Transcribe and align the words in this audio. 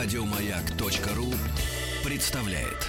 Радиомаяк.ру 0.00 1.34
представляет. 2.08 2.86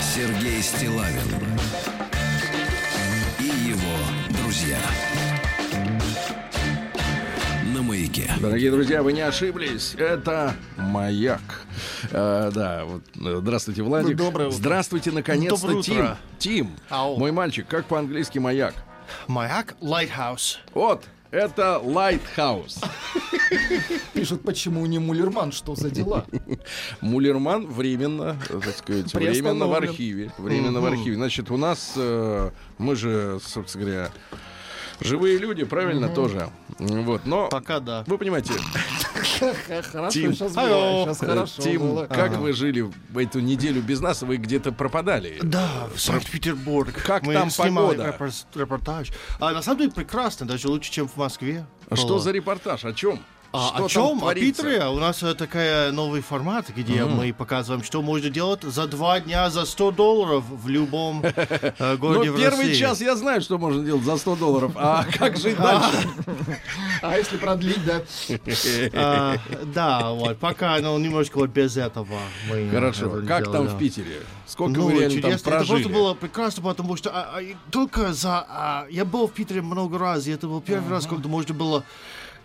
Сергей 0.00 0.62
Стилавин 0.62 1.18
и 3.38 3.44
его 3.44 3.98
друзья. 4.30 4.78
На 7.74 7.82
маяке. 7.82 8.30
Дорогие 8.40 8.70
друзья, 8.70 9.02
вы 9.02 9.12
не 9.12 9.20
ошиблись. 9.20 9.94
Это 9.98 10.56
маяк. 10.78 11.57
Э, 12.10 12.50
да, 12.54 12.84
вот, 12.84 13.02
э, 13.16 13.38
здравствуйте, 13.40 13.82
Владик. 13.82 14.16
Доброе 14.16 14.48
утро. 14.48 14.56
Здравствуйте, 14.56 15.10
наконец-то, 15.10 15.82
Тим. 15.82 15.96
утро. 15.96 16.18
Тим, 16.38 16.70
Ау. 16.88 17.16
мой 17.16 17.32
мальчик, 17.32 17.66
как 17.68 17.86
по-английски 17.86 18.38
маяк? 18.38 18.74
Маяк 19.26 19.74
Lighthouse. 19.80 20.56
Вот, 20.74 21.04
это 21.30 21.80
Lighthouse. 21.84 22.84
Пишут, 24.14 24.42
почему 24.42 24.84
не 24.86 24.98
Мулерман, 24.98 25.52
что 25.52 25.74
за 25.74 25.90
дела? 25.90 26.24
Мулерман 27.00 27.66
временно, 27.66 28.36
так 28.48 28.76
сказать, 28.76 29.12
временно 29.14 29.66
в 29.66 29.74
архиве. 29.74 30.32
Временно 30.38 30.80
в 30.80 30.86
архиве. 30.86 31.16
Значит, 31.16 31.50
у 31.50 31.56
нас, 31.56 31.92
э, 31.96 32.50
мы 32.78 32.96
же, 32.96 33.38
собственно 33.44 33.84
говоря, 33.84 34.10
живые 35.00 35.38
люди, 35.38 35.64
правильно, 35.64 36.08
тоже. 36.08 36.48
Вот, 36.78 37.26
но... 37.26 37.48
Пока 37.48 37.80
да. 37.80 38.04
Вы 38.06 38.18
понимаете, 38.18 38.52
Хорошо, 39.38 40.08
Тим. 40.10 40.32
сейчас 40.34 40.56
Алло. 40.56 40.68
было, 41.04 41.14
сейчас 41.14 41.18
хорошо 41.18 41.62
Тим, 41.62 41.80
было. 41.80 42.06
как 42.06 42.32
Ага. 42.32 42.36
вы 42.38 42.52
жили 42.52 42.80
в 42.80 43.18
эту 43.18 43.40
неделю 43.40 43.82
без 43.82 44.00
нас, 44.00 44.22
вы 44.22 44.36
где-то 44.36 44.72
пропадали. 44.72 45.38
Да, 45.42 45.88
в 45.94 46.00
Санкт-Петербург. 46.00 46.92
Как 47.04 47.22
Мы 47.24 47.34
там 47.34 47.48
погода? 47.56 48.06
репор- 48.08 48.30
репортаж. 48.54 49.08
А, 49.40 49.52
на 49.52 49.62
самом 49.62 49.78
деле 49.80 49.92
прекрасно, 49.92 50.46
даже 50.46 50.68
лучше, 50.68 50.90
чем 50.90 51.08
в 51.08 51.16
Москве. 51.16 51.66
Что 51.92 52.08
было. 52.08 52.20
за 52.20 52.32
репортаж? 52.32 52.84
О 52.84 52.92
чем? 52.92 53.20
А, 53.50 53.72
Что 53.74 53.84
о 53.84 53.88
чем? 53.88 54.24
О? 54.24 54.34
Питере. 54.34 54.84
У 54.88 54.98
нас 54.98 55.22
э, 55.22 55.34
такая 55.34 55.90
новый 55.90 56.20
формат, 56.20 56.68
где 56.68 57.04
мы 57.06 57.32
показываем, 57.32 57.82
что 57.82 58.02
можно 58.02 58.28
делать 58.28 58.62
за 58.62 58.86
два 58.86 59.20
дня 59.20 59.48
за 59.48 59.64
100 59.64 59.92
долларов 59.92 60.44
в 60.50 60.68
любом 60.68 61.22
э, 61.24 61.72
Ну, 61.78 61.96
городе 61.96 62.30
в 62.30 62.36
первый 62.36 62.66
России. 62.66 62.78
час 62.78 63.00
я 63.00 63.16
знаю, 63.16 63.40
что 63.40 63.56
можно 63.56 63.82
делать 63.82 64.04
за 64.04 64.18
100 64.18 64.36
долларов. 64.36 64.72
А 64.74 65.04
как 65.18 65.38
жить 65.38 65.56
дальше? 65.56 66.08
А 67.00 67.16
если 67.16 67.36
продлить, 67.36 67.84
да? 67.86 68.02
А, 68.92 69.36
да, 69.72 70.10
вот, 70.10 70.38
пока, 70.38 70.78
ну, 70.80 70.98
немножко 70.98 71.38
вот 71.38 71.50
без 71.50 71.76
этого 71.76 72.18
Хорошо. 72.72 73.22
Как 73.26 73.50
там 73.50 73.66
в 73.68 73.78
Питере? 73.78 74.22
Сколько 74.46 74.78
Ну, 74.78 74.86
вы 74.86 74.92
реально 74.92 75.08
там 75.08 75.30
чудесно. 75.30 75.48
Это 75.50 75.50
прожили? 75.58 75.68
просто 75.84 75.88
было 75.88 76.14
прекрасно, 76.14 76.62
потому 76.64 76.96
что 76.96 77.10
а, 77.10 77.38
а, 77.38 77.42
только 77.70 78.12
за... 78.12 78.44
а, 78.48 78.86
я 78.90 79.04
был 79.04 79.28
в 79.28 79.32
Питере 79.32 79.62
много 79.62 79.96
раз, 79.98 80.26
и 80.26 80.32
это 80.32 80.48
был 80.48 80.60
первый 80.60 80.90
раз, 80.90 81.06
когда 81.06 81.28
можно 81.28 81.54
было 81.54 81.84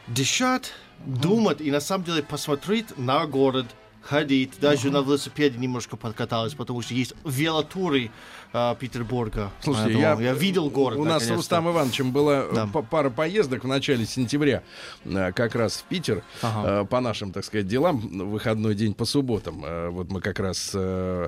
дышать, 0.08 0.72
думать 1.06 1.62
и 1.62 1.72
на 1.72 1.80
самом 1.80 2.06
деле 2.06 2.24
посмотреть 2.24 2.98
на 2.98 3.26
город, 3.26 3.68
ходить. 4.02 4.60
Даже 4.60 4.92
на 4.92 4.98
велосипеде 4.98 5.58
немножко 5.58 5.98
подкаталась, 5.98 6.54
потому 6.54 6.82
что 6.82 6.94
есть 6.94 7.14
велотуры 7.26 8.12
а, 8.54 8.76
Петербурга. 8.76 9.52
Слушайте, 9.62 10.00
я, 10.00 10.14
я 10.20 10.34
видел 10.34 10.70
город. 10.70 11.00
У 11.00 11.04
нас 11.04 11.24
с. 11.26 11.30
Рустам 11.32 11.70
Ивановичем 11.70 12.12
была 12.12 12.46
Да. 12.54 12.68
п- 12.68 12.84
пара 12.84 13.10
поездок 13.10 13.64
в 13.64 13.68
начале 13.68 14.06
сентября, 14.06 14.62
э, 15.06 15.32
как 15.34 15.56
раз 15.56 15.78
в 15.78 15.84
Питер, 15.86 16.24
Ага. 16.42 16.82
э, 16.82 16.86
по 16.86 17.00
нашим, 17.02 17.32
так 17.32 17.44
сказать, 17.46 17.68
делам, 17.68 18.00
выходной 18.30 18.76
день 18.76 18.94
по 18.94 19.06
субботам. 19.06 19.64
Э, 19.66 19.90
Вот 19.90 20.12
мы 20.12 20.22
как 20.22 20.40
раз 20.40 20.72
э, 20.74 21.28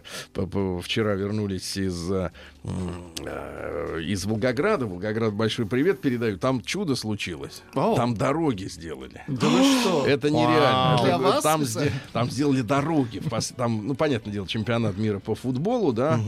вчера 0.82 1.14
вернулись 1.16 1.78
из, 1.78 2.12
э, 2.12 2.32
э, 3.26 4.00
из 4.04 4.26
Волгограда. 4.26 4.86
Волгоград 4.86 5.34
большой 5.34 5.66
привет 5.66 6.02
передаю. 6.02 6.38
Там 6.38 6.62
чудо 6.62 6.96
случилось. 6.96 7.62
О. 7.74 7.96
Там 7.96 8.16
дороги 8.16 8.66
сделали. 8.66 9.24
Да 9.28 9.48
вы 9.48 9.64
что? 9.82 10.06
Это 10.08 10.30
нереально. 10.30 11.00
Для 11.04 11.18
вас 11.18 11.44
там, 11.44 11.62
сде- 11.64 11.92
там 12.14 12.30
сделали 12.30 12.62
дороги. 12.62 13.22
Там, 13.58 13.88
ну, 13.88 13.96
понятное 13.96 14.32
дело, 14.34 14.48
чемпионат 14.48 14.98
мира 14.98 15.20
по 15.20 15.36
футболу, 15.36 15.92
да, 15.94 16.20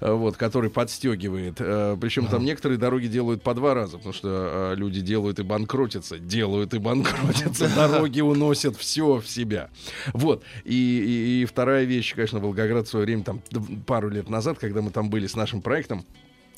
э, 0.00 0.12
вот, 0.12 0.36
который 0.44 0.68
подстегивает. 0.70 1.54
Причем 1.56 2.26
там 2.26 2.44
некоторые 2.44 2.78
дороги 2.78 3.06
делают 3.06 3.42
по 3.42 3.54
два 3.54 3.72
раза, 3.74 3.96
потому 3.96 4.12
что 4.12 4.72
э, 4.72 4.74
люди 4.76 5.00
делают 5.00 5.38
и 5.38 5.42
банкротятся, 5.42 6.18
делают 6.18 6.74
и 6.74 6.78
банкротятся, 6.78 7.68
дороги 7.74 8.20
уносят 8.20 8.76
все 8.76 9.20
в 9.20 9.26
себя. 9.26 9.70
Вот. 10.12 10.42
И, 10.64 10.74
и- 10.74 11.42
и 11.42 11.44
вторая 11.46 11.84
вещь, 11.84 12.14
конечно, 12.14 12.40
Волгоград 12.40 12.86
в 12.86 12.90
свое 12.90 13.06
время, 13.06 13.24
там, 13.24 13.40
пару 13.86 14.10
лет 14.10 14.28
назад, 14.28 14.58
когда 14.58 14.82
мы 14.82 14.90
там 14.90 15.08
были 15.10 15.26
с 15.26 15.34
нашим 15.36 15.62
проектом, 15.62 16.04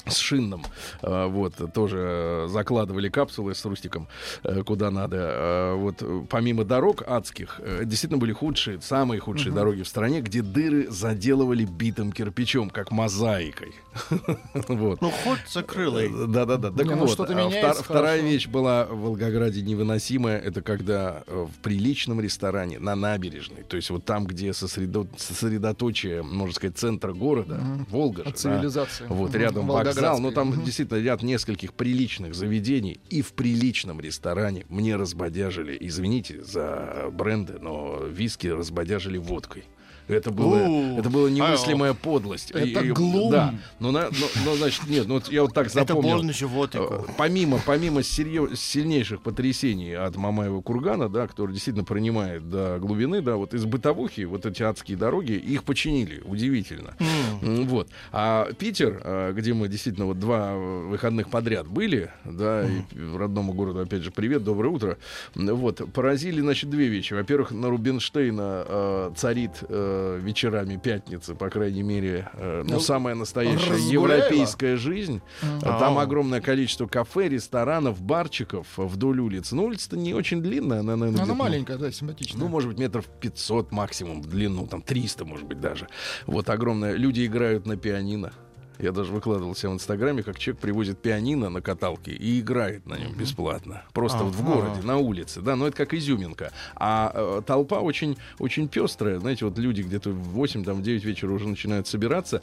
с 0.08 0.18
шинным, 0.18 0.64
э, 1.02 1.26
вот, 1.26 1.54
тоже 1.72 1.98
э, 1.98 2.48
закладывали 2.48 3.08
капсулы 3.08 3.54
с 3.54 3.64
Рустиком, 3.64 4.08
э, 4.44 4.62
куда 4.62 4.90
надо. 4.90 5.16
Э, 5.16 5.74
Вот, 5.76 6.02
помимо 6.28 6.64
дорог 6.64 7.02
адских, 7.06 7.60
э, 7.62 7.82
действительно 7.84 8.18
были 8.18 8.32
худшие, 8.32 8.80
самые 8.80 9.20
худшие 9.20 9.52
дороги 9.52 9.82
в 9.82 9.88
стране, 9.88 10.20
где 10.20 10.42
дыры 10.42 10.88
заделывали 10.90 11.64
битым 11.64 12.12
кирпичом, 12.12 12.70
как 12.70 12.90
мозаикой. 12.90 13.74
Вот. 14.68 15.00
Ну, 15.00 15.10
ход 15.10 15.38
закрылый. 15.48 16.10
Да-да-да. 16.28 16.70
Так 16.70 16.86
ну 16.86 16.96
вот, 16.96 17.10
что-то 17.10 17.32
а 17.32 17.72
вторая 17.74 18.20
вещь 18.20 18.46
была 18.46 18.84
в 18.86 19.00
Волгограде 19.00 19.62
невыносимая. 19.62 20.38
Это 20.38 20.60
когда 20.62 21.22
в 21.26 21.50
приличном 21.62 22.20
ресторане 22.20 22.78
на 22.78 22.94
набережной, 22.94 23.62
то 23.62 23.76
есть 23.76 23.90
вот 23.90 24.04
там, 24.04 24.26
где 24.26 24.50
сосредо- 24.50 25.08
сосредоточие, 25.16 26.22
можно 26.22 26.54
сказать, 26.54 26.76
центра 26.76 27.12
города, 27.12 27.60
Волга 27.90 28.24
же, 28.24 28.30
От 28.30 28.42
да, 28.42 28.60
вот 29.08 29.34
рядом 29.34 29.66
вокзал, 29.96 30.20
но 30.20 30.30
там 30.30 30.64
действительно 30.64 30.98
ряд 30.98 31.22
нескольких 31.22 31.72
приличных 31.74 32.34
заведений. 32.34 33.00
И 33.10 33.22
в 33.22 33.32
приличном 33.32 34.00
ресторане 34.00 34.64
мне 34.68 34.96
разбодяжили, 34.96 35.76
извините 35.80 36.42
за 36.42 37.08
бренды, 37.12 37.58
но 37.60 38.02
виски 38.04 38.48
разбодяжили 38.48 39.18
водкой. 39.18 39.64
Это 40.08 40.30
было, 40.30 40.56
это 40.98 41.10
была 41.10 41.28
немыслимая 41.30 41.92
подлость. 41.94 42.50
Это 42.52 42.80
И- 42.80 42.92
глум. 42.92 43.30
Да. 43.32 43.54
Но, 43.80 43.90
но- 43.90 44.08
но, 44.44 44.54
значит, 44.56 44.86
нет, 44.88 45.06
ну 45.08 45.14
вот 45.14 45.28
я 45.32 45.42
вот 45.42 45.52
так 45.52 45.66
Это 45.66 45.80
запомнил. 45.80 46.16
боль 46.18 46.26
на 46.26 46.32
животику. 46.32 46.94
Э, 47.08 47.12
Помимо, 47.16 47.58
помимо 47.66 48.00
серьё- 48.02 48.54
сильнейших 48.54 49.20
потрясений 49.22 49.96
от 49.96 50.16
Мамаева 50.16 50.60
кургана, 50.60 51.08
да, 51.08 51.26
который 51.26 51.52
действительно 51.52 51.84
пронимает 51.84 52.48
до 52.48 52.78
глубины, 52.78 53.20
да, 53.20 53.36
вот 53.36 53.52
из 53.54 53.64
бытовухи 53.64 54.22
вот 54.24 54.46
эти 54.46 54.62
адские 54.62 54.96
дороги, 54.96 55.32
их 55.32 55.64
починили, 55.64 56.22
удивительно. 56.24 56.94
М, 57.42 57.66
Вот. 57.66 57.88
А 58.12 58.52
Питер, 58.52 59.00
э, 59.02 59.32
где 59.34 59.54
мы 59.54 59.68
действительно 59.68 60.06
вот 60.06 60.18
два 60.20 60.54
выходных 60.54 61.28
подряд 61.30 61.66
были, 61.66 62.10
да, 62.24 62.64
и 62.66 63.16
родному 63.16 63.52
городу, 63.54 63.80
опять 63.80 64.02
же, 64.02 64.10
привет, 64.10 64.44
доброе 64.44 64.68
утро. 64.68 64.98
Вот, 65.34 65.80
поразили, 65.92 66.40
значит, 66.40 66.70
две 66.70 66.86
вещи. 66.86 67.12
Во-первых, 67.14 67.50
на 67.50 67.68
Рубинштейна 67.70 68.64
э, 68.68 69.10
царит 69.16 69.50
э, 69.68 69.95
вечерами 70.20 70.76
пятницы, 70.76 71.34
по 71.34 71.48
крайней 71.50 71.82
мере, 71.82 72.28
э, 72.34 72.62
ну, 72.64 72.74
Ну, 72.74 72.80
самая 72.80 73.14
настоящая 73.14 73.72
Разгуляева. 73.72 73.92
европейская 74.24 74.76
жизнь. 74.76 75.20
А 75.62 75.78
Там 75.78 75.98
Ау. 75.98 76.04
огромное 76.04 76.40
количество 76.40 76.86
кафе, 76.86 77.28
ресторанов, 77.28 78.00
барчиков 78.00 78.66
вдоль 78.76 79.20
улиц. 79.20 79.52
Ну, 79.52 79.64
улица-то 79.64 79.96
не 79.96 80.14
очень 80.14 80.42
длинная, 80.42 80.80
она, 80.80 80.96
наверное, 80.96 81.22
Она 81.24 81.32
ну, 81.34 81.38
маленькая, 81.38 81.78
да, 81.78 81.90
симпатичная. 81.90 82.40
ну, 82.40 82.48
может 82.48 82.68
быть, 82.68 82.78
метров 82.78 83.06
500 83.20 83.72
максимум 83.72 84.22
в 84.22 84.26
длину, 84.26 84.66
там 84.66 84.82
300, 84.82 85.24
может 85.24 85.46
быть, 85.46 85.60
даже. 85.60 85.88
Вот 86.26 86.48
огромное. 86.50 86.92
Люди 86.94 87.24
играют 87.26 87.66
на 87.66 87.76
пианино. 87.76 88.32
Я 88.78 88.92
даже 88.92 89.12
выкладывал 89.12 89.54
себя 89.54 89.70
в 89.70 89.74
Инстаграме, 89.74 90.22
как 90.22 90.38
человек 90.38 90.60
привозит 90.60 90.98
пианино 90.98 91.48
на 91.48 91.60
каталке 91.60 92.12
и 92.12 92.40
играет 92.40 92.86
на 92.86 92.94
нем 92.94 93.14
бесплатно. 93.14 93.84
Просто 93.92 94.24
вот 94.24 94.34
в 94.34 94.44
городе, 94.44 94.82
на 94.82 94.98
улице. 94.98 95.40
Да, 95.40 95.56
но 95.56 95.66
это 95.66 95.76
как 95.76 95.94
изюминка. 95.94 96.52
А 96.74 97.10
э, 97.14 97.42
толпа 97.46 97.80
очень, 97.80 98.16
очень 98.38 98.68
пестрая. 98.68 99.18
Знаете, 99.18 99.44
вот 99.44 99.58
люди 99.58 99.82
где-то 99.82 100.10
в 100.10 100.28
8, 100.30 100.64
там, 100.64 100.76
в 100.78 100.82
9 100.82 101.04
вечера 101.04 101.32
уже 101.32 101.48
начинают 101.48 101.86
собираться. 101.86 102.42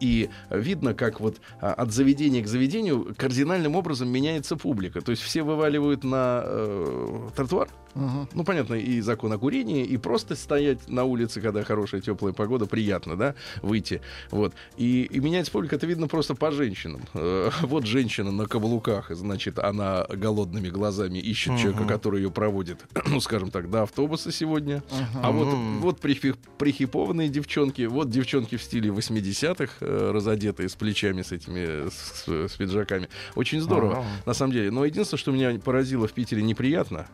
И 0.00 0.30
видно, 0.50 0.94
как 0.94 1.20
вот 1.20 1.40
а, 1.60 1.72
от 1.72 1.92
заведения 1.92 2.42
к 2.42 2.46
заведению 2.46 3.14
кардинальным 3.16 3.76
образом 3.76 4.08
меняется 4.08 4.56
публика. 4.56 5.00
То 5.00 5.10
есть 5.10 5.22
все 5.22 5.42
вываливают 5.42 6.04
на 6.04 6.42
э, 6.44 7.28
тротуар, 7.36 7.68
Ну, 7.94 8.44
понятно, 8.44 8.74
и 8.74 9.00
закон 9.00 9.32
о 9.32 9.38
курении, 9.38 9.84
и 9.84 9.96
просто 9.96 10.34
стоять 10.36 10.88
на 10.88 11.04
улице, 11.04 11.40
когда 11.40 11.62
хорошая 11.64 12.00
теплая 12.00 12.32
погода, 12.32 12.66
приятно, 12.66 13.16
да, 13.16 13.34
выйти. 13.62 14.00
Вот. 14.30 14.52
И, 14.76 15.04
и 15.04 15.20
меняется 15.20 15.52
публика, 15.52 15.76
это 15.76 15.86
видно 15.86 16.08
просто 16.08 16.34
по 16.34 16.50
женщинам. 16.50 17.02
Э, 17.14 17.50
Вот 17.62 17.86
женщина 17.86 18.32
на 18.32 18.46
каблуках, 18.46 19.10
значит, 19.10 19.58
она 19.58 20.04
голодными 20.08 20.68
глазами 20.68 21.18
ищет 21.18 21.58
человека, 21.58 21.84
который 21.84 22.22
ее 22.22 22.30
проводит, 22.30 22.84
ну, 23.06 23.20
скажем 23.20 23.50
так, 23.50 23.70
до 23.70 23.82
автобуса 23.82 24.32
сегодня. 24.32 24.82
А 25.22 25.30
вот, 25.30 25.48
вот 25.80 26.00
прихи- 26.00 26.36
прихипованные 26.58 27.28
девчонки, 27.28 27.82
вот 27.82 28.10
девчонки 28.10 28.56
в 28.56 28.62
стиле 28.62 28.90
80-х, 28.90 29.72
э, 29.80 30.10
разодетые 30.12 30.68
с 30.68 30.74
плечами, 30.74 31.22
с 31.22 31.32
этими, 31.32 31.88
с, 31.88 32.24
с- 32.26 32.56
пиджаками. 32.56 33.08
Очень 33.36 33.60
здорово, 33.60 33.98
Ага. 33.98 34.06
на 34.26 34.34
самом 34.34 34.52
деле. 34.52 34.70
Но 34.70 34.84
единственное, 34.84 35.18
что 35.18 35.30
меня 35.32 35.58
поразило 35.60 36.08
в 36.08 36.12
Питере 36.12 36.42
неприятно, 36.42 37.06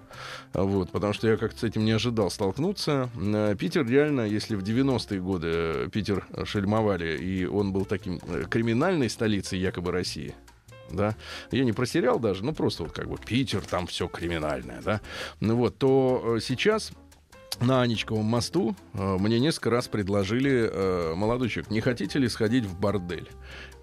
Вот, 0.70 0.90
потому 0.90 1.12
что 1.12 1.28
я 1.28 1.36
как-то 1.36 1.58
с 1.58 1.64
этим 1.64 1.84
не 1.84 1.90
ожидал 1.90 2.30
столкнуться. 2.30 3.10
Э, 3.16 3.56
Питер 3.58 3.84
реально, 3.84 4.20
если 4.20 4.54
в 4.54 4.62
90-е 4.62 5.20
годы 5.20 5.48
э, 5.50 5.88
Питер 5.92 6.24
шельмовали, 6.44 7.18
и 7.18 7.44
он 7.44 7.72
был 7.72 7.84
таким 7.84 8.20
э, 8.28 8.44
криминальной 8.48 9.10
столицей 9.10 9.58
якобы 9.58 9.90
России, 9.90 10.32
да, 10.88 11.16
я 11.50 11.64
не 11.64 11.72
про 11.72 11.86
сериал 11.86 12.20
даже, 12.20 12.44
ну 12.44 12.52
просто 12.52 12.84
вот 12.84 12.92
как 12.92 13.08
бы 13.08 13.16
Питер, 13.18 13.62
там 13.62 13.88
все 13.88 14.06
криминальное, 14.06 14.80
да, 14.80 15.00
ну 15.40 15.56
вот, 15.56 15.76
то 15.76 16.38
сейчас 16.40 16.92
на 17.60 17.82
Анечковом 17.82 18.26
мосту 18.26 18.76
э, 18.94 19.16
мне 19.18 19.40
несколько 19.40 19.70
раз 19.70 19.88
предложили, 19.88 20.70
э, 20.72 21.14
молодой 21.16 21.48
человек, 21.48 21.70
не 21.70 21.80
хотите 21.80 22.20
ли 22.20 22.28
сходить 22.28 22.64
в 22.64 22.78
бордель? 22.78 23.28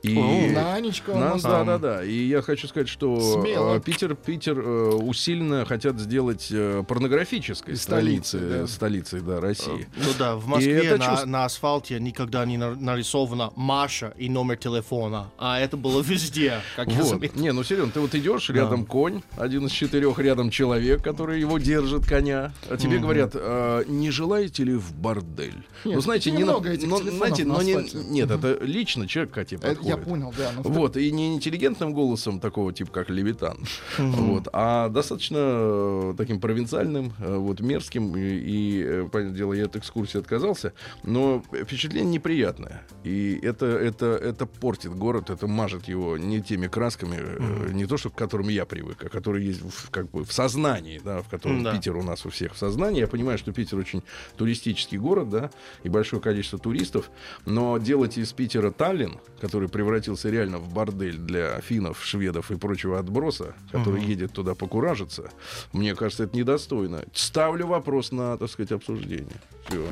И 0.07 0.49
На 0.51 0.73
Анечковом 0.75 1.19
на- 1.19 1.29
мосту. 1.33 1.47
да, 1.49 1.63
да, 1.63 1.77
да. 1.77 2.03
И 2.03 2.13
я 2.27 2.41
хочу 2.41 2.67
сказать, 2.67 2.87
что 2.89 3.19
Смело. 3.41 3.75
э, 3.75 3.79
Питер, 3.81 4.15
Питер 4.15 4.59
э, 4.59 4.89
усиленно 4.95 5.65
хотят 5.65 5.99
сделать 5.99 6.47
э, 6.51 6.83
порнографической 6.87 7.75
Столицей, 7.75 8.39
столицей, 8.39 8.59
да. 8.61 8.67
столицей, 8.67 9.21
да, 9.21 9.39
России. 9.41 9.87
Ну 9.97 10.09
да, 10.17 10.35
в 10.35 10.47
Москве 10.47 10.95
на, 10.97 11.05
чувств- 11.05 11.25
на 11.25 11.45
асфальте 11.45 11.99
никогда 11.99 12.45
не 12.45 12.57
на- 12.57 12.75
нарисовано 12.75 13.51
Маша 13.55 14.13
и 14.17 14.29
номер 14.29 14.57
телефона, 14.57 15.31
а 15.37 15.59
это 15.59 15.77
было 15.77 16.01
везде, 16.01 16.61
как 16.75 16.87
я 16.89 16.99
Вот. 16.99 17.07
заметил. 17.07 17.39
Не, 17.41 17.51
ну 17.53 17.63
серьезно, 17.63 17.91
ты 17.91 17.99
вот 17.99 18.13
идешь, 18.15 18.49
рядом 18.49 18.85
конь, 18.85 19.21
один 19.37 19.65
из 19.65 19.71
четырех, 19.71 20.19
рядом 20.19 20.49
человек, 20.49 21.03
который 21.03 21.39
его 21.39 21.57
держит, 21.57 22.05
коня. 22.05 22.53
А 22.69 22.77
тебе 22.77 22.99
говорят, 22.99 23.31
«А, 23.35 23.83
не 23.85 24.11
желаете 24.11 24.63
ли 24.63 24.73
в 24.75 24.93
бордель? 24.93 25.65
Нет, 25.85 25.95
ну, 25.95 26.01
знаете, 26.01 26.31
не 26.31 26.37
немного 26.39 26.69
этих 26.69 26.87
но, 26.87 26.97
знаете, 26.97 27.45
на 27.45 27.55
но 27.55 27.61
не- 27.61 27.89
нет, 28.09 28.31
это 28.31 28.57
лично 28.61 29.07
человек 29.07 29.33
к 29.33 29.45
тебе 29.45 29.59
подходит. 29.59 29.96
Я 29.99 30.05
понял, 30.05 30.33
да. 30.37 30.51
ну, 30.55 30.61
Вот, 30.63 30.97
и 30.97 31.11
не 31.11 31.35
интеллигентным 31.35 31.93
голосом 31.93 32.39
такого 32.39 32.73
типа, 32.73 32.91
как 32.91 33.09
Левитан, 33.09 33.59
вот, 33.97 34.47
а 34.53 34.89
достаточно 34.89 35.37
э, 35.39 36.13
таким 36.17 36.39
провинциальным, 36.39 37.13
э, 37.19 37.35
вот, 37.35 37.59
мерзким, 37.59 38.15
и, 38.15 38.21
и, 38.21 38.83
э, 38.83 39.09
понятное 39.11 39.37
дело, 39.37 39.53
я 39.53 39.65
от 39.65 39.75
экскурсии 39.75 40.19
отказался, 40.19 40.73
но 41.03 41.43
впечатление 41.51 42.11
неприятное, 42.11 42.83
и 43.03 43.39
это, 43.41 43.65
это, 43.65 44.05
это 44.05 44.45
портит 44.45 44.93
город, 44.93 45.29
это 45.29 45.47
мажет 45.47 45.87
его 45.87 46.17
не 46.17 46.41
теми 46.41 46.67
красками, 46.67 47.71
не 47.71 47.85
то, 47.85 47.97
что 47.97 48.09
к 48.09 48.15
которым 48.15 48.49
я 48.49 48.65
привык, 48.65 49.03
а 49.03 49.09
которые 49.09 49.47
есть 49.47 49.61
в, 49.61 49.89
как 49.89 50.09
бы 50.09 50.23
в 50.23 50.31
сознании, 50.31 50.99
да, 51.03 51.21
в 51.21 51.29
котором 51.29 51.63
Да. 51.63 51.73
Питер 51.73 51.97
у 51.97 52.03
нас 52.03 52.25
у 52.25 52.29
всех 52.29 52.53
в 52.53 52.57
сознании. 52.57 52.99
Я 52.99 53.07
понимаю, 53.07 53.37
что 53.37 53.51
Питер 53.51 53.77
очень 53.77 54.03
туристический 54.37 54.97
город, 54.97 55.29
да, 55.29 55.51
и 55.83 55.89
большое 55.89 56.21
количество 56.21 56.59
туристов, 56.59 57.09
но 57.45 57.77
делать 57.77 58.17
из 58.17 58.31
Питера 58.33 58.71
Таллин, 58.71 59.19
который 59.41 59.69
превратился 59.77 60.31
реально 60.31 60.57
в 60.57 60.73
бордель 60.73 61.19
для 61.19 61.61
финнов, 61.61 62.03
шведов 62.03 62.49
и 62.49 62.55
прочего 62.55 62.97
отброса, 62.97 63.53
который 63.71 64.01
едет 64.03 64.33
туда 64.33 64.55
покуражиться, 64.55 65.29
мне 65.71 65.93
кажется, 65.93 66.23
это 66.23 66.35
недостойно. 66.35 67.03
Ставлю 67.13 67.67
вопрос 67.67 68.11
на, 68.11 68.35
так 68.39 68.49
сказать, 68.49 68.71
обсуждение. 68.71 69.39
Все. 69.67 69.85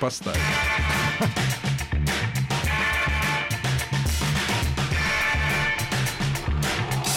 Поставь. 0.00 0.40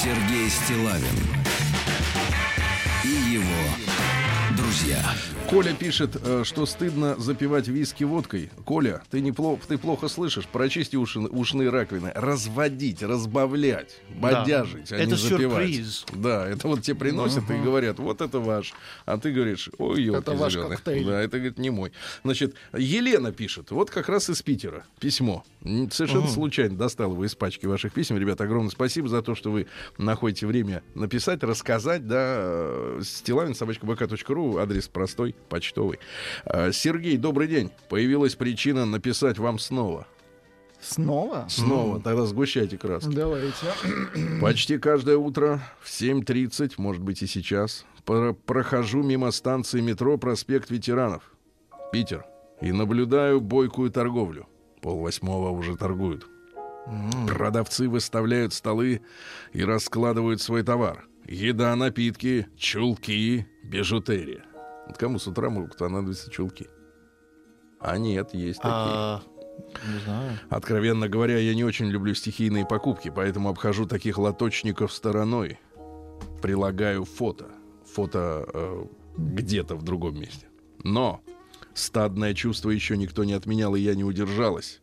Сергей 0.04 0.50
Стилавин 0.50 1.39
друзья. 4.90 5.14
Коля 5.50 5.74
пишет, 5.74 6.16
э, 6.24 6.44
что 6.44 6.66
стыдно 6.66 7.16
запивать 7.18 7.68
виски 7.68 8.04
водкой. 8.04 8.52
Коля, 8.66 9.02
ты, 9.10 9.20
неплохо, 9.20 9.62
ты 9.68 9.78
плохо 9.80 10.08
слышишь. 10.08 10.46
Прочисти 10.48 10.96
уши- 10.96 11.20
ушные 11.20 11.70
раковины. 11.70 12.12
Разводить, 12.14 13.02
разбавлять, 13.02 14.00
бодяжить, 14.16 14.92
а 14.92 14.96
Это 14.98 15.08
не 15.12 15.16
запивать. 15.16 15.66
сюрприз. 15.68 16.06
Да, 16.14 16.48
это 16.48 16.68
вот 16.68 16.84
тебе 16.84 16.96
приносят 16.96 17.50
и 17.50 17.54
говорят, 17.56 17.98
вот 18.00 18.22
это 18.22 18.40
ваш. 18.40 18.74
А 19.06 19.18
ты 19.18 19.32
говоришь, 19.32 19.70
ой, 19.80 20.04
елки 20.04 20.20
Это 20.20 20.34
ваш 20.34 20.54
зелёные». 20.54 20.70
коктейль. 20.70 21.06
Да, 21.06 21.20
это, 21.22 21.38
говорит, 21.38 21.58
не 21.58 21.72
мой. 21.72 21.92
Значит, 22.24 22.54
Елена 22.78 23.32
пишет, 23.32 23.72
вот 23.72 23.90
как 23.90 24.08
раз 24.08 24.30
из 24.30 24.42
Питера 24.44 24.86
письмо. 25.00 25.44
Совершенно 25.92 26.28
случайно 26.28 26.78
достал 26.78 27.12
его 27.14 27.26
из 27.26 27.34
пачки 27.36 27.66
ваших 27.66 27.94
писем. 27.94 28.18
Ребята, 28.18 28.44
огромное 28.44 28.70
спасибо 28.72 29.08
за 29.10 29.22
то, 29.24 29.34
что 29.36 29.52
вы 29.52 29.66
находите 29.98 30.46
время 30.46 30.84
написать, 30.94 31.44
рассказать, 31.44 32.08
да, 32.08 32.18
э, 32.20 33.02
стилавин, 33.04 33.56
собачка.бк.ру, 33.56 34.58
адрес 34.58 34.79
простой, 34.88 35.36
почтовый. 35.50 36.00
Э, 36.46 36.72
Сергей, 36.72 37.18
добрый 37.18 37.48
день. 37.48 37.72
Появилась 37.90 38.36
причина 38.36 38.86
написать 38.86 39.38
вам 39.38 39.60
снова. 39.60 40.08
Снова? 40.82 41.46
Снова, 41.50 42.00
тогда 42.00 42.26
сгущайте 42.26 42.78
краски. 42.78 43.10
Давайте. 43.14 43.54
Почти 44.42 44.78
каждое 44.78 45.18
утро 45.18 45.62
в 45.82 45.90
7.30, 45.90 46.74
может 46.78 47.02
быть 47.02 47.22
и 47.22 47.28
сейчас, 47.28 47.86
про- 48.06 48.34
прохожу 48.34 49.04
мимо 49.04 49.32
станции 49.32 49.82
метро 49.82 50.18
«Проспект 50.18 50.70
ветеранов», 50.70 51.24
Питер, 51.92 52.26
и 52.62 52.72
наблюдаю 52.72 53.42
бойкую 53.42 53.92
торговлю. 53.92 54.48
Пол 54.82 55.00
восьмого 55.02 55.50
уже 55.50 55.76
торгуют. 55.76 56.26
Продавцы 57.28 57.88
выставляют 57.90 58.54
столы 58.54 59.02
и 59.52 59.64
раскладывают 59.64 60.42
свой 60.42 60.64
товар. 60.64 61.06
Еда, 61.28 61.76
напитки, 61.76 62.48
чулки, 62.58 63.46
бижутерия. 63.64 64.44
Вот 64.90 64.98
кому 64.98 65.20
с 65.20 65.28
утра 65.28 65.52
могут 65.52 65.78
понадобиться 65.78 66.32
чулки? 66.32 66.68
А 67.80 67.98
нет, 68.00 68.34
есть 68.34 68.58
такие. 68.58 68.74
А, 68.74 69.22
не 69.88 70.00
знаю. 70.00 70.40
Откровенно 70.50 71.08
говоря, 71.08 71.38
я 71.38 71.54
не 71.54 71.64
очень 71.64 71.86
люблю 71.86 72.16
стихийные 72.16 72.66
покупки, 72.66 73.12
поэтому 73.16 73.50
обхожу 73.50 73.86
таких 73.86 74.18
лоточников 74.18 74.92
стороной. 74.92 75.60
Прилагаю 76.42 77.06
фото. 77.06 77.46
Фото 77.94 78.50
э, 78.52 78.86
где-то 79.18 79.76
в 79.76 79.84
другом 79.84 80.20
месте. 80.20 80.48
Но 80.84 81.22
стадное 81.76 82.34
чувство 82.34 82.72
еще 82.72 82.98
никто 82.98 83.24
не 83.24 83.34
отменял, 83.34 83.76
и 83.76 83.82
я 83.82 83.94
не 83.94 84.04
удержалась. 84.04 84.82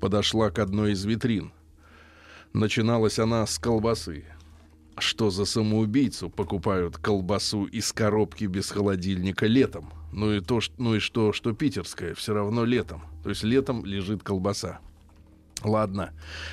Подошла 0.00 0.50
к 0.50 0.58
одной 0.58 0.92
из 0.92 1.04
витрин. 1.04 1.52
Начиналась 2.54 3.18
она 3.18 3.46
с 3.46 3.58
колбасы. 3.58 4.24
Что 4.98 5.30
за 5.30 5.44
самоубийцу 5.44 6.30
покупают 6.30 6.98
колбасу 6.98 7.64
из 7.64 7.92
коробки 7.92 8.44
без 8.44 8.70
холодильника 8.70 9.46
летом? 9.46 9.92
Ну 10.12 10.32
и 10.32 10.40
то, 10.40 10.60
ну 10.78 10.94
и 10.94 10.98
что, 11.00 11.32
что 11.32 11.52
питерская, 11.52 12.14
все 12.14 12.34
равно 12.34 12.64
летом. 12.64 13.02
То 13.22 13.30
есть 13.30 13.42
летом 13.42 13.84
лежит 13.84 14.22
колбаса. 14.22 14.78
Ладно, 15.64 16.12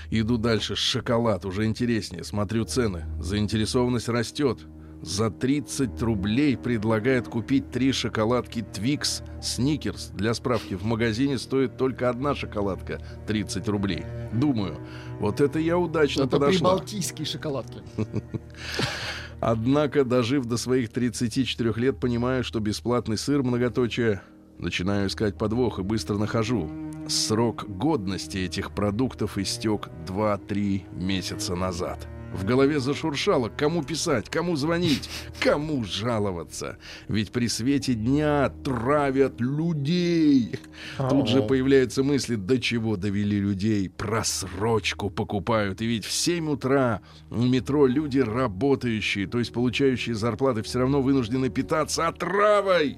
иду 0.09 0.37
дальше. 0.37 0.75
Шоколад 0.75 1.45
уже 1.45 1.65
интереснее. 1.65 2.23
Смотрю 2.23 2.65
цены. 2.65 3.05
Заинтересованность 3.19 4.09
растет. 4.09 4.59
За 5.01 5.31
30 5.31 5.99
рублей 6.03 6.55
предлагает 6.55 7.27
купить 7.27 7.71
три 7.71 7.91
шоколадки 7.91 8.59
Twix 8.59 9.23
Snickers. 9.41 10.15
Для 10.15 10.33
справки, 10.35 10.75
в 10.75 10.83
магазине 10.83 11.39
стоит 11.39 11.75
только 11.75 12.09
одна 12.09 12.35
шоколадка 12.35 13.01
30 13.25 13.67
рублей. 13.67 14.05
Думаю, 14.31 14.77
вот 15.19 15.41
это 15.41 15.57
я 15.57 15.77
удачно 15.77 16.23
Это 16.23 16.37
подошла. 16.37 16.73
прибалтийские 16.73 17.25
шоколадки. 17.25 17.81
Однако, 19.39 20.05
дожив 20.05 20.45
до 20.45 20.57
своих 20.57 20.89
34 20.89 21.73
лет, 21.77 21.99
понимаю, 21.99 22.43
что 22.43 22.59
бесплатный 22.59 23.17
сыр 23.17 23.41
многоточие. 23.41 24.21
Начинаю 24.59 25.07
искать 25.07 25.35
подвох 25.35 25.79
и 25.79 25.81
быстро 25.81 26.17
нахожу. 26.17 26.69
Срок 27.07 27.65
годности 27.67 28.37
этих 28.37 28.69
продуктов 28.71 29.39
истек 29.39 29.89
2-3 30.05 30.83
месяца 30.95 31.55
назад. 31.55 32.07
В 32.33 32.45
голове 32.45 32.79
зашуршало, 32.79 33.49
кому 33.49 33.83
писать, 33.83 34.29
кому 34.29 34.55
звонить, 34.55 35.09
кому 35.39 35.83
жаловаться. 35.83 36.77
Ведь 37.07 37.31
при 37.31 37.47
свете 37.47 37.93
дня 37.93 38.49
травят 38.63 39.41
людей. 39.41 40.55
Тут 40.97 41.27
же 41.27 41.41
появляются 41.41 42.03
мысли, 42.03 42.35
до 42.35 42.59
чего 42.59 42.95
довели 42.95 43.39
людей. 43.39 43.89
Просрочку 43.89 45.09
покупают. 45.09 45.81
И 45.81 45.85
ведь 45.85 46.05
в 46.05 46.11
7 46.11 46.49
утра 46.49 47.01
в 47.29 47.49
метро 47.49 47.85
люди 47.85 48.19
работающие, 48.19 49.27
то 49.27 49.39
есть 49.39 49.51
получающие 49.51 50.15
зарплаты, 50.15 50.61
все 50.63 50.79
равно 50.79 51.01
вынуждены 51.01 51.49
питаться 51.49 52.07
отравой. 52.07 52.97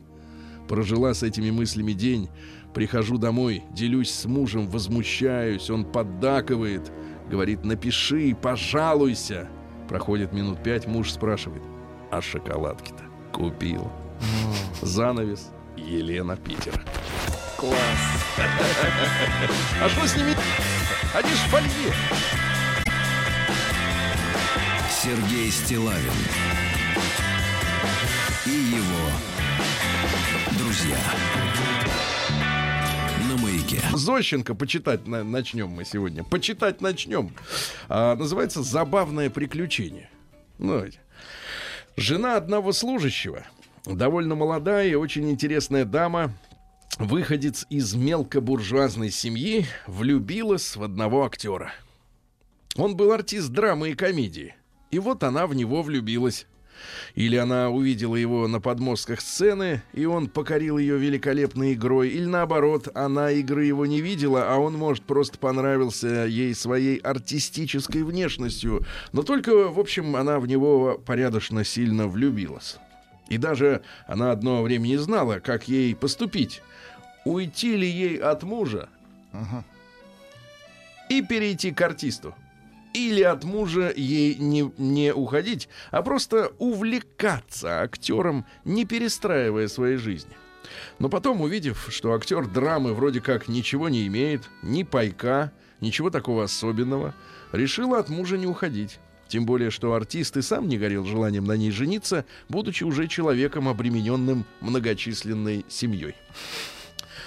Прожила 0.67 1.13
с 1.13 1.23
этими 1.23 1.49
мыслями 1.49 1.93
день. 1.93 2.29
Прихожу 2.73 3.17
домой, 3.17 3.63
делюсь 3.71 4.11
с 4.11 4.25
мужем, 4.25 4.67
возмущаюсь. 4.67 5.69
Он 5.69 5.85
поддакивает. 5.85 6.91
Говорит, 7.29 7.63
напиши, 7.63 8.35
пожалуйся. 8.39 9.47
Проходит 9.87 10.33
минут 10.33 10.61
пять, 10.63 10.87
муж 10.87 11.11
спрашивает, 11.11 11.63
а 12.11 12.21
шоколадки-то 12.21 13.03
купил. 13.31 13.91
Занавес. 14.81 15.51
Елена 15.75 16.37
Питер. 16.37 16.79
Класс. 17.57 17.75
А 19.81 19.89
что 19.89 20.07
с 20.07 20.15
ними? 20.15 20.35
Они 21.13 21.29
ж 21.29 21.33
в 21.33 21.49
фольге. 21.49 21.93
Сергей 24.89 25.51
Стилавин 25.51 26.13
и 28.45 28.49
его 28.49 29.09
друзья. 30.57 30.97
Маяке. 33.73 33.97
Зощенко 33.97 34.55
почитать 34.55 35.07
на- 35.07 35.23
начнем 35.23 35.69
мы 35.69 35.85
сегодня. 35.85 36.23
Почитать 36.23 36.81
начнем. 36.81 37.33
А, 37.89 38.15
называется 38.15 38.61
«Забавное 38.63 39.29
приключение». 39.29 40.09
Ну. 40.59 40.85
Жена 41.95 42.37
одного 42.37 42.71
служащего 42.71 43.43
довольно 43.85 44.35
молодая 44.35 44.87
и 44.87 44.95
очень 44.95 45.29
интересная 45.29 45.85
дама, 45.85 46.33
выходец 46.99 47.65
из 47.69 47.93
мелкобуржуазной 47.93 49.11
семьи, 49.11 49.65
влюбилась 49.87 50.75
в 50.75 50.83
одного 50.83 51.25
актера. 51.25 51.73
Он 52.75 52.95
был 52.95 53.11
артист 53.11 53.49
драмы 53.49 53.89
и 53.91 53.95
комедии. 53.95 54.55
И 54.89 54.99
вот 54.99 55.23
она 55.23 55.47
в 55.47 55.53
него 55.53 55.81
влюбилась. 55.83 56.47
Или 57.15 57.35
она 57.35 57.69
увидела 57.69 58.15
его 58.15 58.47
на 58.47 58.59
подмостках 58.59 59.21
сцены, 59.21 59.81
и 59.93 60.05
он 60.05 60.27
покорил 60.27 60.77
ее 60.77 60.97
великолепной 60.97 61.73
игрой, 61.73 62.09
или 62.09 62.25
наоборот, 62.25 62.87
она 62.93 63.31
игры 63.31 63.65
его 63.65 63.85
не 63.85 64.01
видела, 64.01 64.51
а 64.51 64.57
он, 64.57 64.73
может, 64.75 65.03
просто 65.03 65.37
понравился 65.37 66.25
ей 66.25 66.53
своей 66.55 66.97
артистической 66.97 68.03
внешностью, 68.03 68.85
но 69.11 69.23
только, 69.23 69.69
в 69.69 69.79
общем, 69.79 70.15
она 70.15 70.39
в 70.39 70.47
него 70.47 71.01
порядочно 71.05 71.63
сильно 71.63 72.07
влюбилась. 72.07 72.77
И 73.29 73.37
даже 73.37 73.81
она 74.07 74.31
одно 74.31 74.61
время 74.61 74.87
не 74.87 74.97
знала, 74.97 75.39
как 75.39 75.67
ей 75.67 75.95
поступить. 75.95 76.61
Уйти 77.25 77.75
ли 77.75 77.89
ей 77.89 78.17
от 78.17 78.43
мужа 78.43 78.89
и 81.09 81.21
перейти 81.21 81.71
к 81.71 81.81
артисту 81.81 82.35
или 82.93 83.21
от 83.21 83.43
мужа 83.43 83.91
ей 83.95 84.35
не, 84.35 84.71
не 84.77 85.13
уходить, 85.13 85.69
а 85.91 86.01
просто 86.01 86.51
увлекаться 86.59 87.81
актером, 87.81 88.45
не 88.63 88.85
перестраивая 88.85 89.67
своей 89.67 89.97
жизни. 89.97 90.33
Но 90.99 91.09
потом, 91.09 91.41
увидев, 91.41 91.87
что 91.89 92.13
актер 92.13 92.47
драмы 92.47 92.93
вроде 92.93 93.21
как 93.21 93.47
ничего 93.47 93.89
не 93.89 94.07
имеет, 94.07 94.49
ни 94.61 94.83
пайка, 94.83 95.51
ничего 95.81 96.09
такого 96.09 96.45
особенного, 96.45 97.13
решила 97.51 97.99
от 97.99 98.09
мужа 98.09 98.37
не 98.37 98.47
уходить. 98.47 98.99
Тем 99.27 99.45
более, 99.45 99.71
что 99.71 99.93
артист 99.93 100.37
и 100.37 100.41
сам 100.41 100.67
не 100.67 100.77
горел 100.77 101.05
желанием 101.05 101.45
на 101.45 101.57
ней 101.57 101.71
жениться, 101.71 102.25
будучи 102.49 102.83
уже 102.83 103.07
человеком, 103.07 103.67
обремененным 103.67 104.45
многочисленной 104.61 105.65
семьей. 105.69 106.15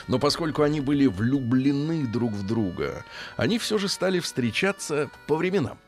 Но 0.08 0.18
поскольку 0.18 0.62
они 0.62 0.80
были 0.80 1.06
влюблены 1.06 2.06
друг 2.06 2.32
в 2.32 2.46
друга, 2.46 3.04
они 3.36 3.58
все 3.58 3.78
же 3.78 3.88
стали 3.88 4.20
встречаться 4.20 5.10
по 5.26 5.36
временам. 5.36 5.78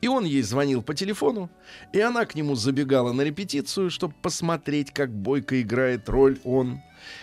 И 0.00 0.08
он 0.08 0.24
ей 0.24 0.42
звонил 0.42 0.82
по 0.82 0.94
телефону, 0.94 1.50
и 1.92 2.00
она 2.00 2.24
к 2.24 2.34
нему 2.34 2.54
забегала 2.54 3.12
на 3.12 3.22
репетицию, 3.22 3.90
чтобы 3.90 4.14
посмотреть, 4.22 4.92
как 4.92 5.12
Бойко 5.12 5.60
играет 5.60 6.08
роль 6.08 6.38
он. 6.44 6.80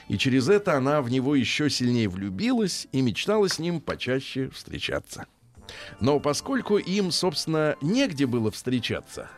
И 0.10 0.18
через 0.18 0.48
это 0.48 0.78
она 0.78 1.02
в 1.02 1.10
него 1.10 1.36
еще 1.36 1.70
сильнее 1.70 2.08
влюбилась 2.08 2.88
и 2.92 3.02
мечтала 3.02 3.50
с 3.50 3.58
ним 3.58 3.82
почаще 3.82 4.50
встречаться. 4.50 5.26
Но 6.00 6.20
поскольку 6.20 6.78
им, 6.78 7.12
собственно, 7.12 7.76
негде 7.82 8.28
было 8.28 8.52
встречаться, 8.52 9.30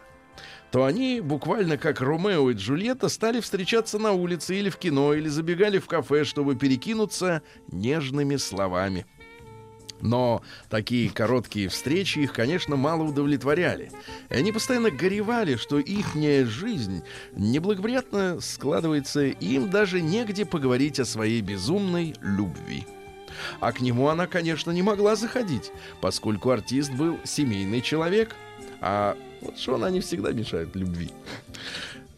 то 0.72 0.86
они 0.86 1.22
буквально 1.22 1.78
как 1.78 2.02
Ромео 2.02 2.52
и 2.52 2.54
Джульетта 2.54 3.10
стали 3.10 3.40
встречаться 3.40 3.98
на 3.98 4.12
улице 4.12 4.56
или 4.56 4.70
в 4.70 4.78
кино, 4.78 5.14
или 5.14 5.28
забегали 5.28 5.80
в 5.80 5.88
кафе, 5.88 6.24
чтобы 6.24 6.56
перекинуться 6.56 7.42
нежными 7.72 8.36
словами. 8.36 9.06
Но 10.02 10.42
такие 10.70 11.10
короткие 11.10 11.68
встречи 11.68 12.20
их, 12.20 12.32
конечно, 12.32 12.78
мало 12.78 13.04
удовлетворяли. 13.04 13.92
И 14.30 14.34
они 14.34 14.52
постоянно 14.52 14.92
горевали, 14.92 15.56
что 15.56 15.80
ихняя 15.80 16.46
жизнь 16.46 17.04
неблагоприятно 17.34 18.40
складывается, 18.40 19.26
и 19.26 19.46
им 19.46 19.70
даже 19.70 20.02
негде 20.02 20.46
поговорить 20.46 21.00
о 21.00 21.06
своей 21.06 21.42
безумной 21.42 22.16
любви. 22.22 22.86
А 23.60 23.72
к 23.72 23.82
нему 23.82 24.08
она, 24.08 24.28
конечно, 24.28 24.72
не 24.72 24.82
могла 24.82 25.16
заходить, 25.16 25.72
поскольку 26.02 26.52
артист 26.52 26.92
был 26.94 27.20
семейный 27.26 27.82
человек, 27.82 28.36
а 28.82 29.18
вот 29.42 29.58
что 29.58 29.76
она 29.76 29.90
не 29.90 30.00
всегда 30.00 30.32
мешает 30.32 30.76
любви. 30.76 31.12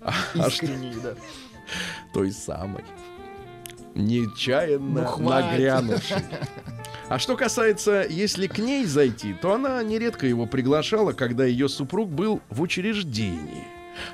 А, 0.01 0.13
Искренний, 0.47 0.95
да. 1.03 1.13
той 2.13 2.31
самой. 2.31 2.83
Нечаянно 3.93 5.11
Ну, 5.17 5.29
нагрянувшей. 5.29 6.17
А 7.09 7.19
что 7.19 7.35
касается, 7.35 8.05
если 8.09 8.47
к 8.47 8.57
ней 8.57 8.85
зайти, 8.85 9.33
то 9.33 9.53
она 9.53 9.83
нередко 9.83 10.25
его 10.25 10.45
приглашала, 10.45 11.11
когда 11.11 11.43
ее 11.45 11.67
супруг 11.67 12.09
был 12.09 12.41
в 12.49 12.61
учреждении. 12.61 13.67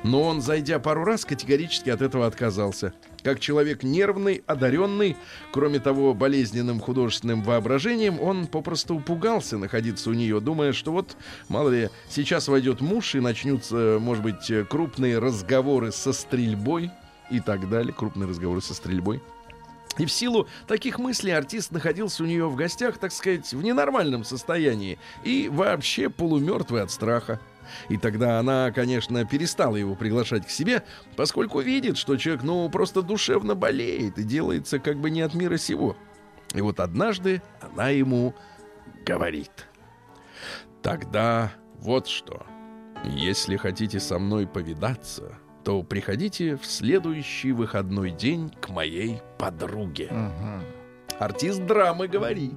Но 0.03 0.23
он, 0.23 0.41
зайдя 0.41 0.79
пару 0.79 1.03
раз, 1.03 1.23
категорически 1.23 1.91
от 1.91 2.01
этого 2.01 2.25
отказался. 2.25 2.93
Как 3.24 3.39
человек 3.39 3.83
нервный, 3.83 4.43
одаренный, 4.45 5.17
кроме 5.51 5.79
того, 5.79 6.13
болезненным 6.13 6.79
художественным 6.79 7.43
воображением, 7.43 8.21
он 8.21 8.47
попросту 8.47 9.00
пугался 9.00 9.57
находиться 9.57 10.09
у 10.09 10.13
нее, 10.13 10.39
думая, 10.39 10.71
что 10.71 10.91
вот, 10.91 11.17
мало 11.50 11.69
ли, 11.69 11.89
сейчас 12.09 12.47
войдет 12.47 12.79
муж 12.79 13.15
и 13.15 13.19
начнутся, 13.19 13.97
может 14.00 14.24
быть, 14.24 14.51
крупные 14.69 15.19
разговоры 15.19 15.91
со 15.91 16.13
стрельбой 16.13 16.91
и 17.29 17.39
так 17.39 17.69
далее, 17.69 17.93
крупные 17.93 18.29
разговоры 18.29 18.62
со 18.62 18.74
стрельбой. 18.74 19.21
И 19.97 20.05
в 20.05 20.12
силу 20.12 20.47
таких 20.67 21.00
мыслей 21.00 21.31
артист 21.31 21.71
находился 21.71 22.24
у 22.24 22.27
нее 22.27 22.47
в 22.47 22.55
гостях, 22.55 23.00
так 23.00 23.12
сказать, 23.12 23.51
в 23.51 23.63
ненормальном 23.63 24.24
состоянии 24.24 25.00
и 25.24 25.50
вообще 25.51 26.09
полумертвый 26.09 26.83
от 26.83 26.91
страха. 26.91 27.39
И 27.89 27.97
тогда 27.97 28.39
она, 28.39 28.71
конечно, 28.71 29.25
перестала 29.25 29.75
его 29.75 29.95
приглашать 29.95 30.45
к 30.45 30.50
себе, 30.50 30.83
поскольку 31.15 31.59
видит, 31.59 31.97
что 31.97 32.17
человек, 32.17 32.43
ну, 32.43 32.69
просто 32.69 33.01
душевно 33.01 33.55
болеет 33.55 34.17
и 34.17 34.24
делается 34.24 34.79
как 34.79 34.97
бы 35.00 35.09
не 35.09 35.21
от 35.21 35.33
мира 35.33 35.57
сего. 35.57 35.95
И 36.53 36.62
вот 36.62 36.79
однажды 36.79 37.41
она 37.62 37.89
ему 37.89 38.33
говорит. 39.05 39.67
Тогда 40.81 41.51
вот 41.79 42.07
что. 42.07 42.45
Если 43.03 43.57
хотите 43.57 44.00
со 44.00 44.19
мной 44.19 44.47
повидаться, 44.47 45.38
то 45.63 45.83
приходите 45.83 46.55
в 46.55 46.65
следующий 46.65 47.51
выходной 47.51 48.12
день 48.12 48.50
к 48.62 48.69
моей 48.69 49.21
подруге. 49.38 50.09
Артист 51.19 51.65
драмы 51.65 52.07
говорит. 52.07 52.53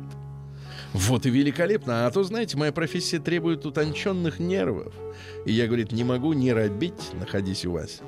Вот 0.93 1.27
и 1.27 1.31
великолепно. 1.31 2.07
А 2.07 2.11
то, 2.11 2.23
знаете, 2.25 2.57
моя 2.57 2.73
профессия 2.73 3.19
требует 3.19 3.65
утонченных 3.65 4.39
нервов. 4.39 4.93
И 5.47 5.53
я, 5.53 5.67
говорит, 5.67 5.93
не 5.93 6.05
могу 6.05 6.33
не 6.33 6.53
робить, 6.53 7.13
находясь 7.19 7.65
у 7.65 7.73
вас. 7.73 8.01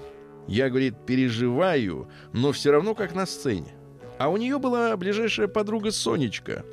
Я, 0.49 0.69
говорит, 0.69 0.95
переживаю, 1.07 2.09
но 2.33 2.53
все 2.53 2.73
равно 2.73 2.95
как 2.95 3.15
на 3.15 3.27
сцене. 3.27 3.75
А 4.19 4.29
у 4.29 4.37
нее 4.37 4.59
была 4.59 4.97
ближайшая 4.97 5.49
подруга 5.49 5.91
Сонечка. 5.91 6.65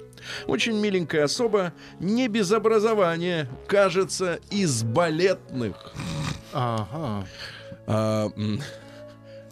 Очень 0.47 0.79
миленькая 0.79 1.25
особа, 1.25 1.73
не 1.99 2.27
без 2.27 2.51
образования, 2.51 3.47
кажется, 3.67 4.39
из 4.49 4.83
балетных. 4.83 5.93
Ага. 6.51 7.25
А, 7.87 8.31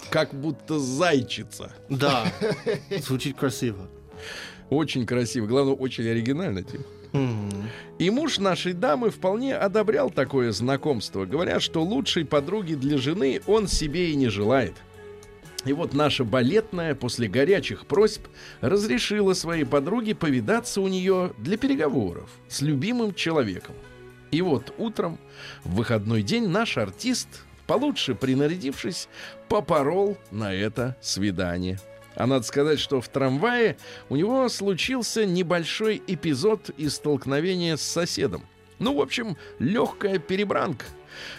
как 0.09 0.33
будто 0.33 0.79
зайчица. 0.79 1.71
Да. 1.89 2.25
Звучит 2.99 3.37
красиво. 3.37 3.87
Очень 4.69 5.05
красиво, 5.05 5.47
главное, 5.47 5.73
очень 5.73 6.07
оригинально. 6.07 6.63
Тим. 6.63 6.81
Мгм. 7.13 7.69
И 7.99 8.09
муж 8.09 8.37
нашей 8.37 8.73
дамы 8.73 9.09
вполне 9.09 9.55
одобрял 9.55 10.09
такое 10.09 10.51
знакомство, 10.51 11.25
говоря, 11.25 11.59
что 11.59 11.83
лучшей 11.83 12.25
подруги 12.25 12.75
для 12.75 12.97
жены 12.97 13.41
он 13.47 13.67
себе 13.67 14.11
и 14.11 14.15
не 14.15 14.29
желает. 14.29 14.73
И 15.65 15.73
вот 15.73 15.93
наша 15.93 16.23
балетная 16.23 16.95
после 16.95 17.27
горячих 17.27 17.87
просьб 17.87 18.21
разрешила 18.61 19.33
своей 19.33 19.65
подруге 19.65 20.15
повидаться 20.15 20.81
у 20.81 20.87
нее 20.87 21.33
для 21.37 21.57
переговоров 21.57 22.29
с 22.47 22.61
любимым 22.61 23.13
человеком. 23.13 23.75
И 24.31 24.41
вот 24.41 24.73
утром, 24.77 25.17
в 25.63 25.75
выходной 25.75 26.21
день, 26.21 26.47
наш 26.47 26.77
артист, 26.77 27.27
получше 27.65 28.15
принарядившись, 28.15 29.09
попорол 29.49 30.17
на 30.31 30.53
это 30.53 30.95
свидание. 31.01 31.79
А 32.17 32.25
надо 32.25 32.45
сказать, 32.45 32.79
что 32.79 32.99
в 32.99 33.07
трамвае 33.09 33.77
у 34.09 34.15
него 34.15 34.49
случился 34.49 35.25
небольшой 35.25 36.01
эпизод 36.07 36.71
из 36.71 36.95
столкновения 36.95 37.77
с 37.77 37.83
соседом. 37.83 38.43
Ну, 38.79 38.95
в 38.95 39.01
общем, 39.01 39.37
легкая 39.59 40.17
перебранка, 40.17 40.85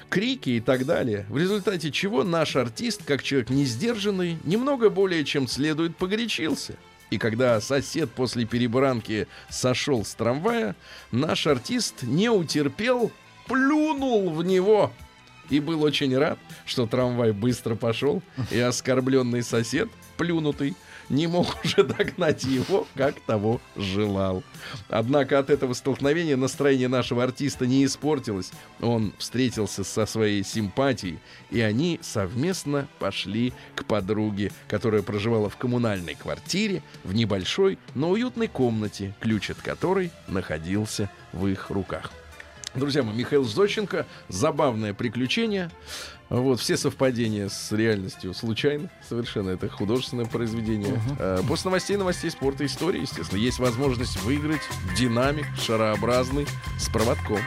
крики 0.08 0.50
и 0.50 0.60
так 0.60 0.86
далее. 0.86 1.26
В 1.28 1.36
результате 1.36 1.90
чего 1.90 2.22
наш 2.22 2.54
артист, 2.54 3.02
как 3.04 3.24
человек 3.24 3.50
несдержанный, 3.50 4.38
немного 4.44 4.88
более 4.88 5.24
чем 5.24 5.48
следует 5.48 5.96
погорячился. 5.96 6.74
И 7.10 7.18
когда 7.18 7.60
сосед 7.60 8.10
после 8.12 8.44
перебранки 8.44 9.26
сошел 9.48 10.04
с 10.04 10.14
трамвая, 10.14 10.76
наш 11.10 11.48
артист 11.48 12.02
не 12.02 12.28
утерпел, 12.30 13.10
плюнул 13.48 14.30
в 14.30 14.44
него. 14.44 14.92
И 15.50 15.58
был 15.58 15.82
очень 15.82 16.16
рад, 16.16 16.38
что 16.66 16.86
трамвай 16.86 17.32
быстро 17.32 17.74
пошел, 17.74 18.22
и 18.50 18.60
оскорбленный 18.60 19.42
сосед, 19.42 19.88
плюнутый, 20.18 20.76
не 21.08 21.26
мог 21.26 21.56
уже 21.64 21.84
догнать 21.84 22.44
его, 22.44 22.86
как 22.94 23.18
того 23.20 23.62
желал. 23.76 24.42
Однако 24.90 25.38
от 25.38 25.48
этого 25.48 25.72
столкновения 25.72 26.36
настроение 26.36 26.88
нашего 26.88 27.24
артиста 27.24 27.66
не 27.66 27.86
испортилось. 27.86 28.50
Он 28.82 29.14
встретился 29.16 29.84
со 29.84 30.04
своей 30.04 30.44
симпатией, 30.44 31.18
и 31.50 31.60
они 31.62 31.98
совместно 32.02 32.88
пошли 32.98 33.54
к 33.74 33.84
подруге, 33.84 34.52
которая 34.66 35.02
проживала 35.02 35.48
в 35.48 35.56
коммунальной 35.56 36.14
квартире 36.14 36.82
в 37.04 37.14
небольшой, 37.14 37.78
но 37.94 38.10
уютной 38.10 38.48
комнате, 38.48 39.14
ключ 39.20 39.50
от 39.50 39.58
которой 39.58 40.10
находился 40.26 41.08
в 41.32 41.46
их 41.46 41.70
руках. 41.70 42.12
Друзья 42.74 43.02
мои, 43.02 43.14
Михаил 43.14 43.44
Зощенко, 43.44 44.06
забавное 44.28 44.94
приключение. 44.94 45.70
Вот, 46.28 46.60
все 46.60 46.76
совпадения 46.76 47.48
с 47.48 47.72
реальностью 47.72 48.34
случайны. 48.34 48.90
Совершенно 49.08 49.50
это 49.50 49.68
художественное 49.68 50.26
произведение. 50.26 51.00
Э, 51.18 51.40
После 51.48 51.70
новостей, 51.70 51.96
новостей 51.96 52.30
спорта 52.30 52.64
и 52.64 52.66
истории, 52.66 53.00
естественно, 53.00 53.38
есть 53.38 53.58
возможность 53.58 54.20
выиграть 54.22 54.60
динамик 54.96 55.46
шарообразный 55.58 56.46
с 56.78 56.88
проводком. 56.90 57.40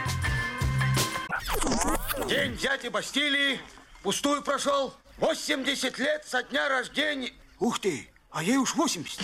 День 2.28 2.56
дяди 2.56 2.88
Бастилии 2.88 3.60
пустую 4.02 4.42
прошел. 4.42 4.92
80 5.18 5.98
лет 6.00 6.24
со 6.26 6.42
дня 6.42 6.68
рождения. 6.68 7.30
Ух 7.60 7.78
ты, 7.78 8.08
а 8.30 8.42
ей 8.42 8.56
уж 8.56 8.74
80. 8.74 9.20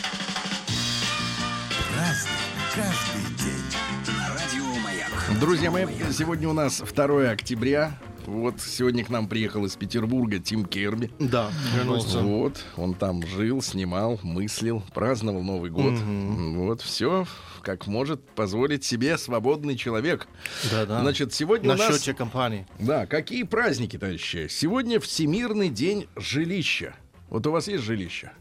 Друзья 5.41 5.71
мои, 5.71 5.87
сегодня 6.13 6.49
у 6.49 6.53
нас 6.53 6.81
2 6.81 7.31
октября. 7.31 7.97
Вот 8.27 8.61
сегодня 8.61 9.05
к 9.05 9.09
нам 9.09 9.29
приехал 9.29 9.65
из 9.65 9.77
Петербурга 9.77 10.41
Тим 10.41 10.65
Керби. 10.65 11.13
Да, 11.21 11.51
вернулся. 11.77 12.19
Вот, 12.19 12.65
он 12.77 12.95
там 12.95 13.25
жил, 13.25 13.63
снимал, 13.63 14.19
мыслил, 14.25 14.83
праздновал 14.93 15.43
Новый 15.43 15.71
год. 15.71 15.95
Вот, 15.95 16.81
все, 16.83 17.27
как 17.63 17.87
может 17.87 18.29
позволить 18.31 18.85
себе 18.85 19.17
свободный 19.17 19.77
человек. 19.77 20.27
Да-да. 20.73 21.03
Значит, 21.03 21.33
сегодня 21.33 21.69
На 21.69 21.75
у 21.75 21.79
нас... 21.79 21.95
счете 21.95 22.15
компании. 22.15 22.67
Да, 22.81 23.07
какие 23.07 23.45
праздники, 23.45 23.97
товарищи? 23.97 24.49
Сегодня 24.51 24.99
Всемирный 24.99 25.69
день 25.69 26.09
жилища. 26.17 26.97
Вот 27.31 27.47
у 27.47 27.53
вас 27.53 27.69
есть 27.69 27.85
жилище? 27.85 28.33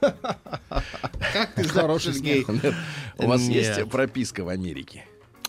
Хороший 1.68 2.14
Сергей. 2.14 2.44
смех. 2.44 2.74
У 3.18 3.26
вас 3.26 3.42
есть 3.42 3.88
прописка 3.90 4.42
в 4.42 4.48
Америке? 4.48 5.04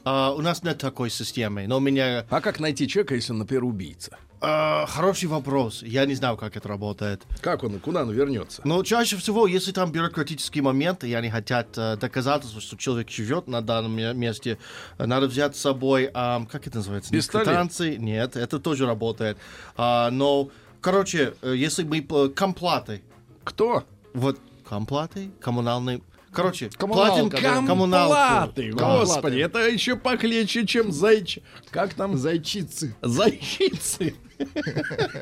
А, 0.09 0.31
у 0.33 0.41
нас 0.41 0.63
нет 0.63 0.77
такой 0.77 1.09
системы, 1.09 1.67
но 1.67 1.77
у 1.77 1.79
меня 1.81 2.25
А 2.29 2.39
как 2.39 2.61
найти 2.61 2.87
человека, 2.87 3.15
если 3.15 3.33
он, 3.33 3.39
например, 3.39 3.65
убийца? 3.65 4.17
а, 4.39 4.85
хороший 4.85 5.25
вопрос. 5.25 5.83
Я 5.83 6.05
не 6.05 6.15
знаю, 6.15 6.37
как 6.37 6.55
это 6.55 6.69
работает. 6.69 7.23
Как 7.41 7.63
он, 7.63 7.77
куда 7.79 8.03
он 8.03 8.11
вернется? 8.11 8.61
Но 8.63 8.81
чаще 8.83 9.17
всего, 9.17 9.47
если 9.47 9.73
там 9.73 9.91
бюрократические 9.91 10.61
моменты, 10.63 11.09
и 11.09 11.13
они 11.13 11.29
хотят 11.29 11.77
э, 11.77 11.97
доказательства, 11.97 12.61
что 12.61 12.77
человек 12.77 13.09
живет 13.09 13.47
на 13.47 13.61
данном 13.61 13.97
ме- 13.97 14.13
месте, 14.13 14.57
э, 14.97 15.05
надо 15.05 15.27
взять 15.27 15.57
с 15.57 15.59
собой, 15.59 16.09
ам, 16.13 16.45
как 16.45 16.67
это 16.67 16.77
называется? 16.77 17.11
Пистолет. 17.11 17.79
Нет, 17.99 18.37
это 18.37 18.59
тоже 18.59 18.85
работает. 18.85 19.37
А, 19.75 20.09
но, 20.11 20.49
короче, 20.79 21.33
э, 21.41 21.53
если 21.57 21.83
мы 21.83 22.01
по 22.01 22.29
комплаты, 22.29 23.01
Кто? 23.43 23.83
вот 24.13 24.39
комплаты, 24.63 25.31
коммунальные, 25.41 26.01
короче, 26.31 26.69
Коммуналка, 26.77 27.29
платим 27.29 27.29
да. 27.29 27.67
коммуналку. 27.67 28.15
Комплаты, 28.15 28.71
господи, 28.71 29.39
это 29.39 29.59
еще 29.67 29.95
похлеще, 29.95 30.65
чем 30.65 30.91
зайч... 30.91 31.39
Как 31.71 31.93
там? 31.93 32.17
Зайчицы. 32.17 32.95
Зайчицы. 33.01 34.15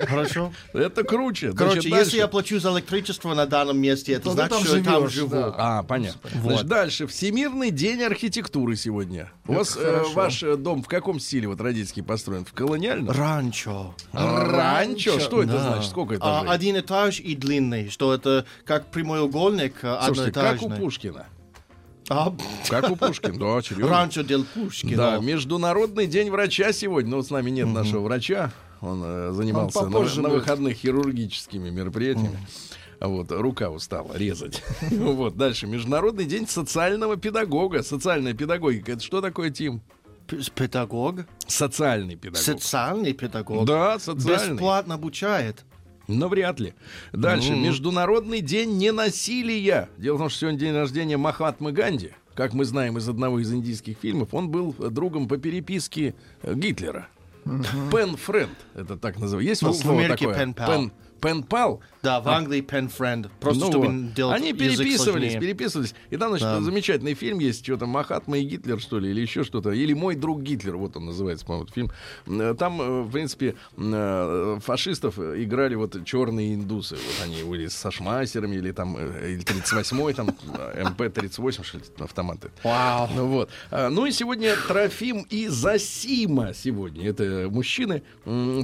Хорошо. 0.08 0.52
Это 0.74 1.04
круче. 1.04 1.52
Короче, 1.54 1.82
Значит, 1.82 1.84
если 1.86 1.96
дальше. 2.04 2.18
я 2.18 2.28
плачу 2.28 2.60
за 2.60 2.74
электричество 2.74 3.34
на 3.34 3.46
данном 3.46 3.78
месте, 3.78 4.14
это 4.14 4.24
То 4.26 4.30
ты 4.32 4.36
значит, 4.36 4.52
там 4.52 4.64
что 4.66 4.78
я 4.78 4.84
там 4.84 5.10
живу. 5.10 5.30
да. 5.30 5.54
А, 5.58 5.84
понятно. 5.84 6.20
Вот. 6.36 6.52
Значит, 6.52 6.68
дальше. 6.68 7.08
Всемирный 7.08 7.72
день 7.72 8.02
архитектуры 8.04 8.76
сегодня. 8.76 9.32
У 9.48 9.54
вас 9.54 9.78
э, 9.80 10.04
ваш 10.14 10.44
э, 10.44 10.56
дом 10.58 10.84
в 10.84 10.88
каком 10.88 11.20
стиле 11.20 11.48
вот 11.48 11.62
родительский 11.62 12.04
построен? 12.04 12.46
В 12.46 12.54
колониальном? 12.54 13.10
Ранчо. 13.10 13.96
Ранчо? 14.14 15.20
Что 15.20 15.44
это 15.44 15.54
Да. 15.54 15.60
значит? 15.74 15.90
Сколько 15.90 16.16
А, 16.16 16.18
этажей? 16.42 16.50
один 16.50 16.80
этаж 16.80 17.20
и 17.20 17.36
длинный, 17.36 17.90
что 17.90 18.14
это 18.14 18.46
как 18.66 18.88
прямоугольник 18.88 19.76
а, 19.84 20.02
Слушайте, 20.06 20.32
как 20.32 20.44
у 20.44 20.48
одноэтажный. 20.48 20.78
Пушкина. 20.80 21.26
А, 22.08 22.34
Как 22.70 22.92
у 22.92 22.96
Пушкина, 22.98 23.34
да, 23.40 23.62
серьезно. 23.64 23.88
Ранчо 23.90 24.22
Дель 24.22 24.44
Пушкино. 24.44 24.96
Да, 24.98 25.18
Международный 25.18 26.06
день 26.06 26.30
врача 26.30 26.72
сегодня. 26.72 27.10
Ну, 27.12 27.18
вот 27.18 27.28
с 27.28 27.30
нами 27.32 27.50
нет 27.50 27.68
нашего 27.68 28.02
врача. 28.02 28.52
Он 28.82 29.02
э, 29.04 29.32
занимался 29.32 29.80
Он 29.80 29.92
на, 29.92 30.00
на 30.22 30.30
выходных 30.30 30.76
хирургическими 30.78 31.70
мероприятиями. 31.70 32.38
А 33.00 33.08
Вот, 33.08 33.32
рука 33.32 33.70
устала 33.70 34.16
резать. 34.18 34.64
Вот, 34.92 35.36
дальше. 35.38 35.68
Международный 35.68 36.26
день 36.26 36.48
социального 36.48 37.18
педагога. 37.18 37.84
Социальная 37.84 38.34
педагогика. 38.34 38.94
Это 38.94 39.02
что 39.04 39.22
такое, 39.22 39.50
Тим? 39.50 39.82
Педагог, 40.56 41.26
Социальный 41.46 42.16
педагог. 42.16 42.42
социальный 42.42 43.14
педагог, 43.14 43.66
Да, 43.66 44.00
социальный. 44.00 44.54
бесплатно 44.54 44.96
обучает. 44.96 45.64
Но 46.08 46.28
вряд 46.30 46.60
ли. 46.60 46.74
Дальше. 47.14 47.56
Международный 47.56 48.42
день 48.42 48.78
ненасилия. 48.78 49.90
Дело 49.98 50.16
в 50.16 50.20
том, 50.20 50.30
что 50.30 50.40
сегодня 50.42 50.60
день 50.60 50.74
рождения 50.74 51.18
Махатмы 51.18 51.72
Ганди. 51.72 52.12
Как 52.34 52.54
мы 52.54 52.66
знаем 52.66 52.98
из 52.98 53.08
одного 53.08 53.40
из 53.40 53.54
индийских 53.54 53.98
фильмов, 54.00 54.34
он 54.34 54.50
был 54.50 54.74
другом 54.74 55.28
по 55.28 55.38
переписке 55.38 56.16
э, 56.42 56.54
Гитлера. 56.56 57.08
Пен 57.92 58.18
Френд, 58.18 58.58
это 58.74 58.98
так 58.98 59.18
называется. 59.20 59.50
Есть 59.50 59.62
Ну, 59.62 59.70
у 59.70 59.72
вас 59.72 59.80
в 59.80 59.84
слово 59.84 60.00
Америке 60.00 60.28
такое? 60.28 60.54
Пен, 60.54 60.92
пен 61.26 61.44
пал. 61.44 61.82
Да, 62.04 62.20
в 62.22 62.28
Англии 62.30 62.62
pen 62.64 62.92
friend. 62.96 63.30
Просто 63.40 63.66
Ну 63.66 63.72
чтобы 63.72 63.88
вот. 63.88 64.14
делать 64.14 64.36
Они 64.40 64.54
переписывались, 64.54 65.34
переписывались. 65.34 65.96
И 66.12 66.18
там, 66.18 66.30
значит, 66.30 66.46
Да. 66.48 66.62
замечательный 66.62 67.16
фильм 67.16 67.40
есть, 67.40 67.64
что-то 67.64 67.88
Махатма 67.88 68.38
и 68.38 68.44
Гитлер, 68.44 68.80
что 68.80 69.00
ли, 69.00 69.10
или 69.10 69.22
еще 69.22 69.44
что-то. 69.44 69.72
Или 69.72 69.94
Мой 69.94 70.16
друг 70.16 70.44
Гитлер, 70.44 70.78
вот 70.78 70.96
он 70.98 71.08
называется, 71.08 71.44
по-моему, 71.46 71.68
фильм. 71.74 71.92
Э, 72.28 72.54
Там, 72.58 72.80
э, 72.80 73.02
в 73.02 73.12
принципе, 73.12 73.56
э, 73.76 74.60
фашистов 74.64 75.18
играли 75.18 75.74
вот 75.74 76.06
черные 76.06 76.54
индусы. 76.54 76.96
Вот 76.96 77.24
они 77.28 77.42
были 77.44 77.68
со 77.68 77.90
шмайсерами, 77.90 78.58
или 78.58 78.72
там, 78.72 78.96
или 78.96 79.44
38-й, 79.44 80.14
там, 80.14 80.30
э, 80.54 80.84
МП-38, 80.84 81.64
что 81.64 81.78
ли, 81.80 81.84
автоматы. 82.00 82.52
Вау. 82.64 83.10
Ну 83.16 83.28
вот. 83.28 83.50
А, 83.72 83.90
Ну 83.90 84.06
и 84.06 84.12
сегодня 84.12 84.56
Трофим 84.68 85.26
и 85.32 85.48
Засима 85.48 86.54
сегодня. 86.54 87.10
Это 87.10 87.48
мужчины. 87.50 88.04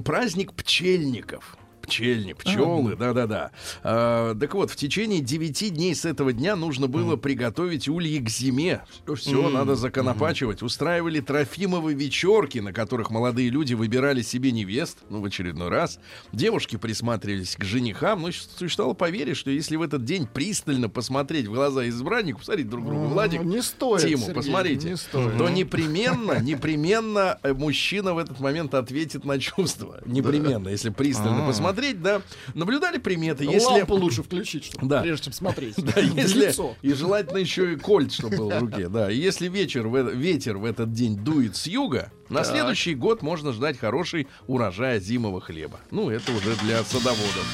Праздник 0.06 0.54
пчельников. 0.54 1.58
Пчельни, 1.82 2.34
пчелы, 2.34 2.96
да-да-да. 2.96 3.52
А, 3.84 4.36
так 4.36 4.54
вот, 4.54 4.72
в 4.72 4.76
течение 4.76 5.22
9 5.22 5.74
дней 5.74 5.96
с 5.96 6.06
этого 6.06 6.34
дня 6.34 6.56
нужно 6.56 6.88
было 6.88 7.16
приготовить 7.16 7.88
ульи 7.88 8.20
к 8.20 8.30
зиме. 8.30 8.84
Все, 9.16 9.50
надо 9.50 9.76
законопачивать. 9.76 10.62
Устраивали 10.62 11.20
трофимовые 11.20 11.96
вечерки, 11.96 12.60
на 12.60 12.74
которых 12.74 13.10
молодые 13.10 13.50
люди 13.50 13.74
выбирали 13.74 14.22
себе 14.22 14.52
невест, 14.52 15.00
ну, 15.10 15.22
в 15.22 15.26
очередной 15.26 15.70
раз. 15.70 16.00
Девушки 16.32 16.78
присматривались 16.78 17.56
к 17.56 17.64
женихам. 17.64 18.22
Ну, 18.22 18.32
существовало 18.32 18.94
поверить, 18.94 19.38
что 19.38 19.50
если 19.52 19.76
в 19.76 19.82
этот 19.82 20.06
день 20.06 20.28
пристально 20.28 20.90
посмотреть 20.90 21.48
в 21.48 21.54
глаза 21.54 21.88
избраннику, 21.90 22.40
посмотреть 22.40 22.70
друг 22.70 22.86
другу, 22.86 23.06
Владик, 23.08 23.44
не 23.44 23.62
стоит, 23.62 24.02
Тиму, 24.02 24.18
Сергей, 24.18 24.36
посмотрите, 24.36 24.90
не 24.90 24.98
стоит. 24.98 25.38
то 25.38 25.50
непременно, 25.50 26.40
непременно 26.42 27.38
э, 27.44 27.54
мужчина 27.54 28.14
в 28.14 28.18
этот 28.18 28.40
момент 28.40 28.74
ответит 28.74 29.26
на 29.26 29.40
чувства. 29.40 30.00
Непременно, 30.06 30.70
если 30.70 30.90
пристально 30.90 31.46
посмотреть, 31.48 31.71
да. 32.02 32.22
Наблюдали 32.54 32.98
приметы, 32.98 33.44
если... 33.46 33.66
Лампу 33.80 33.96
лучше 33.96 34.24
включить, 34.24 34.66
чтобы, 34.66 34.88
Да. 34.88 35.02
прежде 35.02 35.26
чем 35.26 35.34
смотреть. 35.34 35.76
Да, 35.82 36.00
если, 36.02 36.48
лицо. 36.48 36.76
и 36.82 36.94
желательно 36.94 37.38
еще 37.38 37.74
и 37.74 37.76
кольт, 37.76 38.12
чтобы 38.14 38.38
был 38.38 38.50
в 38.50 38.60
руке. 38.60 38.88
Да, 38.90 39.12
и 39.12 39.18
если 39.18 39.48
вечер 39.48 39.88
в, 39.88 39.96
э- 39.96 40.14
ветер 40.16 40.58
в 40.58 40.66
этот 40.66 40.92
день 40.94 41.18
дует 41.18 41.56
с 41.56 41.68
юга, 41.68 42.12
на 42.30 42.44
следующий 42.44 42.96
год 42.96 43.22
можно 43.22 43.52
ждать 43.54 43.78
хороший 43.78 44.28
урожай 44.48 45.00
зимового 45.00 45.42
хлеба. 45.42 45.80
Ну, 45.92 46.10
это 46.10 46.32
уже 46.32 46.56
для 46.64 46.84
садоводов. 46.84 47.46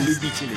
Любителей. 0.00 0.56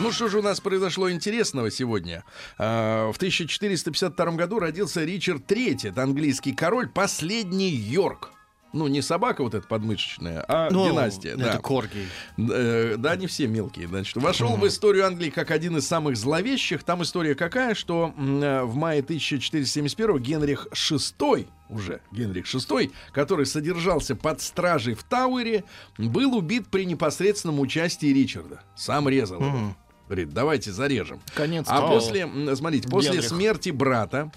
Ну 0.00 0.12
что 0.12 0.28
же 0.28 0.38
у 0.38 0.42
нас 0.42 0.60
произошло 0.60 1.10
интересного 1.10 1.70
сегодня? 1.72 2.22
А, 2.56 3.10
В 3.10 3.16
1452 3.16 4.26
году 4.32 4.60
родился 4.60 5.02
Ричард 5.04 5.50
III, 5.50 5.88
это 5.90 6.02
английский 6.04 6.52
король, 6.54 6.88
последний 6.88 7.70
Йорк. 7.70 8.30
Ну, 8.72 8.86
не 8.86 9.00
собака 9.02 9.42
вот 9.42 9.54
эта 9.54 9.66
подмышечная, 9.66 10.44
а 10.46 10.68
Ну, 10.70 10.88
династия. 10.90 11.30
Это 11.30 11.38
да. 11.38 11.58
корги. 11.58 12.06
Э, 12.36 12.96
Да, 12.98 13.16
не 13.16 13.26
все 13.26 13.46
мелкие. 13.46 13.88
Значит, 13.88 14.16
вошел 14.16 14.56
в 14.56 14.66
историю 14.66 15.06
Англии 15.06 15.30
как 15.30 15.50
один 15.50 15.76
из 15.78 15.86
самых 15.86 16.16
зловещих. 16.16 16.82
Там 16.84 17.02
история 17.02 17.34
какая, 17.34 17.74
что 17.74 18.12
э, 18.16 18.62
в 18.62 18.74
мае 18.74 19.00
1471 19.00 20.18
Генрих 20.18 20.66
VI 20.72 21.46
уже 21.68 22.00
Генрих 22.12 22.46
VI, 22.46 22.92
который 23.12 23.46
содержался 23.46 24.16
под 24.16 24.40
стражей 24.40 24.94
в 24.94 25.02
Тауэре, 25.02 25.64
был 25.98 26.34
убит 26.36 26.68
при 26.68 26.84
непосредственном 26.84 27.60
участии 27.60 28.06
Ричарда. 28.06 28.62
Сам 28.76 29.08
резал 29.08 29.40
его. 29.40 29.76
Говорит, 30.06 30.30
давайте 30.30 30.72
зарежем. 30.72 31.20
Конец 31.34 31.66
А 31.68 31.86
после, 31.86 32.26
смотрите, 32.54 32.88
после 32.88 33.12
Генрих. 33.12 33.28
смерти 33.28 33.68
брата, 33.68 34.32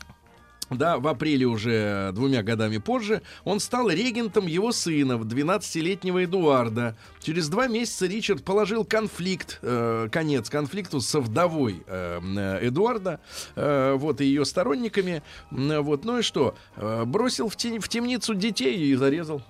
да, 0.72 0.98
в 0.98 1.08
апреле 1.08 1.46
уже 1.46 2.12
двумя 2.14 2.44
годами 2.44 2.78
позже, 2.78 3.22
он 3.44 3.60
стал 3.60 3.90
регентом 3.90 4.48
его 4.48 4.72
сына, 4.72 5.14
12-летнего 5.14 6.24
Эдуарда. 6.24 6.96
Через 7.22 7.50
два 7.50 7.68
месяца 7.68 8.08
Ричард 8.08 8.44
положил 8.44 8.86
конфликт, 8.86 9.60
э, 9.62 10.08
конец 10.12 10.50
конфликту 10.50 11.02
со 11.02 11.20
вдовой 11.20 11.84
э, 11.88 12.20
э, 12.22 12.68
Эдуарда, 12.68 13.20
э, 13.56 13.94
вот, 13.98 14.22
и 14.22 14.26
ее 14.26 14.46
сторонниками. 14.46 15.22
М, 15.52 15.84
Вот, 15.84 16.06
ну 16.06 16.20
и 16.20 16.22
что? 16.22 16.56
Э, 16.78 17.04
бросил 17.06 17.50
в, 17.50 17.56
тень- 17.58 17.80
в 17.80 17.88
темницу 17.90 18.34
детей 18.34 18.78
и 18.78 18.96
зарезал. 18.96 19.42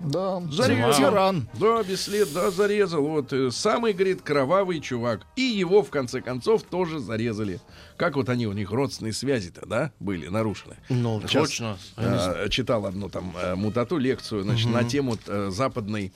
Да, 0.00 0.40
Зарезал. 0.50 0.92
тиран. 0.94 1.48
Да, 1.58 1.82
без 1.82 2.02
след, 2.02 2.32
да, 2.32 2.50
зарезал. 2.50 3.02
Вот 3.02 3.32
э, 3.32 3.50
самый, 3.50 3.92
говорит, 3.92 4.22
кровавый 4.22 4.80
чувак. 4.80 5.22
И 5.36 5.42
его, 5.42 5.82
в 5.82 5.90
конце 5.90 6.20
концов, 6.20 6.62
тоже 6.62 7.00
зарезали. 7.00 7.60
Как 7.96 8.14
вот 8.16 8.28
они, 8.28 8.46
у 8.46 8.52
них 8.52 8.70
родственные 8.70 9.12
связи-то, 9.12 9.66
да, 9.66 9.92
были 9.98 10.28
нарушены. 10.28 10.76
Ну, 10.88 11.20
Сейчас, 11.22 11.48
точно. 11.48 11.78
э, 11.96 12.48
читал 12.48 12.86
одну 12.86 13.08
там 13.08 13.34
э, 13.40 13.54
мутату 13.56 13.98
лекцию, 13.98 14.42
значит, 14.44 14.70
на 14.70 14.84
тему 14.84 15.16
э, 15.26 15.50
западной 15.50 16.12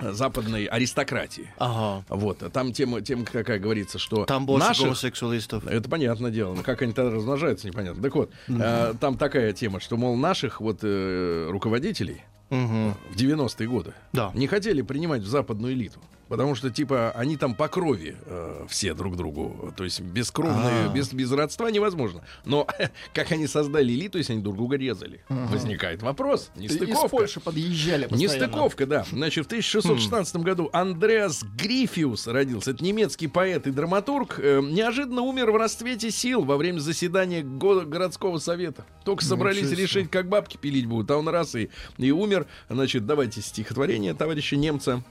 э, 0.00 0.12
западной 0.12 0.64
аристократии. 0.66 1.48
Ага. 1.58 2.04
Вот, 2.08 2.42
а 2.42 2.50
там 2.50 2.72
тема, 2.72 3.02
тема 3.02 3.24
какая 3.24 3.58
говорится, 3.60 3.98
что 4.00 4.24
Там 4.24 4.46
больше 4.46 4.66
наших, 4.68 4.84
гомосексуалистов. 4.84 5.64
это 5.66 5.88
понятное 5.88 6.30
дело. 6.32 6.54
Но 6.54 6.62
как 6.62 6.82
они 6.82 6.92
тогда 6.92 7.12
размножаются, 7.12 7.68
непонятно. 7.68 8.02
Так 8.02 8.14
вот, 8.16 8.30
э, 8.48 8.94
там 9.00 9.16
такая 9.16 9.52
тема, 9.52 9.78
что, 9.78 9.96
мол, 9.96 10.16
наших 10.16 10.60
вот 10.60 10.80
э, 10.82 11.48
руководителей 11.50 12.22
Мгм. 12.50 12.94
в 13.10 13.16
90-е 13.16 13.68
годы 13.68 13.92
Да. 14.12 14.30
не 14.34 14.46
хотели 14.46 14.82
принимать 14.82 15.22
в 15.22 15.26
западную 15.26 15.72
элиту. 15.74 16.00
Потому 16.28 16.54
что, 16.56 16.70
типа, 16.70 17.12
они 17.12 17.36
там 17.36 17.54
по 17.54 17.68
крови 17.68 18.16
э, 18.26 18.66
все 18.68 18.94
друг 18.94 19.16
другу. 19.16 19.72
То 19.76 19.84
есть 19.84 20.00
бескровные, 20.00 20.86
А. 20.86 20.92
без, 20.92 21.12
без 21.12 21.30
родства 21.30 21.70
невозможно. 21.70 22.22
Но 22.44 22.66
как 23.14 23.30
они 23.30 23.46
создали 23.46 23.92
элиту, 23.92 24.18
если 24.18 24.32
они 24.32 24.42
друг 24.42 24.56
друга 24.56 24.76
резали? 24.76 25.22
Возникает 25.28 26.02
вопрос. 26.02 26.50
И- 26.56 26.64
Из 26.64 26.72
Нестыковка. 26.72 27.08
Польши 27.08 27.38
подъезжали 27.40 28.06
постоянно. 28.06 28.34
Нестыковка, 28.42 28.86
да. 28.86 29.06
Значит, 29.12 29.44
в 29.44 29.46
1616 29.46 30.36
году 30.36 30.68
Андреас 30.72 31.44
Грифиус 31.56 32.26
родился. 32.26 32.72
Это 32.72 32.82
немецкий 32.82 33.28
поэт 33.28 33.66
и 33.66 33.70
драматург. 33.70 34.40
Э, 34.40 34.60
неожиданно 34.62 35.22
умер 35.22 35.52
в 35.52 35.56
расцвете 35.56 36.10
сил 36.10 36.44
во 36.44 36.56
время 36.56 36.80
заседания 36.80 37.42
го- 37.42 37.82
городского 37.82 38.38
совета. 38.38 38.84
Только 39.04 39.24
собрались 39.24 39.68
себе. 39.70 39.82
решить, 39.82 40.10
как 40.10 40.28
бабки 40.28 40.56
пилить 40.56 40.86
будут. 40.86 41.10
А 41.12 41.16
он 41.18 41.28
раз 41.28 41.54
и, 41.54 41.70
и 41.98 42.10
умер. 42.10 42.46
Значит, 42.68 43.06
давайте 43.06 43.40
стихотворение 43.42 44.12
товарища 44.14 44.56
немца. 44.56 45.04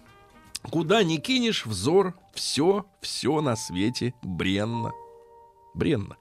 Куда 0.72 1.04
ни 1.04 1.18
кинешь 1.18 1.66
взор, 1.66 2.16
все, 2.34 2.86
все 3.02 3.42
на 3.42 3.56
свете 3.56 4.14
бренно. 4.22 4.92
Бренно. 5.74 6.18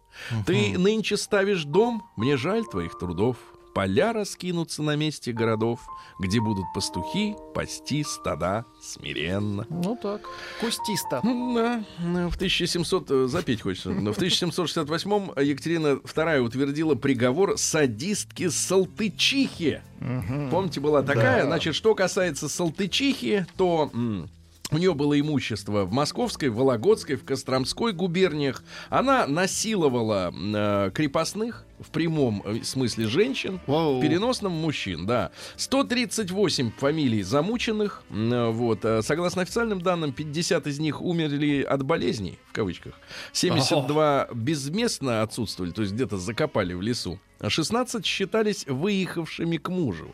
Ты 0.46 0.78
нынче 0.78 1.16
ставишь 1.16 1.64
дом, 1.64 2.02
мне 2.16 2.36
жаль 2.36 2.64
твоих 2.64 2.98
трудов. 2.98 3.36
Поля 3.74 4.12
раскинутся 4.12 4.84
на 4.84 4.94
месте 4.94 5.32
городов, 5.32 5.80
где 6.20 6.40
будут 6.40 6.64
пастухи 6.72 7.34
пасти 7.54 8.04
стада 8.04 8.64
смиренно. 8.80 9.66
Ну 9.68 9.98
так, 10.00 10.22
кустисто. 10.60 11.20
Ну, 11.24 11.54
Да, 11.56 11.84
ну, 11.98 12.30
в 12.30 12.36
1700, 12.36 13.10
э, 13.10 13.26
запеть 13.26 13.62
хочется, 13.62 13.90
но 13.90 14.12
в 14.12 14.16
1768 14.16 15.42
Екатерина 15.42 15.86
II 15.96 16.38
утвердила 16.38 16.94
приговор 16.94 17.58
садистки 17.58 18.48
Салтычихе. 18.48 19.82
Помните, 20.50 20.80
была 20.80 21.02
такая? 21.02 21.42
Да. 21.42 21.46
Значит, 21.46 21.74
что 21.74 21.94
касается 21.94 22.48
Салтычихи, 22.48 23.46
то... 23.56 23.90
у 24.70 24.78
нее 24.78 24.94
было 24.94 25.18
имущество 25.20 25.84
в 25.84 25.92
Московской, 25.92 26.48
Вологодской, 26.48 27.16
в 27.16 27.24
Костромской 27.24 27.92
губерниях. 27.92 28.64
Она 28.88 29.26
насиловала 29.26 30.32
э, 30.34 30.90
крепостных, 30.92 31.64
в 31.78 31.90
прямом 31.90 32.42
э, 32.44 32.62
смысле 32.62 33.06
женщин, 33.06 33.60
Вау. 33.66 33.98
в 33.98 34.00
переносном 34.00 34.52
мужчин, 34.52 35.06
да. 35.06 35.32
138 35.56 36.72
фамилий 36.78 37.22
замученных. 37.22 38.02
э, 38.10 38.48
Вот. 38.50 38.84
э, 38.84 39.02
Согласно 39.02 39.42
официальным 39.42 39.82
данным, 39.82 40.12
50 40.12 40.66
из 40.66 40.78
них 40.80 41.02
умерли 41.02 41.62
от 41.62 41.82
болезней, 41.84 42.38
в 42.48 42.52
кавычках. 42.52 42.94
72 43.32 44.28
безместно 44.32 45.22
отсутствовали, 45.22 45.72
то 45.72 45.82
есть 45.82 45.92
где-то 45.94 46.16
закопали 46.16 46.72
в 46.74 46.80
лесу. 46.80 47.20
А 47.38 47.50
16 47.50 48.04
считались 48.06 48.64
выехавшими 48.66 49.58
к 49.58 49.68
мужу. 49.68 50.08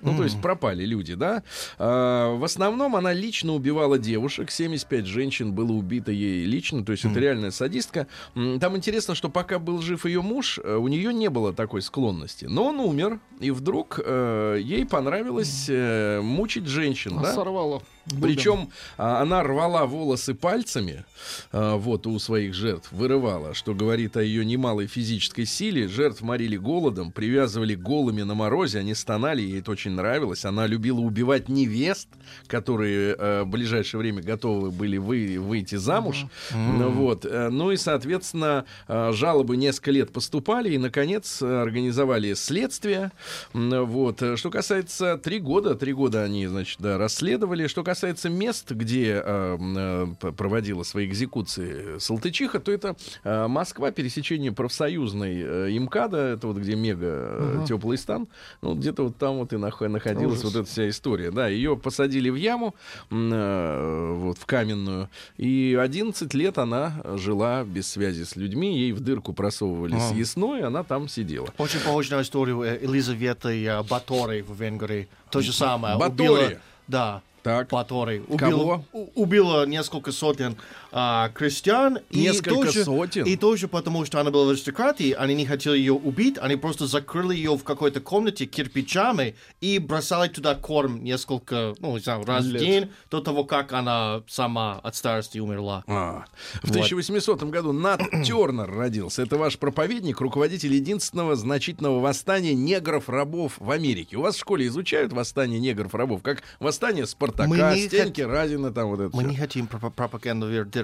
Ну, 0.00 0.16
то 0.16 0.24
есть 0.24 0.40
пропали 0.40 0.84
люди, 0.84 1.14
да. 1.14 1.42
А, 1.78 2.34
в 2.34 2.44
основном 2.44 2.96
она 2.96 3.12
лично 3.12 3.54
убивала 3.54 3.98
девушек. 3.98 4.50
75 4.50 5.06
женщин 5.06 5.52
было 5.52 5.72
убито 5.72 6.12
ей 6.12 6.44
лично. 6.44 6.84
То 6.84 6.92
есть 6.92 7.04
это 7.04 7.18
реальная 7.18 7.50
садистка. 7.50 8.06
Там 8.34 8.76
интересно, 8.76 9.14
что 9.14 9.28
пока 9.28 9.58
был 9.58 9.80
жив 9.82 10.06
ее 10.06 10.22
муж, 10.22 10.60
э, 10.62 10.76
у 10.76 10.88
нее 10.88 11.12
не 11.12 11.28
было 11.30 11.52
такой 11.52 11.82
склонности. 11.82 12.46
Но 12.46 12.66
он 12.66 12.80
умер, 12.80 13.20
и 13.40 13.50
вдруг 13.50 14.00
э, 14.04 14.58
ей 14.60 14.86
понравилось 14.86 15.66
э, 15.68 16.20
мучить 16.20 16.66
женщин, 16.66 17.18
да. 17.20 17.32
Сорвало. 17.32 17.82
бубен. 18.06 18.22
Причем 18.22 18.70
а, 18.96 19.22
она 19.22 19.42
рвала 19.42 19.86
волосы 19.86 20.34
пальцами, 20.34 21.04
а, 21.52 21.76
вот 21.76 22.06
у 22.06 22.18
своих 22.18 22.54
жертв, 22.54 22.90
вырывала, 22.92 23.54
что 23.54 23.74
говорит 23.74 24.16
о 24.16 24.22
ее 24.22 24.44
немалой 24.44 24.86
физической 24.86 25.44
силе. 25.44 25.88
Жертв 25.88 26.22
морили 26.22 26.56
голодом, 26.56 27.12
привязывали 27.12 27.74
голыми 27.74 28.22
на 28.22 28.34
морозе, 28.34 28.78
они 28.78 28.94
стонали, 28.94 29.42
ей 29.42 29.60
это 29.60 29.70
очень 29.70 29.87
нравилось. 29.88 30.44
Она 30.44 30.66
любила 30.66 31.00
убивать 31.00 31.48
невест, 31.48 32.08
которые 32.46 33.14
э, 33.18 33.42
в 33.42 33.48
ближайшее 33.48 34.00
время 34.00 34.22
готовы 34.22 34.70
были 34.70 34.98
вы, 34.98 35.38
выйти 35.38 35.76
замуж. 35.76 36.26
Ну, 36.52 36.90
вот. 36.90 37.24
э, 37.24 37.48
ну 37.50 37.70
и, 37.70 37.76
соответственно, 37.76 38.64
э, 38.86 39.12
жалобы 39.12 39.56
несколько 39.56 39.90
лет 39.90 40.12
поступали, 40.12 40.70
и, 40.70 40.78
наконец, 40.78 41.42
организовали 41.42 42.34
следствие. 42.34 43.12
Вот. 43.52 44.22
Э, 44.22 44.36
Что 44.36 44.50
касается 44.50 45.18
три 45.18 45.38
года, 45.38 45.74
три 45.74 45.92
года 45.92 46.22
они, 46.22 46.46
значит, 46.46 46.80
да, 46.80 46.98
расследовали. 46.98 47.66
Что 47.66 47.82
касается 47.82 48.28
мест, 48.28 48.70
где 48.70 49.22
э, 49.24 50.06
проводила 50.36 50.82
свои 50.82 51.06
экзекуции 51.06 51.98
Салтычиха, 51.98 52.60
то 52.60 52.72
это 52.72 52.96
э, 53.24 53.46
Москва, 53.48 53.90
пересечение 53.90 54.52
профсоюзной 54.52 55.40
э, 55.40 55.78
МКАДа, 55.78 56.18
это 56.18 56.46
вот 56.46 56.56
где 56.58 56.74
мега 56.74 57.06
э, 57.08 57.64
теплый 57.68 57.98
стан, 57.98 58.28
ну, 58.62 58.74
где-то 58.74 59.04
вот 59.04 59.16
там 59.16 59.36
вот 59.36 59.52
и 59.52 59.56
нах- 59.86 59.92
находилась 60.08 60.40
Ужас. 60.40 60.54
вот 60.54 60.60
эта 60.62 60.70
вся 60.70 60.88
история. 60.88 61.30
Да, 61.30 61.48
ее 61.48 61.76
посадили 61.76 62.30
в 62.30 62.34
яму, 62.36 62.74
э, 63.10 64.12
вот, 64.16 64.38
в 64.38 64.46
каменную, 64.46 65.08
и 65.36 65.76
11 65.80 66.34
лет 66.34 66.58
она 66.58 67.00
жила 67.16 67.64
без 67.64 67.88
связи 67.88 68.24
с 68.24 68.36
людьми, 68.36 68.78
ей 68.78 68.92
в 68.92 69.00
дырку 69.00 69.32
просовывали 69.32 69.96
А. 69.96 70.00
съестное, 70.00 70.66
она 70.66 70.82
там 70.82 71.08
сидела. 71.08 71.48
Очень 71.58 71.80
похоже 71.80 72.14
на 72.16 72.22
историю 72.22 72.62
э, 72.62 72.78
Елизаветы 72.82 73.64
э, 73.64 73.82
Баторой 73.82 74.42
в 74.42 74.60
Венгрии. 74.60 75.08
То 75.30 75.40
же 75.40 75.52
самое. 75.52 75.96
Батори? 75.98 76.28
Убила, 76.28 76.50
да, 76.86 77.22
Так. 77.42 77.68
Баторой. 77.70 78.22
Убила, 78.28 78.38
Кого? 78.38 78.84
у- 78.92 79.22
убила 79.22 79.64
несколько 79.66 80.12
сотен 80.12 80.56
а, 80.92 81.28
крестьян. 81.30 81.98
и 82.10 82.20
Несколько 82.20 82.50
тоже- 82.54 82.84
сотен? 82.84 83.24
И 83.24 83.36
тоже 83.36 83.68
потому, 83.68 84.04
что 84.04 84.20
она 84.20 84.30
была 84.30 84.46
в 84.46 84.48
аристократии, 84.50 85.12
они 85.12 85.34
не 85.34 85.46
хотели 85.46 85.76
ее 85.78 85.92
убить, 85.92 86.36
они 86.40 86.56
просто 86.56 86.86
закрыли 86.86 87.34
ее 87.34 87.56
в 87.56 87.64
какой-то 87.64 88.00
комнате 88.00 88.46
кирпичами 88.46 89.34
и 89.60 89.78
бросали 89.78 90.28
туда 90.28 90.54
корм 90.54 91.02
несколько, 91.04 91.74
ну, 91.80 91.94
не 91.94 92.00
знаю, 92.00 92.24
раз 92.24 92.44
в 92.44 92.48
Лет. 92.50 92.62
день 92.62 92.90
до 93.10 93.20
того, 93.20 93.44
как 93.44 93.72
она 93.72 94.22
сама 94.28 94.78
от 94.82 94.96
старости 94.96 95.38
умерла. 95.38 95.84
А, 95.86 96.24
в 96.62 96.70
1800 96.70 97.42
году 97.44 97.72
Нат 97.72 98.00
Тернер 98.24 98.70
родился. 98.70 99.22
Это 99.22 99.36
ваш 99.36 99.58
проповедник, 99.58 100.20
руководитель 100.20 100.72
единственного 100.74 101.36
значительного 101.36 102.00
восстания 102.00 102.54
негров-рабов 102.54 103.54
в 103.58 103.70
Америке. 103.70 104.16
У 104.16 104.22
вас 104.22 104.36
в 104.36 104.40
школе 104.40 104.66
изучают 104.66 105.12
восстание 105.12 105.60
негров-рабов, 105.60 106.22
как 106.22 106.42
восстание 106.60 107.06
Спартака, 107.06 107.74
не 107.74 107.86
Стеньки, 107.88 108.20
Разина, 108.22 108.72
там 108.72 108.88
вот 108.88 109.00
это 109.00 109.14
Мы 109.16 109.22
всё. 109.22 109.30
не 109.30 109.36
хотим 109.36 109.66
пропа- 109.66 109.90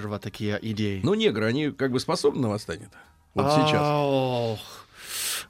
пропагандировать 0.01 0.21
такие 0.21 0.59
идеи. 0.61 0.99
Ну, 1.03 1.13
негры, 1.13 1.45
они 1.45 1.71
как 1.71 1.91
бы 1.91 1.99
способны 1.99 2.41
на 2.43 2.49
восстание-то? 2.49 2.97
Вот 3.33 3.51
сейчас. 3.53 3.81
Ох. 3.81 4.59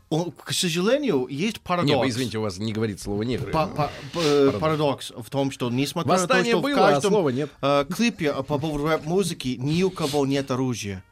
О, 0.10 0.31
К 0.31 0.53
сожалению, 0.53 1.27
есть 1.29 1.62
парадокс. 1.62 1.89
Не, 1.89 1.97
вы 1.97 2.10
извините, 2.10 2.38
у 2.38 2.41
вас 2.41 2.58
не 2.58 2.73
говорит 2.73 3.01
слово 3.01 3.23
негры. 3.23 3.51
Па- 3.51 3.67
па- 3.67 3.91
п- 4.13 4.51
парадокс 4.60 5.12
в 5.15 5.29
том, 5.29 5.51
что 5.51 5.69
несмотря 5.71 6.12
на 6.12 6.17
то, 6.17 6.21
Восстание 6.23 6.51
что 6.53 6.60
в 6.60 6.63
было, 6.63 6.88
а 6.88 6.91
каждом 6.93 7.12
слова 7.12 7.29
нет. 7.29 7.49
э, 7.62 7.86
клипе 7.93 8.25
э, 8.27 8.43
по 8.43 8.60
поводу 8.60 8.86
рэп-музыки 8.88 9.55
ни 9.60 9.81
у 9.84 9.89
кого 9.89 10.25
нет 10.25 10.51
оружия. 10.51 11.03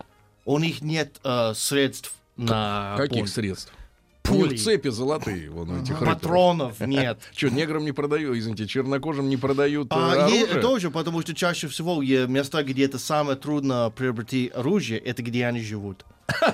У 0.45 0.59
них 0.59 0.81
нет 0.81 1.19
э, 1.23 1.53
средств 1.55 2.13
на 2.37 2.95
Каких 2.97 3.17
бунт. 3.19 3.29
средств? 3.29 3.73
Пули. 4.23 4.53
Них 4.53 4.61
цепи 4.63 4.87
золотые, 4.89 5.49
вон 5.49 5.69
у 5.69 5.81
этих. 5.81 5.99
Патронов 5.99 6.79
нет. 6.87 7.19
Что, 7.35 7.49
неграм 7.49 7.83
не 7.83 7.91
продают, 7.91 8.37
извините, 8.37 8.65
чернокожим 8.67 9.27
не 9.29 9.35
продают 9.37 9.91
э, 9.91 9.95
А, 9.95 10.25
оружие? 10.25 10.61
тоже, 10.61 10.91
потому 10.91 11.21
что 11.21 11.35
чаще 11.35 11.67
всего 11.67 12.01
е- 12.01 12.27
места, 12.27 12.63
где 12.63 12.85
это 12.85 12.97
самое 12.99 13.37
трудно 13.37 13.91
приобрести 13.95 14.47
оружие, 14.55 14.99
это 14.99 15.21
где 15.21 15.45
они 15.45 15.61
живут. 15.61 16.05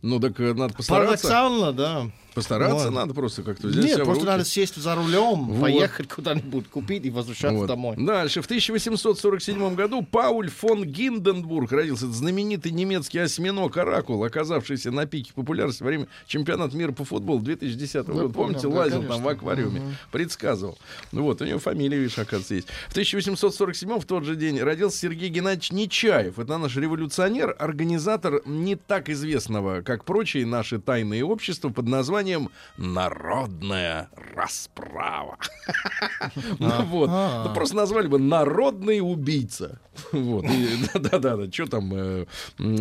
Ну, 0.00 0.20
так 0.20 0.38
э, 0.38 0.54
надо 0.54 0.74
постараться. 0.74 1.26
Парадоксально, 1.28 1.72
да. 1.72 2.10
Постараться 2.38 2.86
Вот. 2.86 2.94
надо 2.94 3.14
просто 3.14 3.42
как-то 3.42 3.68
взять 3.68 3.84
Нет, 3.84 3.94
себя 3.94 4.04
в 4.04 4.06
просто 4.06 4.24
руки. 4.24 4.32
надо 4.32 4.44
сесть 4.44 4.76
за 4.76 4.94
рулем, 4.94 5.46
Вот. 5.48 5.60
поехать 5.60 6.08
куда-нибудь, 6.08 6.68
купить 6.68 7.04
и 7.04 7.10
возвращаться 7.10 7.58
Вот. 7.58 7.66
домой. 7.66 7.96
Дальше. 7.98 8.42
В 8.42 8.46
1847 8.46 9.74
году 9.74 10.02
Пауль 10.02 10.48
фон 10.50 10.84
Гинденбург 10.84 11.72
родился. 11.72 12.06
Это 12.06 12.14
знаменитый 12.14 12.72
немецкий 12.72 13.18
осьминог 13.18 13.76
Оракул, 13.76 14.22
оказавшийся 14.24 14.90
на 14.90 15.06
пике 15.06 15.32
популярности 15.34 15.82
во 15.82 15.88
время 15.88 16.06
чемпионата 16.26 16.76
мира 16.76 16.92
по 16.92 17.04
футболу 17.04 17.40
2010 17.40 18.06
года. 18.06 18.28
помню, 18.28 18.32
Помните, 18.32 18.68
да, 18.68 18.68
лазил 18.68 18.98
там 19.00 19.06
конечно. 19.08 19.24
в 19.24 19.28
аквариуме, 19.28 19.82
предсказывал. 20.12 20.78
Ну 21.12 21.22
Вот, 21.24 21.40
у 21.42 21.44
него 21.44 21.58
фамилия, 21.58 21.98
видишь, 21.98 22.18
оказывается, 22.18 22.54
есть. 22.54 22.68
В 22.88 22.92
1847 22.92 23.98
в 24.00 24.04
тот 24.04 24.24
же 24.24 24.36
день 24.36 24.60
родился 24.60 24.98
Сергей 24.98 25.28
Геннадьевич 25.28 25.72
Нечаев. 25.72 26.38
Это 26.38 26.56
наш 26.58 26.76
революционер, 26.76 27.54
организатор 27.58 28.42
не 28.46 28.76
так 28.76 29.08
известного, 29.08 29.82
как 29.82 30.04
прочие 30.04 30.46
наши 30.46 30.78
тайные 30.78 31.24
общества 31.24 31.68
под 31.70 31.86
названием 31.88 32.27
названием 32.28 32.50
«Народная 32.76 34.10
расправа». 34.34 35.38
Ну 36.58 36.84
вот. 36.84 37.08
Ну, 37.08 37.54
Просто 37.54 37.76
назвали 37.76 38.06
бы 38.06 38.18
«Народный 38.18 39.00
убийца». 39.00 39.80
Вот. 40.12 40.44
Да-да-да, 40.94 41.50
что 41.50 41.66
там 41.66 41.92
э, 41.94 42.26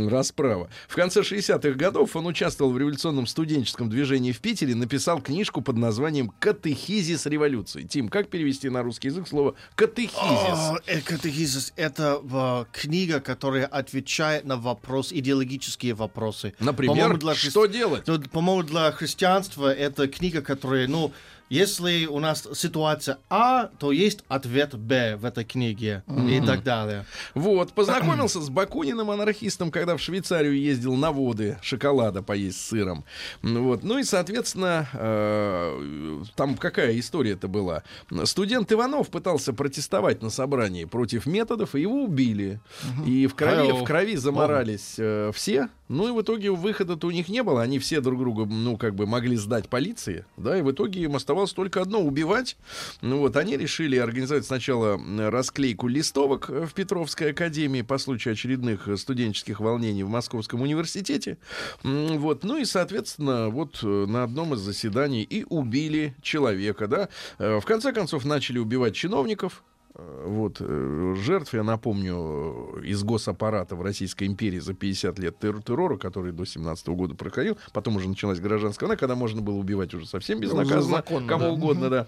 расправа. 0.10 0.70
В 0.88 0.96
конце 0.96 1.22
60-х 1.22 1.72
годов 1.72 2.16
он 2.16 2.28
участвовал 2.28 2.72
в 2.72 2.78
революционном 2.78 3.28
студенческом 3.28 3.90
движении 3.90 4.32
в 4.32 4.40
Питере, 4.40 4.76
написал 4.76 5.22
книжку 5.22 5.62
под 5.62 5.78
названием 5.78 6.32
«Катехизис 6.40 7.26
революции». 7.26 7.84
Тим, 7.84 8.10
как 8.10 8.30
перевести 8.30 8.70
на 8.70 8.84
русский 8.84 9.08
язык 9.08 9.28
слово 9.28 9.56
«катехизис»? 9.76 10.82
Э, 10.86 11.02
катехизис— 11.02 11.74
это 11.76 12.22
э, 12.24 12.66
книга, 12.72 13.20
которая 13.20 13.66
отвечает 13.66 14.46
на 14.46 14.58
вопрос, 14.58 15.12
идеологические 15.12 15.94
вопросы. 15.94 16.54
Например, 16.60 17.20
что 17.36 17.66
делать? 17.66 18.08
Ну, 18.08 18.20
по-моему, 18.22 18.64
для 18.64 18.92
христианства 19.28 19.74
это 19.74 20.08
книга, 20.08 20.42
которая, 20.42 20.88
ну, 20.88 21.12
если 21.50 22.06
у 22.06 22.20
нас 22.20 22.48
ситуация 22.54 23.20
А, 23.30 23.70
то 23.80 23.92
есть 23.92 24.24
ответ 24.28 24.76
Б 24.76 25.18
в 25.18 25.26
этой 25.26 25.46
книге 25.46 26.04
и 26.30 26.42
так 26.42 26.64
далее. 26.64 27.06
Вот, 27.34 27.74
познакомился 27.74 28.42
с 28.42 28.50
Бакуниным 28.50 29.12
анархистом, 29.12 29.72
когда 29.72 29.96
в 29.98 30.02
Швейцарию 30.02 30.60
ездил 30.60 30.96
на 30.96 31.12
воды 31.12 31.58
шоколада 31.62 32.22
поесть 32.22 32.60
с 32.60 32.68
сыром. 32.68 33.06
Вот. 33.42 33.84
Ну 33.84 34.00
и, 34.00 34.04
соответственно, 34.04 34.88
э, 34.94 36.24
там 36.36 36.56
какая 36.56 36.98
история-то 37.00 37.48
была? 37.48 37.84
Студент 38.26 38.72
Иванов 38.72 39.10
пытался 39.10 39.54
протестовать 39.54 40.22
на 40.22 40.30
собрании 40.30 40.86
против 40.86 41.26
методов, 41.26 41.76
и 41.76 41.82
его 41.82 42.04
убили. 42.04 42.60
И 43.06 43.28
в 43.28 43.36
крови, 43.36 43.70
Hello. 43.70 43.82
в 43.82 43.84
крови 43.84 44.16
заморались 44.16 44.96
э, 44.98 45.32
все. 45.34 45.70
Ну 45.88 46.10
и 46.10 46.12
в 46.12 46.22
итоге 46.22 46.52
выхода-то 46.52 47.08
у 47.08 47.12
них 47.12 47.30
не 47.30 47.44
было. 47.44 47.62
Они 47.62 47.80
все 47.80 48.02
друг 48.02 48.20
друга, 48.20 48.46
ну, 48.46 48.78
как 48.78 48.94
бы 48.96 49.08
могли 49.08 49.38
сдать 49.38 49.70
полиции, 49.70 50.26
да, 50.36 50.58
и 50.58 50.62
в 50.62 50.72
итоге 50.72 51.02
им 51.02 51.16
оставалось 51.16 51.37
только 51.46 51.82
одно— 51.82 52.02
убивать. 52.04 52.58
Ну 53.02 53.20
вот, 53.20 53.36
они 53.38 53.58
решили 53.58 53.98
организовать 53.98 54.46
сначала 54.46 55.00
расклейку 55.30 55.88
листовок 55.88 56.50
э, 56.50 56.66
в 56.66 56.74
Петровской 56.74 57.32
академии 57.32 57.82
по 57.82 57.98
случаю 57.98 58.34
очередных 58.34 58.88
э, 58.88 58.98
студенческих 58.98 59.60
волнений 59.60 60.04
в 60.04 60.10
Московском 60.10 60.62
университете. 60.62 61.38
Вот, 61.84 62.44
ну 62.44 62.58
и, 62.58 62.66
соответственно, 62.66 63.50
вот 63.50 63.80
э, 63.84 63.88
на 63.88 64.24
одном 64.24 64.54
из 64.54 64.60
заседаний 64.60 65.24
и 65.24 65.46
убили 65.48 66.16
человека, 66.22 66.88
да. 66.88 67.10
В 67.38 67.62
конце 67.62 67.94
концов, 67.94 68.26
начали 68.26 68.60
убивать 68.60 68.96
чиновников, 68.96 69.64
Вот, 69.98 70.58
э, 70.60 71.16
жертв, 71.18 71.54
я 71.56 71.64
напомню, 71.64 72.78
э, 72.82 72.86
из 72.86 73.04
госаппарата 73.04 73.76
в 73.76 73.82
Российской 73.82 74.26
империи 74.26 74.60
за 74.60 74.76
50 74.76 75.18
лет 75.18 75.38
терр- 75.40 75.64
террора, 75.64 75.98
который 75.98 76.32
до 76.32 76.46
17 76.46 76.90
года 76.90 77.16
проходил, 77.16 77.58
потом 77.74 77.96
уже 77.96 78.08
началась 78.08 78.40
гражданская 78.40 78.88
война, 78.88 79.00
когда 79.00 79.16
можно 79.16 79.42
было 79.42 79.56
убивать 79.56 79.94
уже 79.96 80.06
совсем 80.06 80.40
безнаказанно, 80.40 80.98
законно, 80.98 81.28
кого 81.28 81.46
да. 81.46 81.52
угодно, 81.52 81.90
да. 81.90 82.08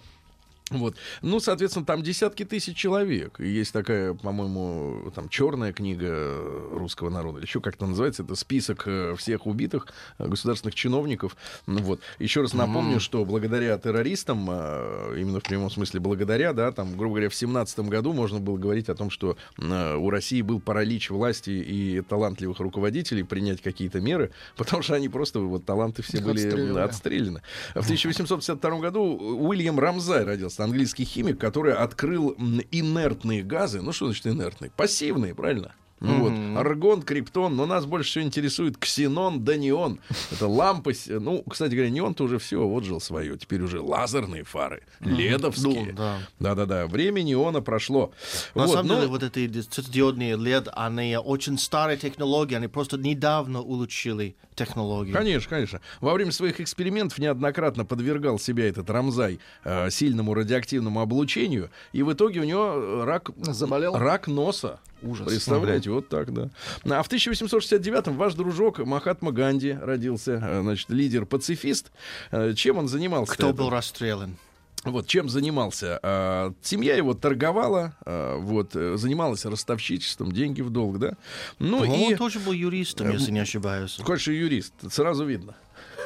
Вот. 0.69 0.95
Ну, 1.21 1.39
соответственно, 1.39 1.85
там 1.85 2.03
десятки 2.03 2.45
тысяч 2.45 2.75
человек. 2.77 3.39
И 3.39 3.47
есть 3.47 3.73
такая, 3.73 4.13
по-моему, 4.13 5.11
там 5.15 5.29
черная 5.29 5.73
книга 5.73 6.37
русского 6.71 7.09
народа, 7.09 7.39
или 7.39 7.45
еще 7.45 7.61
как-то 7.61 7.85
называется, 7.85 8.23
это 8.23 8.35
список 8.35 8.83
э, 8.85 9.15
всех 9.17 9.47
убитых 9.47 9.87
э, 10.17 10.27
государственных 10.27 10.75
чиновников. 10.75 11.35
Ну, 11.65 11.79
вот. 11.79 12.01
Еще 12.19 12.41
раз 12.41 12.53
напомню, 12.53 12.99
что 12.99 13.25
благодаря 13.25 13.77
террористам, 13.77 14.47
э, 14.49 15.15
именно 15.17 15.39
в 15.39 15.43
прямом 15.43 15.69
смысле 15.69 15.99
благодаря, 15.99 16.53
да, 16.53 16.71
там, 16.71 16.95
грубо 16.95 17.15
говоря, 17.15 17.29
в 17.29 17.35
семнадцатом 17.35 17.89
году 17.89 18.13
можно 18.13 18.39
было 18.39 18.57
говорить 18.57 18.89
о 18.89 18.95
том, 18.95 19.09
что 19.09 19.37
у 19.57 20.09
России 20.09 20.41
был 20.41 20.59
паралич 20.59 21.09
власти 21.09 21.49
и 21.49 22.01
талантливых 22.01 22.59
руководителей 22.59 23.23
принять 23.23 23.61
какие-то 23.61 23.99
меры, 23.99 24.31
потому 24.55 24.83
что 24.83 24.95
они 24.95 25.09
просто, 25.09 25.39
вот, 25.39 25.65
таланты 25.65 26.01
все 26.01 26.21
были 26.21 26.45
отстреливали. 26.45 26.79
отстреляны. 26.79 27.41
В 27.73 27.83
1852 27.83 28.79
году 28.79 29.01
Уильям 29.03 29.79
Рамзай 29.79 30.23
родился, 30.23 30.58
английский 30.59 31.05
химик, 31.05 31.39
который 31.39 31.73
открыл 31.73 32.35
инертные 32.71 33.43
газы. 33.43 33.81
Ну, 33.81 33.91
что 33.91 34.05
значит 34.05 34.27
инертные? 34.27 34.71
Пассивные, 34.71 35.35
правильно? 35.35 35.73
Ну 36.01 36.19
вот, 36.21 36.57
аргон, 36.57 37.01
криптон, 37.01 37.57
но 37.57 37.65
нас 37.65 37.85
больше 37.85 38.09
всего 38.09 38.23
интересует 38.23 38.77
ксенон 38.77 39.43
да 39.43 39.57
неон. 39.57 39.99
Это 40.31 40.47
лампы, 40.47 40.93
ну, 41.07 41.43
кстати 41.49 41.73
говоря, 41.73 41.89
неон-то 41.89 42.23
уже 42.23 42.39
все, 42.39 42.65
вот 42.65 42.85
жил 42.85 43.01
свое. 43.01 43.37
Теперь 43.37 43.61
уже 43.61 43.81
лазерные 43.81 44.45
фары, 44.45 44.83
ледовские. 45.01 45.87
Ну, 45.87 45.93
да. 45.93 46.19
Да-да-да, 46.39 46.87
время 46.87 47.21
неона 47.21 47.61
прошло. 47.61 48.13
На 48.55 48.65
Вот, 48.65 48.75
самом 48.75 48.87
ну, 48.87 48.95
деле, 48.95 49.07
вот 49.07 49.23
эти 49.23 49.61
светодиодные 49.61 50.35
LED, 50.35 50.69
они 50.73 51.17
очень 51.17 51.57
старые 51.57 51.97
технологии, 51.97 52.55
они 52.55 52.67
просто 52.67 52.97
недавно 52.97 53.61
улучшили 53.61 54.37
технологии. 54.59 55.11
Конечно, 55.11 55.49
конечно. 55.49 55.81
Во 56.01 56.13
время 56.13 56.31
своих 56.31 56.59
экспериментов 56.59 57.17
неоднократно 57.17 57.85
подвергал 57.85 58.39
себя 58.39 58.67
этот 58.67 58.89
Рамзай 58.89 59.39
э, 59.63 59.89
сильному 59.89 60.33
радиоактивному 60.33 61.01
облучению, 61.01 61.69
и 61.93 62.03
в 62.03 62.13
итоге 62.13 62.41
у 62.41 62.43
него 62.43 62.73
э, 62.75 63.03
рак, 63.05 63.29
Заболел? 63.37 63.95
рак 63.95 64.27
носа. 64.27 64.79
Ужас. 65.01 65.27
Представляете, 65.27 65.91
вот 65.91 66.09
так, 66.09 66.33
да. 66.33 66.49
А 66.83 67.01
в 67.03 67.09
1869-м 67.09 68.17
ваш 68.17 68.33
дружок 68.33 68.79
Махатма 68.79 69.31
Ганди 69.31 69.71
родился, 69.71 70.41
э, 70.43 70.61
значит, 70.61 70.89
лидер-пацифист. 70.89 71.91
Э, 72.31 72.53
Чем 72.53 72.77
он 72.77 72.87
занимался? 72.87 73.33
Кто 73.33 73.53
был 73.53 73.69
расстрелян? 73.69 74.35
Вот 74.83 75.07
чем 75.07 75.29
занимался. 75.29 75.99
А, 76.01 76.53
семья 76.61 76.95
его 76.95 77.13
торговала, 77.13 77.95
а, 78.05 78.37
вот, 78.37 78.75
э, 78.75 78.97
занималась 78.97 79.45
ростовщичеством, 79.45 80.31
деньги 80.31 80.61
в 80.61 80.69
долг, 80.69 80.99
да. 80.99 81.13
Ну 81.59 81.83
и... 81.83 82.13
он 82.13 82.17
тоже 82.17 82.39
был 82.39 82.53
юристом, 82.53 83.11
если 83.11 83.31
не 83.31 83.39
ошибаюсь. 83.39 83.99
И 83.99 84.03
юрист, 84.37 84.73
сразу 84.89 85.25
видно. 85.25 85.55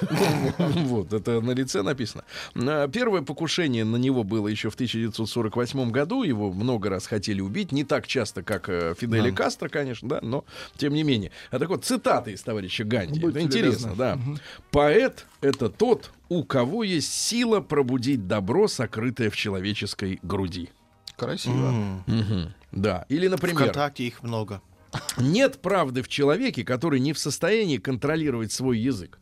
Вот, 0.83 1.13
это 1.13 1.41
на 1.41 1.51
лице 1.51 1.81
написано. 1.81 2.23
А, 2.55 2.87
Первое 2.87 3.21
покушение 3.21 3.83
на 3.83 3.97
него 3.97 4.23
было 4.23 4.47
еще 4.47 4.69
в 4.69 4.75
1948 4.75 5.91
году. 5.91 6.23
Его 6.23 6.51
много 6.51 6.89
раз 6.89 7.07
хотели 7.07 7.41
убить. 7.41 7.71
Не 7.71 7.83
так 7.83 8.07
часто, 8.07 8.43
как 8.43 8.69
э, 8.69 8.95
Фиделя 8.97 9.31
Кастро, 9.31 9.69
конечно, 9.69 10.09
да, 10.09 10.19
но 10.21 10.45
тем 10.77 10.93
не 10.93 11.03
менее. 11.03 11.31
А 11.51 11.59
так 11.59 11.69
вот, 11.69 11.85
цитаты 11.85 12.33
из 12.33 12.41
товарища 12.41 12.83
Ганди. 12.83 13.25
Это 13.25 13.41
интересно, 13.41 13.95
да. 13.95 14.19
Поэт— 14.71 15.25
это 15.41 15.69
тот, 15.69 16.11
у 16.29 16.43
кого 16.43 16.83
есть 16.83 17.13
сила 17.13 17.59
пробудить 17.61 18.27
добро, 18.27 18.67
сокрытое 18.67 19.29
в 19.29 19.35
человеческой 19.35 20.19
груди. 20.23 20.69
Красиво. 21.15 22.03
Да. 22.71 23.05
Или, 23.09 23.27
например, 23.27 23.63
ВКонтакте 23.63 24.05
их 24.05 24.23
много. 24.23 24.61
нет 25.17 25.61
правды 25.61 26.01
в 26.01 26.07
человеке, 26.07 26.63
который 26.63 26.99
не 26.99 27.13
в 27.13 27.19
состоянии 27.19 27.77
контролировать 27.77 28.51
свой 28.51 28.79
язык. 28.79 29.19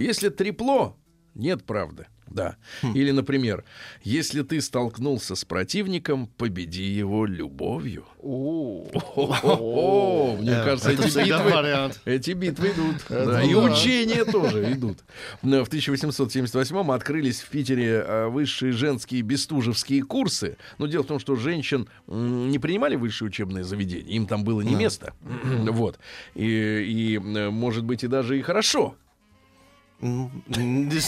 Если 0.00 0.28
трепло, 0.28 0.96
нет 1.34 1.64
правды. 1.64 2.06
Да. 2.28 2.56
Или, 2.82 3.12
например, 3.12 3.64
если 4.02 4.42
ты 4.42 4.60
столкнулся 4.60 5.36
с 5.36 5.44
противником, 5.44 6.26
победи 6.26 6.82
его 6.82 7.24
любовью. 7.24 8.04
О, 8.20 10.36
мне 10.38 10.50
Э, 10.50 10.64
кажется, 10.64 10.90
это 10.90 11.04
эти 11.04 11.18
битвы, 11.18 11.50
вариант. 11.50 12.00
эти 12.04 12.30
битвы 12.32 12.68
идут. 12.72 12.96
Да, 13.08 13.42
И 13.42 13.54
учения 13.54 14.24
тоже 14.24 14.72
идут. 14.72 14.98
Но 15.42 15.64
В 15.64 15.68
1878-м 15.70 16.90
открылись 16.90 17.40
в 17.40 17.48
Питере 17.48 18.04
э, 18.06 18.26
высшие 18.28 18.72
женские 18.72 19.22
бестужевские 19.22 20.02
курсы. 20.02 20.56
Но 20.78 20.86
дело 20.88 21.04
в 21.04 21.06
том, 21.06 21.18
что 21.20 21.36
женщин 21.36 21.88
не 22.06 22.58
принимали 22.58 22.96
высшие 22.96 23.28
учебные 23.28 23.64
заведения. 23.64 24.14
Им 24.16 24.26
там 24.26 24.44
было 24.44 24.60
не 24.62 24.74
место. 24.74 25.14
Вот. 25.76 25.98
И, 26.34 26.44
и, 26.44 27.16
э, 27.16 27.50
может 27.50 27.84
быть, 27.84 28.02
и 28.04 28.08
даже 28.08 28.38
и 28.38 28.42
хорошо. 28.42 28.96
Не, 30.00 30.30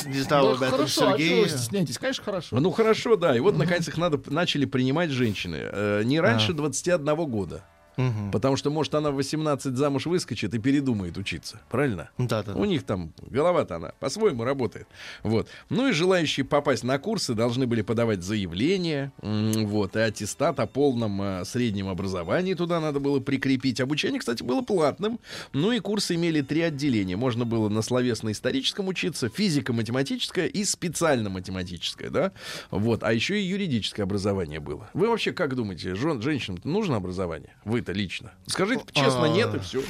не 0.08 0.20
знал 0.20 0.46
Да 0.46 0.52
об 0.52 0.62
этом 0.62 0.70
хорошо, 0.70 1.08
а 1.08 1.12
Сергей. 1.12 1.28
чего 1.28 1.40
вы 1.42 1.48
стесняетесь? 1.48 1.98
Конечно, 1.98 2.24
хорошо. 2.24 2.58
Ну 2.58 2.70
хорошо, 2.70 3.16
да. 3.16 3.36
И 3.36 3.40
вот, 3.40 3.56
наконец, 3.56 3.86
их 3.88 3.98
надо, 3.98 4.20
начали 4.32 4.64
принимать 4.64 5.10
женщины. 5.10 5.58
э, 5.60 6.02
не 6.04 6.20
раньше 6.20 6.52
21 6.54 7.14
года. 7.26 7.64
Мгм. 7.98 8.30
Потому 8.30 8.56
что, 8.56 8.70
может, 8.70 8.94
она 8.94 9.10
в 9.10 9.16
18 9.16 9.76
замуж 9.76 10.06
выскочит 10.06 10.54
и 10.54 10.58
передумает 10.58 11.18
учиться. 11.18 11.60
Правильно? 11.68 12.10
Да, 12.16 12.44
да, 12.44 12.54
У 12.54 12.64
них 12.64 12.84
там 12.84 13.12
голова-то 13.20 13.76
она 13.76 13.92
по-своему 13.98 14.44
работает. 14.44 14.86
Вот. 15.24 15.48
Ну 15.68 15.88
и 15.88 15.92
желающие 15.92 16.46
попасть 16.46 16.84
на 16.84 16.98
курсы 17.00 17.34
должны 17.34 17.66
были 17.66 17.82
подавать 17.82 18.22
заявление, 18.22 19.12
вот, 19.20 19.96
и 19.96 19.98
аттестат 19.98 20.60
о 20.60 20.66
полном 20.66 21.20
э, 21.20 21.44
среднем 21.44 21.88
образовании 21.88 22.54
туда 22.54 22.80
надо 22.80 23.00
было 23.00 23.18
прикрепить. 23.18 23.80
Обучение, 23.80 24.20
кстати, 24.20 24.44
было 24.44 24.62
платным. 24.62 25.18
Ну 25.52 25.72
и 25.72 25.80
курсы 25.80 26.14
имели 26.14 26.40
три 26.40 26.62
отделения. 26.62 27.16
Можно 27.16 27.44
было 27.44 27.68
на 27.68 27.82
словесно-историческом 27.82 28.86
учиться, 28.86 29.28
физико-математическое 29.28 30.46
и 30.46 30.62
специально-математическое, 30.62 32.10
да? 32.10 32.32
Вот. 32.70 33.02
А 33.02 33.12
еще 33.12 33.40
и 33.40 33.44
юридическое 33.44 34.04
образование 34.04 34.60
было. 34.60 34.88
Вы 34.94 35.08
вообще 35.08 35.32
как 35.32 35.56
думаете, 35.56 35.96
жен, 35.96 36.22
женщинам 36.22 36.60
нужно 36.62 36.96
образование? 36.96 37.56
Вы-то 37.88 37.98
лично. 37.98 38.32
Скажите 38.46 38.84
честно, 38.92 39.24
А. 39.24 39.28
нет, 39.28 39.54
и 39.54 39.58
все. 39.60 39.80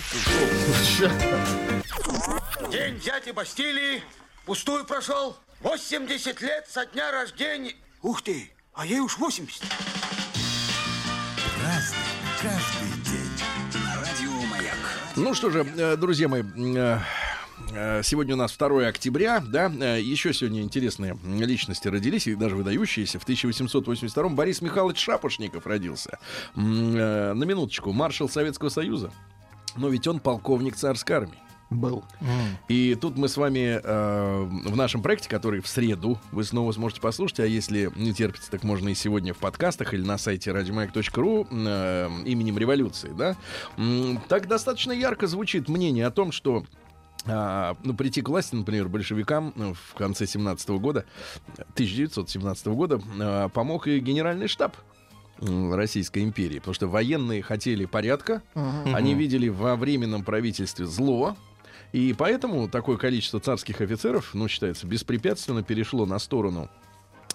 День 2.71 3.01
дяди 3.01 3.33
Бастилии 3.33 4.03
пустую 4.47 4.85
прошел. 4.85 5.37
80 5.63 6.41
лет 6.41 6.69
со 6.71 6.87
дня 6.87 7.11
рождения. 7.11 7.75
Ух 8.03 8.23
ты, 8.23 8.53
а 8.73 8.87
ей 8.87 9.01
уж 9.01 9.19
80. 9.19 9.65
Разный, 11.61 11.99
каждый 12.41 13.03
день. 13.03 13.31
Радио 13.97 14.47
Маяк. 14.47 14.77
Ну 15.17 15.35
что 15.35 15.51
же, 15.51 15.65
э, 15.77 15.97
друзья 15.97 16.29
мои, 16.29 16.45
Э, 16.77 17.01
Сегодня 17.71 18.35
у 18.35 18.39
нас 18.39 18.57
2 18.57 18.89
октября, 18.89 19.41
да, 19.41 19.71
э, 19.71 20.01
еще 20.01 20.33
сегодня 20.33 20.63
интересные 20.63 21.19
личности 21.25 21.87
родились, 21.89 22.27
и 22.27 22.35
даже 22.35 22.57
выдающиеся. 22.57 23.19
В 23.19 23.25
1882 23.25 24.29
Борис 24.31 24.63
Михайлович 24.63 24.99
Шапошников 24.99 25.67
родился. 25.67 26.19
Э, 26.57 27.33
На 27.35 27.45
минуточку, 27.45 27.93
маршал 27.93 28.29
Советского 28.29 28.71
Союза. 28.71 29.13
Но 29.77 29.89
ведь 29.89 30.07
он 30.07 30.19
полковник 30.19 30.77
царской 30.77 31.17
армии. 31.17 31.39
Был. 31.71 32.03
И 32.69 32.95
тут 32.99 33.19
мы 33.19 33.29
с 33.29 33.37
вами 33.37 33.79
э, 33.85 34.43
в 34.43 34.75
нашем 34.75 35.03
проекте, 35.03 35.29
который 35.29 35.61
в 35.61 35.69
среду 35.69 36.19
вы 36.33 36.45
снова 36.45 36.73
сможете 36.73 37.03
послушать, 37.03 37.41
а 37.41 37.47
если 37.47 37.93
не 37.95 38.15
терпится, 38.15 38.51
так 38.51 38.65
можно 38.65 38.89
и 38.89 38.95
сегодня 38.95 39.35
в 39.35 39.37
подкастах 39.37 39.93
или 39.93 40.01
на 40.01 40.17
сайте 40.17 40.51
радиомаяк.ру 40.51 41.47
э, 41.51 42.09
именем 42.25 42.57
революции, 42.57 43.13
да, 43.15 43.37
так 44.29 44.49
достаточно 44.49 44.93
ярко 44.93 45.27
звучит 45.27 45.69
мнение 45.69 46.07
о 46.07 46.11
том, 46.11 46.33
что 46.33 46.65
а, 47.29 47.77
ну, 47.85 47.95
прийти 47.95 48.23
к 48.23 48.29
власти, 48.29 48.55
например, 48.55 48.89
большевикам 48.89 49.53
ну, 49.57 49.75
в 49.75 49.95
конце 49.95 50.27
17 50.27 50.69
года, 50.71 51.05
1917 51.75 52.67
года, 52.69 53.01
а, 53.21 53.49
помог 53.49 53.87
и 53.87 53.99
генеральный 53.99 54.49
штаб 54.49 54.77
Российской 55.41 56.25
империи, 56.25 56.59
потому 56.59 56.75
что 56.75 56.89
военные 56.89 57.43
хотели 57.43 57.85
порядка, 57.85 58.43
они 58.55 59.15
видели 59.15 59.49
во 59.49 59.77
временном 59.77 60.25
правительстве 60.25 60.85
зло, 60.85 61.37
и 61.93 62.13
поэтому 62.17 62.69
такое 62.69 62.97
количество 62.97 63.39
царских 63.39 63.81
офицеров, 63.81 64.35
ну, 64.35 64.49
считается, 64.49 64.87
беспрепятственно 64.87 65.63
перешло 65.63 66.07
на 66.07 66.19
сторону 66.19 66.69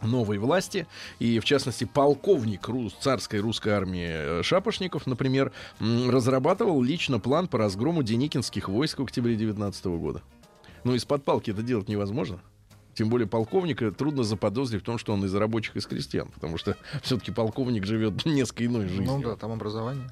новой 0.06 0.38
власти. 0.38 0.88
И, 1.20 1.40
в 1.40 1.46
частности, 1.46 1.86
полковник 1.86 2.68
рус- 2.68 2.96
царской 3.00 3.40
русской 3.40 3.70
армии 3.70 4.08
э, 4.08 4.44
Шапошников, 4.44 5.08
например, 5.08 5.52
разрабатывал 5.80 6.82
лично 6.82 7.20
план 7.20 7.48
по 7.48 7.58
разгрому 7.58 8.04
деникинских 8.04 8.70
войск 8.70 9.00
в 9.00 9.04
октябре 9.04 9.36
19 9.36 9.86
года. 9.86 10.22
Ну, 10.84 10.96
из-под 10.96 11.24
палки 11.24 11.52
это 11.52 11.62
делать 11.62 11.88
невозможно. 11.88 12.40
Тем 12.94 13.10
более 13.10 13.28
полковника 13.28 13.92
трудно 13.92 14.24
заподозрить 14.24 14.82
в 14.82 14.86
том, 14.86 14.98
что 14.98 15.14
он 15.14 15.26
из 15.26 15.34
рабочих, 15.34 15.76
из 15.76 15.86
крестьян, 15.86 16.28
потому 16.28 16.58
что 16.58 16.78
все-таки 17.02 17.32
полковник 17.32 17.86
живет 17.86 18.26
несколько 18.26 18.66
иной 18.66 18.88
жизнью. 18.88 19.12
Ну 19.12 19.22
да, 19.22 19.36
там 19.36 19.52
образование. 19.52 20.08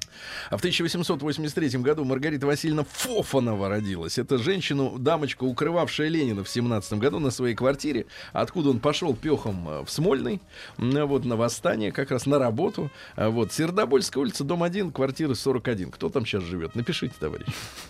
А 0.50 0.56
в 0.56 0.60
1883 0.60 1.78
году 1.80 2.04
Маргарита 2.04 2.46
Васильевна 2.46 2.84
Фофанова 2.84 3.68
родилась. 3.68 4.18
Это 4.18 4.38
женщина, 4.38 4.90
дамочка, 4.98 5.44
укрывавшая 5.44 6.08
Ленина 6.08 6.44
в 6.44 6.48
17 6.48 6.94
году 6.94 7.18
на 7.18 7.30
своей 7.30 7.54
квартире, 7.54 8.06
откуда 8.32 8.70
он 8.70 8.80
пошел 8.80 9.14
пехом 9.14 9.68
э, 9.68 9.84
в 9.84 9.90
Смольный, 9.90 10.40
вот 10.78 11.24
на 11.24 11.36
восстание, 11.36 11.92
как 11.92 12.10
раз 12.10 12.26
на 12.26 12.38
работу. 12.38 12.90
А 13.16 13.30
Вот, 13.30 13.52
Сердобольская 13.52 14.22
улица, 14.22 14.44
дом 14.44 14.62
1, 14.62 14.90
квартира 14.92 15.34
41. 15.34 15.90
Кто 15.90 16.08
там 16.08 16.26
сейчас 16.26 16.42
живет? 16.44 16.74
Напишите, 16.74 17.14
товарищ. 17.18 17.46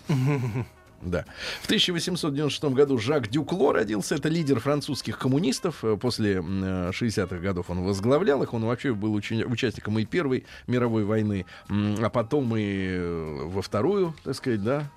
Да. 1.05 1.25
В 1.61 1.65
1896 1.65 2.63
году 2.73 2.97
Жак 2.97 3.29
Дюкло 3.29 3.73
родился. 3.73 4.15
Это 4.15 4.29
лидер 4.29 4.59
французских 4.59 5.19
коммунистов. 5.19 5.83
Э, 5.83 5.97
После 5.97 6.35
м, 6.37 6.63
э, 6.63 6.91
60-х 6.91 7.37
годов 7.37 7.69
он 7.69 7.83
возглавлял 7.83 8.41
их. 8.43 8.53
Он 8.53 8.65
вообще 8.65 8.93
был 8.93 9.13
учи- 9.13 9.43
участником 9.45 9.99
и 9.99 10.05
Первой 10.05 10.45
мировой 10.67 11.03
войны, 11.03 11.45
а 11.69 12.09
потом 12.09 12.55
и 12.55 12.61
э, 12.63 13.41
во 13.45 13.61
Вторую, 13.61 14.13
так 14.23 14.35
сказать, 14.35 14.63
да, 14.63 14.89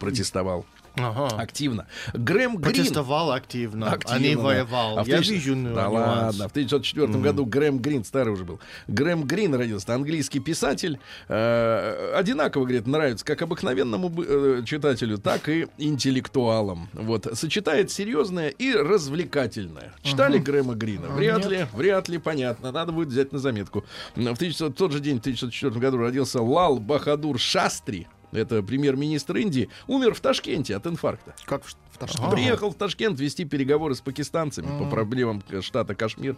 протестовал 0.00 0.64
Ага. 0.96 1.26
активно. 1.36 1.86
Грэм 2.12 2.56
Грин. 2.58 2.62
Протестовал 2.74 3.32
активно, 3.32 3.90
Активно, 3.90 4.16
а 4.16 4.18
не 4.20 4.34
да. 4.36 4.40
воевал. 4.42 4.98
А 4.98 5.04
в 5.04 5.06
Я 5.08 5.18
тысяч- 5.18 5.30
вижу 5.30 5.54
Да 5.54 5.88
нюанс. 5.88 5.92
ладно, 5.94 6.48
в 6.48 6.52
1904 6.52 7.20
году 7.20 7.44
Грэм 7.46 7.78
Грин, 7.78 8.04
старый 8.04 8.32
уже 8.32 8.44
был. 8.44 8.60
Грэм 8.88 9.24
Грин 9.24 9.54
родился, 9.54 9.94
английский 9.94 10.40
писатель. 10.40 10.98
э, 11.28 12.14
одинаково, 12.16 12.62
говорит, 12.64 12.86
нравится 12.86 13.24
как 13.24 13.42
обыкновенному 13.42 14.08
бы- 14.08 14.26
э, 14.60 14.62
читателю, 14.64 15.18
так 15.18 15.48
и 15.48 15.66
интеллектуалам. 15.78 16.88
Вот. 16.92 17.26
Сочетает 17.34 17.90
серьезное 17.90 18.48
и 18.48 18.72
развлекательное. 18.74 19.92
Читали 20.02 20.38
Грэма 20.38 20.74
Грина? 20.74 21.08
Вряд 21.08 21.46
ли, 21.46 21.66
вряд 21.72 22.08
ли, 22.08 22.18
понятно. 22.18 22.72
Надо 22.72 22.92
будет 22.92 23.08
взять 23.08 23.32
на 23.32 23.38
заметку. 23.38 23.84
В 24.14 24.20
1900 24.20 24.76
тот 24.76 24.92
же 24.92 25.00
день, 25.00 25.18
в 25.18 25.20
1904 25.20 25.80
году, 25.80 25.98
родился 25.98 26.40
Лал 26.42 26.78
Бахадур 26.78 27.38
Шастри. 27.38 28.06
Это 28.34 28.62
премьер-министр 28.62 29.36
Индии. 29.36 29.70
Умер 29.86 30.14
в 30.14 30.20
Ташкенте 30.20 30.76
от 30.76 30.86
инфаркта. 30.86 31.34
Как 31.44 31.62
в, 31.94 31.98
Ташкенте. 31.98 32.30
Приехал 32.30 32.70
в 32.70 32.74
Ташкент 32.74 33.18
вести 33.20 33.44
переговоры 33.44 33.94
с 33.94 34.00
пакистанцами 34.00 34.66
по 34.78 34.84
проблемам 34.88 35.42
э, 35.50 35.60
штата 35.60 35.94
Кашмир. 35.94 36.36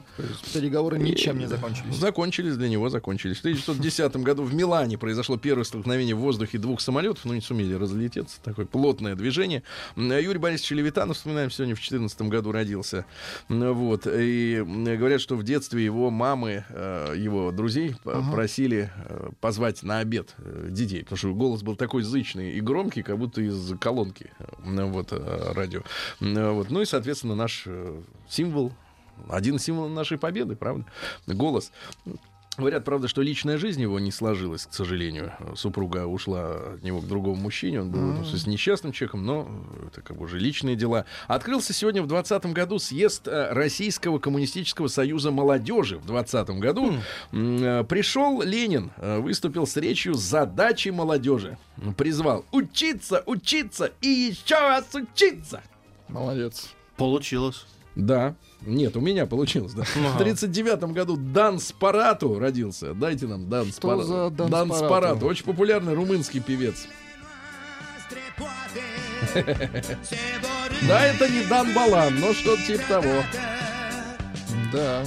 Переговоры 0.52 0.98
ничем 0.98 1.38
не 1.38 1.46
закончились. 1.46 1.96
Закончились 1.96 2.56
для 2.56 2.68
него, 2.68 2.88
закончились. 2.88 3.36
В 3.38 3.40
1910 3.40 4.16
году 4.16 4.42
в 4.44 4.54
Милане 4.54 4.98
произошло 4.98 5.36
первое 5.36 5.64
столкновение 5.64 6.14
в 6.14 6.18
воздухе 6.18 6.58
двух 6.58 6.80
самолетов, 6.80 7.24
но 7.24 7.34
не 7.34 7.40
сумели 7.40 7.74
разлететься. 7.74 8.40
Такое 8.42 8.66
плотное 8.66 9.14
движение. 9.14 9.62
М, 9.96 10.10
Юрий 10.18 10.38
Борисович 10.38 10.72
Левитанов, 10.72 11.16
вспоминаем, 11.16 11.50
сегодня 11.50 11.74
в 11.74 11.78
2014 11.78 12.22
году 12.28 12.52
родился. 12.52 13.04
М, 13.48 13.72
Вот. 13.74 14.06
И 14.06 14.62
говорят, 14.66 15.20
что 15.20 15.36
в 15.36 15.42
детстве 15.42 15.84
его 15.84 16.10
мамы, 16.10 16.64
э, 16.68 17.14
его 17.16 17.50
друзей 17.52 17.94
п- 18.04 18.22
просили 18.32 18.90
э, 19.08 19.30
позвать 19.40 19.82
на 19.82 19.98
обед 19.98 20.34
э, 20.38 20.68
детей, 20.70 21.00
потому 21.02 21.16
что 21.18 21.34
голос 21.34 21.62
был 21.62 21.76
такой 21.76 22.02
зычный 22.02 22.52
и 22.52 22.60
громкий, 22.60 23.02
как 23.02 23.18
будто 23.18 23.40
из 23.40 23.72
колонки 23.78 24.30
э, 24.38 24.84
вот, 24.84 25.08
э, 25.12 25.45
радио. 25.52 25.82
М, 26.20 26.54
Вот. 26.54 26.70
Ну 26.70 26.80
и, 26.80 26.84
соответственно, 26.84 27.34
наш 27.34 27.64
э, 27.66 28.00
символ 28.28 28.72
один 29.28 29.58
символ 29.58 29.88
нашей 29.88 30.18
победы, 30.18 30.56
правда? 30.56 30.84
Голос. 31.26 31.72
Говорят, 32.58 32.84
правда, 32.84 33.06
что 33.06 33.20
личная 33.20 33.58
жизнь 33.58 33.82
его 33.82 34.00
не 34.00 34.10
сложилась, 34.10 34.66
к 34.66 34.72
сожалению. 34.72 35.32
Супруга 35.54 36.06
ушла 36.06 36.74
от 36.74 36.82
него 36.82 37.00
к 37.00 37.06
другому 37.06 37.36
мужчине, 37.36 37.82
он 37.82 37.90
был 37.90 38.00
в 38.00 38.12
этом 38.14 38.24
смысле 38.24 38.52
несчастным 38.52 38.92
человеком, 38.92 39.26
но 39.26 39.48
это 39.86 40.00
как 40.00 40.16
бы 40.16 40.24
уже 40.24 40.38
личные 40.38 40.74
дела. 40.74 41.04
Открылся 41.28 41.74
сегодня 41.74 42.02
в 42.02 42.06
2020 42.06 42.54
году 42.54 42.78
съезд 42.78 43.28
э, 43.28 43.52
Российского 43.52 44.18
коммунистического 44.18 44.88
союза 44.88 45.30
молодежи 45.30 45.98
в 45.98 46.06
2020 46.06 46.60
году. 46.60 46.94
Э, 47.32 47.84
Пришел 47.84 48.40
Ленин, 48.40 48.90
э, 48.96 49.18
выступил 49.18 49.66
с 49.66 49.76
речью 49.76 50.14
«Задачи 50.14 50.88
молодежи». 50.88 51.58
Призвал 51.98 52.46
учиться, 52.52 53.22
учиться 53.26 53.92
и 54.00 54.08
еще 54.08 54.56
раз 54.56 54.94
учиться. 54.94 55.62
Молодец. 56.08 56.70
Получилось. 56.96 57.66
Да. 57.96 58.34
Нет, 58.66 58.96
у 58.96 59.00
меня 59.00 59.26
получилось, 59.26 59.72
да. 59.72 59.82
В 59.84 60.18
39 60.18 60.92
году 60.92 61.16
Дан 61.16 61.58
Спарату 61.58 62.38
родился. 62.38 62.92
Дайте 62.94 63.26
нам 63.26 63.48
Дан 63.48 63.72
Спарату. 63.72 64.02
за 64.04 64.30
Дан 64.30 64.70
Спарату? 64.72 65.26
Очень 65.26 65.44
популярный 65.44 65.94
румынский 65.94 66.40
певец. 66.40 66.86
Да, 70.86 71.04
это 71.04 71.28
не 71.28 71.42
Дан 71.48 71.72
Балан, 71.74 72.20
но 72.20 72.32
что-то 72.34 72.62
типа 72.66 72.82
того. 72.86 73.22
Да. 74.72 75.02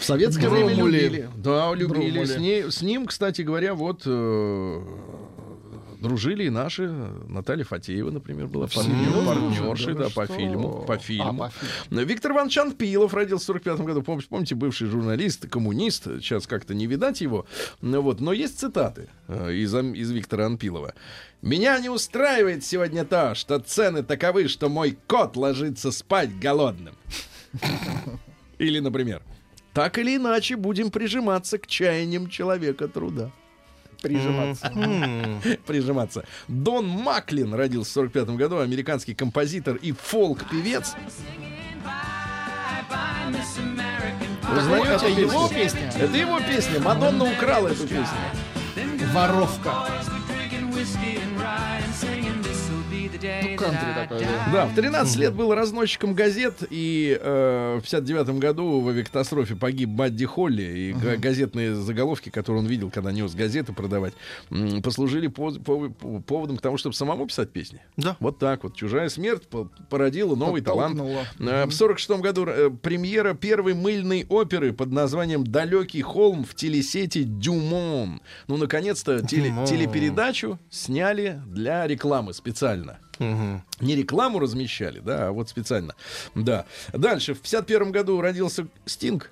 В 0.00 0.04
советское 0.04 0.48
время 0.48 0.74
Друмули. 0.74 0.98
любили. 1.00 1.30
Да, 1.36 1.74
любили. 1.74 2.10
Друмули. 2.10 2.24
С, 2.24 2.36
ней- 2.38 2.70
с 2.72 2.82
ним, 2.82 3.06
кстати 3.06 3.42
говоря, 3.42 3.74
вот 3.74 4.02
э, 4.06 4.82
дружили 6.00 6.44
и 6.44 6.50
наши. 6.50 6.88
Наталья 7.28 7.64
Фатеева, 7.64 8.10
например, 8.10 8.46
была 8.46 8.68
Серьезно? 8.68 9.24
партнершей, 9.24 9.94
Да 9.94 10.04
да, 10.04 10.10
по 10.10 10.24
что? 10.24 10.34
фильму. 10.34 10.84
По 10.86 10.94
А, 10.94 10.98
фильму. 10.98 11.38
по 11.38 11.50
фильму. 11.50 12.04
Виктор 12.04 12.32
Иванович 12.32 12.58
Анпилов 12.58 13.14
родился 13.14 13.44
в 13.44 13.46
45 13.46 13.80
году. 13.80 14.00
Пом- 14.00 14.24
Помните, 14.28 14.54
бывший 14.54 14.88
журналист, 14.88 15.48
коммунист. 15.48 16.04
Сейчас 16.04 16.46
как-то 16.46 16.74
не 16.74 16.86
видать 16.86 17.20
его. 17.20 17.46
Ну 17.80 18.00
Вот. 18.02 18.20
Но 18.20 18.32
есть 18.32 18.58
цитаты 18.58 19.08
э, 19.28 19.52
из, 19.54 19.74
из 19.74 20.10
Виктора 20.10 20.46
Анпилова. 20.46 20.94
«Меня 21.40 21.78
не 21.78 21.88
устраивает 21.88 22.64
сегодня 22.64 23.04
то, 23.04 23.34
что 23.36 23.58
цены 23.60 24.02
таковы, 24.02 24.48
что 24.48 24.68
мой 24.68 24.98
кот 25.06 25.36
ложится 25.36 25.92
спать 25.92 26.36
голодным». 26.40 26.94
Или, 28.58 28.80
например, 28.80 29.22
«Так 29.72 29.98
или 29.98 30.16
иначе 30.16 30.56
будем 30.56 30.90
прижиматься 30.90 31.58
к 31.58 31.66
чаяниям 31.66 32.28
человека 32.28 32.88
труда». 32.88 33.30
Прижиматься. 34.02 34.70
Прижиматься. 35.66 36.24
Дон 36.46 36.86
Маклин 36.86 37.54
родился 37.54 37.90
в 37.90 37.94
45 37.94 38.30
году, 38.30 38.58
американский 38.58 39.14
композитор 39.14 39.76
и 39.76 39.92
фолк-певец. 39.92 40.94
Вы 44.50 44.60
знаете 44.62 44.88
это 44.88 45.06
эту 45.06 45.20
его 45.20 45.48
песню? 45.48 45.80
песня? 45.82 46.02
Это 46.02 46.16
его 46.16 46.40
песня. 46.40 46.80
Мадонна 46.80 47.24
украла 47.24 47.68
эту 47.68 47.82
песню. 47.82 48.06
Воровка. 49.12 49.88
Ну, 53.20 53.56
кантри 53.56 53.94
такой, 53.94 54.18
да. 54.20 54.48
Да, 54.52 54.66
в 54.66 54.74
13 54.74 55.16
лет 55.16 55.34
был 55.34 55.54
разносчиком 55.54 56.14
газет, 56.14 56.62
и 56.70 57.18
э, 57.20 57.78
в 57.78 57.82
59 57.82 58.38
году 58.38 58.80
в 58.80 58.88
авиакатастрофе 58.88 59.56
погиб 59.56 59.88
Бадди 59.90 60.24
Холли, 60.24 60.62
и 60.62 60.92
га- 60.92 61.16
газетные 61.16 61.74
заголовки, 61.74 62.28
которые 62.30 62.62
он 62.62 62.68
видел, 62.68 62.90
когда 62.90 63.12
нес 63.12 63.34
газеты 63.34 63.72
продавать, 63.72 64.14
послужили 64.82 65.28
пов- 65.28 65.58
пов- 65.62 66.22
поводом 66.22 66.56
к 66.56 66.60
тому, 66.62 66.76
чтобы 66.78 66.94
самому 66.94 67.26
писать 67.26 67.50
песни. 67.50 67.80
Да. 67.96 68.16
Вот 68.20 68.38
так 68.38 68.62
вот. 68.64 68.76
«Чужая 68.76 69.08
смерть» 69.08 69.46
по- 69.48 69.68
породила 69.90 70.34
новый 70.36 70.60
талант. 70.62 71.00
Э, 71.40 71.66
В 71.66 71.72
46 71.72 72.20
году 72.20 72.46
э, 72.46 72.70
премьера 72.70 73.34
первой 73.34 73.74
мыльной 73.74 74.26
оперы 74.28 74.72
под 74.72 74.92
названием 74.92 75.44
«Далекий 75.44 76.02
холм» 76.02 76.44
в 76.44 76.54
телесети 76.54 77.24
«Дюмон». 77.24 78.20
Ну, 78.46 78.56
наконец-то 78.56 79.18
теле- 79.20 79.50
телепередачу 79.66 80.58
сняли 80.70 81.40
для 81.46 81.86
рекламы 81.86 82.32
специально. 82.34 82.98
Специально. 83.18 83.62
Не 83.80 83.96
рекламу 83.96 84.38
размещали, 84.38 85.00
да, 85.00 85.28
а 85.28 85.32
вот 85.32 85.48
специально. 85.48 85.94
Да. 86.34 86.64
Дальше, 86.92 87.34
в 87.34 87.40
51 87.40 87.92
году 87.92 88.20
родился 88.20 88.66
Стинг. 88.86 89.30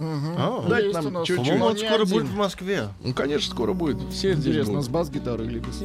А, 0.00 0.64
Дайте 0.68 0.92
нам 1.00 1.24
чуть-чуть. 1.24 1.36
По-моему, 1.38 1.64
он 1.66 1.76
скоро 1.78 2.02
один. 2.02 2.08
будет 2.08 2.26
в 2.26 2.34
Москве. 2.36 2.88
Ну, 3.02 3.12
конечно, 3.14 3.50
скоро 3.52 3.72
будет. 3.72 3.98
Все 4.12 4.34
здесь 4.34 4.46
Интересно, 4.46 4.72
будут. 4.74 4.86
с 4.86 4.88
бас-гитарой 4.88 5.46
или 5.46 5.58
без? 5.58 5.82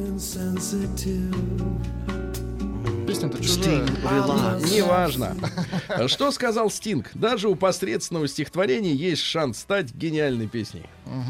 Песня-то 3.06 3.42
чужая. 3.42 3.84
Sting, 3.84 4.02
relax. 4.02 4.74
Неважно. 4.74 5.36
Что 6.08 6.30
сказал 6.30 6.70
Стинг? 6.70 7.10
Даже 7.14 7.48
у 7.48 7.54
посредственного 7.54 8.26
стихотворения 8.28 8.92
есть 8.94 9.22
шанс 9.22 9.58
стать 9.58 9.94
гениальной 9.94 10.46
песней. 10.48 10.84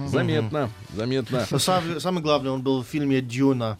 Заметно, 0.07 0.71
заметно. 0.95 1.47
Но 1.51 1.59
сам- 1.59 2.01
Самое 2.01 2.23
главное, 2.23 2.53
он 2.53 2.63
был 2.63 2.83
в 2.83 2.87
фильме 2.87 3.21
«Дюна». 3.21 3.79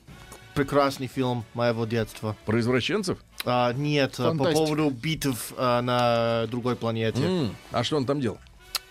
Прекрасный 0.55 1.09
фильм 1.09 1.45
моего 1.55 1.85
детства. 1.85 2.37
Про 2.47 2.61
извращенцев? 2.61 3.19
А, 3.45 3.73
нет, 3.73 4.15
а, 4.19 4.23
по 4.23 4.29
Фантастика. 4.31 4.59
поводу 4.65 4.91
битв 4.91 5.53
а, 5.57 5.83
на 5.83 6.47
другой 6.47 6.77
планете. 6.77 7.23
М, 7.25 7.57
А 7.73 7.83
что 7.85 7.97
он 7.97 8.07
там 8.07 8.21
делал? 8.21 8.39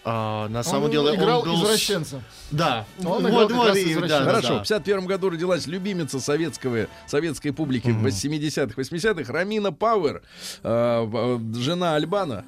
А, 0.06 0.50
на 0.50 0.64
самом 0.64 0.86
Он 0.86 0.92
деле 0.92 1.16
играл 1.16 1.42
он 1.44 1.46
был... 1.50 1.64
извращенца. 1.64 2.22
Да. 2.52 2.86
Он 3.06 3.26
играл 3.28 3.48
как 3.48 3.68
раз 3.70 3.78
и- 3.78 3.94
извращенца. 3.94 4.20
да, 4.20 4.26
Хорошо, 4.26 4.48
да. 4.50 4.60
в 4.60 4.62
51 4.64 5.06
году 5.06 5.30
родилась 5.30 5.66
любимица 5.66 6.20
советского, 6.20 6.88
советской 7.08 7.52
публики 7.52 7.88
в 7.92 8.06
70-х, 8.08 8.74
80-х 8.80 9.32
Ромина 9.32 9.72
Пауэр, 9.72 10.22
э, 10.64 11.40
жена 11.56 11.96
Аль 11.96 12.14
Бано. 12.14 12.44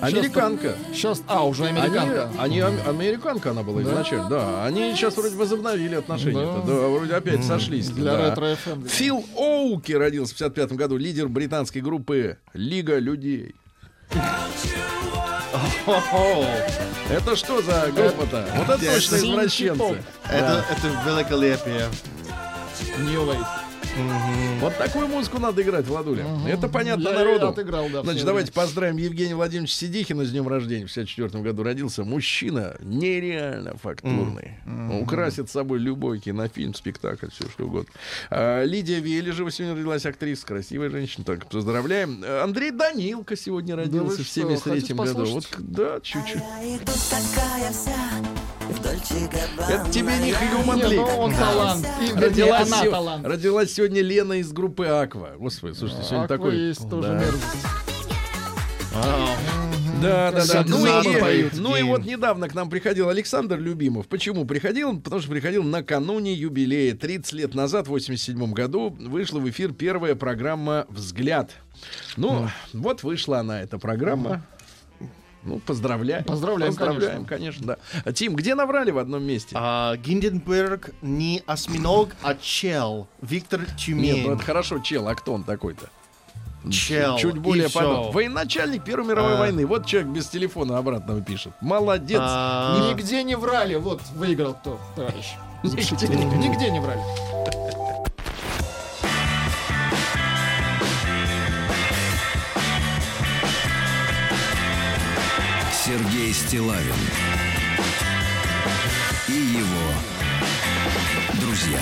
Американка. 0.00 0.74
Сейчас, 0.92 1.22
а, 1.26 1.46
уже 1.46 1.64
Они, 1.66 1.78
американка. 1.80 2.30
они 2.38 2.60
ам- 2.60 2.78
американка 2.86 3.50
она 3.50 3.62
была 3.62 3.80
Да? 3.82 3.90
изначально, 3.92 4.28
да. 4.28 4.64
Они 4.64 4.92
сейчас 4.94 5.16
вроде 5.16 5.36
возобновили 5.36 5.94
отношения. 5.94 6.44
Да. 6.44 6.62
Да, 6.66 6.88
вроде 6.88 7.14
опять 7.14 7.44
сошлись. 7.44 7.88
Для 7.88 8.12
да. 8.16 8.30
ретро-ФМ. 8.30 8.86
Фил 8.86 9.24
Оуки 9.36 9.92
родился 9.92 10.34
в 10.34 10.36
55 10.36 10.72
году, 10.72 10.96
лидер 10.96 11.28
британской 11.28 11.80
группы 11.80 12.36
Лига 12.52 12.98
людей. 12.98 13.54
Это 17.10 17.36
что 17.36 17.62
за 17.62 17.90
группа-то? 17.94 18.46
Вот 18.56 18.68
это 18.80 18.94
точно 18.94 19.16
извращенцы. 19.16 20.02
Это, 20.28 20.64
это 20.70 20.86
великолепие. 21.06 21.88
New 22.98 23.22
Wave. 23.24 23.46
Вот 24.60 24.76
такую 24.76 25.06
музыку 25.08 25.38
надо 25.38 25.62
играть, 25.62 25.86
Владуля. 25.86 26.24
Это 26.48 26.68
понятно 26.68 27.08
Я 27.08 27.14
народу. 27.14 27.48
отыграл, 27.48 27.88
да, 27.90 28.02
Значит, 28.02 28.24
давайте 28.24 28.52
поздравим 28.52 28.96
Евгения 28.96 29.34
Владимировича 29.34 29.74
Сидихина 29.76 30.24
с 30.24 30.30
днем 30.30 30.48
рождения. 30.48 30.86
В 30.86 30.88
64 30.88 31.42
году 31.42 31.62
родился. 31.62 32.04
Мужчина 32.04 32.76
нереально 32.80 33.76
фактурный. 33.76 34.58
Украсит 35.00 35.50
собой 35.50 35.78
любой 35.78 36.18
кинофильм, 36.18 36.74
спектакль, 36.74 37.28
все 37.30 37.48
что 37.48 37.64
угодно. 37.64 37.92
А, 38.30 38.64
Лидия 38.64 39.00
Вележева 39.00 39.50
сегодня 39.50 39.76
родилась 39.76 40.06
актриса, 40.06 40.46
красивая 40.46 40.90
женщина. 40.90 41.24
Так, 41.24 41.46
поздравляем. 41.46 42.22
А, 42.24 42.42
Андрей 42.44 42.70
Данилко 42.70 43.36
сегодня 43.36 43.76
родился 43.76 44.18
вы 44.18 44.24
в 44.24 44.26
что, 44.26 44.40
73 44.40 44.72
хотите 44.72 44.94
году. 44.94 45.24
Вот, 45.26 45.48
да, 45.58 46.00
чуть-чуть. 46.00 46.42
Габбана. 49.28 49.70
Это 49.70 49.90
тебе 49.90 50.16
не 50.18 50.32
League. 50.32 50.96
ну 50.96 51.18
он 51.18 51.34
талант. 51.34 51.86
И, 52.02 52.18
Родилась, 52.18 52.72
она 52.72 52.90
талант. 52.90 53.26
родилась 53.26 53.72
сегодня 53.72 53.83
Лена 53.92 54.34
из 54.34 54.52
группы 54.52 54.86
Аква. 54.86 55.34
Господи, 55.38 55.74
слушайте, 55.74 56.04
сегодня 56.04 56.24
Аква 56.24 56.36
такой... 56.36 56.56
есть 56.56 56.88
тоже 56.88 57.08
Да. 57.08 57.18
мерзость. 57.18 57.66
Да, 60.02 60.32
да, 60.32 60.44
да. 60.46 60.64
Ну, 60.66 60.86
и, 60.86 61.20
поют. 61.20 61.52
ну 61.54 61.76
и 61.76 61.82
вот 61.82 62.04
недавно 62.04 62.48
к 62.48 62.54
нам 62.54 62.68
приходил 62.68 63.08
Александр 63.08 63.58
Любимов. 63.58 64.06
Почему 64.06 64.44
приходил? 64.44 65.00
Потому 65.00 65.20
что 65.22 65.30
приходил 65.30 65.62
накануне 65.62 66.34
юбилея. 66.34 66.94
30 66.94 67.32
лет 67.32 67.54
назад, 67.54 67.86
в 67.86 67.90
87 67.90 68.52
году, 68.52 68.90
вышла 69.00 69.38
в 69.38 69.48
эфир 69.48 69.72
первая 69.72 70.14
программа 70.14 70.86
«Взгляд». 70.90 71.52
Ну, 72.16 72.48
вот 72.72 73.02
вышла 73.02 73.38
она, 73.38 73.62
эта 73.62 73.78
программа. 73.78 74.44
Ну, 75.44 75.58
поздравляем. 75.58 76.24
Поздравляем, 76.24 76.72
Поздравляем, 76.74 77.24
конечно. 77.26 77.66
да. 77.66 77.76
А, 78.04 78.12
Тим, 78.12 78.34
где 78.34 78.54
наврали 78.54 78.90
в 78.90 78.98
одном 78.98 79.22
месте? 79.24 79.54
А, 79.58 79.96
Гинденберг 79.96 80.90
не 81.02 81.42
осьминог, 81.46 82.10
а 82.22 82.34
чел. 82.34 83.06
Виктор 83.20 83.60
Нет, 83.60 83.76
Тюмень. 83.76 84.26
ну 84.26 84.34
это 84.34 84.42
хорошо, 84.42 84.78
чел, 84.78 85.06
а 85.08 85.14
кто 85.14 85.34
он 85.34 85.44
такой-то? 85.44 85.88
Чел. 86.70 87.18
Чуть 87.18 87.36
более 87.36 87.68
подробно. 87.68 88.10
Военачальник 88.12 88.84
Первой 88.84 89.06
мировой 89.08 89.34
А. 89.34 89.38
войны. 89.38 89.66
Вот 89.66 89.84
человек 89.84 90.10
без 90.12 90.28
телефона 90.28 90.78
обратного 90.78 91.20
пишет. 91.20 91.52
Молодец. 91.60 92.20
А, 92.22 92.88
Нигде 92.90 93.22
не 93.22 93.36
врали. 93.36 93.74
Вот 93.74 94.00
выиграл 94.16 94.54
кто, 94.54 94.80
товарищ. 94.96 95.34
Нигде, 95.62 96.06
нигде 96.06 96.70
не 96.70 96.80
врали. 96.80 97.00
Сергей 105.84 106.32
Стилавин 106.32 106.94
и 109.28 109.32
его 109.32 109.92
друзья 111.40 111.80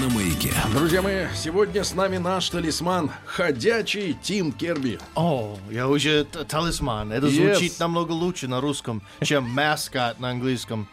на 0.00 0.08
маяке. 0.10 0.52
Друзья 0.72 1.02
мои, 1.02 1.26
сегодня 1.34 1.82
с 1.82 1.94
нами 1.94 2.18
наш 2.18 2.48
талисман 2.50 3.10
ходячий 3.24 4.16
Тим 4.22 4.52
Керби. 4.52 4.98
О, 5.16 5.58
я 5.70 5.88
уже 5.88 6.24
т- 6.24 6.44
талисман. 6.44 7.10
Это 7.12 7.26
Yes. 7.26 7.54
звучит 7.56 7.80
намного 7.80 8.12
лучше 8.12 8.46
на 8.46 8.60
русском, 8.60 9.02
чем 9.22 9.44
маскат 9.50 10.20
на 10.20 10.30
английском. 10.30 10.86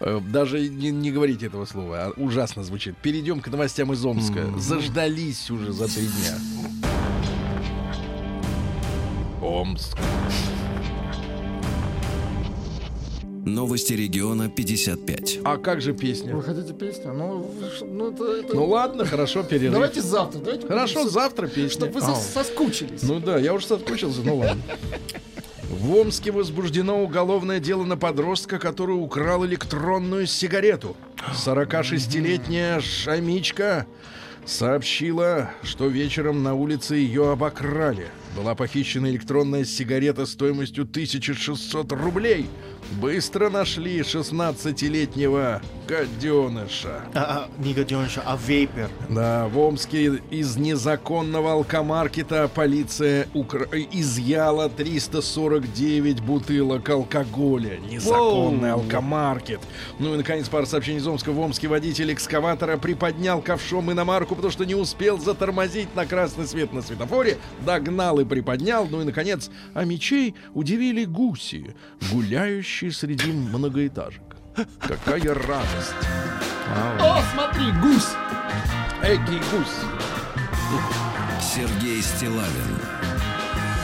Э, 0.00 0.20
Даже 0.20 0.60
не, 0.68 0.90
не 0.90 1.12
говорите 1.12 1.46
этого 1.46 1.64
слова, 1.64 2.06
а 2.06 2.10
ужасно 2.20 2.62
звучит. 2.64 2.96
Перейдем 2.98 3.40
к 3.40 3.48
новостям 3.48 3.92
из 3.92 4.04
Омска. 4.04 4.52
Заждались 4.58 5.50
уже 5.50 5.72
за 5.72 5.86
три 5.88 6.06
дня. 6.06 6.38
Омск. 9.54 9.96
Новости 13.46 13.92
региона 13.92 14.48
55. 14.48 15.38
А 15.44 15.58
как 15.58 15.80
же 15.80 15.92
песня? 15.92 16.34
Вы 16.34 16.42
хотите 16.42 16.72
песню? 16.72 17.12
Ну, 17.12 17.46
ну, 17.82 18.10
это, 18.10 18.24
это- 18.24 18.56
Ну 18.56 18.66
ладно, 18.66 19.04
хорошо, 19.04 19.44
перерыв. 19.44 19.74
Давайте 19.74 20.02
завтра. 20.02 20.40
Давайте 20.40 20.66
Хорошо, 20.66 21.08
завтра 21.08 21.46
песня. 21.46 21.68
Чтобы 21.70 21.92
вы 21.92 22.00
сос- 22.00 22.32
соскучились. 22.34 23.02
Ну 23.04 23.20
да, 23.20 23.38
я 23.38 23.54
уже 23.54 23.66
соскучился, 23.68 24.22
ну 24.24 24.38
ладно. 24.38 24.60
В 25.70 25.94
Омске 25.94 26.32
возбуждено 26.32 27.00
уголовное 27.04 27.60
дело 27.60 27.84
на 27.84 27.96
подростка, 27.96 28.58
который 28.58 28.92
украл 29.00 29.46
электронную 29.46 30.26
сигарету. 30.26 30.96
46-летняя 31.46 32.80
Шамичка 32.80 33.86
сообщила, 34.46 35.52
что 35.62 35.86
вечером 35.86 36.42
на 36.42 36.54
улице 36.54 36.96
ее 36.96 37.30
обокрали. 37.30 38.08
Была 38.36 38.54
похищена 38.56 39.06
электронная 39.10 39.64
сигарета 39.64 40.26
стоимостью 40.26 40.84
1600 40.84 41.92
рублей. 41.92 42.46
Быстро 43.00 43.48
нашли 43.48 44.00
16-летнего 44.00 45.62
гаденыша. 45.88 47.02
А, 47.14 47.48
а, 47.48 47.62
не 47.62 47.72
гаденыша, 47.72 48.22
а 48.26 48.36
вейпер. 48.36 48.90
Да, 49.08 49.48
в 49.48 49.58
Омске 49.58 50.20
из 50.30 50.56
незаконного 50.56 51.52
алкомаркета 51.52 52.50
полиция 52.54 53.26
укра- 53.34 53.66
изъяла 53.90 54.68
349 54.68 56.20
бутылок 56.20 56.88
алкоголя. 56.90 57.78
Незаконный 57.90 58.72
Воу. 58.72 58.80
алкомаркет. 58.82 59.60
Ну 59.98 60.14
и, 60.14 60.16
наконец, 60.18 60.48
пара 60.48 60.66
сообщений 60.66 60.98
из 60.98 61.06
Омска. 61.06 61.32
В 61.32 61.40
Омске 61.40 61.68
водитель 61.68 62.12
экскаватора 62.12 62.76
приподнял 62.76 63.40
ковшом 63.40 63.90
иномарку, 63.92 64.34
потому 64.34 64.52
что 64.52 64.64
не 64.66 64.74
успел 64.74 65.18
затормозить 65.18 65.94
на 65.94 66.04
красный 66.04 66.46
свет 66.46 66.72
на 66.72 66.82
светофоре. 66.82 67.38
Догнал 67.64 68.20
и 68.20 68.23
приподнял. 68.24 68.86
Ну 68.88 69.02
и, 69.02 69.04
наконец, 69.04 69.50
а 69.74 69.84
мечей 69.84 70.34
удивили 70.54 71.04
гуси, 71.04 71.74
гуляющие 72.12 72.92
среди 72.92 73.32
многоэтажек. 73.32 74.22
Какая 74.80 75.34
радость! 75.34 75.94
О, 77.00 77.20
смотри, 77.32 77.72
гусь! 77.82 78.14
Эки 79.02 79.40
гусь! 79.50 79.84
Сергей 81.40 82.02
Стилавин 82.02 82.78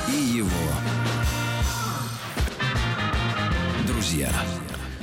и 0.09 0.39
его 0.39 0.49
друзья. 3.87 4.31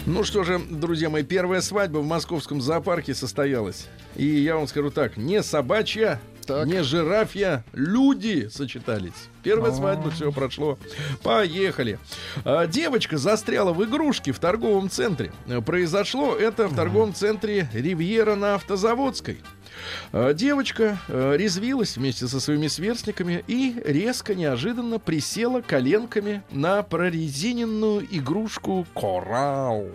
Ну 0.05 0.23
что 0.23 0.43
же, 0.43 0.59
друзья 0.59 1.09
мои, 1.09 1.23
первая 1.23 1.61
свадьба 1.61 1.99
в 1.99 2.05
московском 2.05 2.61
зоопарке 2.61 3.13
состоялась. 3.13 3.87
И 4.15 4.25
я 4.25 4.55
вам 4.55 4.67
скажу 4.67 4.89
так, 4.89 5.17
не 5.17 5.43
собачья, 5.43 6.19
Так. 6.47 6.65
не 6.65 6.81
жирафья, 6.81 7.65
люди 7.73 8.47
сочетались. 8.49 9.29
Первая 9.43 9.71
свадьба, 9.73 10.09
все 10.11 10.31
прошло. 10.31 10.79
Поехали. 11.21 11.99
А, 12.45 12.65
девочка 12.67 13.17
застряла 13.17 13.73
в 13.73 13.83
игрушке 13.83 14.31
в 14.31 14.39
торговом 14.39 14.89
центре. 14.89 15.31
Произошло 15.65 16.35
это 16.35 16.67
в 16.67 16.75
торговом 16.75 17.13
центре 17.13 17.69
Ривьера 17.73 18.35
на 18.35 18.55
Автозаводской. 18.55 19.39
Э, 20.11 20.33
Девочка 20.33 20.99
э, 21.07 21.35
резвилась 21.37 21.97
вместе 21.97 22.27
со 22.27 22.39
своими 22.39 22.67
сверстниками 22.67 23.43
и 23.47 23.75
резко, 23.85 24.35
неожиданно 24.35 24.99
присела 24.99 25.61
коленками 25.61 26.43
на 26.51 26.83
прорезиненную 26.83 28.07
игрушку 28.09 28.85
коралл. 28.93 29.87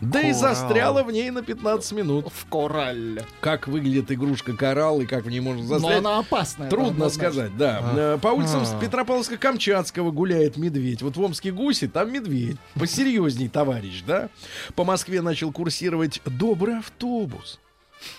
Да 0.00 0.20
и 0.20 0.32
Коралл. 0.32 0.34
застряла 0.40 1.02
в 1.02 1.10
ней 1.12 1.30
на 1.30 1.42
15 1.42 1.92
минут. 1.92 2.26
В 2.32 2.46
коралле. 2.46 3.24
Как 3.40 3.66
выглядит 3.68 4.10
игрушка 4.12 4.52
коралл 4.56 5.00
и 5.00 5.06
как 5.06 5.24
в 5.24 5.30
ней 5.30 5.40
можно 5.40 5.62
Но 5.62 5.68
застрять, 5.68 5.98
она 5.98 6.18
опасная. 6.18 6.68
Трудно 6.70 6.90
однозначно. 7.06 7.30
сказать, 7.30 7.56
да. 7.56 7.92
Э, 7.96 8.18
По 8.20 8.28
улицам 8.28 8.62
Петропавловска-Камчатского 8.80 10.10
гуляет 10.12 10.56
медведь. 10.56 11.02
Вот 11.02 11.16
в 11.16 11.20
Омске 11.22 11.50
гуси, 11.52 11.88
там 11.88 12.12
медведь. 12.12 12.56
Посерьезней, 12.74 13.48
товарищ, 13.48 14.02
да? 14.06 14.28
По 14.74 14.84
Москве 14.84 15.20
начал 15.22 15.52
курсировать 15.52 16.20
добрый 16.24 16.78
автобус. 16.78 17.58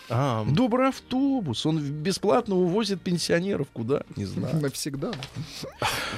А, 0.09 0.45
Добрый 0.45 0.89
автобус. 0.89 1.65
Он 1.65 1.79
бесплатно 1.79 2.55
увозит 2.55 3.01
пенсионеров 3.01 3.67
куда? 3.71 4.03
Не 4.15 4.25
знаю. 4.25 4.55
Навсегда. 4.61 5.11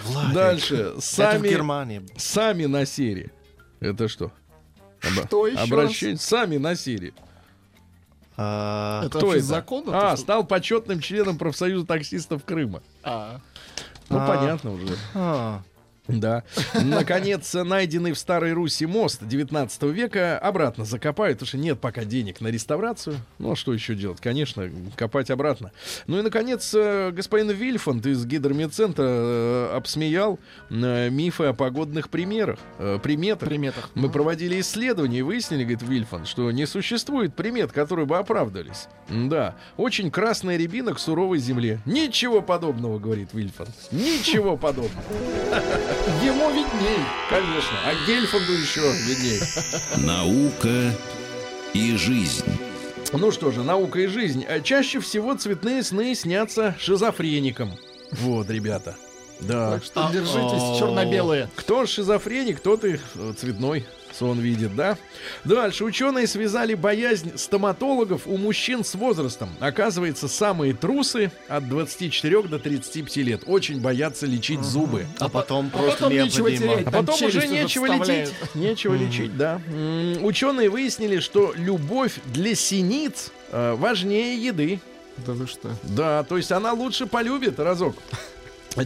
Владик, 0.05 0.33
Дальше. 0.33 0.75
Это 0.75 0.99
в 0.99 1.03
Сами, 1.03 1.49
Германии. 1.49 2.01
сами 2.17 2.65
на 2.65 2.85
серии. 2.85 3.29
Это 3.79 4.07
что? 4.07 4.31
Что 4.99 5.47
еще 5.47 5.57
Обращение. 5.59 6.17
Сами 6.17 6.57
на 6.57 6.75
серии. 6.75 7.13
А, 8.37 9.05
Это 9.05 9.17
Кто 9.17 9.33
это? 9.33 9.43
закон? 9.43 9.83
А, 9.87 10.15
что? 10.15 10.17
стал 10.23 10.43
почетным 10.45 10.99
членом 10.99 11.37
профсоюза 11.37 11.85
таксистов 11.85 12.43
Крыма. 12.43 12.81
А. 13.03 13.39
Ну, 14.09 14.17
А. 14.19 14.27
понятно 14.27 14.71
уже. 14.73 14.95
а. 15.13 15.61
Да. 16.11 16.43
Наконец, 16.73 17.53
найденный 17.53 18.11
в 18.11 18.19
Старой 18.19 18.53
Руси 18.53 18.85
мост 18.85 19.21
19 19.21 19.83
века 19.83 20.37
обратно 20.39 20.85
закопают, 20.85 21.39
потому 21.39 21.47
что 21.47 21.57
нет 21.57 21.79
пока 21.79 22.03
денег 22.03 22.41
на 22.41 22.47
реставрацию. 22.47 23.17
Ну, 23.39 23.53
а 23.53 23.55
что 23.55 23.73
еще 23.73 23.95
делать? 23.95 24.19
Конечно, 24.21 24.69
копать 24.95 25.31
обратно. 25.31 25.71
Ну 26.07 26.19
и, 26.19 26.21
наконец, 26.21 26.73
э, 26.75 27.11
господин 27.11 27.51
Вильфанд 27.51 28.05
из 28.05 28.25
гидромедцентра 28.25 29.05
э, 29.07 29.73
обсмеял 29.75 30.39
э, 30.69 31.09
мифы 31.09 31.45
о 31.45 31.53
погодных 31.53 32.09
примерах, 32.09 32.59
приметах. 33.03 33.49
Приметах. 33.49 33.89
Мы 33.95 34.09
проводили 34.09 34.59
исследования 34.59 35.19
и 35.19 35.21
выяснили, 35.21 35.63
говорит 35.63 35.81
Вильфанд, 35.81 36.27
что 36.27 36.51
не 36.51 36.65
существует 36.65 37.35
примет, 37.35 37.71
которые 37.71 38.05
бы 38.05 38.17
оправдывались. 38.17 38.87
Да, 39.09 39.55
очень 39.77 40.11
красная 40.11 40.57
рябина 40.57 40.93
к 40.93 40.99
суровой 40.99 41.39
земле. 41.39 41.79
Ничего 41.85 42.41
подобного, 42.41 42.99
говорит 42.99 43.29
Вильфанд. 43.33 43.71
Ничего 43.91 44.57
подобного. 44.57 44.91
Ему 46.23 46.49
видней. 46.49 47.05
Конечно. 47.29 47.77
А 47.85 47.93
Гельфанду 48.07 48.53
еще 48.53 48.81
видней. 48.81 49.39
Наука 50.05 50.93
и 51.73 51.95
жизнь. 51.95 52.45
Ну 53.13 53.31
что 53.31 53.51
же, 53.51 53.63
наука 53.63 53.99
и 53.99 54.07
жизнь. 54.07 54.43
А 54.47 54.61
Чаще 54.61 54.99
всего 54.99 55.35
цветные 55.35 55.83
сны 55.83 56.15
снятся 56.15 56.75
шизофреникам. 56.79 57.77
Вот, 58.13 58.49
ребята. 58.49 58.95
Да. 59.41 59.71
Так 59.71 59.83
что 59.83 60.09
держитесь, 60.11 60.79
черно-белые. 60.79 61.49
Кто 61.55 61.85
шизофреник, 61.85 62.59
тот 62.59 62.83
и 62.85 62.99
э, 63.15 63.33
сон 64.13 64.39
видит, 64.39 64.75
да? 64.75 64.97
Дальше. 65.45 65.83
Ученые 65.85 66.27
связали 66.27 66.73
боязнь 66.73 67.37
стоматологов 67.37 68.27
у 68.27 68.37
мужчин 68.37 68.83
с 68.83 68.95
возрастом. 68.95 69.49
Оказывается, 69.59 70.27
самые 70.27 70.73
трусы 70.73 71.31
от 71.47 71.67
24 71.69 72.43
до 72.43 72.59
35 72.59 73.15
лет 73.17 73.43
очень 73.45 73.81
боятся 73.81 74.25
лечить 74.25 74.61
зубы. 74.61 75.05
А 75.19 75.29
потом 75.29 75.69
А 75.73 75.77
просто 75.77 76.03
потом 76.03 76.13
нечего 76.13 76.51
терять. 76.51 76.87
А 76.87 76.91
Там 76.91 77.05
потом 77.05 77.27
уже 77.27 77.47
нечего 77.47 77.85
вставляют. 77.87 78.29
лечить. 78.29 78.55
Нечего 78.55 78.93
лечить, 78.95 79.37
да. 79.37 79.61
Ученые 80.21 80.69
выяснили, 80.69 81.19
что 81.19 81.53
любовь 81.55 82.19
для 82.25 82.55
синиц 82.55 83.31
э, 83.51 83.75
важнее 83.75 84.43
еды. 84.43 84.79
Да 85.25 85.33
вы 85.33 85.45
что? 85.47 85.69
Да, 85.83 86.23
то 86.23 86.37
есть 86.37 86.51
она 86.51 86.73
лучше 86.73 87.05
полюбит 87.05 87.59
разок. 87.59 87.95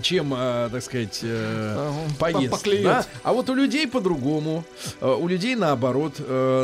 Чем, 0.02 0.34
э, 0.36 0.70
так 0.72 0.82
сказать, 0.84 1.20
э, 1.22 1.76
Ага, 1.78 2.16
поест. 2.20 2.52
по- 2.52 2.58
поклюет. 2.58 2.84
да? 2.84 3.06
А 3.24 3.34
вот 3.34 3.50
у 3.50 3.54
людей 3.54 3.88
по-другому. 3.88 4.64
Э, 5.02 5.14
у 5.14 5.28
людей 5.28 5.56
наоборот. 5.56 6.14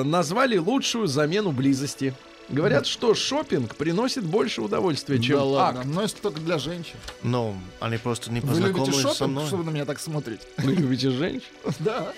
Назвали 0.06 0.58
лучшую 0.58 1.08
замену 1.08 1.52
близости. 1.52 2.14
Говорят, 2.50 2.86
что 2.86 3.14
шопинг 3.14 3.76
приносит 3.78 4.26
больше 4.26 4.62
удовольствия, 4.62 5.20
чем 5.22 5.38
да 5.38 5.44
ладно, 5.46 5.80
акт. 5.82 5.90
но 5.90 6.04
это 6.04 6.22
только 6.22 6.42
для 6.42 6.58
женщин. 6.58 6.96
Но 7.24 7.56
они 7.80 7.98
просто 7.98 8.30
не 8.30 8.42
Вы 8.42 8.60
любите 8.60 8.74
познакомились 8.80 9.02
со 9.02 9.14
шопинг, 9.26 9.48
что 9.48 9.56
вы 9.58 9.64
на 9.64 9.70
меня 9.70 9.86
так 9.86 10.00
смотрите? 10.00 10.42
Вы 10.58 10.74
любите 10.74 11.12
женщин? 11.12 11.44
Да. 11.80 12.12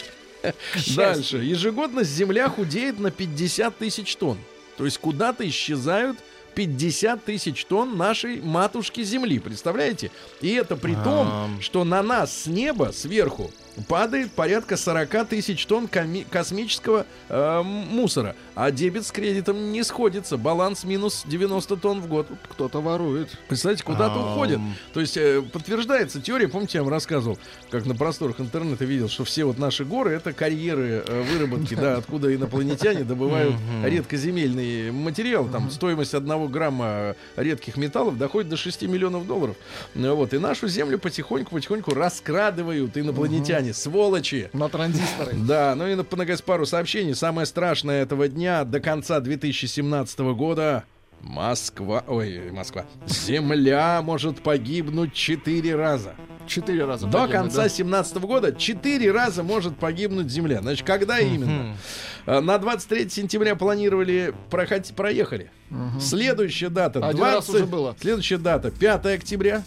Дальше. 0.95 1.37
Ежегодно 1.37 2.03
Земля 2.03 2.49
худеет 2.49 2.99
на 2.99 3.11
50 3.11 3.77
тысяч 3.77 4.15
тонн. 4.15 4.37
То 4.77 4.85
есть 4.85 4.97
куда-то 4.97 5.47
исчезают 5.47 6.17
50 6.55 7.23
тысяч 7.23 7.65
тонн 7.65 7.97
нашей 7.97 8.41
матушки 8.41 9.03
Земли. 9.03 9.39
Представляете? 9.39 10.11
И 10.41 10.53
это 10.53 10.75
при 10.75 10.95
том, 10.95 11.59
что 11.61 11.83
на 11.83 12.01
нас 12.03 12.43
с 12.43 12.47
неба, 12.47 12.91
сверху, 12.93 13.51
падает 13.87 14.31
порядка 14.31 14.77
40 14.77 15.27
тысяч 15.27 15.65
тонн 15.65 15.89
космического 16.29 17.05
э, 17.29 17.61
мусора. 17.63 18.35
А 18.55 18.71
дебет 18.71 19.05
с 19.05 19.11
кредитом 19.11 19.71
не 19.71 19.83
сходится. 19.83 20.37
Баланс 20.37 20.83
минус 20.83 21.23
90 21.25 21.77
тонн 21.77 22.01
в 22.01 22.07
год. 22.07 22.27
Кто-то 22.49 22.81
ворует. 22.81 23.37
Представляете, 23.47 23.83
куда-то 23.83 24.15
Ам. 24.15 24.31
уходит. 24.31 24.59
То 24.93 24.99
есть 24.99 25.17
э, 25.17 25.41
подтверждается 25.41 26.21
теория, 26.21 26.47
помните, 26.47 26.77
я 26.77 26.83
вам 26.83 26.91
рассказывал, 26.91 27.37
как 27.71 27.85
на 27.85 27.95
просторах 27.95 28.39
интернета 28.39 28.85
видел, 28.85 29.09
что 29.09 29.23
все 29.23 29.45
вот 29.45 29.57
наши 29.57 29.85
горы 29.85 30.11
это 30.11 30.33
карьеры 30.33 31.03
э, 31.05 31.23
выработки, 31.23 31.75
да, 31.75 31.97
откуда 31.97 32.33
инопланетяне 32.33 33.03
добывают 33.03 33.55
редкоземельные 33.83 34.91
материалы. 34.91 35.49
Там 35.49 35.71
стоимость 35.71 36.13
одного 36.13 36.47
грамма 36.47 37.15
редких 37.35 37.77
металлов 37.77 38.17
доходит 38.17 38.49
до 38.49 38.57
6 38.57 38.83
миллионов 38.83 39.27
долларов. 39.27 39.55
Вот, 39.95 40.33
и 40.33 40.37
нашу 40.37 40.67
землю 40.67 40.99
потихоньку-потихоньку 40.99 41.93
раскрадывают 41.93 42.97
инопланетяне, 42.97 43.62
сволочи. 43.71 44.49
На 44.53 44.69
транзисторы. 44.69 45.33
Да, 45.33 45.75
ну 45.75 45.87
и 45.87 45.95
на, 45.95 46.03
пару 46.03 46.65
сообщений. 46.65 47.15
Самое 47.15 47.45
страшное 47.45 48.03
этого 48.03 48.27
дня 48.27 48.63
до 48.63 48.79
конца 48.79 49.19
2017 49.19 50.19
года 50.19 50.83
Москва, 51.21 52.03
ой, 52.07 52.51
Москва, 52.51 52.85
Земля 53.07 54.01
может 54.01 54.43
погибнуть 54.43 55.13
четыре 55.13 55.75
раза. 55.75 56.15
Четыре 56.45 56.83
раза. 56.83 57.07
До 57.07 57.27
конца 57.27 57.57
да? 57.57 57.63
2017 57.63 58.17
года 58.17 58.53
четыре 58.53 59.11
раза 59.11 59.43
может 59.43 59.77
погибнуть 59.77 60.29
Земля. 60.29 60.61
Значит, 60.61 60.85
когда 60.85 61.19
именно? 61.19 61.77
А, 62.25 62.41
На 62.41 62.57
23 62.57 63.09
сентября 63.09 63.55
планировали 63.55 64.33
проходить, 64.49 64.93
проехали. 64.95 65.51
Следующая 65.99 66.69
дата 66.69 66.99
Один 66.99 67.17
20, 67.17 67.35
раз 67.35 67.49
уже 67.49 67.65
было. 67.65 67.95
Следующая 67.99 68.37
дата 68.37 68.71
5 68.71 69.05
октября. 69.05 69.63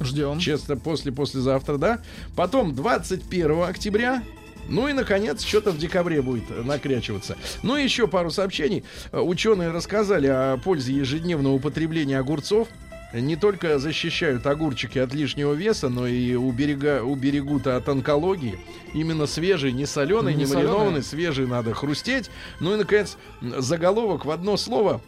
Ждем. 0.00 0.38
Честно, 0.38 0.76
после 0.76 1.12
послезавтра, 1.12 1.76
да. 1.76 2.00
Потом 2.36 2.74
21 2.74 3.62
октября. 3.62 4.22
Ну 4.68 4.88
и, 4.88 4.92
наконец, 4.92 5.42
что-то 5.44 5.72
в 5.72 5.78
декабре 5.78 6.22
будет 6.22 6.64
накрячиваться. 6.64 7.36
Ну 7.62 7.76
и 7.76 7.84
еще 7.84 8.08
пару 8.08 8.30
сообщений. 8.30 8.82
Ученые 9.12 9.70
рассказали 9.70 10.26
о 10.26 10.56
пользе 10.56 10.94
ежедневного 10.94 11.52
употребления 11.54 12.18
огурцов. 12.18 12.68
Не 13.12 13.36
только 13.36 13.78
защищают 13.78 14.44
огурчики 14.46 14.98
от 14.98 15.14
лишнего 15.14 15.52
веса, 15.52 15.88
но 15.88 16.06
и 16.08 16.34
уберега, 16.34 17.02
уберегут 17.04 17.66
от 17.68 17.88
онкологии. 17.88 18.58
Именно 18.92 19.26
свежий, 19.26 19.70
не 19.70 19.86
соленый, 19.86 20.32
не, 20.34 20.40
Не 20.40 20.46
соленый. 20.46 20.66
маринованный, 20.72 21.02
свежий 21.02 21.46
надо 21.46 21.74
хрустеть. 21.74 22.28
Ну 22.58 22.74
и, 22.74 22.76
наконец, 22.76 23.16
заголовок 23.40 24.24
в 24.24 24.30
одно 24.30 24.56
слово 24.56 25.00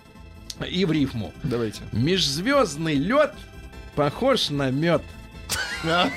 и 0.71 0.85
в 0.85 0.93
рифму. 0.93 1.33
Давайте. 1.43 1.81
Межзвездный 1.93 2.95
лед 2.95 3.33
похож 3.97 4.51
на 4.51 4.71
мед. 4.71 5.03
Да 5.85 6.09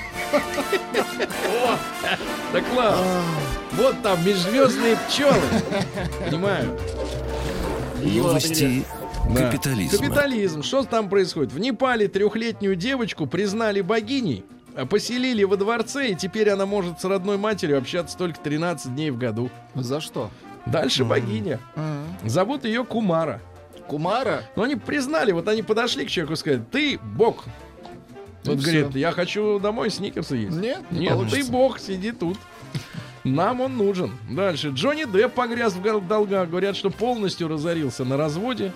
класс. 2.72 2.98
Вот 3.72 4.02
там 4.02 4.24
межзвездные 4.24 4.96
пчелы. 5.08 5.34
Понимаю. 6.26 6.78
Новости 8.02 8.84
Да. 9.30 9.50
капитализма. 9.50 9.98
Капитализм. 9.98 10.62
Что 10.62 10.84
там 10.84 11.08
происходит? 11.08 11.52
В 11.52 11.58
Непале 11.58 12.08
трехлетнюю 12.08 12.76
девочку 12.76 13.26
признали 13.26 13.80
богиней, 13.80 14.44
а 14.74 14.86
поселили 14.86 15.44
во 15.44 15.56
дворце, 15.56 16.10
и 16.10 16.14
теперь 16.14 16.50
она 16.50 16.66
может 16.66 17.00
с 17.00 17.04
родной 17.04 17.36
матерью 17.36 17.78
общаться 17.78 18.16
только 18.16 18.40
13 18.40 18.94
дней 18.94 19.10
в 19.10 19.18
году. 19.18 19.50
За 19.74 20.00
что? 20.00 20.30
Дальше 20.66 21.04
богиня. 21.04 21.58
Зовут 22.24 22.64
ее 22.64 22.84
Кумара. 22.84 23.40
Кумара? 23.86 24.42
Но 24.56 24.62
они 24.64 24.76
признали, 24.76 25.32
вот 25.32 25.48
они 25.48 25.62
подошли 25.62 26.06
к 26.06 26.10
человеку 26.10 26.34
и 26.34 26.36
сказали, 26.36 26.62
ты 26.70 26.98
бог. 27.02 27.44
И 28.44 28.48
Вот 28.48 28.58
говорит, 28.58 28.94
я 28.94 29.12
хочу 29.12 29.58
домой 29.58 29.90
сникерсы 29.90 30.36
есть. 30.36 30.56
Нет, 30.56 30.82
не 30.90 31.00
Нет, 31.00 31.12
получится. 31.12 31.44
ты 31.44 31.50
бог, 31.50 31.78
сиди 31.78 32.12
тут. 32.12 32.38
Нам 33.24 33.60
он 33.60 33.76
нужен. 33.76 34.12
Дальше. 34.30 34.70
Джонни 34.70 35.04
Депп 35.04 35.34
погряз 35.34 35.74
в 35.74 36.06
долгах. 36.06 36.48
Говорят, 36.48 36.76
что 36.76 36.90
полностью 36.90 37.48
разорился 37.48 38.04
на 38.04 38.16
разводе. 38.16 38.72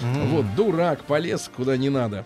Вот, 0.00 0.46
дурак, 0.54 1.02
полез 1.04 1.50
куда 1.54 1.76
не 1.76 1.88
надо. 1.88 2.24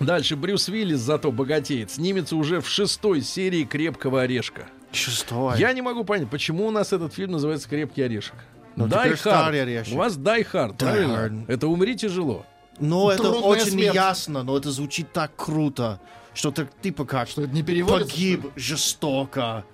Дальше. 0.00 0.36
Брюс 0.36 0.68
Уиллис 0.68 0.98
зато 0.98 1.30
богатеет. 1.32 1.90
Снимется 1.90 2.36
уже 2.36 2.60
в 2.60 2.68
шестой 2.68 3.20
серии 3.20 3.64
«Крепкого 3.64 4.22
орешка». 4.22 4.66
Шестой. 4.92 5.58
Я 5.58 5.72
не 5.72 5.82
могу 5.82 6.04
понять, 6.04 6.28
почему 6.30 6.66
у 6.66 6.70
нас 6.70 6.92
этот 6.92 7.14
фильм 7.14 7.32
называется 7.32 7.68
«Крепкий 7.68 8.02
орешек». 8.02 8.34
Ну, 8.76 8.86
Die 8.86 9.14
Hard. 9.24 9.92
У 9.92 9.96
вас 9.96 10.16
Die 10.16 10.46
Hard, 10.52 10.72
Die 10.72 10.76
правильно? 10.76 11.12
Hard. 11.12 11.44
Это 11.48 11.68
«Умри 11.68 11.96
тяжело». 11.96 12.46
Но 12.80 13.10
это 13.10 13.22
Трудная 13.24 13.42
очень 13.42 13.70
смерть. 13.72 13.92
неясно, 13.94 14.42
но 14.42 14.56
это 14.56 14.70
звучит 14.70 15.12
так 15.12 15.34
круто, 15.36 16.00
что 16.34 16.50
ты 16.50 16.68
типа 16.82 17.04
как 17.04 17.28
Что 17.28 17.42
это 17.42 17.52
не 17.52 17.62
переводится? 17.62 18.10
погиб 18.12 18.46
жестоко, 18.56 19.64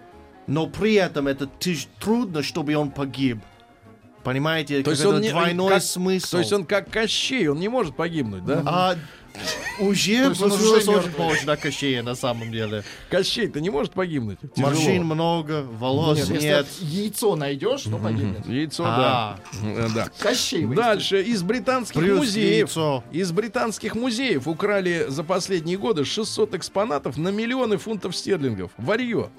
но 0.46 0.66
при 0.66 0.94
этом 0.94 1.28
это 1.28 1.46
ты 1.46 1.76
трудно, 2.00 2.42
чтобы 2.42 2.74
он 2.76 2.90
погиб. 2.90 3.38
Понимаете, 4.22 4.78
То 4.78 4.84
как 4.84 4.92
есть 4.92 5.00
это 5.02 5.14
он 5.16 5.20
не- 5.20 5.30
двойной 5.30 5.68
как- 5.74 5.82
смысл. 5.82 6.30
То 6.30 6.38
есть 6.38 6.52
он 6.52 6.64
как 6.64 6.88
Кощей, 6.90 7.46
он 7.48 7.60
не 7.60 7.68
может 7.68 7.94
погибнуть, 7.94 8.44
да? 8.46 8.62
А, 8.64 8.96
уже 9.80 10.34
получилось 10.34 10.88
очень 10.88 11.10
похоже 11.10 11.46
на 11.46 11.56
Кощея 11.56 12.02
на 12.02 12.14
самом 12.14 12.52
деле. 12.52 12.84
Кощей-то 13.10 13.60
не 13.60 13.70
может 13.70 13.92
погибнуть. 13.92 14.38
Тяжело. 14.54 14.72
Морщин 14.72 15.04
много, 15.04 15.62
волос 15.62 16.28
Нет, 16.28 16.66
яйцо 16.80 17.36
найдешь, 17.36 17.82
то 17.82 17.98
погибнет. 17.98 18.46
Яйцо, 18.46 18.84
А. 18.86 19.38
да. 19.52 19.68
Э, 19.68 19.88
да. 19.94 20.08
Кощей. 20.18 20.64
Дальше 20.66 21.22
из 21.22 21.42
британских 21.42 22.00
музеев. 22.02 22.76
Из 23.10 23.32
британских 23.32 23.94
музеев 23.94 24.46
украли 24.46 25.06
за 25.08 25.24
последние 25.24 25.78
годы 25.78 26.04
600 26.04 26.54
экспонатов 26.54 27.16
на 27.16 27.28
миллионы 27.28 27.76
фунтов 27.78 28.16
стерлингов. 28.16 28.70
Варье. 28.76 29.30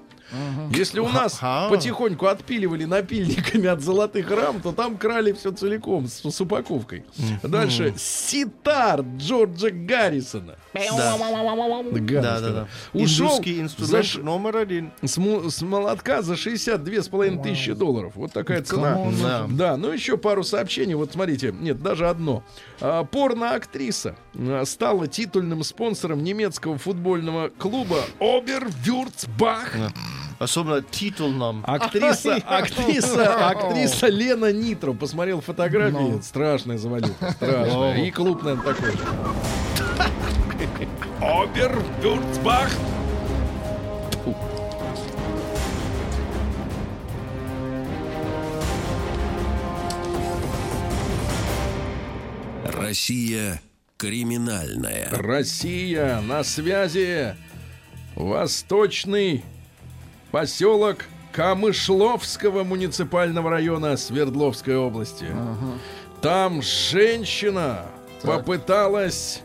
Если 0.72 1.00
у 1.00 1.08
нас 1.08 1.40
потихоньку 1.70 2.26
отпиливали 2.28 2.86
напильниками 2.86 3.68
от 3.68 3.82
золотых 3.82 4.30
рам, 4.32 4.62
то 4.62 4.72
там 4.72 4.98
крали 4.98 5.32
все 5.34 5.52
целиком 5.52 6.08
с, 6.08 6.22
с 6.30 6.42
упаковкой. 6.42 7.06
Дальше 7.44 7.94
ситар 7.98 9.02
Джорджа 9.18 9.70
Гаррисона. 9.72 10.56
Да. 10.98 11.12
Гадость 12.02 12.24
Да, 12.24 12.40
да, 12.42 12.50
да. 12.52 12.68
Ушел 12.94 13.30
за 13.56 13.62
инструмент 13.62 14.06
ш- 14.06 14.20
номер 14.22 14.58
один. 14.58 14.92
с, 15.04 15.14
с 15.16 15.62
молотка 15.62 16.22
за 16.22 16.34
62,5 16.34 17.44
тысячи 17.44 17.74
долларов. 17.74 18.14
Вот 18.16 18.34
такая 18.34 18.62
цена. 18.62 18.96
Да. 19.22 19.46
Да, 19.50 19.78
ну 19.78 19.92
еще 19.92 20.18
пару 20.18 20.44
сообщений. 20.44 20.96
Вот 20.96 21.14
смотрите, 21.14 21.54
нет, 21.58 21.82
даже 21.82 22.10
одно. 22.10 22.44
А, 22.82 23.04
порно-актриса 23.06 24.16
а, 24.36 24.64
стала 24.66 25.08
титульным 25.08 25.64
спонсором 25.64 26.24
немецкого 26.24 26.78
футбольного 26.78 27.50
клуба 27.50 27.98
Обервюрцбах. 28.20 29.76
Особенно 30.40 30.82
титульном. 30.82 31.64
Актриса, 31.66 32.36
актриса, 32.46 33.48
актриса 33.48 34.08
Лена 34.08 34.52
Нитро. 34.52 34.94
Посмотрел 34.94 35.42
фотографии. 35.42 36.22
Страшная 36.22 36.78
завалюха. 36.78 37.32
Страшная. 37.32 38.04
И 38.06 38.12
клуб, 38.12 38.44
наверное, 38.44 38.74
такой 38.74 38.92
же. 38.92 39.00
Обервюрцбах. 41.22 42.70
Россия 52.66 53.62
криминальная. 53.98 55.08
Россия 55.12 56.20
на 56.22 56.44
связи. 56.44 57.36
Восточный 58.16 59.44
поселок 60.36 61.06
Камышловского 61.32 62.66
муниципального 62.66 63.50
района 63.50 63.96
Свердловской 63.96 64.76
области. 64.76 65.28
Там 66.20 66.62
женщина 66.62 67.86
попыталась 68.22 69.40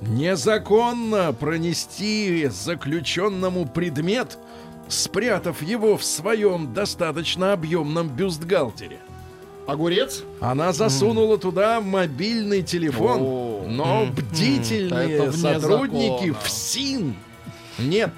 незаконно 0.00 1.32
пронести 1.32 2.48
заключенному 2.48 3.66
предмет, 3.66 4.36
спрятав 4.88 5.62
его 5.62 5.96
в 5.96 6.02
своем 6.02 6.74
достаточно 6.74 7.52
объемном 7.52 8.08
бюстгальтере. 8.08 8.98
Огурец? 9.68 10.24
Она 10.40 10.72
засунула 10.72 11.38
туда 11.38 11.80
мобильный 11.80 12.62
телефон, 12.62 13.20
О. 13.22 13.64
но 13.68 14.06
бдительные 14.06 15.18
Это 15.18 15.30
вне 15.30 15.60
сотрудники 15.60 16.26
закона. 16.26 16.40
ФСИН, 16.42 17.16
нет, 17.78 18.10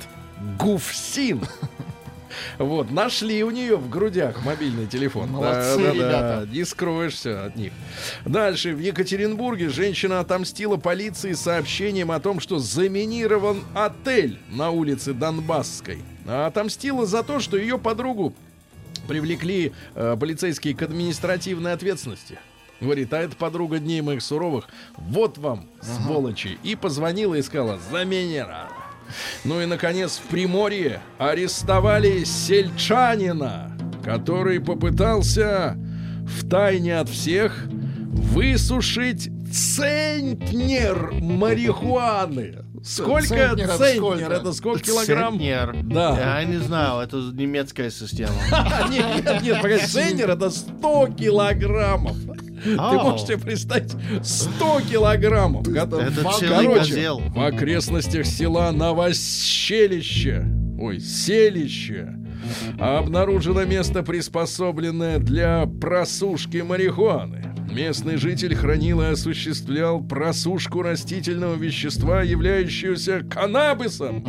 ГУФСИН, 0.58 1.42
вот, 2.58 2.90
нашли 2.90 3.42
у 3.44 3.50
нее 3.50 3.76
в 3.76 3.88
грудях 3.88 4.44
мобильный 4.44 4.86
телефон. 4.86 5.30
Молодцы, 5.30 5.76
Да-да-да, 5.76 5.92
ребята. 5.92 6.48
Не 6.50 6.64
скроешься 6.64 7.46
от 7.46 7.56
них. 7.56 7.72
Дальше. 8.24 8.74
В 8.74 8.80
Екатеринбурге 8.80 9.68
женщина 9.68 10.20
отомстила 10.20 10.76
полиции 10.76 11.32
сообщением 11.32 12.10
о 12.10 12.20
том, 12.20 12.40
что 12.40 12.58
заминирован 12.58 13.62
отель 13.74 14.38
на 14.50 14.70
улице 14.70 15.12
Донбасской. 15.12 15.98
А 16.26 16.46
Отомстила 16.46 17.06
за 17.06 17.22
то, 17.22 17.40
что 17.40 17.56
ее 17.56 17.78
подругу 17.78 18.34
привлекли 19.08 19.72
э, 19.94 20.16
полицейские 20.18 20.74
к 20.74 20.82
административной 20.82 21.72
ответственности. 21.72 22.38
Говорит, 22.80 23.12
а 23.12 23.18
это 23.18 23.36
подруга 23.36 23.78
дней 23.78 24.00
моих 24.00 24.22
суровых. 24.22 24.68
Вот 24.96 25.38
вам, 25.38 25.66
сволочи. 25.80 26.58
И 26.62 26.74
позвонила 26.76 27.34
и 27.34 27.42
сказала, 27.42 27.78
заминирована. 27.90 28.83
Ну 29.44 29.60
и, 29.60 29.66
наконец, 29.66 30.18
в 30.18 30.28
Приморье 30.28 31.00
арестовали 31.18 32.24
сельчанина, 32.24 33.76
который 34.04 34.60
попытался 34.60 35.76
в 36.24 36.48
тайне 36.48 36.98
от 36.98 37.08
всех 37.08 37.66
высушить 37.68 39.30
центнер 39.52 41.12
марихуаны. 41.20 42.64
Сколько 42.84 43.28
Центнер 43.28 43.64
это 43.64 43.78
центнер? 43.78 43.96
сколько? 43.96 44.24
Это 44.34 44.52
сколько 44.52 44.80
килограмм? 44.80 45.32
Центнер. 45.38 45.76
Да. 45.84 46.38
Я 46.40 46.44
не 46.44 46.58
знаю, 46.58 47.00
это 47.00 47.16
немецкая 47.16 47.90
система. 47.90 48.34
Нет, 48.90 49.24
нет, 49.24 49.42
нет, 49.42 49.62
погоди, 49.62 49.86
центнер 49.86 50.30
это 50.30 50.50
100 50.50 51.06
килограммов. 51.18 52.14
Ты 52.64 52.76
можешь 52.76 53.26
себе 53.26 53.38
представить 53.38 53.94
100 54.22 54.80
килограммов. 54.90 55.66
Это 55.68 56.10
Короче, 56.48 56.94
в 57.34 57.40
окрестностях 57.44 58.26
села 58.26 58.70
Новоселище, 58.72 60.44
ой, 60.78 61.00
селище, 61.00 62.14
обнаружено 62.78 63.64
место, 63.64 64.02
приспособленное 64.02 65.18
для 65.18 65.64
просушки 65.66 66.58
марихуаны. 66.58 67.42
Местный 67.70 68.16
житель 68.18 68.54
хранил 68.54 69.00
и 69.02 69.06
осуществлял 69.06 70.00
просушку 70.00 70.82
растительного 70.82 71.56
вещества, 71.56 72.22
являющегося 72.22 73.22
каннабисом, 73.28 74.24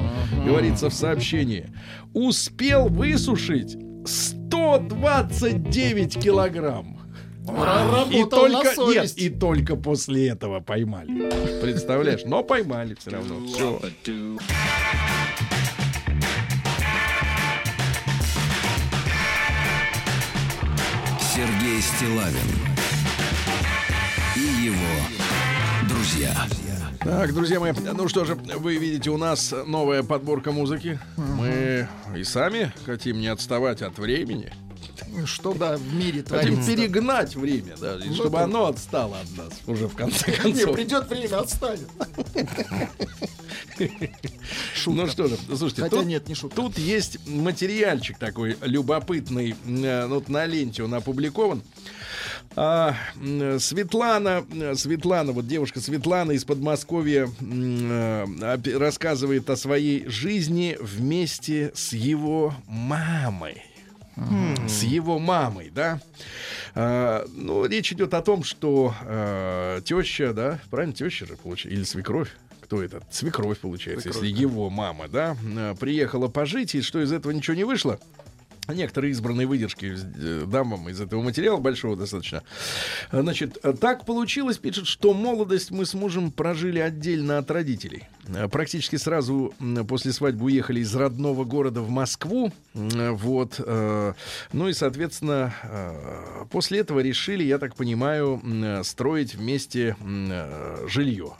говорится 0.46 0.90
в 0.90 0.94
сообщении. 0.94 1.70
Успел 2.14 2.88
высушить 2.88 3.78
129 4.06 6.18
килограмм. 6.20 6.95
И 7.48 7.52
Работал 7.52 8.30
только, 8.30 8.74
на 8.76 8.91
нет, 8.91 9.14
и 9.18 9.30
только 9.30 9.76
после 9.76 10.30
этого 10.30 10.62
поймали. 10.62 11.30
Представляешь? 11.62 12.22
Но 12.26 12.43
поймали 12.43 12.96
все 13.00 13.12
равно. 13.12 13.46
Все. 13.46 13.80
Сергей 21.36 21.82
Стилавин 21.82 22.50
и 24.36 24.66
его 24.66 24.76
друзья. 25.89 26.34
Так, 27.02 27.34
друзья 27.34 27.60
мои, 27.60 27.74
ну 27.74 28.08
что 28.08 28.26
же, 28.26 28.34
вы 28.36 28.78
видите, 28.78 29.12
у 29.12 29.18
нас 29.18 29.54
новая 29.68 30.02
подборка 30.02 30.52
музыки. 30.52 31.00
Мы 31.18 31.88
и 32.16 32.24
сами 32.24 32.74
хотим 32.86 33.20
не 33.20 33.28
отставать 33.28 33.84
от 33.84 34.00
времени. 34.00 34.52
Что 35.26 35.53
да 35.53 35.78
в 35.78 35.93
мире 35.93 36.24
Хотим 36.24 36.55
творится? 36.55 36.76
перегнать 36.76 37.36
время, 37.36 37.76
да, 37.80 37.97
и 37.97 38.13
чтобы 38.13 38.38
да. 38.38 38.43
оно 38.43 38.68
отстало 38.68 39.18
от 39.20 39.38
нас 39.38 39.53
уже 39.68 39.88
в 39.88 39.95
конце 39.95 40.32
Не, 40.32 40.38
концов. 40.38 40.76
придет 40.76 41.09
время, 41.09 41.39
отстанет. 41.39 41.89
Ну 44.88 45.07
что 45.07 45.28
же, 45.28 45.38
слушайте, 45.47 45.82
Хотя 45.82 45.97
тут, 45.97 46.05
нет, 46.05 46.28
не 46.28 46.36
шутка. 46.36 46.55
тут 46.55 46.78
есть 46.78 47.20
материальчик 47.28 48.18
такой 48.18 48.57
любопытный, 48.61 49.55
э, 49.66 50.07
вот 50.07 50.30
на 50.30 50.45
ленте 50.45 50.84
он 50.84 50.93
опубликован. 50.93 51.61
А, 52.55 52.95
Светлана, 53.59 54.45
Светлана, 54.76 55.34
вот 55.34 55.47
девушка 55.47 55.82
Светлана 55.82 56.32
из 56.32 56.45
Подмосковья 56.45 57.30
э, 57.41 58.78
рассказывает 58.78 59.49
о 59.49 59.57
своей 59.57 60.07
жизни 60.07 60.78
вместе 60.80 61.72
с 61.76 61.91
его 61.93 62.53
мамой. 62.68 63.61
С 64.68 64.84
его 64.84 65.20
мамой, 65.20 65.70
да. 65.74 65.99
А, 66.74 67.26
ну, 67.34 67.66
речь 67.66 67.91
идет 67.91 68.13
о 68.13 68.22
том, 68.22 68.43
что 68.43 68.93
э, 69.01 69.82
теща, 69.86 70.34
да, 70.34 70.59
правильно, 70.70 70.93
теща 70.93 71.26
же 71.26 71.36
получается, 71.36 71.78
или 71.78 71.84
свекровь. 71.84 72.30
Кто 72.61 72.82
это? 72.82 73.01
Свекровь, 73.11 73.59
получается, 73.59 74.09
если 74.09 74.28
его 74.28 74.70
мама, 74.70 75.07
да, 75.07 75.38
э, 75.43 75.76
приехала 75.80 76.28
пожить, 76.28 76.76
и 76.76 76.82
что 76.82 77.01
из 77.01 77.11
этого 77.11 77.32
ничего 77.32 77.55
не 77.55 77.63
вышло. 77.63 77.99
Некоторые 78.68 79.11
избранные 79.11 79.47
выдержки 79.47 79.95
э, 79.95 80.45
дам 80.47 80.72
вам 80.72 80.89
из 80.89 80.99
этого 81.01 81.22
материала, 81.22 81.57
большого 81.57 81.95
достаточно. 81.95 82.43
Значит, 83.11 83.57
так 83.80 84.05
получилось, 84.05 84.57
пишет, 84.57 84.88
что 84.88 85.13
молодость 85.13 85.72
мы 85.72 85.86
с 85.86 85.93
мужем 85.93 86.32
прожили 86.32 86.80
отдельно 86.80 87.38
от 87.38 87.49
родителей. 87.51 88.03
Практически 88.51 88.95
сразу 88.95 89.53
после 89.88 90.11
свадьбы 90.11 90.45
уехали 90.45 90.80
из 90.80 90.95
родного 90.95 91.43
города 91.43 91.82
в 91.82 91.89
Москву. 91.89 92.51
Вот. 92.74 93.55
э, 93.59 94.13
Ну 94.53 94.68
и, 94.68 94.74
соответственно, 94.74 95.53
э, 95.63 96.45
после 96.51 96.80
этого 96.80 96.99
решили, 96.99 97.43
я 97.43 97.57
так 97.59 97.76
понимаю, 97.76 98.41
строить 98.84 99.36
вместе 99.36 99.95
жилье. 100.88 101.34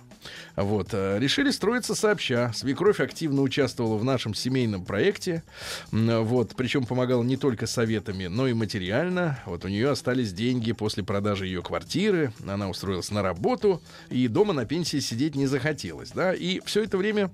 Вот, 0.55 0.89
э, 0.93 1.19
решили 1.19 1.51
строиться 1.51 1.95
сообща. 1.95 2.51
Свекровь 2.53 2.99
активно 2.99 3.41
участвовала 3.41 3.97
в 3.97 4.03
нашем 4.03 4.34
семейном 4.34 4.86
проекте. 4.86 5.43
Вот, 5.91 6.55
причем 6.55 6.86
помогала 6.86 7.23
не 7.23 7.38
только 7.38 7.67
советами, 7.67 8.28
но 8.28 8.47
и 8.47 8.53
материально. 8.53 9.39
Вот 9.45 9.65
у 9.65 9.67
нее 9.67 9.89
остались 9.89 10.34
деньги 10.34 10.71
после 10.71 11.03
продажи 11.03 11.45
ее 11.45 11.61
квартиры. 11.61 12.34
Она 12.47 12.69
устроилась 12.69 13.11
на 13.11 13.21
работу, 13.21 13.82
и 14.09 14.28
дома 14.28 14.53
на 14.53 14.65
пенсии 14.65 14.99
сидеть 14.99 15.36
не 15.36 15.47
захотелось. 15.47 16.11
Да? 16.11 16.34
И 16.34 16.61
все 16.65 16.84
это 16.84 16.97
время 16.97 17.32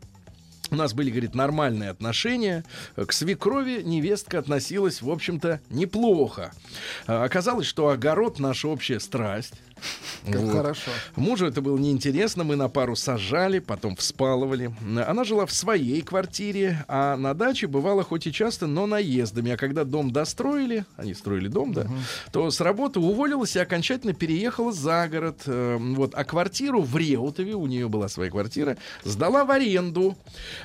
у 0.71 0.75
нас 0.75 0.93
были, 0.93 1.09
говорит, 1.09 1.35
нормальные 1.35 1.89
отношения. 1.89 2.63
К 2.95 3.11
свекрови 3.11 3.81
невестка 3.83 4.39
относилась, 4.39 5.01
в 5.01 5.09
общем-то, 5.09 5.59
неплохо. 5.69 6.53
А, 7.07 7.25
Оказалось, 7.25 7.67
что 7.67 7.89
огород 7.89 8.39
наша 8.39 8.69
общая 8.69 9.01
страсть. 9.01 9.53
Как 10.25 10.35
Вот. 10.41 10.51
хорошо. 10.53 10.91
Мужу 11.15 11.45
это 11.47 11.61
было 11.61 11.77
неинтересно, 11.77 12.43
мы 12.43 12.55
на 12.55 12.69
пару 12.69 12.95
сажали, 12.95 13.59
потом 13.59 13.95
вспалывали. 13.95 14.71
Она 15.07 15.23
жила 15.23 15.45
в 15.45 15.51
своей 15.53 16.01
квартире, 16.01 16.85
а 16.87 17.17
на 17.17 17.33
даче 17.33 17.67
бывало 17.67 18.03
хоть 18.03 18.27
и 18.27 18.31
часто, 18.33 18.67
но 18.67 18.85
наездами. 18.85 19.51
А 19.51 19.57
когда 19.57 19.83
дом 19.83 20.11
достроили, 20.11 20.85
они 20.97 21.13
строили 21.13 21.47
дом, 21.47 21.73
да, 21.73 21.87
то 22.31 22.49
с 22.51 22.61
работы 22.61 22.99
уволилась 22.99 23.55
и 23.55 23.59
окончательно 23.59 24.13
переехала 24.13 24.71
за 24.71 25.07
город. 25.09 25.41
Э, 25.45 25.77
Вот. 25.79 26.13
А 26.15 26.23
квартиру 26.23 26.81
в 26.81 26.95
Реутове, 26.97 27.53
у 27.55 27.65
нее 27.67 27.87
была 27.89 28.07
своя 28.07 28.29
квартира, 28.29 28.77
сдала 29.03 29.45
в 29.45 29.51
аренду. 29.51 30.17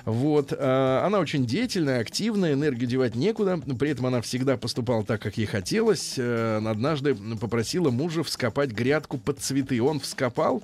Вот. 0.04 0.52
Э, 0.52 1.02
Она 1.06 1.18
очень 1.20 1.46
деятельная, 1.46 2.00
активная, 2.00 2.52
энергию 2.54 2.88
девать 2.88 3.14
некуда. 3.14 3.58
При 3.78 3.90
этом 3.90 4.06
она 4.06 4.20
всегда 4.20 4.56
поступала 4.56 5.04
так, 5.04 5.22
как 5.22 5.36
ей 5.38 5.46
хотелось. 5.46 6.14
Э, 6.18 6.60
Однажды 6.66 7.14
попросила 7.40 7.90
мужа 7.90 8.22
вскопать 8.22 8.70
грядку 8.70 9.05
под 9.08 9.40
цветы. 9.40 9.80
Он 9.80 10.00
вскопал, 10.00 10.62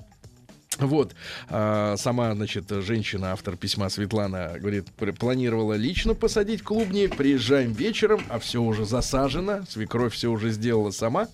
вот, 0.79 1.13
а, 1.49 1.95
сама, 1.97 2.33
значит, 2.35 2.69
женщина, 2.69 3.31
автор 3.31 3.57
письма 3.57 3.89
Светлана, 3.89 4.53
говорит, 4.59 4.87
планировала 5.19 5.73
лично 5.73 6.13
посадить 6.13 6.63
клубни, 6.63 7.07
приезжаем 7.07 7.73
вечером, 7.73 8.23
а 8.29 8.39
все 8.39 8.61
уже 8.61 8.85
засажено, 8.85 9.63
свекровь 9.69 10.13
все 10.13 10.29
уже 10.29 10.51
сделала 10.51 10.91
сама. 10.91 11.27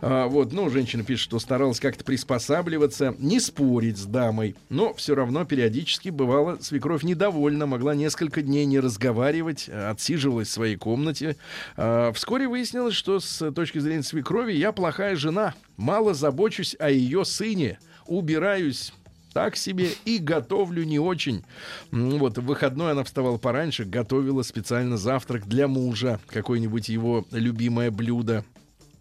А, 0.00 0.26
вот, 0.26 0.52
ну, 0.52 0.70
женщина 0.70 1.04
пишет, 1.04 1.24
что 1.24 1.38
старалась 1.38 1.80
как-то 1.80 2.04
приспосабливаться, 2.04 3.14
не 3.18 3.40
спорить 3.40 3.98
с 3.98 4.04
дамой, 4.04 4.56
но 4.68 4.94
все 4.94 5.14
равно 5.14 5.44
периодически 5.44 6.08
бывало, 6.08 6.58
свекровь 6.60 7.02
недовольна, 7.02 7.66
могла 7.66 7.94
несколько 7.94 8.42
дней 8.42 8.64
не 8.64 8.80
разговаривать, 8.80 9.68
отсиживалась 9.68 10.48
в 10.48 10.52
своей 10.52 10.76
комнате. 10.76 11.36
А, 11.76 12.12
вскоре 12.12 12.48
выяснилось, 12.48 12.94
что 12.94 13.20
с 13.20 13.50
точки 13.52 13.78
зрения 13.78 14.02
свекрови 14.02 14.52
я 14.52 14.72
плохая 14.72 15.16
жена, 15.16 15.54
мало 15.76 16.14
забочусь 16.14 16.76
о 16.78 16.90
ее 16.90 17.24
сыне, 17.24 17.78
убираюсь 18.10 18.92
так 19.32 19.56
себе 19.56 19.90
и 20.04 20.18
готовлю 20.18 20.82
не 20.82 20.98
очень. 20.98 21.44
Вот, 21.92 22.36
в 22.36 22.44
выходной 22.44 22.90
она 22.90 23.04
вставала 23.04 23.38
пораньше, 23.38 23.84
готовила 23.84 24.42
специально 24.42 24.96
завтрак 24.96 25.46
для 25.46 25.68
мужа, 25.68 26.18
какое-нибудь 26.26 26.88
его 26.88 27.24
любимое 27.30 27.92
блюдо. 27.92 28.44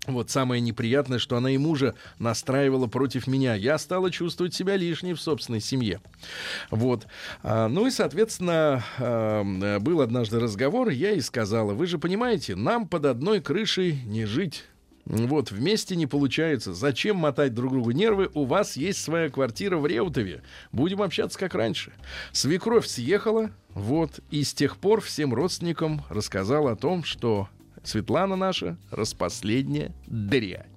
Вот 0.06 0.30
самое 0.30 0.62
неприятное, 0.62 1.20
что 1.20 1.36
она 1.36 1.52
и 1.52 1.58
мужа 1.58 1.94
настраивала 2.20 2.88
против 2.88 3.28
меня. 3.28 3.56
Я 3.56 3.78
стала 3.78 4.10
чувствовать 4.10 4.54
себя 4.54 4.76
лишней 4.76 5.14
в 5.14 5.22
собственной 5.22 5.62
семье. 5.62 6.00
Вот. 6.72 7.06
А, 7.44 7.68
ну 7.68 7.88
и, 7.88 7.92
соответственно, 7.92 8.84
был 9.82 10.02
однажды 10.02 10.40
разговор, 10.40 10.90
я 10.90 11.12
ей 11.12 11.22
сказала, 11.22 11.74
вы 11.74 11.86
же 11.88 11.98
понимаете, 11.98 12.56
нам 12.56 12.88
под 12.88 13.06
одной 13.06 13.42
крышей 13.42 14.00
не 14.06 14.26
жить. 14.26 14.64
Вот, 15.10 15.50
вместе 15.52 15.96
не 15.96 16.06
получается. 16.06 16.76
Зачем 16.76 17.18
мотать 17.18 17.56
друг 17.56 17.74
другу 17.74 17.92
нервы? 17.92 18.30
У 18.36 18.46
вас 18.46 18.78
есть 18.78 19.02
своя 19.02 19.30
квартира 19.30 19.78
в 19.78 19.88
Реутове. 19.88 20.44
Будем 20.72 21.02
общаться 21.02 21.38
как 21.40 21.56
раньше. 21.56 21.92
Свекровь 22.32 22.86
съехала, 22.86 23.50
вот, 23.74 24.20
и 24.30 24.44
с 24.44 24.54
тех 24.54 24.78
пор 24.78 25.02
всем 25.02 25.34
родственникам 25.34 26.04
рассказал 26.10 26.68
о 26.68 26.76
том, 26.76 27.04
что 27.04 27.50
Светлана 27.84 28.36
наша 28.36 28.78
распоследняя 28.92 29.92
дрянь. 30.06 30.68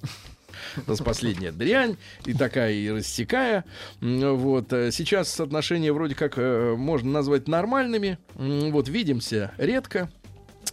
Распоследняя 0.87 1.53
дрянь, 1.53 1.99
и 2.25 2.33
такая, 2.33 2.73
и 2.73 2.91
рассекая. 2.91 3.65
Вот. 4.01 4.73
э, 4.73 4.93
Сейчас 4.93 5.39
отношения 5.41 5.93
вроде 5.93 6.15
как 6.15 6.39
э, 6.39 6.75
можно 6.77 7.11
назвать 7.11 7.49
нормальными. 7.49 8.19
Вот, 8.35 8.89
видимся 8.89 9.53
редко. 9.59 10.11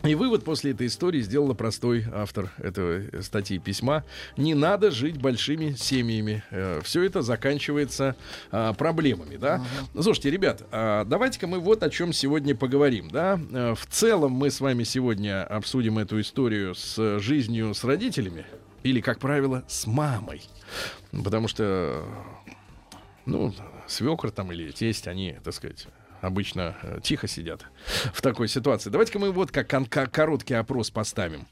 И 0.04 0.16
вывод 0.16 0.46
после 0.46 0.72
этой 0.72 0.88
истории 0.88 1.20
сделала 1.20 1.54
простой 1.54 2.06
автор 2.14 2.52
этой 2.58 3.22
статьи 3.22 3.60
письма. 3.60 4.06
Не 4.38 4.54
надо 4.54 4.92
жить 4.92 5.18
большими 5.18 5.74
семьями. 5.74 6.42
Все 6.84 7.04
это 7.04 7.22
заканчивается 7.22 8.16
а, 8.50 8.72
проблемами, 8.74 9.36
да? 9.36 9.62
Слушайте, 10.00 10.32
ребят, 10.32 10.64
а, 10.72 11.04
давайте-ка 11.04 11.48
мы 11.48 11.60
вот 11.60 11.84
о 11.84 11.90
чем 11.90 12.14
сегодня 12.14 12.56
поговорим, 12.56 13.10
да? 13.10 13.38
Э, 13.52 13.76
В 13.76 13.86
целом 13.88 14.32
мы 14.32 14.52
с 14.52 14.62
вами 14.62 14.84
сегодня 14.84 15.44
обсудим 15.44 16.00
эту 16.00 16.22
историю 16.22 16.76
с 16.76 17.20
жизнью 17.20 17.74
с 17.74 17.84
родителями 17.84 18.46
или, 18.84 19.02
как 19.02 19.20
правило, 19.20 19.66
с 19.68 19.86
мамой. 19.86 20.42
Потому 21.12 21.50
что, 21.50 22.06
ну, 23.26 23.54
свекр 23.86 24.32
там 24.32 24.54
или 24.54 24.72
тесть, 24.72 25.08
они, 25.10 25.36
так 25.44 25.54
сказать, 25.54 25.88
обычно 26.22 26.76
э, 26.82 27.00
тихо 27.04 27.28
сидят 27.28 27.66
в 28.14 28.22
такой 28.22 28.48
ситуации. 28.48 28.90
Давайте-ка 28.90 29.20
мы 29.20 29.32
вот 29.32 29.52
как, 29.52 29.68
короткий 30.12 30.54
опрос 30.54 30.90
поставим. 30.90 31.48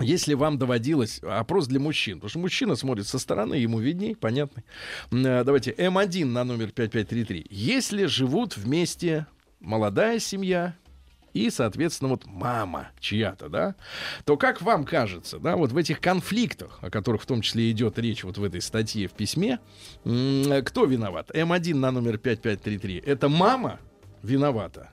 Если 0.00 0.34
вам 0.34 0.58
доводилось 0.58 1.20
опрос 1.22 1.66
для 1.68 1.78
мужчин, 1.78 2.14
потому 2.18 2.30
что 2.30 2.38
мужчина 2.40 2.76
смотрит 2.76 3.06
со 3.06 3.18
стороны, 3.18 3.54
ему 3.54 3.78
видней, 3.78 4.16
понятно. 4.16 4.62
Э, 5.10 5.44
Давайте 5.44 5.72
М1 5.72 6.24
на 6.24 6.44
номер 6.44 6.72
5533. 6.72 7.46
Если 7.50 8.06
живут 8.06 8.56
вместе 8.56 9.26
молодая 9.60 10.18
семья 10.18 10.74
и, 11.34 11.48
соответственно, 11.50 12.10
вот 12.10 12.26
мама 12.26 12.90
чья-то, 13.00 13.48
да, 13.48 13.74
то 14.24 14.36
как 14.36 14.60
вам 14.60 14.84
кажется, 14.84 15.38
да, 15.38 15.56
вот 15.56 15.72
в 15.72 15.76
этих 15.76 16.00
конфликтах, 16.00 16.78
о 16.82 16.90
которых 16.90 17.22
в 17.22 17.26
том 17.26 17.40
числе 17.40 17.70
идет 17.70 17.98
речь 17.98 18.24
вот 18.24 18.38
в 18.38 18.44
этой 18.44 18.60
статье 18.60 19.08
в 19.08 19.12
письме, 19.12 19.58
м, 20.04 20.62
кто 20.64 20.84
виноват? 20.84 21.30
М1 21.30 21.74
на 21.74 21.90
номер 21.90 22.18
5533. 22.18 22.98
Это 23.06 23.28
мама 23.28 23.78
виновата. 24.22 24.90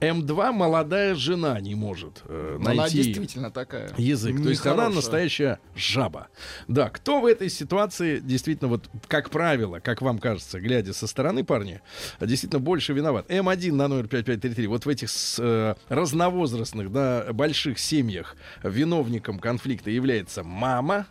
М2 0.00 0.52
молодая 0.52 1.14
жена 1.14 1.58
не 1.58 1.74
может 1.74 2.22
э, 2.26 2.58
Но 2.60 2.70
Она 2.70 2.82
найти 2.82 3.02
действительно 3.02 3.50
такая. 3.50 3.90
язык. 3.96 4.42
То 4.42 4.50
есть 4.50 4.66
она 4.66 4.90
настоящая 4.90 5.58
жаба. 5.74 6.28
Да, 6.68 6.90
кто 6.90 7.20
в 7.20 7.24
этой 7.26 7.48
ситуации 7.48 8.18
действительно, 8.18 8.68
вот 8.68 8.90
как 9.08 9.30
правило, 9.30 9.80
как 9.80 10.02
вам 10.02 10.18
кажется, 10.18 10.60
глядя 10.60 10.92
со 10.92 11.06
стороны 11.06 11.44
парни, 11.44 11.80
действительно 12.20 12.60
больше 12.60 12.92
виноват? 12.92 13.30
М1 13.30 13.72
на 13.72 13.88
номер 13.88 14.06
5533. 14.08 14.66
Вот 14.66 14.84
в 14.84 14.88
этих 14.90 15.08
э, 15.38 15.74
разновозрастных, 15.88 16.92
да, 16.92 17.32
больших 17.32 17.78
семьях 17.78 18.36
виновником 18.62 19.38
конфликта 19.38 19.90
является 19.90 20.42
мама. 20.44 21.06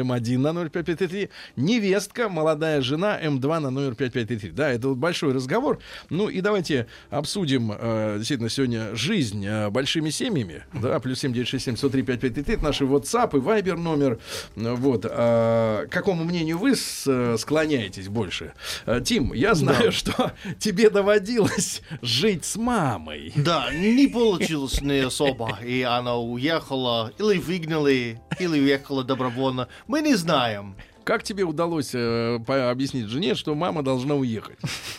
М1 0.00 0.38
на 0.38 0.52
номер 0.52 0.70
5533, 0.70 1.30
невестка, 1.56 2.28
молодая 2.28 2.80
жена, 2.80 3.18
М2 3.22 3.58
на 3.60 3.70
номер 3.70 3.94
5533. 3.94 4.50
Да, 4.50 4.70
это 4.70 4.88
вот 4.88 4.98
большой 4.98 5.32
разговор. 5.32 5.78
Ну 6.10 6.28
и 6.28 6.40
давайте 6.40 6.86
обсудим 7.10 7.72
э, 7.76 8.14
действительно 8.18 8.48
сегодня 8.50 8.94
жизнь 8.94 9.44
э, 9.46 9.70
большими 9.70 10.10
семьями. 10.10 10.64
Да, 10.72 10.98
плюс 11.00 11.20
7967 11.20 11.76
103 11.76 12.02
5533, 12.02 12.54
это 12.54 12.64
наши 12.64 12.84
WhatsApp 12.84 13.36
и 13.36 13.40
Viber 13.40 13.76
номер. 13.76 14.18
Э, 14.56 14.74
Вот. 14.74 15.06
А, 15.08 15.86
к 15.86 15.90
какому 15.90 16.24
мнению 16.24 16.58
вы 16.58 16.74
с- 16.76 17.04
э, 17.06 17.36
склоняетесь 17.38 18.08
больше? 18.08 18.52
Э, 18.86 19.00
Тим, 19.04 19.32
я 19.32 19.54
знаю, 19.54 19.92
что 19.92 20.32
тебе 20.58 20.90
доводилось 20.90 21.82
жить 22.02 22.44
с 22.44 22.56
мамой. 22.56 23.32
Да, 23.36 23.72
не 23.72 24.06
получилось 24.08 24.80
не 24.80 24.98
особо, 25.00 25.58
и 25.64 25.82
она 25.82 26.16
уехала, 26.16 27.12
или 27.18 27.38
выгнали, 27.38 28.20
или 28.38 28.60
уехала 28.60 29.04
добровольно. 29.04 29.68
Мы 29.86 30.00
не 30.02 30.14
знаем. 30.14 30.76
Как 31.04 31.22
тебе 31.22 31.44
удалось 31.44 31.90
э, 31.94 32.40
по- 32.44 32.70
объяснить 32.70 33.06
жене, 33.08 33.36
что 33.36 33.54
мама 33.54 33.84
должна 33.84 34.16
уехать? 34.16 34.58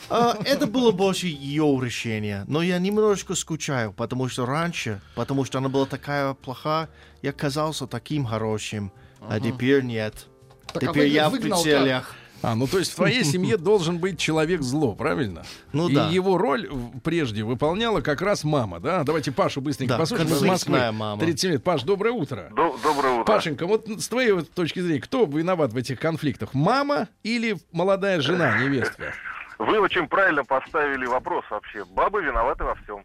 А, 0.10 0.38
это 0.46 0.66
было 0.66 0.92
больше 0.92 1.28
ее 1.28 1.78
решение, 1.84 2.46
но 2.48 2.62
я 2.62 2.80
немножко 2.80 3.36
скучаю, 3.36 3.92
потому 3.92 4.30
что 4.30 4.46
раньше, 4.46 5.02
потому 5.16 5.44
что 5.44 5.58
она 5.58 5.68
была 5.68 5.86
такая 5.86 6.34
плохая, 6.34 6.88
я 7.22 7.34
казался 7.34 7.88
таким 7.88 8.24
хорошим, 8.26 8.94
а 9.20 9.40
теперь 9.42 9.84
нет. 9.84 10.28
Так, 10.72 10.84
а 10.84 10.88
теперь 10.88 11.10
я 11.10 11.30
в 11.30 11.38
прицелях. 11.38 12.16
А, 12.48 12.56
ну 12.56 12.66
то 12.66 12.80
есть 12.80 12.94
в 12.94 12.96
твоей 12.96 13.24
семье 13.26 13.58
должен 13.58 13.98
быть 13.98 14.18
человек 14.18 14.62
зло, 14.62 14.96
правильно? 14.96 15.44
Ну 15.74 15.90
И 15.90 15.96
да. 15.96 16.08
его 16.08 16.38
роль 16.38 16.70
прежде 17.04 17.44
выполняла 17.44 18.00
как 18.00 18.22
раз 18.22 18.46
мама, 18.46 18.80
да? 18.80 19.04
Давайте 19.04 19.34
Пашу 19.34 19.60
быстренько 19.60 19.96
Да, 19.96 20.00
послушаем. 20.00 20.32
из 20.32 20.42
Москвы. 20.42 20.92
мама. 20.94 21.20
37 21.20 21.52
лет. 21.52 21.64
Паш, 21.64 21.84
доброе 21.84 22.12
утро. 22.12 22.50
Доброе 22.56 23.16
утро. 23.20 23.24
Пашенька, 23.26 23.68
вот 23.68 23.88
с 23.90 24.08
твоей 24.08 24.32
вот 24.32 24.50
точки 24.52 24.80
зрения, 24.80 25.02
кто 25.02 25.26
виноват 25.26 25.74
в 25.74 25.78
этих 25.78 26.00
конфликтах? 26.00 26.54
Мама 26.54 27.10
или 27.24 27.58
молодая 27.74 28.22
жена, 28.22 28.58
невестка? 28.60 29.14
Вы 29.60 29.80
очень 29.80 30.08
правильно 30.08 30.46
поставили 30.46 31.06
вопрос 31.06 31.44
вообще. 31.50 31.84
Бабы 31.84 32.22
виноваты 32.22 32.64
во 32.64 32.76
всем. 32.76 33.04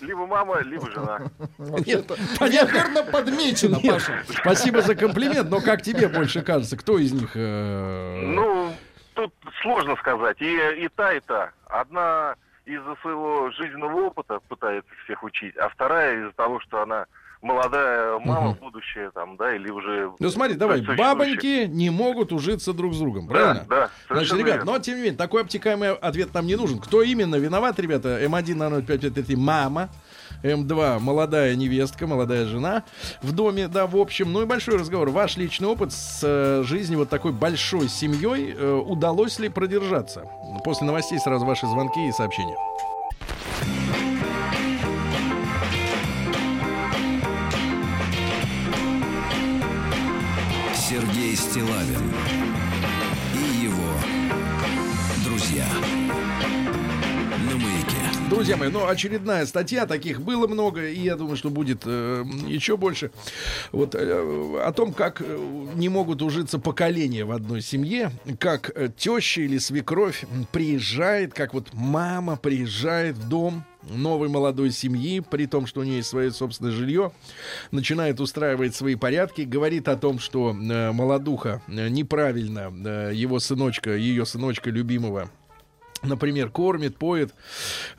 Либо 0.00 0.26
мама, 0.26 0.60
либо 0.60 0.90
жена. 0.90 1.20
Вообще-то 1.58 2.14
верно 2.46 3.02
подмечено, 3.02 3.76
Нет, 3.82 3.94
Паша. 3.94 4.22
спасибо 4.28 4.80
за 4.82 4.94
комплимент, 4.94 5.50
но 5.50 5.60
как 5.60 5.82
тебе 5.82 6.08
больше 6.08 6.42
кажется, 6.42 6.76
кто 6.76 6.98
из 6.98 7.12
них? 7.12 7.30
э, 7.34 8.20
Ну, 8.22 8.72
тут 9.14 9.32
сложно 9.62 9.96
сказать. 9.96 10.40
И, 10.40 10.84
и 10.84 10.88
та, 10.94 11.12
и 11.14 11.20
та. 11.20 11.50
Одна 11.66 12.36
из-за 12.64 12.94
своего 13.02 13.50
жизненного 13.50 14.06
опыта 14.06 14.38
пытается 14.48 14.90
всех 15.04 15.22
учить, 15.22 15.56
а 15.56 15.68
вторая 15.68 16.20
из-за 16.20 16.32
того, 16.32 16.60
что 16.60 16.82
она 16.82 17.06
молодая 17.46 18.18
мама 18.18 18.50
Мгм. 18.50 18.58
будущее 18.60 19.10
там, 19.12 19.36
да, 19.36 19.54
или 19.54 19.70
уже... 19.70 20.12
Ну 20.18 20.28
смотри, 20.30 20.54
давай, 20.54 20.82
бабоньки 20.82 21.66
не 21.66 21.90
могут 21.90 22.32
ужиться 22.32 22.72
друг 22.72 22.94
с 22.94 22.98
другом, 22.98 23.26
Да, 23.28 23.32
правильно? 23.32 23.64
да, 23.68 23.90
Значит, 24.10 24.34
ребят, 24.34 24.56
верно. 24.56 24.72
но 24.72 24.78
тем 24.78 24.96
не 24.96 25.02
менее, 25.02 25.16
такой 25.18 25.42
обтекаемый 25.42 25.94
ответ 25.94 26.34
нам 26.34 26.46
не 26.46 26.56
нужен. 26.56 26.78
Кто 26.78 27.02
именно 27.02 27.36
виноват, 27.36 27.78
ребята? 27.78 28.20
М1 28.22 28.54
на 28.54 28.70
05533 28.82 29.36
мама. 29.36 29.88
М2 30.42 30.98
молодая 31.00 31.54
невестка, 31.56 32.06
молодая 32.06 32.44
жена 32.46 32.82
в 33.22 33.32
доме, 33.32 33.68
да, 33.68 33.86
в 33.86 33.96
общем. 33.96 34.32
Ну 34.32 34.42
и 34.42 34.44
большой 34.44 34.76
разговор. 34.76 35.08
Ваш 35.10 35.36
личный 35.38 35.66
опыт 35.68 35.92
с 35.92 36.20
э, 36.22 36.62
жизнью 36.64 36.98
вот 37.00 37.08
такой 37.08 37.32
большой 37.32 37.88
семьей 37.88 38.54
э, 38.56 38.72
удалось 38.74 39.38
ли 39.38 39.48
продержаться? 39.48 40.24
После 40.64 40.86
новостей 40.86 41.18
сразу 41.18 41.46
ваши 41.46 41.66
звонки 41.66 42.06
и 42.08 42.12
сообщения. 42.12 42.56
Сергей 51.56 51.62
Стилавин 51.62 52.12
и 53.34 53.64
его 53.64 53.94
друзья. 55.24 55.66
Друзья 58.28 58.56
мои, 58.56 58.68
ну 58.68 58.86
очередная 58.86 59.46
статья, 59.46 59.86
таких 59.86 60.20
было 60.20 60.46
много, 60.46 60.86
и 60.86 61.00
я 61.00 61.16
думаю, 61.16 61.36
что 61.36 61.48
будет 61.48 61.82
э, 61.86 62.24
еще 62.46 62.76
больше. 62.76 63.10
Вот 63.72 63.94
э, 63.94 64.60
о 64.62 64.72
том, 64.72 64.92
как 64.92 65.22
э, 65.24 65.66
не 65.74 65.88
могут 65.88 66.22
ужиться 66.22 66.58
поколения 66.58 67.24
в 67.24 67.30
одной 67.30 67.62
семье, 67.62 68.10
как 68.38 68.72
э, 68.74 68.90
теща 68.94 69.42
или 69.42 69.58
свекровь 69.58 70.24
приезжает, 70.50 71.34
как 71.34 71.54
вот 71.54 71.68
мама 71.72 72.36
приезжает 72.36 73.16
в 73.16 73.28
дом 73.28 73.64
новой 73.88 74.28
молодой 74.28 74.70
семьи, 74.70 75.20
при 75.20 75.46
том, 75.46 75.66
что 75.66 75.80
у 75.80 75.84
нее 75.84 75.96
есть 75.96 76.08
свое 76.08 76.30
собственное 76.30 76.72
жилье, 76.72 77.12
начинает 77.70 78.20
устраивать 78.20 78.74
свои 78.74 78.94
порядки, 78.94 79.42
говорит 79.42 79.88
о 79.88 79.96
том, 79.96 80.18
что 80.18 80.50
э, 80.50 80.92
молодуха 80.92 81.62
э, 81.68 81.88
неправильно 81.88 82.72
э, 82.84 83.12
его 83.14 83.38
сыночка, 83.38 83.96
ее 83.96 84.26
сыночка 84.26 84.70
любимого 84.70 85.30
например, 86.06 86.50
кормит, 86.50 86.96
поет. 86.96 87.34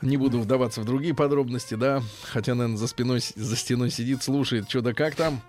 Не 0.02 0.16
буду 0.16 0.40
вдаваться 0.40 0.80
в 0.80 0.84
другие 0.84 1.14
подробности, 1.14 1.74
да. 1.74 2.02
Хотя, 2.24 2.54
наверное, 2.54 2.78
за 2.78 2.86
спиной, 2.86 3.20
за 3.20 3.56
стеной 3.56 3.90
сидит, 3.90 4.22
слушает, 4.22 4.68
что 4.68 4.80
да 4.80 4.92
как 4.92 5.14
там. 5.14 5.40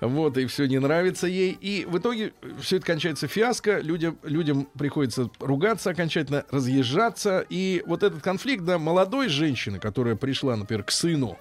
Вот, 0.00 0.36
и 0.38 0.46
все 0.46 0.66
не 0.66 0.78
нравится 0.78 1.26
ей. 1.26 1.52
И 1.60 1.86
в 1.88 1.98
итоге 1.98 2.32
все 2.60 2.76
это 2.76 2.86
кончается 2.86 3.28
фиаско. 3.28 3.80
Людям, 3.80 4.18
людям 4.22 4.68
приходится 4.78 5.30
ругаться 5.40 5.90
окончательно, 5.90 6.44
разъезжаться. 6.50 7.44
И 7.48 7.82
вот 7.86 8.02
этот 8.02 8.22
конфликт, 8.22 8.64
да, 8.64 8.78
молодой 8.78 9.28
женщины, 9.28 9.78
которая 9.78 10.16
пришла, 10.16 10.56
например, 10.56 10.84
к 10.84 10.90
сыну, 10.90 11.38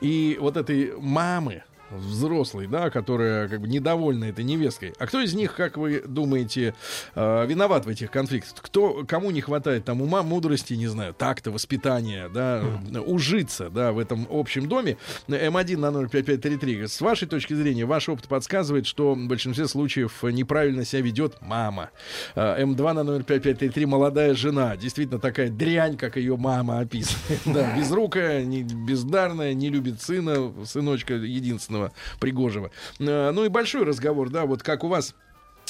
и 0.00 0.36
вот 0.40 0.56
этой 0.56 0.92
мамы, 0.98 1.62
взрослой, 1.90 2.66
да, 2.66 2.90
которая 2.90 3.48
как 3.48 3.60
бы 3.60 3.68
недовольна 3.68 4.24
этой 4.24 4.44
невесткой. 4.44 4.94
А 4.98 5.06
кто 5.06 5.20
из 5.20 5.34
них, 5.34 5.54
как 5.54 5.76
вы 5.76 6.02
думаете, 6.06 6.74
э, 7.14 7.46
виноват 7.46 7.86
в 7.86 7.88
этих 7.88 8.10
конфликтах? 8.10 8.62
Кто, 8.62 9.04
кому 9.06 9.30
не 9.30 9.40
хватает 9.40 9.84
там 9.84 10.02
ума, 10.02 10.22
мудрости, 10.22 10.74
не 10.74 10.86
знаю, 10.86 11.14
такта, 11.14 11.50
воспитания, 11.50 12.28
да, 12.28 12.62
ужиться, 13.06 13.70
да, 13.70 13.92
в 13.92 13.98
этом 13.98 14.26
общем 14.30 14.68
доме? 14.68 14.96
М1 15.28 15.76
на 15.78 16.08
05533. 16.08 16.86
С 16.86 17.00
вашей 17.00 17.28
точки 17.28 17.54
зрения, 17.54 17.84
ваш 17.84 18.08
опыт 18.08 18.28
подсказывает, 18.28 18.86
что 18.86 19.14
в 19.14 19.26
большинстве 19.26 19.68
случаев 19.68 20.22
неправильно 20.22 20.84
себя 20.84 21.02
ведет 21.02 21.36
мама. 21.40 21.90
Э, 22.34 22.62
М2 22.62 22.92
на 22.92 23.04
05533 23.22 23.86
молодая 23.86 24.34
жена. 24.34 24.76
Действительно 24.76 25.20
такая 25.20 25.50
дрянь, 25.50 25.96
как 25.96 26.16
ее 26.16 26.36
мама 26.36 26.80
описывает. 26.80 27.40
Да, 27.44 27.76
безрукая, 27.78 28.44
бездарная, 28.44 29.54
не 29.54 29.70
любит 29.70 30.02
сына, 30.02 30.52
сыночка 30.64 31.14
единственного 31.14 31.75
Пригожего. 32.20 32.70
Э, 33.00 33.30
Ну 33.32 33.44
и 33.44 33.48
большой 33.48 33.84
разговор, 33.84 34.30
да, 34.30 34.46
вот 34.46 34.62
как 34.62 34.84
у 34.84 34.88
вас 34.88 35.14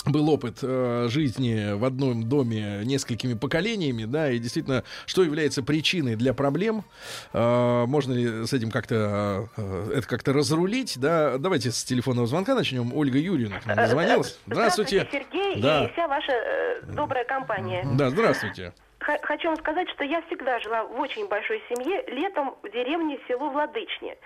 был 0.05 0.29
опыт 0.29 0.59
э, 0.63 1.09
жизни 1.11 1.73
в 1.73 1.83
одном 1.85 2.29
доме 2.29 2.83
несколькими 2.85 3.33
поколениями, 3.35 4.05
да, 4.05 4.31
и 4.31 4.39
действительно, 4.39 4.85
что 5.07 5.25
является 5.25 5.63
причиной 5.63 6.17
для 6.17 6.35
проблем, 6.35 6.85
Э, 7.33 7.87
можно 7.87 8.13
ли 8.13 8.47
с 8.47 8.53
этим 8.53 8.71
как-то 8.71 9.49
э, 9.57 9.93
это 9.97 10.07
как-то 10.07 10.33
разрулить, 10.35 10.99
да? 11.01 11.39
Давайте 11.39 11.71
с 11.73 11.83
телефонного 11.83 12.27
звонка 12.27 12.55
начнем. 12.55 12.93
Ольга 12.95 13.19
Юрьевна 13.19 13.59
к 13.61 13.67
нам 13.67 13.77
дозвонилась. 13.77 14.39
Здравствуйте. 14.47 15.09
Сергей 15.11 15.61
Да. 15.63 15.87
и 15.87 15.93
вся 15.93 16.07
ваша 16.07 16.33
э, 16.33 16.83
добрая 16.93 17.25
компания. 17.25 17.85
Да, 17.95 18.11
здравствуйте. 18.11 18.73
Хочу 18.99 19.49
вам 19.49 19.57
сказать, 19.57 19.89
что 19.91 20.05
я 20.05 20.23
всегда 20.23 20.59
жила 20.59 20.85
в 20.85 20.99
очень 20.99 21.29
большой 21.29 21.63
семье, 21.69 22.03
летом 22.09 22.57
в 22.63 22.69
деревне 22.71 23.21
село 23.29 23.51
Владычне. 23.51 24.17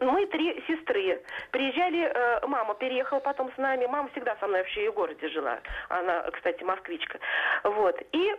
Мы 0.00 0.26
три 0.26 0.62
сестры. 0.66 1.22
Приезжали, 1.52 2.10
э, 2.12 2.46
мама 2.46 2.74
переехала 2.74 3.20
потом 3.20 3.52
с 3.52 3.56
нами. 3.56 3.86
Мама 3.86 4.08
всегда 4.10 4.36
со 4.40 4.46
мной 4.46 4.60
вообще 4.60 4.86
и 4.86 4.88
в 4.88 4.94
городе 4.94 5.28
жила. 5.28 5.60
Она, 5.88 6.22
кстати, 6.32 6.64
москвичка. 6.64 7.18
Вот. 7.62 8.00
И 8.12 8.36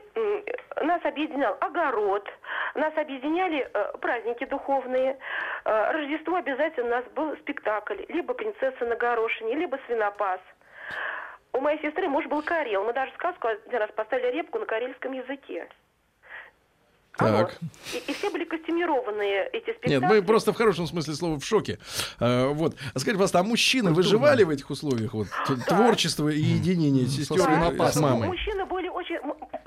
нас 0.81 1.03
объединял 1.05 1.57
огород, 1.61 2.27
нас 2.75 2.95
объединяли 2.97 3.69
э, 3.73 3.97
праздники 3.99 4.45
духовные. 4.45 5.17
Э, 5.63 5.91
Рождество 5.93 6.35
обязательно 6.35 6.87
у 6.87 6.89
нас 6.89 7.05
был 7.15 7.35
спектакль. 7.37 8.03
Либо 8.09 8.33
«Принцесса 8.33 8.85
на 8.85 8.95
горошине», 8.95 9.55
либо 9.55 9.79
«Свинопас». 9.87 10.41
У 11.55 11.61
моей 11.61 11.81
сестры 11.81 12.09
муж 12.09 12.25
был 12.25 12.41
карел. 12.41 12.83
Мы 12.83 12.93
даже 12.93 13.11
сказку 13.13 13.47
один 13.47 13.79
раз 13.79 13.89
поставили 13.95 14.37
репку 14.37 14.59
на 14.59 14.65
карельском 14.65 15.13
языке. 15.13 15.67
Алло. 17.17 17.37
Так. 17.37 17.57
И, 17.93 18.11
и 18.11 18.13
все 18.13 18.29
были 18.29 18.43
костюмированные, 18.43 19.47
эти 19.53 19.71
спектакли. 19.71 19.93
Нет, 19.93 20.03
мы 20.03 20.21
просто 20.21 20.51
в 20.51 20.57
хорошем 20.57 20.85
смысле 20.85 21.13
слова 21.13 21.39
в 21.39 21.45
шоке. 21.45 21.79
Э, 22.19 22.47
вот. 22.47 22.75
А 22.93 22.99
скажите, 22.99 23.13
пожалуйста, 23.13 23.39
а 23.39 23.43
мужчины 23.43 23.93
выживали 23.93 24.43
в 24.43 24.49
этих 24.49 24.69
условиях? 24.69 25.13
Вот, 25.13 25.27
творчество 25.65 26.27
и 26.27 26.39
единение 26.39 27.07
сестер 27.07 27.39
свинопасом. 27.39 28.01
с 28.01 28.01
мамой. 28.01 28.27
Мужчины 28.27 28.65
были 28.65 28.89
очень... 28.89 29.17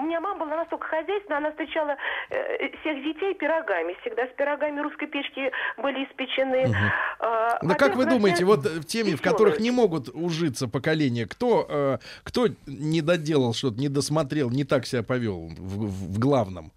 меня 0.08 0.20
мама 0.20 0.44
была 0.44 0.56
настолько 0.56 0.86
хозяйственная, 0.88 1.38
она 1.38 1.50
встречала 1.50 1.96
э, 2.30 2.68
всех 2.80 3.02
детей 3.04 3.34
пирогами. 3.34 3.96
Всегда 4.00 4.26
с 4.26 4.30
пирогами 4.36 4.80
русской 4.80 5.06
печки 5.06 5.50
были 5.76 6.04
испечены. 6.04 6.74
А, 7.20 7.58
Да 7.62 7.74
как 7.74 7.96
вы 7.96 8.06
думаете, 8.06 8.44
вот 8.44 8.64
в 8.66 8.84
теме, 8.84 9.16
в 9.16 9.22
которых 9.22 9.60
не 9.60 9.70
могут 9.70 10.08
ужиться 10.08 10.68
поколения, 10.68 11.26
кто, 11.26 11.66
э, 11.68 11.98
кто 12.24 12.46
не 12.66 13.02
доделал 13.02 13.52
что-то, 13.54 13.78
не 13.78 13.88
досмотрел, 13.88 14.50
не 14.50 14.64
так 14.64 14.86
себя 14.86 15.02
повел 15.02 15.48
в, 15.48 15.86
в- 15.86 16.14
в 16.14 16.18
главном? 16.18 16.72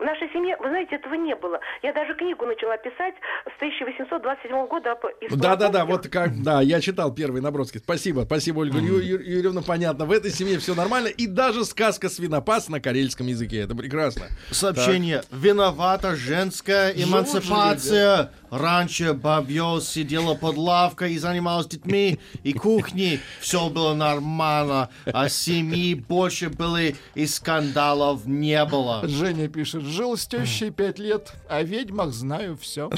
В 0.00 0.02
нашей 0.02 0.32
семье, 0.32 0.56
вы 0.56 0.70
знаете, 0.70 0.96
этого 0.96 1.12
не 1.12 1.36
было. 1.36 1.60
Я 1.82 1.92
даже 1.92 2.14
книгу 2.14 2.46
начала 2.46 2.78
писать 2.78 3.14
с 3.44 3.56
1827 3.58 4.66
года. 4.66 4.92
об 4.92 5.00
Да, 5.02 5.10
да, 5.56 5.68
да, 5.68 5.80
исполнителях. 5.82 5.88
вот 5.88 6.08
как, 6.08 6.42
да, 6.42 6.62
я 6.62 6.80
читал 6.80 7.14
первые 7.14 7.42
наброски. 7.42 7.76
Спасибо, 7.78 8.22
спасибо, 8.22 8.60
Ольга 8.60 8.78
Ю- 8.78 8.98
Ю- 8.98 9.20
Юрьевна, 9.20 9.60
понятно. 9.60 10.06
В 10.06 10.12
этой 10.12 10.30
семье 10.30 10.58
все 10.58 10.74
нормально. 10.74 11.08
И 11.08 11.26
даже 11.26 11.66
сказка 11.66 12.08
свинопас 12.08 12.70
на 12.70 12.80
карельском 12.80 13.26
языке. 13.26 13.58
Это 13.60 13.74
прекрасно. 13.74 14.22
Сообщение. 14.50 15.22
Виновата 15.30 16.16
женская 16.16 16.92
эмансипация. 16.92 18.32
Раньше 18.50 19.14
бабье 19.14 19.80
сидела 19.80 20.34
под 20.34 20.56
лавкой 20.56 21.14
и 21.14 21.18
занималась 21.18 21.66
детьми 21.66 22.18
и 22.42 22.52
кухней. 22.52 23.20
Все 23.40 23.68
было 23.70 23.94
нормально. 23.94 24.90
А 25.06 25.28
семьи 25.28 25.94
больше 25.94 26.48
были 26.48 26.96
и 27.14 27.26
скандалов 27.26 28.26
не 28.26 28.64
было. 28.64 29.06
Женя 29.06 29.48
пишет, 29.48 29.82
жил 29.82 30.16
с 30.16 30.26
тещей 30.26 30.70
пять 30.70 30.98
лет, 30.98 31.32
о 31.48 31.62
ведьмах 31.62 32.12
знаю 32.12 32.58
все. 32.60 32.90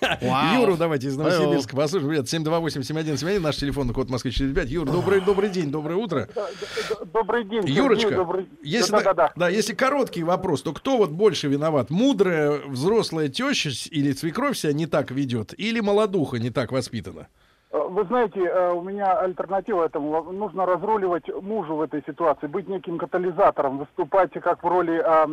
Вау. 0.00 0.60
Юру 0.60 0.76
давайте 0.76 1.08
из 1.08 1.16
Новосибирска 1.16 1.76
послушаем. 1.76 2.12
Ребят, 2.12 2.26
728-7171, 2.26 3.40
наш 3.40 3.56
телефон, 3.56 3.92
код 3.92 4.10
Москвы 4.10 4.32
45. 4.32 4.68
Юр, 4.70 4.86
добрый, 4.86 5.20
добрый 5.20 5.50
день, 5.50 5.70
доброе 5.70 5.96
утро. 5.96 6.28
Добрый 7.12 7.44
день. 7.44 7.66
Юрочка, 7.66 8.26
если, 8.62 8.92
да, 8.92 9.00
да, 9.02 9.14
да. 9.14 9.32
да, 9.36 9.48
если 9.48 9.74
короткий 9.74 10.22
вопрос, 10.22 10.62
то 10.62 10.72
кто 10.72 10.96
вот 10.96 11.10
больше 11.10 11.48
виноват? 11.48 11.90
Мудрая 11.90 12.60
взрослая 12.66 13.28
теща 13.28 13.70
или 13.90 14.12
свекровь 14.12 14.56
себя 14.56 14.72
не 14.72 14.86
так 14.86 15.10
ведет? 15.10 15.54
Или 15.58 15.80
молодуха 15.80 16.38
не 16.38 16.50
так 16.50 16.72
воспитана? 16.72 17.28
Э, 17.70 17.78
Вы 17.88 18.04
знаете, 18.04 18.40
э, 18.40 18.72
у 18.72 18.82
меня 18.82 19.18
альтернатива 19.18 19.84
этому. 19.84 20.32
Нужно 20.32 20.66
разруливать 20.66 21.28
мужу 21.42 21.76
в 21.76 21.82
этой 21.82 22.02
ситуации, 22.06 22.46
быть 22.46 22.68
неким 22.68 22.98
катализатором, 22.98 23.78
выступать 23.78 24.32
как 24.32 24.62
в 24.62 24.66
роли, 24.66 24.98
а, 25.04 25.26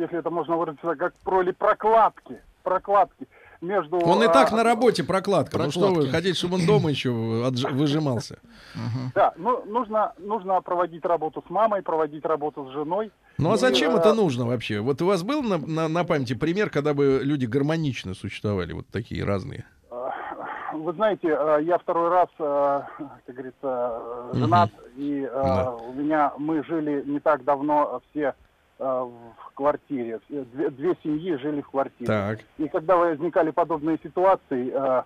если 0.00 0.18
это 0.18 0.30
можно 0.30 0.56
выразиться, 0.56 0.94
как 0.96 1.14
в 1.22 1.28
роли 1.28 1.52
прокладки. 1.52 2.40
Прокладки 2.62 3.26
между... 3.64 3.96
Он 3.98 4.22
и 4.22 4.26
так 4.26 4.52
а, 4.52 4.56
на 4.56 4.62
работе 4.64 5.02
прокладка. 5.04 5.58
Ну 5.58 5.70
что 5.70 5.80
вы 5.88 5.94
Прокладки. 5.94 6.10
хотите, 6.12 6.38
чтобы 6.38 6.54
он 6.56 6.66
дома 6.66 6.90
еще 6.90 7.10
отж- 7.10 7.72
выжимался? 7.72 8.38
Да, 9.14 9.32
ну, 9.36 9.64
нужно, 9.66 10.12
нужно 10.18 10.60
проводить 10.60 11.04
работу 11.04 11.42
с 11.46 11.50
мамой, 11.50 11.82
проводить 11.82 12.24
работу 12.24 12.66
с 12.68 12.72
женой. 12.72 13.10
Ну 13.38 13.50
а 13.50 13.54
И, 13.54 13.58
зачем 13.58 13.94
э, 13.94 13.98
это 13.98 14.14
нужно 14.14 14.46
вообще? 14.46 14.80
Вот 14.80 15.00
у 15.02 15.06
вас 15.06 15.22
был 15.22 15.42
на, 15.42 15.58
на, 15.58 15.88
на 15.88 16.04
памяти 16.04 16.34
пример, 16.34 16.70
когда 16.70 16.94
бы 16.94 17.20
люди 17.22 17.46
гармонично 17.46 18.14
существовали, 18.14 18.72
вот 18.72 18.86
такие 18.88 19.24
разные? 19.24 19.64
Вы 20.72 20.92
знаете, 20.94 21.28
э, 21.28 21.58
я 21.62 21.78
второй 21.78 22.08
раз, 22.08 22.28
э, 22.38 22.80
как 23.26 23.34
говорится, 23.34 23.54
э, 23.62 24.30
женат, 24.34 24.70
и 24.96 25.20
э, 25.22 25.30
Да. 25.32 25.70
у 25.70 25.92
меня 25.92 26.32
мы 26.36 26.64
жили 26.64 27.04
не 27.06 27.20
так 27.20 27.44
давно 27.44 28.00
э, 28.02 28.08
все 28.10 28.20
э, 28.28 28.32
в 28.78 29.10
квартире. 29.54 30.20
Две, 30.28 30.70
две 30.70 30.96
семьи 31.02 31.36
жили 31.36 31.60
в 31.60 31.70
квартире. 31.70 32.06
Так. 32.06 32.40
И 32.58 32.68
когда 32.68 32.96
возникали 32.96 33.50
подобные 33.50 33.98
ситуации, 34.02 34.72
э, 34.72 35.02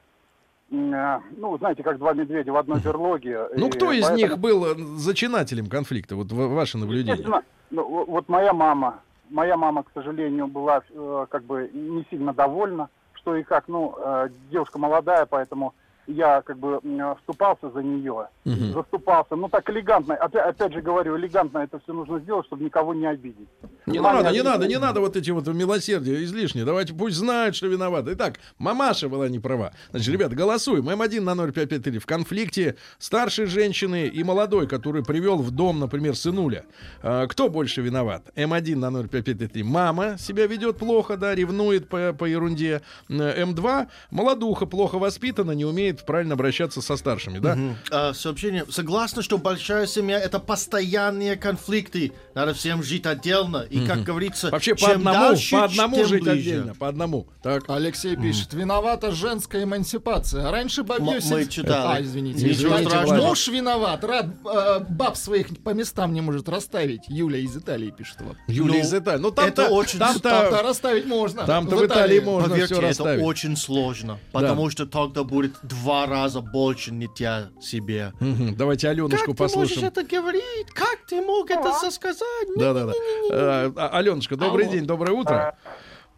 э, 0.71 1.21
ну, 1.37 1.59
знаете, 1.59 1.83
как 1.83 1.99
два 1.99 2.13
медведя 2.15 2.53
в 2.53 2.57
одной 2.57 2.81
берлоге. 2.81 3.47
Ну 3.57 3.69
кто 3.71 3.93
из 3.93 4.07
поэтому- 4.07 4.17
них 4.17 4.39
был 4.39 4.65
э, 4.67 4.75
зачинателем 4.97 5.67
конфликта? 5.69 6.17
Вот 6.17 6.33
ва- 6.33 6.49
ваше 6.49 6.79
наблюдение. 6.79 7.43
Ну, 7.71 8.05
вот 8.07 8.29
моя 8.31 8.55
мама, 8.55 9.01
моя 9.29 9.57
мама, 9.59 9.83
к 9.83 9.91
сожалению, 9.93 10.47
была 10.47 10.81
э, 10.91 11.27
как 11.29 11.45
бы 11.45 11.71
не 11.75 12.07
сильно 12.11 12.33
довольна, 12.33 12.89
что 13.13 13.37
и 13.37 13.43
как, 13.43 13.69
ну, 13.69 13.95
э, 13.99 14.31
девушка 14.51 14.79
молодая, 14.79 15.27
поэтому 15.27 15.75
я 16.09 16.43
как 16.43 16.59
бы 16.59 16.81
вступался 17.19 17.71
за 17.71 17.83
нее, 17.83 18.29
Мгм. 18.45 18.73
заступался, 18.73 19.37
ну 19.37 19.49
так 19.49 19.69
элегантно, 19.71 20.15
опять, 20.15 20.47
опять 20.47 20.73
же 20.73 20.81
говорю, 20.81 21.17
элегантно 21.19 21.59
это 21.59 21.79
все 21.81 21.93
нужно 21.93 22.19
сделать, 22.19 22.47
чтобы 22.47 22.65
никого 22.65 22.95
не 22.95 23.07
обидеть. 23.07 23.49
Не 23.87 24.01
Маме 24.01 24.17
надо, 24.19 24.31
не 24.33 24.39
обидно. 24.39 24.51
надо, 24.53 24.67
не 24.67 24.79
надо 24.79 25.01
вот 25.01 25.17
эти 25.17 25.31
вот 25.31 25.47
милосердия 25.49 26.23
излишние. 26.25 26.65
Давайте 26.65 26.95
пусть 26.95 27.17
знают, 27.17 27.55
что 27.57 27.67
виноваты. 27.69 28.13
Итак, 28.15 28.35
мамаша 28.59 29.09
была 29.09 29.29
не 29.29 29.39
права. 29.39 29.73
Значит, 29.91 30.09
ребят, 30.09 30.35
голосуем. 30.35 30.89
М1 30.89 31.21
на 31.21 31.35
0553. 31.35 31.99
В 31.99 32.07
конфликте 32.07 32.77
старшей 32.99 33.47
женщины 33.47 34.07
и 34.07 34.23
молодой, 34.25 34.67
который 34.67 35.03
привел 35.05 35.39
в 35.39 35.51
дом, 35.51 35.79
например, 35.79 36.17
сынуля. 36.17 36.65
А, 37.03 37.27
Кто 37.27 37.49
больше 37.49 37.81
виноват? 37.81 38.25
М1 38.37 38.77
на 38.77 38.91
0553. 38.91 39.63
Мама 39.63 40.17
себя 40.19 40.47
ведет 40.47 40.77
плохо, 40.79 41.17
да, 41.17 41.35
ревнует 41.35 41.89
по, 41.89 42.13
по 42.13 42.25
ерунде. 42.27 42.83
Э, 43.09 43.43
М2 43.45 43.87
молодуха 44.11 44.67
плохо 44.67 44.99
воспитана, 44.99 45.53
не 45.53 45.65
умеет 45.65 45.98
правильно 46.05 46.35
обращаться 46.35 46.81
со 46.83 46.97
старшими, 46.97 47.39
да? 47.39 47.57
А, 47.91 48.13
сообщение. 48.15 48.65
Согласна, 48.71 49.23
что 49.23 49.39
большая 49.39 49.87
семья 49.87 50.19
это 50.19 50.39
постоянные 50.39 51.37
конфликты. 51.37 52.13
Надо 52.35 52.55
всем 52.55 52.83
жить 52.83 53.07
отдельно. 53.07 53.67
И, 53.69 53.87
как 53.87 54.03
говорится, 54.03 54.51
Вообще 54.51 54.75
по 54.75 54.81
чем 54.81 54.91
одному, 54.99 55.19
дальше, 55.31 55.57
по 55.57 55.65
одному 55.65 56.05
жить 56.05 56.23
ближе. 56.23 56.39
отдельно, 56.39 56.75
по 56.75 56.89
одному. 56.89 57.27
Так. 57.43 57.65
Алексей 57.69 58.17
пишет, 58.17 58.53
виновата 58.55 59.13
женская 59.13 59.65
эмансипация. 59.65 60.51
Раньше 60.51 60.83
сидел- 60.83 60.99
мы 61.39 61.47
читали. 61.47 61.99
А, 61.99 62.03
извините. 62.03 62.45
Ничего 62.49 62.79
страшного. 62.79 63.27
Муж 63.29 63.49
виноват. 63.49 64.05
Рад, 64.05 64.27
э, 64.45 64.81
баб 64.89 65.17
своих 65.17 65.49
по 65.63 65.71
местам 65.71 66.13
не 66.13 66.21
может 66.21 66.49
расставить. 66.49 67.03
Юля 67.09 67.39
из 67.39 67.57
Италии 67.57 67.91
пишет 67.91 68.21
вам. 68.21 68.37
Юлия 68.47 68.75
Ну, 68.75 68.81
из 68.81 68.95
Италии. 68.95 69.21
Ну 69.21 69.29
это 69.29 69.37
там-то, 69.43 69.69
очень 69.69 69.99
там-то, 69.99 70.21
Там-то 70.21 70.63
расставить 70.63 71.07
можно. 71.07 71.45
там-то 71.45 71.77
в 71.77 71.87
Италии 71.87 72.21
можно 72.21 72.51
Поверьте, 72.51 72.75
все 72.75 72.83
это 72.83 72.89
расставить. 72.89 73.23
очень 73.25 73.57
сложно, 73.57 74.19
потому 74.33 74.71
что 74.71 74.87
тогда 74.87 75.25
будет 75.25 75.53
два 75.63 75.88
раза 76.07 76.41
больше 76.41 76.93
нытья 76.93 77.49
себе. 77.61 78.13
Мгм. 78.21 78.57
Давайте 78.57 78.89
Аленушку 78.89 79.35
Как 79.35 79.37
ты 79.37 79.43
можешь 79.43 79.53
послушаем. 79.55 79.87
это 79.89 80.03
говорить? 80.05 80.71
Как 80.75 80.99
ты 81.09 81.21
мог 81.21 81.51
это 81.51 81.73
сказать? 81.91 82.49
Да, 82.57 82.73
да, 82.75 82.87
да. 82.87 83.89
Аленушка, 83.93 84.37
добрый 84.37 84.65
Алло. 84.67 84.75
день, 84.75 84.87
доброе 84.87 85.13
утро. 85.13 85.57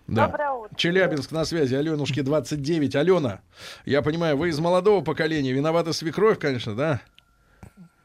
Да. 0.07 0.27
Доброе 0.27 0.51
утро. 0.51 0.75
Челябинск 0.77 1.31
на 1.31 1.45
связи. 1.45 1.75
Аленушке 1.77 2.23
29. 2.23 2.97
Алена, 2.97 3.41
я 3.85 4.03
понимаю, 4.03 4.37
вы 4.37 4.49
из 4.49 4.59
молодого 4.59 5.05
поколения. 5.05 5.53
Виновата 5.53 5.93
свекровь, 5.93 6.39
конечно, 6.41 6.75
да? 6.75 7.01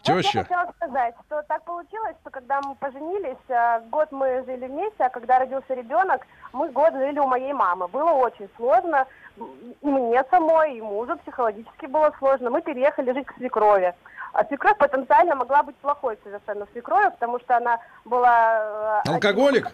Вот 0.08 0.18
я 0.18 0.22
Теща. 0.22 0.44
хотела 0.44 0.72
сказать, 0.76 1.16
что 1.26 1.42
так 1.48 1.66
получилось, 1.66 2.16
что 2.22 2.30
когда 2.30 2.62
мы 2.62 2.76
поженились, 2.76 3.38
э, 3.50 3.82
год 3.90 4.12
мы 4.12 4.44
жили 4.46 4.68
вместе, 4.68 5.04
а 5.04 5.10
когда 5.10 5.40
родился 5.40 5.74
ребенок, 5.74 6.22
мы 6.56 6.70
год 6.72 6.94
жили 6.94 7.20
у 7.20 7.28
моей 7.28 7.54
мамы. 7.54 7.88
Было 7.88 8.12
очень 8.12 8.50
сложно, 8.56 9.06
и 9.38 9.44
мне 9.88 10.24
самой, 10.32 10.78
и 10.78 10.82
мужу 10.82 11.18
психологически 11.18 11.86
было 11.88 12.12
сложно. 12.18 12.50
Мы 12.50 12.62
переехали 12.62 13.12
жить 13.14 13.28
к 13.28 13.36
свекрови. 13.36 13.94
А 14.34 14.44
свекровь 14.46 14.78
потенциально 14.78 15.36
могла 15.36 15.64
быть 15.64 15.76
плохой 15.78 16.18
совершенно 16.24 16.66
свекровью, 16.72 17.12
потому 17.12 17.40
что 17.40 17.58
она 17.58 17.80
была... 18.06 19.02
э, 19.06 19.10
Алкоголик? 19.14 19.72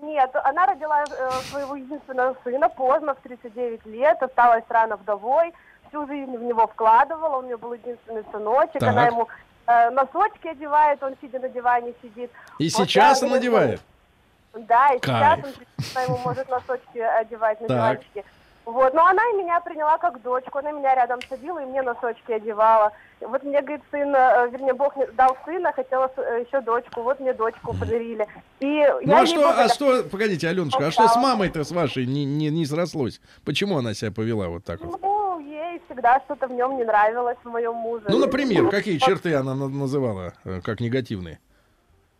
Нет, 0.00 0.30
она 0.44 0.66
родила 0.66 1.02
э, 1.04 1.30
своего 1.50 1.74
единственного 1.76 2.36
сына 2.44 2.68
поздно, 2.68 3.14
в 3.14 3.18
39 3.20 3.84
лет, 3.86 4.22
осталась 4.22 4.64
рано 4.68 4.96
вдовой, 4.96 5.52
всю 5.88 6.06
жизнь 6.06 6.36
в 6.36 6.42
него 6.42 6.66
вкладывала, 6.66 7.38
у 7.38 7.42
нее 7.42 7.56
был 7.56 7.72
единственный 7.72 8.24
сыночек, 8.30 8.78
Так. 8.80 8.90
она 8.90 9.06
ему 9.06 9.28
э, 9.66 9.90
носочки 9.90 10.48
одевает, 10.48 11.02
он 11.02 11.14
сидя 11.20 11.38
на 11.40 11.48
диване 11.48 11.94
сидит. 12.02 12.30
И 12.58 12.64
Вот 12.70 12.72
сейчас 12.88 13.22
он 13.22 13.28
ему- 13.28 13.36
надевает? 13.36 13.80
Да, 14.66 14.94
и 14.94 14.98
Кайф. 14.98 15.44
сейчас 15.44 15.96
он 15.96 16.02
ему 16.04 16.18
может 16.24 16.48
носочки 16.48 16.98
одевать 16.98 17.60
на 17.60 17.68
Так. 17.68 17.76
диванчике. 17.76 18.24
Вот, 18.64 18.92
но 18.92 19.06
она 19.06 19.22
и 19.32 19.36
меня 19.42 19.60
приняла 19.60 19.96
как 19.96 20.20
дочку, 20.20 20.58
она 20.58 20.72
меня 20.72 20.94
рядом 20.94 21.20
садила 21.26 21.62
и 21.62 21.64
мне 21.64 21.80
носочки 21.80 22.32
одевала. 22.32 22.92
Вот 23.20 23.42
мне, 23.42 23.62
говорит, 23.62 23.80
сын, 23.90 24.14
э, 24.14 24.48
вернее, 24.50 24.74
Бог 24.74 24.94
мне 24.94 25.06
дал 25.06 25.38
сына, 25.46 25.72
хотела 25.72 26.10
э, 26.18 26.44
еще 26.46 26.60
дочку, 26.60 27.00
вот 27.00 27.18
мне 27.18 27.32
дочку 27.32 27.72
подарили. 27.74 28.26
И 28.60 28.66
Ну 28.66 29.00
я 29.10 29.20
а 29.22 29.26
что, 29.26 29.48
а 29.48 29.68
что, 29.68 30.02
погодите, 30.04 30.48
Аленушка, 30.48 30.86
а 30.88 30.90
что 30.90 31.08
с 31.08 31.16
мамой-то 31.16 31.64
с 31.64 31.70
вашей 31.70 32.04
не, 32.04 32.26
не, 32.26 32.50
не 32.50 32.66
срослось? 32.66 33.22
Почему 33.42 33.78
она 33.78 33.94
себя 33.94 34.12
повела 34.12 34.48
вот 34.48 34.64
так 34.64 34.82
вот? 34.82 35.00
Ну, 35.00 35.40
ей 35.40 35.80
всегда 35.86 36.20
что-то 36.26 36.46
в 36.46 36.52
нем 36.52 36.76
не 36.76 36.84
нравилось, 36.84 37.38
в 37.42 37.48
моем 37.48 37.72
муже. 37.74 38.04
Ну, 38.10 38.18
например, 38.18 38.68
какие 38.68 38.98
черты 38.98 39.34
она 39.34 39.54
на- 39.54 39.68
называла 39.68 40.34
э, 40.44 40.60
как 40.62 40.80
негативные? 40.80 41.38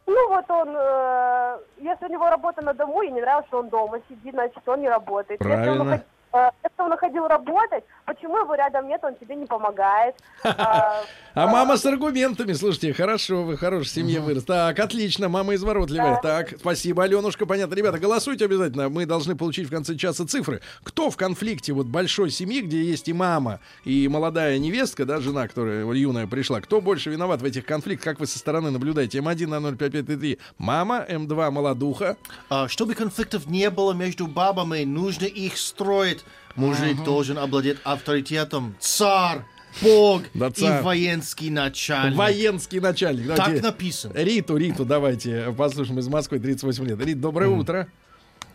Ну, 0.09 0.29
вот 0.31 0.51
он, 0.51 0.75
э, 0.75 1.59
если 1.77 2.07
у 2.07 2.09
него 2.09 2.31
работа 2.31 2.63
на 2.63 2.73
дому, 2.73 3.03
и 3.03 3.11
не 3.11 3.21
нравится, 3.21 3.49
что 3.49 3.59
он 3.59 3.69
дома 3.69 4.01
сидит, 4.09 4.33
значит, 4.33 4.67
он 4.67 4.81
не 4.81 4.89
работает. 4.89 5.39
Если 5.39 5.53
он, 5.53 5.63
Правильно. 5.63 5.85
уход- 5.85 6.01
э, 6.01 6.18
если 6.33 6.83
он 6.83 6.93
уходил 6.93 7.27
работать, 7.27 7.85
почему 8.07 8.39
его 8.39 8.55
рядом 8.55 8.89
нет, 8.89 9.01
он 9.03 9.15
тебе 9.17 9.37
не 9.37 9.47
помогает. 9.47 10.15
А, 10.45 11.03
А 11.35 11.47
мама 11.47 11.77
с 11.77 11.87
аргументами, 11.87 12.53
слушайте, 12.53 12.93
хорошо, 12.93 13.45
вы 13.45 13.57
в 13.57 13.61
хорошей 13.61 13.91
семье 13.91 14.21
вырос. 14.21 14.45
Так, 14.45 14.79
отлично, 14.81 15.29
мама 15.29 15.55
изворотливая. 15.55 16.19
Так, 16.21 16.55
спасибо, 16.59 17.05
Аленушка, 17.05 17.47
понятно. 17.47 17.75
Ребята, 17.75 17.99
голосуйте 17.99 18.45
обязательно, 18.47 18.89
мы 18.89 19.07
должны 19.07 19.37
получить 19.37 19.69
в 19.69 19.71
конце 19.71 19.95
часа 19.97 20.27
цифры. 20.27 20.61
Кто 20.83 21.11
в 21.11 21.17
конфликте 21.17 21.73
вот 21.73 21.87
большой 21.87 22.31
семьи, 22.31 22.61
где 22.61 22.83
есть 22.83 23.09
и 23.09 23.13
мама, 23.13 23.61
и 23.85 24.09
молодая 24.09 24.59
невестка, 24.59 25.05
да, 25.05 25.21
жена, 25.21 25.47
которая 25.47 25.85
юная 25.93 26.27
пришла, 26.27 26.61
кто 26.61 26.81
больше 26.81 27.11
виноват 27.11 27.41
в 27.41 27.45
этих 27.45 27.65
конфликтах, 27.65 28.05
как 28.05 28.21
вы 28.21 28.27
со 28.27 28.39
стороны 28.39 28.71
наблюдаете? 28.71 29.19
М1 29.19 29.47
на 29.47 29.61
05533, 29.61 30.39
мама, 30.59 31.05
М2 31.09 31.51
молодуха. 31.51 32.17
А, 32.51 32.69
чтобы 32.69 32.95
конфликтов 32.95 33.47
не 33.47 33.71
было 33.71 33.93
между 33.93 34.27
бабами, 34.27 34.85
нужно 34.85 35.25
их 35.25 35.57
строить. 35.59 36.18
Мужик 36.57 37.03
должен 37.05 37.39
обладать 37.39 37.77
авторитетом. 37.85 38.75
Царь, 38.81 39.41
бог 39.83 40.23
Да, 40.35 40.49
и 40.49 40.51
царь. 40.53 40.83
воинский 40.83 41.51
начальник. 41.51 42.17
Военский 42.19 42.81
начальник. 42.81 43.29
Так 43.29 43.37
Давайте 43.37 43.63
написано. 43.63 44.13
Риту, 44.15 44.57
Риту, 44.57 44.85
давайте 44.85 45.55
послушаем 45.57 45.99
из 46.01 46.09
Москвы, 46.09 46.39
38 46.41 46.85
лет. 46.85 47.01
Рит, 47.05 47.21
доброе 47.21 47.49
утро. 47.49 47.87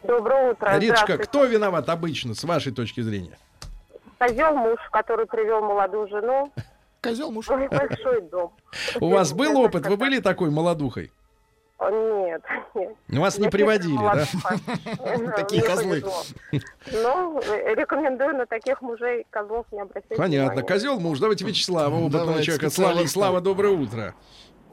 Доброе 0.03 0.51
утро. 0.51 0.78
Риточка, 0.80 1.18
кто 1.18 1.45
виноват 1.45 1.88
обычно, 1.89 2.36
с 2.36 2.43
вашей 2.43 2.74
точки 2.74 3.01
зрения? 3.01 3.38
Козел 4.20 4.55
муж, 4.55 4.80
который 4.91 5.26
привел 5.26 5.61
молодую 5.61 6.07
жену. 6.09 6.51
Козел 7.01 7.32
муж. 7.32 7.47
большой 7.47 8.22
дом. 8.30 8.51
У 8.99 9.09
вас 9.09 9.34
был 9.34 9.57
опыт? 9.59 9.86
Вы 9.88 9.97
были 9.97 10.20
такой 10.20 10.49
молодухой? 10.49 11.11
Нет, 11.91 12.41
нет. 12.75 12.95
Вас 13.09 13.38
не 13.38 13.45
Я 13.45 13.51
приводили, 13.51 13.97
да? 13.97 14.25
Такие 15.36 15.61
козлы. 15.63 16.03
Ну, 16.91 17.39
рекомендую 17.75 18.36
на 18.38 18.45
таких 18.45 18.81
мужей 18.81 19.25
козлов 19.29 19.65
не 19.71 19.81
обращать 19.81 20.17
Понятно. 20.17 20.63
Козел 20.63 20.99
муж. 20.99 21.19
Давайте 21.19 21.45
Вячеслава, 21.45 21.95
опытного 21.95 22.41
человека. 22.41 22.69
Слава. 22.69 23.05
Слава, 23.07 23.41
доброе 23.41 23.73
утро. 23.73 24.13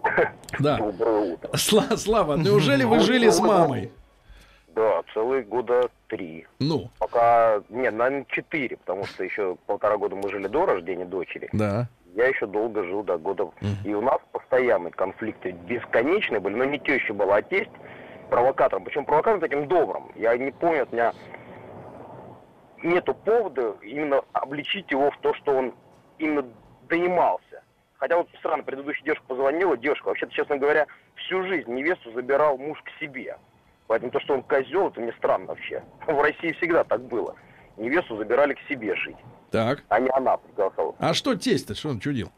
Да. 0.58 0.78
Доброе 0.78 1.34
утро. 1.34 1.50
Слава, 1.56 2.36
неужели 2.36 2.84
вы 2.84 3.00
жили 3.00 3.28
с 3.28 3.38
мамой? 3.40 3.92
Да, 4.74 5.02
целые 5.12 5.42
года 5.42 5.90
три. 6.06 6.46
Ну, 6.58 6.90
Пока, 6.98 7.60
нет, 7.68 7.92
наверное, 7.92 8.24
четыре, 8.30 8.76
потому 8.76 9.04
что 9.04 9.24
еще 9.24 9.56
полтора 9.66 9.96
года 9.98 10.16
мы 10.16 10.30
жили 10.30 10.46
до 10.46 10.64
рождения 10.64 11.04
дочери. 11.04 11.48
да. 11.52 11.88
Я 12.14 12.28
еще 12.28 12.46
долго 12.46 12.84
жил 12.84 13.02
до 13.02 13.18
года. 13.18 13.50
И 13.84 13.94
у 13.94 14.00
нас 14.00 14.18
постоянные 14.32 14.92
конфликты 14.92 15.52
бесконечные 15.52 16.40
были, 16.40 16.54
но 16.54 16.64
не 16.64 16.78
теща 16.78 17.14
была, 17.14 17.36
а 17.36 17.42
тесть 17.42 17.70
провокатором. 18.30 18.84
Причем 18.84 19.04
провокатором 19.04 19.40
таким 19.40 19.68
добрым. 19.68 20.10
Я 20.14 20.36
не 20.36 20.50
помню, 20.50 20.82
от 20.82 20.92
меня 20.92 21.12
нету 22.82 23.14
повода 23.14 23.76
именно 23.82 24.22
обличить 24.32 24.90
его 24.90 25.10
в 25.10 25.18
то, 25.18 25.34
что 25.34 25.52
он 25.52 25.74
именно 26.18 26.44
донимался. 26.88 27.62
Хотя 27.98 28.16
вот 28.16 28.28
странно, 28.38 28.62
предыдущая 28.62 29.04
девушка 29.04 29.24
позвонила, 29.26 29.76
девушка, 29.76 30.08
вообще-то, 30.08 30.32
честно 30.32 30.56
говоря, 30.56 30.86
всю 31.16 31.42
жизнь 31.44 31.70
невесту 31.72 32.10
забирал 32.12 32.56
муж 32.56 32.80
к 32.82 32.90
себе. 32.98 33.36
Поэтому 33.86 34.10
то, 34.10 34.20
что 34.20 34.34
он 34.34 34.42
козел, 34.42 34.88
это 34.88 35.00
мне 35.00 35.12
странно 35.18 35.46
вообще. 35.46 35.82
В 36.06 36.20
России 36.20 36.52
всегда 36.52 36.84
так 36.84 37.02
было. 37.02 37.34
Невесту 37.76 38.16
забирали 38.16 38.54
к 38.54 38.60
себе 38.68 38.94
жить, 38.96 39.16
Так. 39.50 39.82
а 39.88 40.00
не 40.00 40.08
она 40.10 40.36
приглашала. 40.36 40.94
А 40.98 41.14
что 41.14 41.34
тесть-то, 41.34 41.74
что 41.74 41.88
он 41.88 42.00
чудил? 42.00 42.30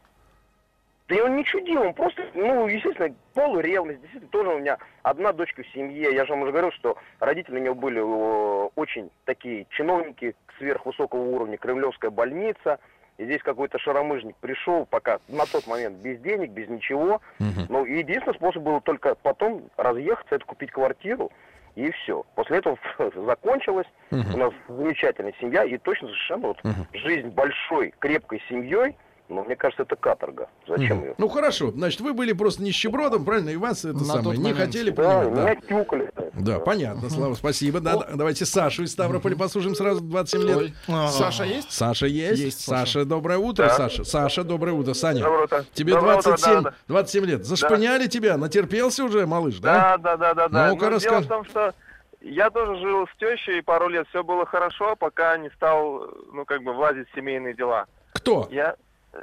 Да 1.08 1.16
и 1.16 1.20
он 1.20 1.36
не 1.36 1.44
чудил, 1.44 1.82
он 1.82 1.92
просто, 1.92 2.22
ну, 2.34 2.66
естественно, 2.66 3.14
полуревность. 3.34 4.00
Действительно, 4.00 4.30
тоже 4.30 4.48
у 4.50 4.58
меня 4.60 4.78
одна 5.02 5.32
дочка 5.32 5.62
в 5.62 5.68
семье. 5.68 6.14
Я 6.14 6.24
же 6.24 6.32
вам 6.32 6.42
уже 6.42 6.52
говорил, 6.52 6.72
что 6.72 6.96
родители 7.20 7.56
у 7.58 7.62
него 7.62 7.74
были 7.74 8.00
э, 8.00 8.68
очень 8.76 9.10
такие 9.24 9.66
чиновники 9.70 10.34
сверхвысокого 10.58 11.20
уровня, 11.20 11.58
кремлевская 11.58 12.10
больница. 12.10 12.78
И 13.18 13.24
здесь 13.24 13.42
какой-то 13.42 13.78
шаромыжник 13.78 14.36
пришел, 14.36 14.86
пока 14.86 15.18
на 15.28 15.44
тот 15.44 15.66
момент 15.66 15.98
без 15.98 16.18
денег, 16.20 16.50
без 16.50 16.68
ничего. 16.68 17.20
Ну, 17.68 17.84
и 17.84 17.98
единственный 17.98 18.34
способ 18.34 18.62
был 18.62 18.80
только 18.80 19.14
потом 19.16 19.68
разъехаться, 19.76 20.36
это 20.36 20.46
купить 20.46 20.70
квартиру, 20.70 21.30
и 21.74 21.90
все. 21.90 22.24
После 22.34 22.58
этого 22.58 22.78
закончилось. 23.14 23.86
У 24.10 24.36
нас 24.36 24.52
замечательная 24.68 25.34
семья, 25.40 25.64
и 25.64 25.76
точно 25.78 26.08
совершенно 26.08 26.48
вот 26.48 26.58
жизнь 26.92 27.28
большой, 27.28 27.94
крепкой 27.98 28.42
семьей, 28.48 28.96
ну, 29.33 29.45
мне 29.45 29.57
кажется, 29.57 29.83
это 29.83 29.97
каторга. 29.97 30.49
Зачем 30.68 31.03
ее? 31.03 31.14
Ну 31.18 31.28
хорошо, 31.28 31.70
значит, 31.70 32.01
вы 32.01 32.12
были 32.12 32.33
просто 32.33 32.62
нищебродом, 32.62 33.24
правильно, 33.24 33.51
и 33.51 33.57
вас 33.57 33.85
это 33.85 33.99
На 33.99 34.05
самое 34.05 34.37
не 34.39 34.45
момент. 34.45 34.59
хотели 34.59 34.91
Да, 34.91 35.20
принимать. 35.20 35.68
меня 35.70 35.83
тюкали. 35.83 36.11
Да, 36.35 36.59
понятно, 36.61 37.11
Слава, 37.11 37.35
спасибо. 37.35 37.80
Да, 37.80 37.97
да, 37.97 38.09
давайте 38.14 38.45
Сашу 38.45 38.83
из 38.85 38.93
Ставрополя 38.93 39.37
послушаем 39.37 39.74
сразу 39.74 40.01
27 40.03 40.43
лет. 40.43 40.57
Ой. 40.57 40.74
Саша 41.11 41.45
есть? 41.45 41.72
Саша 41.72 42.07
есть. 42.07 42.41
Есть, 42.43 42.61
Саша. 42.64 43.05
Доброе 43.05 43.39
утро, 43.39 43.64
Да. 43.66 43.74
Саша. 43.74 44.05
Саша, 44.05 44.45
доброе 44.45 44.72
утро. 44.72 44.95
Саня, 44.95 45.22
Доброе 45.22 45.45
утро. 45.45 45.64
тебе 45.74 45.95
Доброе 45.95 46.18
утро, 46.18 46.22
27, 46.30 46.55
да, 46.55 46.70
да. 46.70 46.74
27 46.89 47.24
лет. 47.26 47.45
Зашпыняли 47.45 48.07
тебя? 48.07 48.37
Натерпелся 48.37 49.05
уже, 49.05 49.26
малыш, 49.26 49.59
Да, 49.59 49.97
да? 49.97 50.16
да, 50.16 50.16
да, 50.16 50.35
да, 50.35 50.49
да. 50.49 50.68
Ну-ка, 50.68 50.74
Но 50.85 50.89
дело 50.89 50.97
расскажи. 50.97 51.24
в 51.24 51.28
том, 51.28 51.45
что 51.45 51.74
я 52.20 52.51
тоже 52.51 52.76
жил 52.80 53.07
с 53.07 53.18
тещей 53.18 53.62
пару 53.62 53.89
лет, 53.89 54.07
все 54.11 54.22
было 54.22 54.47
хорошо, 54.47 54.95
пока 54.97 55.37
не 55.39 55.51
стал, 55.51 56.09
ну, 56.33 56.45
как 56.45 56.62
бы, 56.62 56.72
влазить 56.72 57.09
в 57.11 57.14
семейные 57.14 57.55
дела. 57.55 57.87
Кто? 58.14 58.47
Я, 58.51 58.76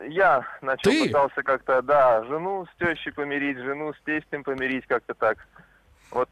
я 0.07 0.45
начал 0.61 0.91
Ты? 0.91 1.07
пытался 1.07 1.43
как-то, 1.43 1.81
да, 1.81 2.23
жену 2.25 2.65
с 2.65 2.79
тещей 2.79 3.11
помирить, 3.11 3.57
жену 3.57 3.93
с 3.93 4.01
тестем 4.01 4.43
помирить, 4.43 4.85
как-то 4.87 5.13
так. 5.13 5.37
Вот 6.11 6.29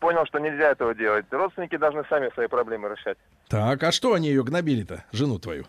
понял, 0.00 0.26
что 0.26 0.38
нельзя 0.38 0.70
этого 0.70 0.94
делать. 0.94 1.26
Родственники 1.30 1.76
должны 1.76 2.04
сами 2.08 2.30
свои 2.30 2.48
проблемы 2.48 2.88
решать. 2.88 3.18
Так, 3.48 3.82
а 3.82 3.92
что 3.92 4.14
они 4.14 4.28
ее 4.28 4.44
гнобили-то, 4.44 5.04
жену 5.12 5.38
твою? 5.38 5.64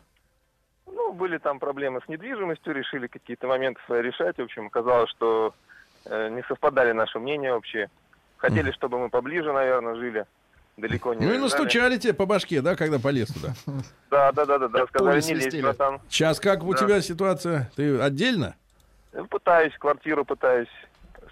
Ну, 0.88 1.14
были 1.14 1.38
там 1.38 1.60
проблемы 1.60 2.02
с 2.04 2.08
недвижимостью, 2.08 2.74
решили 2.74 3.08
какие-то 3.08 3.48
моменты 3.48 3.80
свои 3.86 4.02
решать. 4.02 4.38
В 4.38 4.42
общем, 4.42 4.68
оказалось, 4.68 5.10
что 5.12 5.54
э, 6.06 6.30
не 6.30 6.44
совпадали 6.44 6.92
наши 6.92 7.20
мнения 7.20 7.54
вообще. 7.54 7.90
Хотели, 8.38 8.72
чтобы 8.72 9.00
мы 9.00 9.10
поближе, 9.10 9.52
наверное, 9.52 9.96
жили. 9.96 10.26
Далеко 10.78 11.16
не 11.16 11.26
Ну 11.26 11.34
и 11.34 11.38
настучали 11.40 11.98
тебе 11.98 12.14
по 12.14 12.28
башке, 12.28 12.62
да, 12.62 12.76
когда 12.76 13.00
полез 13.00 13.30
туда? 13.30 13.54
Да, 14.12 14.32
да, 14.32 14.46
да, 14.46 14.58
да, 14.60 14.68
да. 14.68 14.88
Сказали, 14.88 15.22
не 15.22 15.34
лезь, 15.34 15.62
братан. 15.62 16.00
Сейчас 16.08 16.40
как 16.40 16.64
у 16.64 16.74
тебя 16.76 17.02
ситуация? 17.02 17.70
Ты 17.76 18.00
отдельно? 18.00 18.56
Пытаюсь 19.30 19.74
квартиру, 19.78 20.24
пытаюсь 20.24 20.70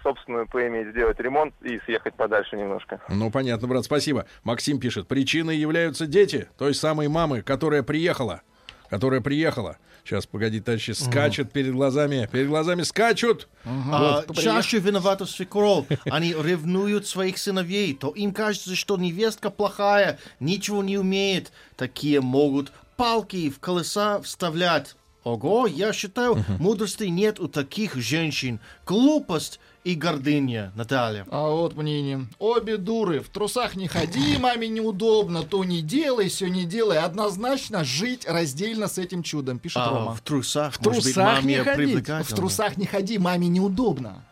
собственную 0.02 0.46
поиметь, 0.46 0.90
сделать 0.90 1.18
ремонт 1.20 1.54
и 1.62 1.80
съехать 1.84 2.14
подальше 2.14 2.56
немножко. 2.56 3.00
Ну, 3.08 3.30
понятно, 3.30 3.66
брат, 3.66 3.84
спасибо. 3.84 4.26
Максим 4.44 4.78
пишет, 4.78 5.08
причиной 5.08 5.56
являются 5.56 6.06
дети 6.06 6.48
той 6.58 6.74
самой 6.74 7.08
мамы, 7.08 7.42
которая 7.42 7.82
приехала. 7.82 8.42
Которая 8.90 9.20
приехала. 9.20 9.78
Сейчас, 10.04 10.24
погоди, 10.26 10.60
товарищи, 10.60 10.92
скачет 10.92 11.50
перед 11.52 11.72
глазами. 11.72 12.28
Перед 12.30 12.48
глазами 12.48 12.82
скачут. 12.82 13.48
А, 13.64 14.22
Вот. 14.28 14.38
чаще 14.38 14.78
виновата 14.78 15.26
свекровь. 15.26 15.86
Они 16.04 16.32
ревнуют 16.32 17.06
своих 17.08 17.38
сыновей. 17.38 17.92
То 17.94 18.10
им 18.10 18.32
кажется, 18.32 18.76
что 18.76 18.96
невестка 18.96 19.50
плохая, 19.50 20.18
ничего 20.38 20.82
не 20.84 20.96
умеет. 20.96 21.50
Такие 21.76 22.20
могут 22.20 22.72
палки 22.96 23.50
в 23.50 23.58
колеса 23.58 24.20
вставлять. 24.20 24.94
Ого, 25.24 25.66
я 25.66 25.92
считаю, 25.92 26.44
мудрости 26.60 27.02
нет 27.04 27.40
у 27.40 27.48
таких 27.48 27.96
женщин. 27.96 28.60
Глупость 28.86 29.58
и 29.86 29.94
гордыня, 29.94 30.72
Наталья. 30.74 31.24
А 31.30 31.48
вот 31.48 31.76
мнение. 31.76 32.26
Обе 32.40 32.76
дуры. 32.76 33.20
В 33.20 33.28
трусах 33.28 33.76
не 33.76 33.86
ходи, 33.86 34.36
маме 34.40 34.66
неудобно. 34.66 35.44
То 35.44 35.62
не 35.62 35.80
делай, 35.80 36.28
все 36.28 36.48
не 36.48 36.64
делай. 36.64 36.98
Однозначно 36.98 37.84
жить 37.84 38.26
раздельно 38.28 38.88
с 38.88 38.98
этим 38.98 39.22
чудом, 39.22 39.60
пишет 39.60 39.82
А, 39.84 39.90
Рома. 39.90 40.14
в 40.16 40.20
трусах, 40.22 40.74
В 40.74 40.84
может 40.84 41.04
быть, 41.04 41.14
трусах 41.14 41.42
маме 41.42 41.54
не 41.58 41.62
привлекательно. 41.62 42.24
В 42.24 42.28
трусах 42.28 42.76
не 42.76 42.86
ходи, 42.86 43.16
маме 43.18 43.46
неудобно. 43.46 44.24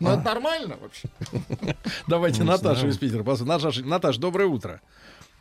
Ну, 0.00 0.10
это 0.10 0.22
нормально 0.22 0.76
вообще. 0.82 1.08
Давайте 2.08 2.42
Наташу 2.42 2.88
из 2.88 2.98
Питера. 2.98 3.22
послушаем. 3.22 3.48
Наташа, 3.48 3.84
Наташ, 3.84 4.16
доброе 4.18 4.46
утро. 4.48 4.80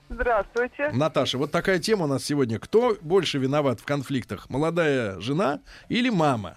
Здравствуйте. 0.10 0.92
Наташа, 0.94 1.40
вот 1.40 1.50
такая 1.52 1.80
тема 1.80 2.04
у 2.06 2.08
нас 2.08 2.24
сегодня. 2.24 2.60
Кто 2.60 2.96
больше 3.02 3.40
виноват 3.40 3.80
в 3.80 3.84
конфликтах? 3.86 4.48
Молодая 4.52 5.20
жена 5.20 5.60
или 5.90 6.10
мама? 6.10 6.56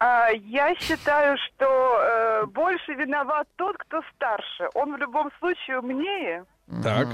А, 0.00 0.28
я 0.30 0.74
считаю, 0.76 1.36
что 1.38 1.66
э, 2.00 2.46
больше 2.46 2.94
виноват 2.94 3.48
тот, 3.56 3.76
кто 3.78 4.00
старше. 4.14 4.68
Он 4.74 4.94
в 4.94 4.96
любом 4.98 5.30
случае 5.38 5.80
умнее, 5.80 6.44
Так. 6.84 7.08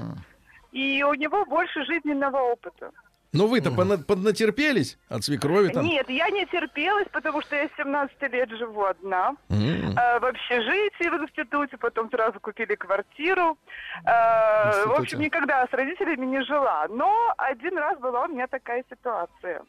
и 0.72 1.02
у 1.02 1.14
него 1.14 1.44
больше 1.46 1.84
жизненного 1.84 2.38
опыта. 2.38 2.90
Ну 3.32 3.48
вы-то 3.48 3.70
пона- 3.70 3.96
поднатерпелись 4.04 4.96
от 5.08 5.24
свекрови 5.24 5.68
там? 5.72 5.84
Нет, 5.84 6.08
я 6.08 6.30
не 6.30 6.46
терпелась, 6.46 7.08
потому 7.10 7.40
что 7.42 7.56
я 7.56 7.66
с 7.68 7.70
17 7.76 8.22
лет 8.28 8.48
живу 8.50 8.84
одна. 8.84 9.34
М. 9.50 9.96
Э, 9.98 10.20
в 10.20 10.24
общежитии 10.26 11.08
в 11.08 11.22
институте, 11.22 11.76
потом 11.76 12.10
сразу 12.10 12.38
купили 12.38 12.74
квартиру. 12.76 13.56
Э, 14.04 14.84
в 14.86 14.92
общем, 14.92 15.20
никогда 15.20 15.66
с 15.66 15.72
родителями 15.72 16.26
не 16.26 16.42
жила. 16.44 16.86
Но 16.90 17.32
один 17.38 17.76
раз 17.78 17.98
была 17.98 18.26
у 18.26 18.28
меня 18.28 18.46
такая 18.46 18.84
ситуация. 18.90 19.62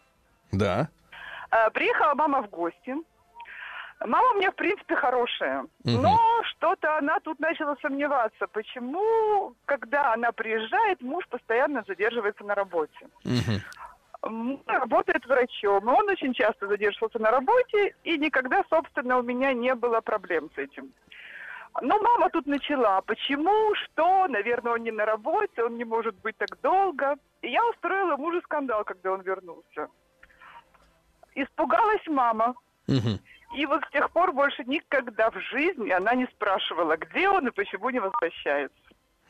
Да. 0.52 0.90
Э, 1.56 1.70
Приехала 1.72 2.14
мама 2.16 2.42
в 2.42 2.50
гости. 2.50 2.96
Мама 4.06 4.32
у 4.32 4.38
меня, 4.38 4.52
в 4.52 4.56
принципе, 4.56 4.96
хорошая. 4.96 5.62
Мгм. 5.86 6.02
Но 6.02 6.20
что-то 6.44 6.98
она 6.98 7.20
тут 7.22 7.40
начала 7.40 7.78
сомневаться. 7.82 8.48
Почему, 8.48 9.54
когда 9.66 10.14
она 10.14 10.32
приезжает, 10.34 11.02
муж 11.02 11.26
постоянно 11.30 11.84
задерживается 11.88 12.44
на 12.44 12.56
работе? 12.56 13.08
М, 14.24 14.60
Работает 14.66 15.26
врачом, 15.26 15.84
и 15.90 15.94
он 15.94 16.10
очень 16.10 16.34
часто 16.34 16.68
задерживался 16.68 17.20
на 17.20 17.32
работе, 17.32 17.96
и 18.04 18.18
никогда, 18.18 18.64
собственно, 18.70 19.18
у 19.20 19.22
меня 19.22 19.54
не 19.54 19.76
было 19.76 20.02
проблем 20.02 20.50
с 20.56 20.58
этим. 20.58 20.92
Но 21.82 22.00
мама 22.00 22.30
тут 22.30 22.48
начала, 22.48 23.02
почему, 23.02 23.76
что, 23.76 24.28
наверное, 24.28 24.74
он 24.74 24.84
не 24.84 24.92
на 24.92 25.06
работе, 25.06 25.64
он 25.64 25.78
не 25.78 25.86
может 25.86 26.16
быть 26.24 26.36
так 26.38 26.60
долго. 26.62 27.16
И 27.42 27.50
я 27.50 27.64
устроила 27.70 28.18
мужу 28.18 28.42
скандал, 28.42 28.84
когда 28.84 29.12
он 29.12 29.22
вернулся. 29.22 29.88
Испугалась 31.36 32.06
мама. 32.08 32.56
И 32.88 33.66
вот 33.66 33.84
с 33.86 33.92
тех 33.92 34.12
пор 34.12 34.34
больше 34.34 34.64
никогда 34.66 35.30
в 35.30 35.40
жизни 35.40 35.90
она 35.90 36.14
не 36.14 36.26
спрашивала, 36.26 36.98
где 36.98 37.30
он 37.30 37.48
и 37.48 37.52
почему 37.52 37.90
не 37.90 38.00
возвращается. 38.00 38.76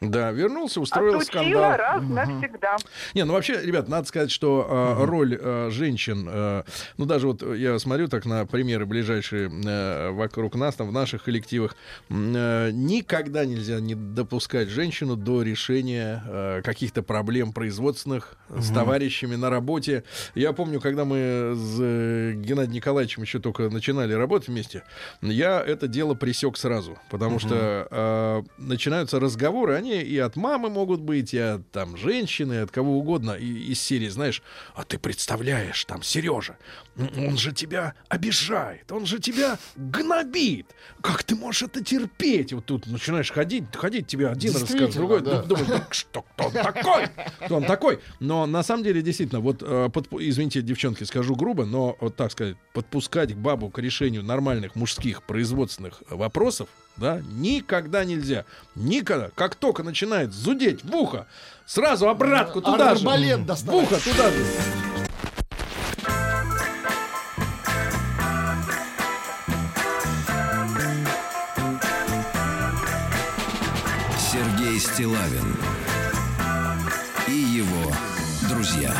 Да, 0.01 0.31
вернулся, 0.31 0.81
устроил 0.81 1.15
Отучила 1.19 1.41
скандал. 1.43 1.77
раз 1.77 2.03
навсегда. 2.03 2.75
Не, 3.13 3.23
ну 3.23 3.31
вообще, 3.33 3.61
ребят, 3.61 3.87
надо 3.87 4.05
сказать, 4.07 4.29
что 4.29 4.67
э, 4.99 5.05
роль 5.05 5.37
э, 5.39 5.69
женщин, 5.71 6.27
э, 6.29 6.63
ну 6.97 7.05
даже 7.05 7.27
вот 7.27 7.41
я 7.55 7.79
смотрю 7.79 8.09
так 8.09 8.25
на 8.25 8.45
примеры 8.45 8.85
ближайшие 8.85 9.49
э, 9.49 10.09
вокруг 10.11 10.55
нас, 10.55 10.75
там 10.75 10.89
в 10.89 10.91
наших 10.91 11.23
коллективах, 11.23 11.77
э, 12.09 12.69
никогда 12.73 13.45
нельзя 13.45 13.79
не 13.79 13.95
допускать 13.95 14.67
женщину 14.67 15.15
до 15.15 15.41
решения 15.43 16.21
э, 16.27 16.61
каких-то 16.61 17.01
проблем 17.01 17.53
производственных 17.53 18.35
с 18.49 18.65
Мгм. 18.67 18.75
товарищами 18.75 19.35
на 19.35 19.49
работе. 19.49 20.03
Я 20.35 20.51
помню, 20.51 20.81
когда 20.81 21.05
мы 21.05 21.53
с 21.55 21.77
э, 21.79 22.33
Геннадием 22.35 22.73
Николаевичем 22.75 23.23
еще 23.23 23.39
только 23.39 23.69
начинали 23.69 24.13
работать 24.13 24.49
вместе, 24.49 24.83
я 25.21 25.61
это 25.65 25.87
дело 25.87 26.15
присек 26.15 26.57
сразу, 26.57 26.97
потому 27.09 27.35
Мгм. 27.35 27.39
что 27.39 27.87
э, 27.89 28.43
начинаются 28.57 29.21
разговоры, 29.21 29.75
они 29.75 29.84
и 29.93 30.17
от 30.17 30.35
мамы 30.35 30.69
могут 30.69 31.01
быть, 31.01 31.33
и 31.33 31.37
от 31.39 31.69
там 31.71 31.97
женщины, 31.97 32.53
и 32.53 32.57
от 32.57 32.71
кого 32.71 32.97
угодно, 32.97 33.31
и, 33.31 33.45
из 33.71 33.79
серии, 33.81 34.07
знаешь, 34.09 34.41
а 34.75 34.83
ты 34.83 34.97
представляешь, 34.99 35.83
там 35.85 36.03
Сережа, 36.03 36.57
он 36.97 37.37
же 37.37 37.51
тебя 37.51 37.93
обижает, 38.09 38.91
он 38.91 39.05
же 39.05 39.19
тебя 39.19 39.57
гнобит, 39.75 40.67
как 41.01 41.23
ты 41.23 41.35
можешь 41.35 41.63
это 41.63 41.83
терпеть? 41.83 42.53
Вот 42.53 42.65
тут 42.65 42.87
начинаешь 42.87 43.31
ходить, 43.31 43.65
ходить 43.75 44.07
тебе 44.07 44.27
один 44.29 44.53
рассказ, 44.53 44.93
другой, 44.95 45.21
да. 45.21 45.41
ду- 45.41 45.47
думаешь, 45.49 45.67
«Да 45.67 45.87
что, 45.91 46.21
кто 46.21 46.45
он 46.47 46.51
такой? 46.53 47.07
Кто 47.45 47.55
он 47.57 47.63
такой? 47.65 47.99
Но 48.19 48.45
на 48.45 48.63
самом 48.63 48.83
деле, 48.83 49.01
действительно, 49.01 49.39
вот, 49.41 49.61
э, 49.61 49.89
подпу- 49.89 50.17
извините, 50.19 50.61
девчонки, 50.61 51.03
скажу 51.03 51.35
грубо, 51.35 51.65
но 51.65 51.97
вот 51.99 52.15
так 52.15 52.31
сказать, 52.31 52.55
подпускать 52.73 53.35
бабу 53.35 53.69
к 53.69 53.79
решению 53.79 54.23
нормальных 54.23 54.75
мужских 54.75 55.23
производственных 55.23 56.01
вопросов, 56.09 56.69
да? 56.97 57.21
Никогда 57.29 58.05
нельзя. 58.05 58.45
Никогда. 58.75 59.29
Как 59.35 59.55
только 59.55 59.83
начинает 59.83 60.33
зудеть 60.33 60.83
в 60.83 60.95
ухо, 60.95 61.27
сразу 61.65 62.07
обратку 62.07 62.61
ну, 62.61 62.71
туда 62.71 62.95
же. 62.95 63.37
Доставать. 63.37 63.89
В 63.89 63.93
ухо 63.93 64.03
туда 64.03 64.31
же. 64.31 64.45
Сергей 74.17 74.79
Стилавин 74.79 75.55
и 77.27 77.31
его 77.31 77.91
друзья. 78.49 78.93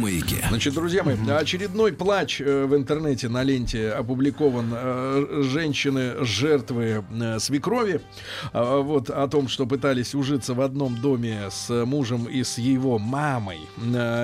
Маяке. 0.00 0.42
Значит, 0.48 0.72
друзья 0.72 1.04
мои, 1.04 1.14
очередной 1.28 1.92
плач 1.92 2.40
э, 2.40 2.64
в 2.64 2.74
интернете 2.74 3.28
на 3.28 3.42
ленте 3.42 3.90
опубликован 3.90 4.72
э, 4.72 5.42
женщины 5.42 6.24
жертвы 6.24 7.04
э, 7.10 7.38
свекрови. 7.38 8.00
Э, 8.54 8.80
вот 8.80 9.10
о 9.10 9.28
том, 9.28 9.48
что 9.48 9.66
пытались 9.66 10.14
ужиться 10.14 10.54
в 10.54 10.62
одном 10.62 10.96
доме 10.96 11.48
с 11.50 11.84
мужем 11.84 12.24
и 12.24 12.42
с 12.42 12.56
его 12.56 12.98
мамой. 12.98 13.58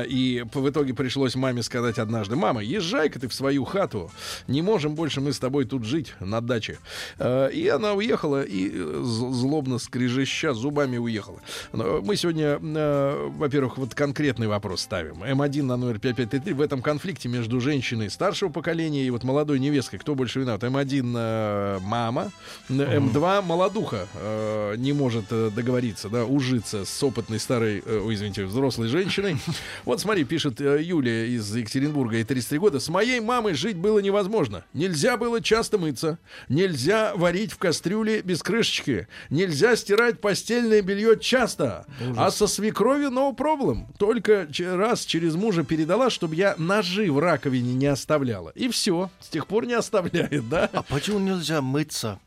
И 0.08 0.44
в 0.54 0.70
итоге 0.70 0.94
пришлось 0.94 1.34
маме 1.36 1.62
сказать 1.62 1.98
однажды: 1.98 2.36
Мама, 2.36 2.62
езжай-ка 2.62 3.20
ты 3.20 3.28
в 3.28 3.34
свою 3.34 3.64
хату. 3.64 4.10
Не 4.48 4.62
можем 4.62 4.94
больше 4.94 5.20
мы 5.20 5.34
с 5.34 5.38
тобой 5.38 5.66
тут 5.66 5.84
жить 5.84 6.14
на 6.20 6.40
даче. 6.40 6.78
И 7.20 7.70
она 7.72 7.92
уехала 7.92 8.42
и 8.42 8.70
злобно 9.02 9.78
скрежеща 9.78 10.54
зубами 10.54 10.96
уехала. 10.96 11.40
Мы 11.72 12.16
сегодня, 12.16 12.58
во-первых, 12.58 13.76
вот 13.76 13.94
конкретный 13.94 14.46
вопрос 14.46 14.80
ставим. 14.80 15.22
М1 15.22 15.65
на 15.66 15.76
номер 15.76 15.98
5533. 15.98 16.54
В 16.54 16.60
этом 16.60 16.82
конфликте 16.82 17.28
между 17.28 17.60
женщиной 17.60 18.10
старшего 18.10 18.48
поколения 18.50 19.04
и 19.04 19.10
вот 19.10 19.24
молодой 19.24 19.58
невесткой, 19.58 19.98
кто 19.98 20.14
больше 20.14 20.40
виноват? 20.40 20.62
М1 20.62 21.14
э, 21.16 21.78
мама, 21.82 22.30
М2 22.68 23.42
молодуха 23.42 24.06
э, 24.14 24.74
не 24.78 24.92
может 24.92 25.26
э, 25.30 25.50
договориться, 25.54 26.08
да, 26.08 26.24
ужиться 26.24 26.84
с 26.84 27.02
опытной 27.02 27.38
старой, 27.38 27.82
э, 27.84 27.98
ой, 27.98 28.14
извините, 28.14 28.44
взрослой 28.44 28.88
женщиной. 28.88 29.36
Вот 29.84 30.00
смотри, 30.00 30.24
пишет 30.24 30.60
э, 30.60 30.82
Юлия 30.82 31.26
из 31.26 31.54
Екатеринбурга, 31.54 32.16
ей 32.16 32.24
33 32.24 32.58
года. 32.58 32.80
С 32.80 32.88
моей 32.88 33.20
мамой 33.20 33.54
жить 33.54 33.76
было 33.76 33.98
невозможно. 33.98 34.64
Нельзя 34.72 35.16
было 35.16 35.40
часто 35.40 35.78
мыться, 35.78 36.18
нельзя 36.48 37.12
варить 37.14 37.52
в 37.52 37.58
кастрюле 37.58 38.22
без 38.22 38.42
крышечки, 38.42 39.08
нельзя 39.30 39.76
стирать 39.76 40.20
постельное 40.20 40.82
белье 40.82 41.18
часто. 41.18 41.86
А 42.16 42.30
со 42.30 42.46
свекровью 42.46 43.08
no 43.08 43.36
problem. 43.36 43.86
Только 43.98 44.48
раз 44.58 45.04
через 45.04 45.34
мужа 45.34 45.55
передала, 45.64 46.10
чтобы 46.10 46.34
я 46.34 46.54
ножи 46.58 47.10
в 47.10 47.18
раковине 47.18 47.74
не 47.74 47.86
оставляла. 47.86 48.50
И 48.54 48.68
все. 48.68 49.10
С 49.20 49.28
тех 49.28 49.46
пор 49.46 49.66
не 49.66 49.74
оставляет, 49.74 50.48
да? 50.48 50.68
А 50.72 50.82
почему 50.82 51.18
нельзя 51.18 51.60
мыться? 51.62 52.18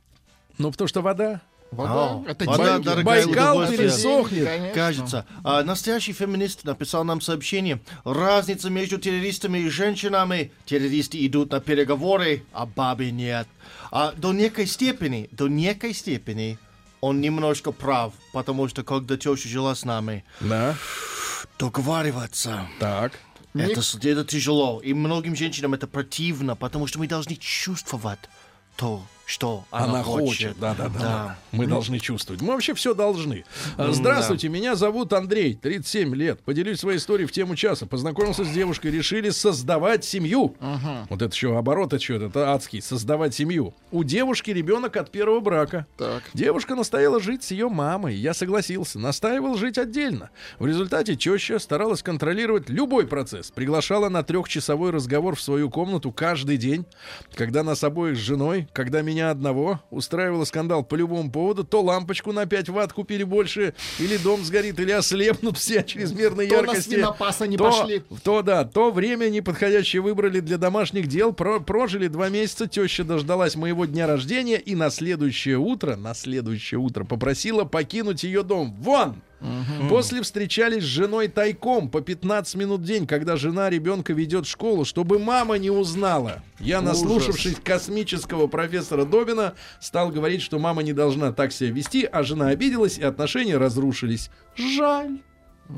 Ну, 0.58 0.72
потому 0.72 0.88
что 0.88 1.02
вода. 1.02 1.42
А, 1.78 2.24
это 2.28 2.46
вода, 2.46 2.74
деньги. 2.74 2.86
дорогая, 2.86 3.26
Байкал 3.28 3.68
пересохнет. 3.68 4.46
Конечно. 4.46 4.74
Кажется. 4.74 5.26
А, 5.44 5.64
настоящий 5.64 6.14
феминист 6.14 6.64
написал 6.64 7.04
нам 7.04 7.22
сообщение. 7.22 7.80
Разница 8.04 8.70
между 8.70 8.98
террористами 8.98 9.60
и 9.60 9.70
женщинами. 9.70 10.52
Террористы 10.66 11.24
идут 11.26 11.52
на 11.52 11.60
переговоры, 11.60 12.44
а 12.54 12.66
бабы 12.66 13.12
нет. 13.12 13.48
А 13.92 14.14
до 14.14 14.34
некой 14.34 14.66
степени, 14.66 15.30
до 15.32 15.48
некой 15.48 15.94
степени 15.94 16.58
он 17.02 17.22
немножко 17.22 17.72
прав, 17.72 18.14
потому 18.34 18.68
что 18.68 18.84
когда 18.84 19.16
теща 19.16 19.48
жила 19.48 19.76
с 19.76 19.86
нами, 19.86 20.26
Да. 20.42 20.76
Договариваться. 21.60 22.68
Так. 22.80 23.19
Это, 23.53 23.81
это 23.81 24.26
тяжело. 24.26 24.80
И 24.80 24.94
многим 24.94 25.36
женщинам 25.36 25.73
это 25.73 25.86
противно, 25.88 26.56
потому 26.56 26.88
что 26.88 26.99
мы 26.99 27.07
должны 27.07 27.36
чувствовать 27.36 28.19
то, 28.76 29.03
что 29.30 29.64
она, 29.70 29.86
Она 29.86 30.04
хочет, 30.04 30.58
да, 30.60 30.74
да, 30.74 30.90
да. 30.90 31.00
Да. 31.00 31.38
Мы 31.52 31.66
Ну, 31.66 31.76
должны 31.76 32.00
чувствовать. 32.00 32.42
Мы 32.42 32.54
вообще 32.54 32.74
все 32.74 32.96
должны. 32.96 33.46
А, 33.78 33.92
Здравствуйте, 33.92 34.50
меня 34.50 34.76
зовут 34.76 35.14
Андрей, 35.14 35.54
37 35.54 36.16
лет. 36.16 36.40
Поделюсь 36.42 36.80
своей 36.80 36.98
историей 36.98 37.28
в 37.28 37.32
тему 37.32 37.56
часа. 37.56 37.86
Познакомился 37.86 38.44
с 38.44 38.50
девушкой, 38.50 38.90
решили 38.90 39.30
создавать 39.30 40.04
семью. 40.04 40.56
Вот 41.10 41.22
это 41.22 41.32
еще 41.32 41.56
оборот, 41.56 41.94
это 41.94 42.04
что, 42.04 42.16
это 42.16 42.54
адский. 42.54 42.82
Создавать 42.82 43.36
семью. 43.36 43.76
У 43.92 44.04
девушки 44.04 44.50
ребенок 44.50 44.98
от 44.98 45.12
первого 45.12 45.42
брака. 45.42 45.86
Так. 45.98 46.24
Девушка 46.34 46.74
настояла 46.74 47.20
жить 47.20 47.44
с 47.44 47.52
ее 47.52 47.70
мамой. 47.70 48.16
Я 48.16 48.34
согласился. 48.34 48.98
Настаивал 48.98 49.56
жить 49.58 49.78
отдельно. 49.78 50.32
В 50.58 50.66
результате 50.66 51.16
теща 51.16 51.60
старалась 51.60 52.02
контролировать 52.02 52.68
любой 52.70 53.06
процесс. 53.06 53.52
Приглашала 53.52 54.10
на 54.10 54.24
трехчасовой 54.24 54.90
разговор 54.90 55.36
в 55.36 55.42
свою 55.42 55.70
комнату 55.70 56.12
каждый 56.12 56.58
день. 56.58 56.86
Когда 57.36 57.62
нас 57.64 57.84
обоих 57.84 58.18
с 58.18 58.20
женой, 58.20 58.68
когда 58.74 59.02
меня 59.04 59.19
одного, 59.22 59.80
устраивала 59.90 60.46
скандал 60.46 60.84
по 60.84 60.96
любому 60.96 61.32
поводу, 61.32 61.64
то 61.64 61.82
лампочку 61.82 62.32
на 62.32 62.46
5 62.46 62.70
ватт 62.70 62.94
купили 62.94 63.24
больше, 63.24 63.74
или 64.00 64.18
дом 64.18 64.44
сгорит, 64.44 64.80
или 64.80 64.91
ослепнут 64.91 65.58
все 65.58 65.80
от 65.80 65.88
чрезмерной 65.88 66.48
То 66.48 66.56
на 66.56 66.68
яркости. 66.68 66.90
свинопаса 66.96 67.48
не 67.48 67.58
то, 67.58 67.66
пошли. 67.66 68.04
То 68.24 68.41
да, 68.41 68.66
то 68.66 68.91
время 68.91 69.30
неподходящее 69.30 70.02
выбрали 70.02 70.40
для 70.40 70.58
домашних 70.58 71.08
дел. 71.08 71.34
Про- 71.34 71.60
прожили 71.60 72.08
два 72.08 72.30
месяца. 72.30 72.68
Теща 72.68 73.04
дождалась 73.04 73.56
моего 73.56 73.86
дня 73.86 74.08
рождения 74.08 74.58
и 74.58 74.76
на 74.76 74.90
следующее 74.90 75.58
утро, 75.58 75.96
на 75.96 76.14
следующее 76.14 76.80
утро 76.80 77.04
попросила 77.04 77.64
покинуть 77.66 78.24
ее 78.24 78.44
дом. 78.44 78.76
Вон! 78.80 79.16
После 79.90 80.22
встречались 80.22 80.84
с 80.84 80.88
женой 80.88 81.28
тайком 81.28 81.90
по 81.90 82.02
15 82.02 82.56
минут 82.56 82.82
в 82.82 82.86
день, 82.86 83.07
когда 83.07 83.36
жена 83.36 83.70
ребенка 83.70 84.14
ведет 84.14 84.45
в 84.45 84.49
школу, 84.49 84.86
чтобы 84.86 85.20
мама 85.20 85.57
не 85.57 85.70
узнала. 85.70 86.44
Я, 86.60 86.82
наслушавшись 86.82 87.57
космического 87.64 88.48
профессора 88.48 89.06
Добина, 89.06 89.53
стал 89.80 90.10
говорить, 90.10 90.41
что 90.41 90.60
мама 90.60 90.84
не 90.84 90.94
должна 90.94 91.32
так 91.32 91.52
себя 91.52 91.72
вести, 91.72 92.06
а 92.06 92.24
жена 92.24 92.49
обиделась, 92.49 92.98
и 92.98 93.03
отношения 93.03 93.57
разрушились. 93.57 94.30
Жаль. 94.56 95.20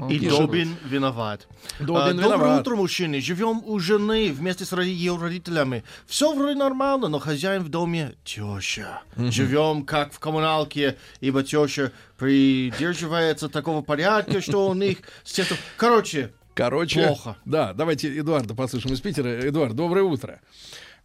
И 0.10 0.20
Пишет. 0.20 0.38
Добин 0.40 0.78
виноват. 0.86 1.48
Добин 1.80 1.96
А, 1.98 2.14
Доброе 2.14 2.24
виноват. 2.38 2.62
утро, 2.62 2.76
мужчины. 2.78 3.20
Живем 3.20 3.62
у 3.66 3.78
жены 3.80 4.32
вместе 4.32 4.64
с 4.64 4.72
ее 4.82 5.18
родителями. 5.18 5.84
Все 6.08 6.34
вроде 6.34 6.56
нормально, 6.56 7.10
но 7.10 7.20
хозяин 7.20 7.64
в 7.64 7.70
доме 7.70 8.14
теща. 8.24 9.02
Живем 9.18 9.84
как 9.86 10.14
в 10.14 10.20
коммуналке, 10.20 10.98
ибо 11.20 11.44
теща 11.44 11.92
придерживается 12.18 13.50
такого 13.50 13.82
порядка, 13.82 14.42
что 14.42 14.70
у 14.70 14.74
них 14.74 15.00
с 15.24 15.34
тем, 15.34 15.46
Короче, 15.76 16.32
Короче, 16.54 17.08
Плохо. 17.08 17.36
Да, 17.46 17.74
давайте 17.74 18.18
Эдуарда 18.18 18.56
послушаем 18.56 18.96
из 18.96 19.02
Питера. 19.02 19.48
Эдуард, 19.48 19.76
доброе 19.76 20.04
утро. 20.04 20.40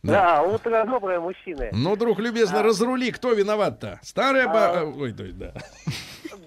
Да, 0.03 0.43
утро 0.43 0.85
доброе, 0.85 1.19
мужчины. 1.19 1.71
Ну, 1.73 1.97
друг 1.97 2.21
любезно, 2.21 2.63
разрули, 2.63 3.11
кто 3.11 3.33
виноват-то? 3.33 3.99
Старая 4.03 4.47
ба... 4.47 4.85
Ой, 4.97 5.13
да. 5.13 5.53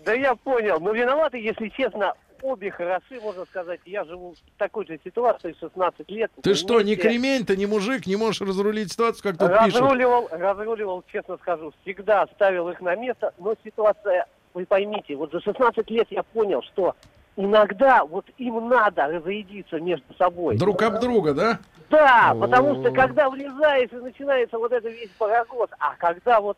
Да 0.05 0.13
я 0.13 0.35
понял. 0.35 0.79
Ну, 0.79 0.93
виноваты, 0.93 1.37
если 1.39 1.69
честно, 1.69 2.13
обе 2.41 2.71
хороши, 2.71 3.19
можно 3.21 3.45
сказать. 3.45 3.79
Я 3.85 4.03
живу 4.03 4.33
в 4.33 4.59
такой 4.59 4.85
же 4.87 4.99
ситуации 5.03 5.55
16 5.59 6.09
лет. 6.09 6.31
Ты 6.41 6.53
что, 6.55 6.81
не 6.81 6.95
Вместе 6.95 7.09
кремень, 7.09 7.45
ты 7.45 7.57
не 7.57 7.65
мужик, 7.65 8.07
не 8.07 8.15
можешь 8.15 8.41
разрулить 8.41 8.91
ситуацию, 8.91 9.23
как 9.23 9.37
тут 9.37 9.49
пишут? 9.65 9.81
Разруливал, 9.81 10.27
разруливал, 10.31 11.03
честно 11.11 11.37
скажу, 11.37 11.73
всегда 11.81 12.27
ставил 12.35 12.69
их 12.69 12.81
на 12.81 12.95
место, 12.95 13.33
но 13.37 13.55
ситуация, 13.63 14.25
вы 14.53 14.65
поймите, 14.65 15.15
вот 15.15 15.31
за 15.31 15.41
16 15.41 15.89
лет 15.89 16.07
я 16.09 16.23
понял, 16.23 16.61
что 16.63 16.95
иногда 17.35 18.03
вот 18.03 18.25
им 18.37 18.67
надо 18.67 19.07
разоедиться 19.07 19.79
между 19.79 20.13
собой. 20.15 20.57
Друг 20.57 20.81
об 20.81 20.99
друга, 20.99 21.33
да? 21.33 21.59
Да, 21.89 22.35
потому 22.39 22.81
что 22.81 22.91
когда 22.91 23.29
влезаешь 23.29 23.91
и 23.91 23.95
начинается 23.95 24.57
вот 24.57 24.71
это 24.71 24.89
весь 24.89 25.09
парагоз, 25.17 25.69
а 25.79 25.95
когда 25.95 26.41
вот 26.41 26.57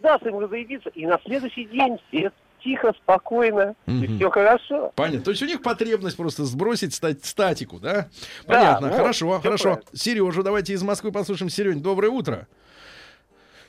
дашь 0.00 0.22
им 0.22 0.38
разоедиться, 0.38 0.90
и 0.90 1.06
на 1.06 1.18
следующий 1.24 1.64
день 1.64 1.98
все 2.08 2.30
тихо, 2.68 2.92
спокойно, 3.02 3.74
и 3.86 3.90
Мгм. 3.90 4.16
все 4.18 4.30
хорошо. 4.30 4.92
Понятно. 4.94 5.22
То 5.22 5.30
есть 5.30 5.42
у 5.42 5.46
них 5.46 5.62
потребность 5.62 6.16
просто 6.16 6.44
сбросить 6.44 6.94
ста- 6.94 7.14
статику, 7.22 7.78
да? 7.80 8.08
Понятно. 8.46 8.88
вот, 8.88 8.96
хорошо, 8.96 9.30
всё 9.32 9.40
хорошо. 9.40 9.64
правильно. 9.74 9.90
Сережу 9.94 10.42
давайте 10.42 10.72
из 10.74 10.82
Москвы 10.82 11.12
послушаем. 11.12 11.50
Серень, 11.50 11.80
доброе 11.82 12.08
утро. 12.10 12.46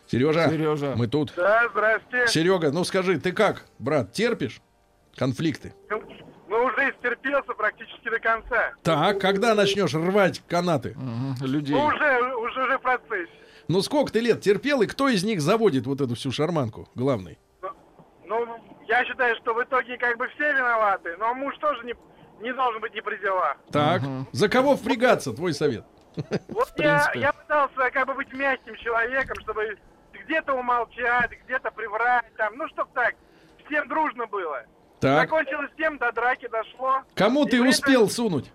Сережа, 0.07 0.49
Сережа. 0.49 0.93
мы 0.97 1.07
тут. 1.07 1.34
Да, 1.35 1.63
здрасте. 1.71 2.27
Серега, 2.27 2.71
ну 2.71 2.84
скажи, 2.84 3.19
ты 3.19 3.31
как, 3.31 3.65
брат, 3.77 4.11
терпишь 4.11 4.59
конфликты? 5.15 5.73
Ну, 5.89 6.01
ну, 6.49 6.63
уже 6.65 6.89
истерпелся 6.89 7.53
практически 7.55 8.09
до 8.09 8.19
конца. 8.19 8.73
Так, 8.84 9.19
когда 9.19 9.53
начнешь 9.53 9.93
рвать 9.93 10.41
канаты? 10.47 10.95
Людей. 11.41 11.76
Ну, 11.76 11.85
уже, 11.85 12.21
уже, 12.38 12.61
уже 12.63 12.77
в 12.77 12.81
процессе. 12.81 13.31
Ну 13.67 13.81
сколько 13.84 14.11
ты 14.11 14.19
лет 14.19 14.41
терпел, 14.41 14.81
и 14.81 14.88
кто 14.88 15.09
из 15.09 15.23
них 15.23 15.41
заводит 15.41 15.85
вот 15.85 16.01
эту 16.01 16.15
всю 16.15 16.31
шарманку, 16.31 16.89
главный? 16.95 17.38
Ну, 18.26 18.45
я 18.90 19.06
считаю, 19.06 19.36
что 19.38 19.53
в 19.53 19.64
итоге 19.64 19.98
как 19.98 20.18
бы 20.18 20.28
все 20.30 20.52
виноваты, 20.52 21.16
но 21.18 21.34
муж 21.36 21.56
тоже 21.60 21.86
не, 21.86 21.94
не 22.41 22.52
должен 22.53 22.82
быть 22.82 22.94
не 22.94 23.02
при 23.02 23.18
делах. 23.18 23.56
Так, 23.72 24.02
за 24.32 24.49
кого 24.49 24.76
впрягаться, 24.76 25.32
твой 25.32 25.53
совет? 25.53 25.86
Вот 26.49 26.74
я, 26.78 27.11
я 27.14 27.32
пытался 27.32 27.91
как 27.91 28.07
бы 28.07 28.16
быть 28.16 28.34
мягким 28.34 28.76
человеком, 28.78 29.38
чтобы 29.41 29.78
где-то 30.11 30.53
умолчать, 30.53 31.32
где-то 31.45 31.72
приврать, 31.72 32.26
там, 32.36 32.57
ну, 32.57 32.68
чтоб 32.70 32.91
так, 32.94 33.16
всем 33.66 33.88
дружно 33.88 34.26
было. 34.26 34.64
Так. 34.99 35.30
Закончилось 35.30 35.72
тем, 35.78 35.98
до 35.99 36.11
драки 36.11 36.48
дошло. 36.48 37.03
Кому 37.14 37.45
И 37.45 37.52
ты 37.52 37.61
успел 37.61 38.10
сунуть? 38.10 38.52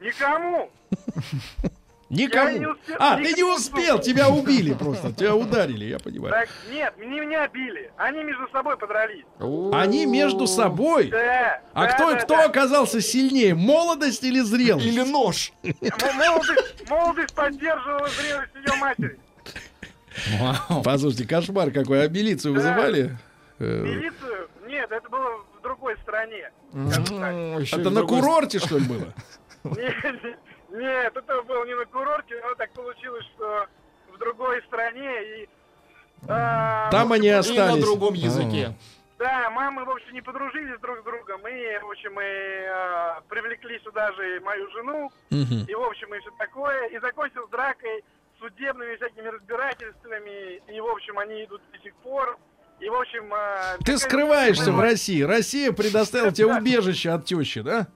Никому. 0.00 0.70
Никому. 2.08 2.50
Я 2.50 2.58
не 2.58 2.66
успел- 2.66 2.96
а, 3.00 3.16
ты 3.16 3.32
не 3.32 3.42
успел, 3.42 3.98
тебя 3.98 4.28
убили 4.28 4.74
просто, 4.74 5.12
тебя 5.12 5.34
ударили, 5.34 5.86
я 5.86 5.98
понимаю. 5.98 6.32
Так, 6.32 6.48
нет, 6.70 6.94
не 6.98 7.20
меня 7.20 7.48
били. 7.48 7.90
Они 7.96 8.22
между 8.22 8.46
собой 8.52 8.76
подрались. 8.76 9.24
Они 9.72 10.06
между 10.06 10.46
собой? 10.46 11.08
Да. 11.08 11.60
А 11.72 11.86
да, 11.86 11.92
кто, 11.92 12.12
да, 12.12 12.16
кто 12.20 12.36
да. 12.36 12.44
оказался 12.44 13.00
сильнее, 13.00 13.54
молодость 13.56 14.22
или 14.22 14.40
зрелость? 14.40 14.86
Или 14.86 15.00
нож. 15.02 15.52
Молодость, 15.62 16.88
молодость 16.88 17.34
поддерживала 17.34 18.08
зрелость 18.08 18.52
ее 18.54 18.76
матери. 18.76 19.18
Послушайте, 20.84 21.26
кошмар 21.26 21.70
какой. 21.72 22.04
А 22.04 22.08
милицию 22.08 22.54
вызывали? 22.54 23.18
Э, 23.58 23.82
Милицию? 23.82 24.48
Нет, 24.66 24.90
это 24.90 25.08
было 25.08 25.40
в 25.58 25.62
другой 25.62 25.96
стране. 26.02 26.50
Это 26.72 27.90
на 27.90 28.02
курорте, 28.02 28.58
что 28.58 28.78
ли, 28.78 28.84
было? 28.86 29.12
Нет, 29.64 29.94
нет, 30.76 31.16
это 31.16 31.42
было 31.42 31.64
не 31.64 31.74
на 31.74 31.84
курорте, 31.86 32.40
но 32.42 32.54
так 32.54 32.70
получилось, 32.72 33.24
что 33.34 33.66
в 34.14 34.18
другой 34.18 34.62
стране 34.62 35.42
и... 35.42 35.48
а, 36.28 36.90
Там 36.90 37.12
они 37.12 37.28
И 37.28 37.32
на 37.32 37.38
остались. 37.40 37.84
другом 37.84 38.14
языке. 38.14 38.72
Да, 39.18 39.48
мамы, 39.50 39.84
в 39.86 39.90
общем, 39.90 40.12
не 40.12 40.20
подружились 40.20 40.78
друг 40.80 40.98
с 41.00 41.02
другом, 41.04 41.40
и, 41.48 41.78
в 41.82 41.90
общем, 41.90 42.12
мы 42.14 42.66
а, 42.68 43.22
привлекли 43.28 43.80
сюда 43.80 44.12
же 44.12 44.36
и 44.36 44.40
мою 44.40 44.70
жену, 44.72 45.10
и, 45.30 45.74
в 45.74 45.82
общем, 45.82 46.14
и 46.14 46.18
все 46.20 46.30
такое, 46.38 46.88
и 46.88 46.98
закончилось 46.98 47.48
дракой, 47.50 48.04
судебными 48.38 48.94
всякими 48.96 49.28
разбирательствами, 49.28 50.60
и, 50.70 50.80
в 50.80 50.86
общем, 50.86 51.18
они 51.18 51.44
идут 51.44 51.62
до 51.72 51.78
сих 51.78 51.94
пор, 51.96 52.36
и, 52.78 52.88
в 52.90 52.94
общем... 52.94 53.32
а, 53.32 53.78
Ты 53.86 53.96
скрываешься 53.96 54.70
в 54.70 54.78
России. 54.80 55.22
Россия 55.22 55.72
предоставила 55.72 56.30
тебе 56.30 56.48
убежище 56.54 57.08
от 57.10 57.24
тещи, 57.24 57.62
да? 57.62 57.86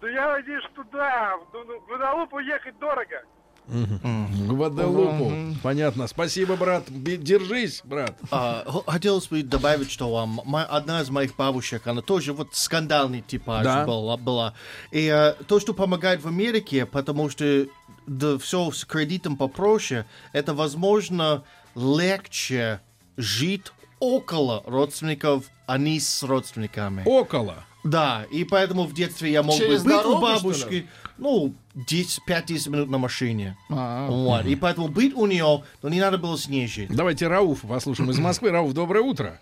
Да 0.00 0.08
я 0.08 0.32
надеюсь, 0.32 0.64
что 0.72 0.84
да, 0.92 1.36
в 1.36 1.56
в 1.56 1.86
Гваделупу 1.88 2.38
ехать 2.38 2.78
дорого. 2.78 3.22
В 3.66 4.48
Гваделупу. 4.48 5.32
Понятно. 5.62 6.06
Спасибо, 6.06 6.56
брат. 6.56 6.84
Держись, 6.88 7.82
брат. 7.84 8.16
А, 8.30 8.64
хотелось 8.86 9.26
бы 9.26 9.42
добавить, 9.42 9.90
что 9.90 10.24
мо- 10.26 10.64
одна 10.64 11.02
из 11.02 11.10
моих 11.10 11.36
бабушек, 11.36 11.86
она 11.86 12.00
тоже 12.00 12.32
вот 12.32 12.54
скандальный 12.54 13.20
типаж 13.20 13.64
Да. 13.64 13.84
была, 13.84 14.16
была. 14.16 14.54
И 14.90 15.06
а, 15.08 15.32
то, 15.46 15.60
что 15.60 15.74
помогает 15.74 16.22
в 16.22 16.28
Америке, 16.28 16.86
потому 16.86 17.28
что 17.28 17.66
да, 18.06 18.38
все 18.38 18.70
с 18.70 18.84
кредитом 18.86 19.36
попроще, 19.36 20.06
это, 20.32 20.54
возможно, 20.54 21.44
легче 21.74 22.80
жить 23.18 23.70
около 24.00 24.62
родственников, 24.64 25.44
а 25.66 25.76
не 25.76 26.00
с 26.00 26.22
родственниками. 26.22 27.02
Около. 27.04 27.64
Да, 27.84 28.24
и 28.30 28.44
поэтому 28.44 28.84
в 28.84 28.92
детстве 28.92 29.30
я 29.30 29.42
мог 29.42 29.54
Через 29.56 29.82
бы 29.82 29.90
быть 29.90 29.98
дорогу, 30.02 30.18
у 30.18 30.20
бабушки, 30.20 30.86
ну, 31.16 31.54
10 31.74 32.20
5-10 32.28 32.70
минут 32.70 32.90
на 32.90 32.98
машине. 32.98 33.56
А. 33.70 34.08
Вот. 34.08 34.44
И 34.46 34.56
поэтому 34.56 34.88
быть 34.88 35.14
у 35.14 35.26
нее, 35.26 35.62
но 35.82 35.88
не 35.88 36.00
надо 36.00 36.18
было 36.18 36.36
с 36.36 36.48
ней 36.48 36.66
жить. 36.66 36.90
Давайте 36.94 37.28
Рауф 37.28 37.62
послушаем 37.62 38.10
из 38.10 38.18
Москвы. 38.18 38.50
Рауф, 38.50 38.72
доброе 38.72 39.02
утро. 39.02 39.38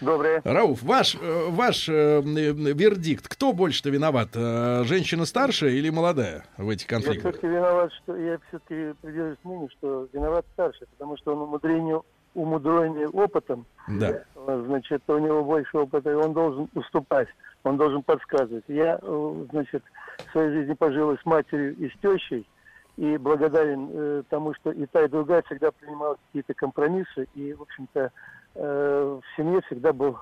Доброе. 0.00 0.42
Рауф, 0.44 0.82
ваш, 0.82 1.14
э, 1.18 1.46
ваш 1.48 1.88
э, 1.88 1.92
э, 1.92 2.22
вердикт. 2.22 3.28
Кто 3.28 3.54
больше-то 3.54 3.88
виноват? 3.88 4.28
Э, 4.34 4.82
Женщина 4.84 5.24
старшая 5.24 5.70
или 5.70 5.88
молодая 5.88 6.44
в 6.58 6.68
этих 6.68 6.82
Я 6.90 6.96
конфликтах? 6.96 7.32
все-таки 7.32 7.46
виноват, 7.46 7.90
что 8.02 8.14
я 8.14 8.38
все-таки 8.48 8.92
придерживаюсь 9.00 9.38
мнению, 9.44 9.70
что 9.78 10.08
виноват 10.12 10.44
старший, 10.52 10.86
потому 10.98 11.16
что 11.16 11.34
он 11.34 11.42
умудрение, 11.42 12.02
умудренный 12.34 13.06
опытом, 13.06 13.64
Да. 13.88 14.22
значит, 14.66 15.02
у 15.08 15.18
него 15.18 15.42
больше 15.42 15.78
опыта, 15.78 16.10
и 16.10 16.14
он 16.14 16.34
должен 16.34 16.68
уступать, 16.74 17.28
он 17.66 17.76
должен 17.76 18.02
подсказывать. 18.02 18.64
Я, 18.68 18.98
э, 19.02 19.44
значит, 19.50 19.82
в 20.28 20.32
своей 20.32 20.50
жизни 20.50 20.74
пожил 20.74 21.16
с 21.16 21.26
матерью, 21.26 21.76
и 21.76 21.88
с 21.88 21.92
тещей, 22.00 22.48
и 22.96 23.16
благодарен 23.16 23.90
э, 23.92 24.22
тому, 24.30 24.54
что 24.54 24.70
и 24.70 24.86
та, 24.86 25.04
и 25.04 25.08
другая 25.08 25.42
всегда 25.42 25.72
принимала 25.72 26.16
какие-то 26.26 26.54
компромиссы, 26.54 27.26
и, 27.34 27.52
в 27.54 27.62
общем-то, 27.62 28.12
э, 28.54 29.20
в 29.20 29.36
семье 29.36 29.60
всегда 29.62 29.92
был, 29.92 30.16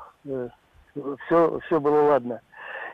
все, 1.27 1.61
все 1.67 1.81
было 1.81 2.03
ладно. 2.03 2.41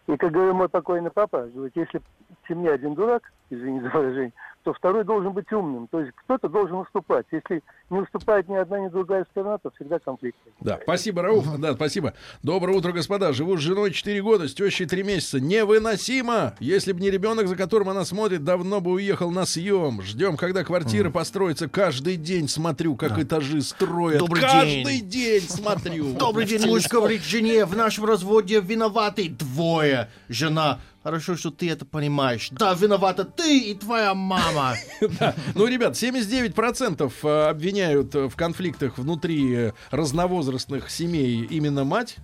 И, 0.09 0.17
как 0.17 0.33
говорил 0.33 0.55
мой 0.55 0.69
покойный 0.69 1.11
папа, 1.11 1.49
говорит, 1.55 1.77
если 1.77 1.99
в 1.99 2.49
семье 2.49 2.73
один 2.73 2.95
дурак, 2.95 3.33
извини 3.51 3.81
за 3.81 3.89
выражение, 3.91 4.33
то 4.63 4.73
второй 4.75 5.05
должен 5.05 5.33
быть 5.33 5.51
умным. 5.53 5.89
То 5.89 6.01
есть 6.01 6.13
кто-то 6.25 6.49
должен 6.49 6.77
уступать. 6.77 7.25
Если 7.31 7.63
не 7.89 7.99
уступает 8.01 8.49
ни 8.49 8.55
одна, 8.55 8.79
ни 8.81 8.89
другая 8.89 9.27
сторона, 9.31 9.57
то 9.59 9.71
всегда 9.71 9.99
конфликт. 9.99 10.37
Да, 10.61 10.79
спасибо, 10.83 11.23
Рауф. 11.23 11.59
Да, 11.59 11.75
спасибо. 11.75 12.13
Доброе 12.43 12.77
утро, 12.77 12.93
господа. 12.93 13.33
Живу 13.33 13.57
с 13.57 13.61
женой 13.61 13.91
4 13.91 14.21
года, 14.23 14.49
с 14.49 14.55
тещей 14.55 14.87
3 14.87 15.03
месяца. 15.03 15.41
Невыносимо! 15.41 16.55
Если 16.61 16.93
бы 16.93 17.01
не 17.01 17.11
ребенок, 17.11 17.49
за 17.49 17.57
которым 17.57 17.89
она 17.89 18.05
смотрит, 18.05 18.45
давно 18.45 18.81
бы 18.81 18.93
уехал 18.93 19.31
на 19.31 19.47
съем. 19.47 20.03
Ждем, 20.03 20.37
когда 20.37 20.63
квартира 20.63 21.11
построится. 21.11 21.69
Каждый 21.69 22.17
день 22.17 22.47
смотрю, 22.49 22.97
как 22.97 23.19
этажи 23.19 23.63
строят. 23.63 24.19
Добрый 24.21 24.43
Каждый 24.43 24.85
день. 24.85 25.09
день 25.09 25.41
смотрю. 25.41 26.13
Добрый 26.19 26.45
день, 26.47 26.67
муж 26.67 26.87
говорит 26.89 27.23
жене, 27.23 27.65
в 27.65 27.77
нашем 27.77 28.05
разводе 28.05 28.61
виноваты 28.61 29.31
двое. 29.31 30.09
Жена, 30.29 30.81
хорошо, 31.03 31.37
что 31.37 31.51
ты 31.51 31.71
это 31.71 31.85
понимаешь. 31.87 32.51
Да, 32.51 32.75
виновата 32.75 33.25
ты 33.41 33.59
и 33.59 33.75
твоя 33.75 34.15
мама. 34.15 34.75
Ну, 35.55 35.67
ребят, 35.67 35.95
79% 35.95 37.13
э, 37.23 37.49
обвиняют 37.49 38.15
э, 38.15 38.29
в 38.29 38.37
конфликтах 38.37 38.99
внутри 38.99 39.55
э, 39.55 39.73
разновозрастных 39.91 40.91
семей 40.91 41.47
именно 41.47 41.85
мать. 41.85 42.17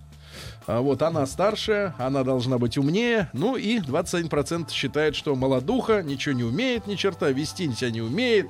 А 0.67 0.81
Вот 0.81 1.01
она 1.01 1.25
старшая, 1.25 1.95
она 1.97 2.23
должна 2.23 2.57
быть 2.57 2.77
умнее. 2.77 3.29
Ну 3.33 3.55
и 3.55 3.79
21% 3.79 4.71
считает, 4.71 5.15
что 5.15 5.35
молодуха 5.35 6.03
ничего 6.03 6.35
не 6.35 6.43
умеет, 6.43 6.87
ни 6.87 6.95
черта, 6.95 7.29
вести 7.29 7.71
себя 7.73 7.89
не 7.89 8.01
умеет. 8.01 8.47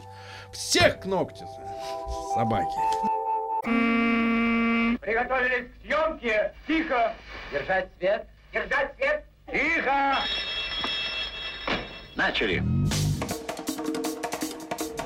Всех 0.51 0.99
к 0.99 1.05
ногтю. 1.05 1.45
Собаки. 2.33 2.67
Приготовились 4.99 5.67
к 5.71 5.85
съемке. 5.85 6.53
Тихо. 6.67 7.13
Держать 7.51 7.89
свет. 7.97 8.27
Держать 8.51 8.95
свет. 8.97 9.25
Тихо. 9.51 10.17
Начали. 12.17 12.63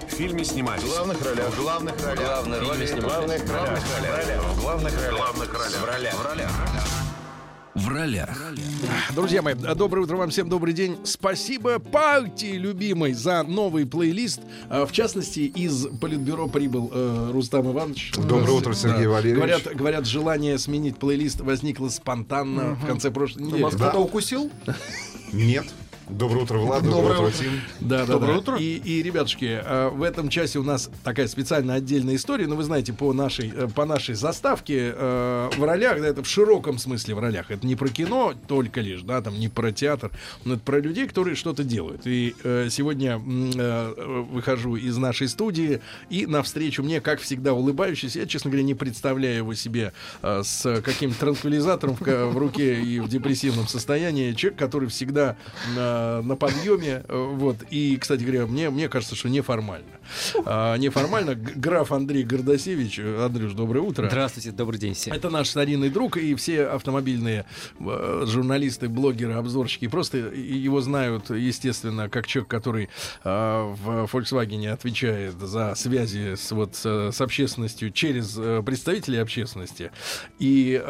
В 0.07 0.13
фильме 0.13 0.45
снимались. 0.45 0.83
В 0.83 0.87
главных 0.95 1.21
ролях. 1.25 1.49
В 1.49 1.61
главных 1.61 2.05
ролях. 2.05 2.25
Главные 2.25 2.61
роли 2.61 2.85
снимались. 2.85 3.41
В 3.41 3.47
главных 3.47 3.51
ролях. 3.51 4.43
В 4.55 4.61
главных 4.61 4.93
ролях. 4.95 5.11
В 5.11 5.17
главных 5.17 5.53
ролях. 5.53 5.81
В 5.81 5.85
ролях. 5.85 6.13
В 6.13 6.25
ролях. 6.25 6.51
В 7.75 7.87
ролях. 7.89 9.13
Друзья 9.13 9.41
мои, 9.41 9.55
доброе 9.55 10.03
утро 10.03 10.15
вам 10.15 10.29
всем, 10.29 10.47
добрый 10.47 10.73
день. 10.73 10.99
Спасибо 11.03 11.79
партии 11.79 12.55
любимой 12.55 13.11
за 13.11 13.43
новый 13.43 13.85
плейлист. 13.85 14.39
А, 14.69 14.85
В 14.85 14.93
частности, 14.93 15.39
из 15.41 15.87
Политбюро 15.99 16.47
прибыл 16.47 16.91
э, 16.93 17.31
Рустам 17.33 17.69
Иванович. 17.69 18.13
Доброе 18.15 18.51
утро, 18.51 18.73
Сергей 18.73 19.07
Валерьевич. 19.07 19.35
Говорят, 19.37 19.75
говорят, 19.75 20.05
желание 20.05 20.57
сменить 20.57 20.97
плейлист 20.97 21.41
возникло 21.41 21.89
спонтанно 21.89 22.75
в 22.75 22.85
конце 22.87 23.11
прошлой 23.11 23.43
недели. 23.43 23.63
Вас 23.63 23.75
кто-то 23.75 23.99
укусил? 23.99 24.49
Нет. 25.33 25.65
Доброе 26.11 26.43
утро, 26.43 26.57
Влад. 26.57 26.83
Доброе, 26.83 27.01
Доброе 27.01 27.27
утро. 27.29 27.37
Тим. 27.37 27.61
Да, 27.79 28.05
да, 28.05 28.13
Доброе 28.13 28.33
да. 28.33 28.37
утро. 28.39 28.57
И, 28.57 28.77
и, 28.77 29.01
ребятушки, 29.01 29.61
э, 29.63 29.89
в 29.89 30.03
этом 30.03 30.29
часе 30.29 30.59
у 30.59 30.63
нас 30.63 30.89
такая 31.03 31.27
специально 31.27 31.73
отдельная 31.75 32.15
история. 32.15 32.47
Но 32.47 32.55
вы 32.55 32.63
знаете, 32.63 32.91
по 32.91 33.13
нашей, 33.13 33.51
э, 33.55 33.67
по 33.73 33.85
нашей 33.85 34.15
заставке 34.15 34.93
э, 34.93 35.49
в 35.55 35.63
ролях, 35.63 36.01
да, 36.01 36.07
это 36.07 36.21
в 36.21 36.27
широком 36.27 36.79
смысле 36.79 37.15
в 37.15 37.19
ролях. 37.19 37.49
Это 37.49 37.65
не 37.65 37.75
про 37.75 37.87
кино 37.87 38.33
только 38.47 38.81
лишь, 38.81 39.03
да, 39.03 39.21
там 39.21 39.39
не 39.39 39.47
про 39.47 39.71
театр, 39.71 40.11
но 40.43 40.55
это 40.55 40.63
про 40.63 40.79
людей, 40.79 41.07
которые 41.07 41.35
что-то 41.35 41.63
делают. 41.63 42.01
И 42.05 42.35
э, 42.43 42.67
сегодня 42.69 43.17
выхожу 43.17 44.75
из 44.75 44.97
нашей 44.97 45.27
студии 45.27 45.81
и 46.09 46.25
навстречу 46.25 46.83
мне, 46.83 46.99
как 46.99 47.21
всегда, 47.21 47.53
улыбающийся. 47.53 48.19
Я, 48.19 48.25
честно 48.25 48.49
говоря, 48.49 48.65
не 48.65 48.75
представляю 48.75 49.37
его 49.37 49.53
себе 49.53 49.93
с 50.21 50.81
каким-то 50.81 51.19
транквилизатором 51.19 51.95
в, 51.95 52.01
в 52.01 52.37
руке 52.37 52.81
и 52.81 52.99
в 52.99 53.07
депрессивном 53.07 53.67
состоянии. 53.67 54.33
Человек, 54.33 54.59
который 54.59 54.89
всегда 54.89 55.37
на 56.23 56.35
подъеме. 56.35 57.03
Вот. 57.07 57.57
И, 57.69 57.97
кстати 57.97 58.23
говоря, 58.23 58.45
мне, 58.45 58.69
мне 58.69 58.89
кажется, 58.89 59.15
что 59.15 59.29
неформально. 59.29 59.85
А, 60.45 60.75
неформально. 60.77 61.35
Граф 61.35 61.91
Андрей 61.91 62.23
Гордосевич. 62.23 62.99
Э, 62.99 63.25
Андрюш, 63.25 63.53
доброе 63.53 63.81
утро. 63.81 64.07
Здравствуйте, 64.07 64.51
добрый 64.51 64.79
день 64.79 64.93
всем. 64.93 65.13
Это 65.13 65.29
наш 65.29 65.49
старинный 65.49 65.89
друг, 65.89 66.17
и 66.17 66.35
все 66.35 66.65
автомобильные 66.67 67.45
э, 67.79 68.23
журналисты, 68.27 68.89
блогеры, 68.89 69.33
обзорщики 69.33 69.87
просто 69.87 70.17
его 70.17 70.81
знают, 70.81 71.29
естественно, 71.29 72.09
как 72.09 72.27
человек, 72.27 72.49
который 72.49 72.89
э, 73.23 73.29
в 73.29 74.09
Volkswagen 74.11 74.67
отвечает 74.69 75.39
за 75.39 75.75
связи 75.75 76.35
с, 76.35 76.51
вот, 76.51 76.75
с, 76.75 77.11
с 77.11 77.21
общественностью 77.21 77.91
через 77.91 78.37
э, 78.37 78.61
представителей 78.65 79.19
общественности. 79.19 79.91
И 80.39 80.81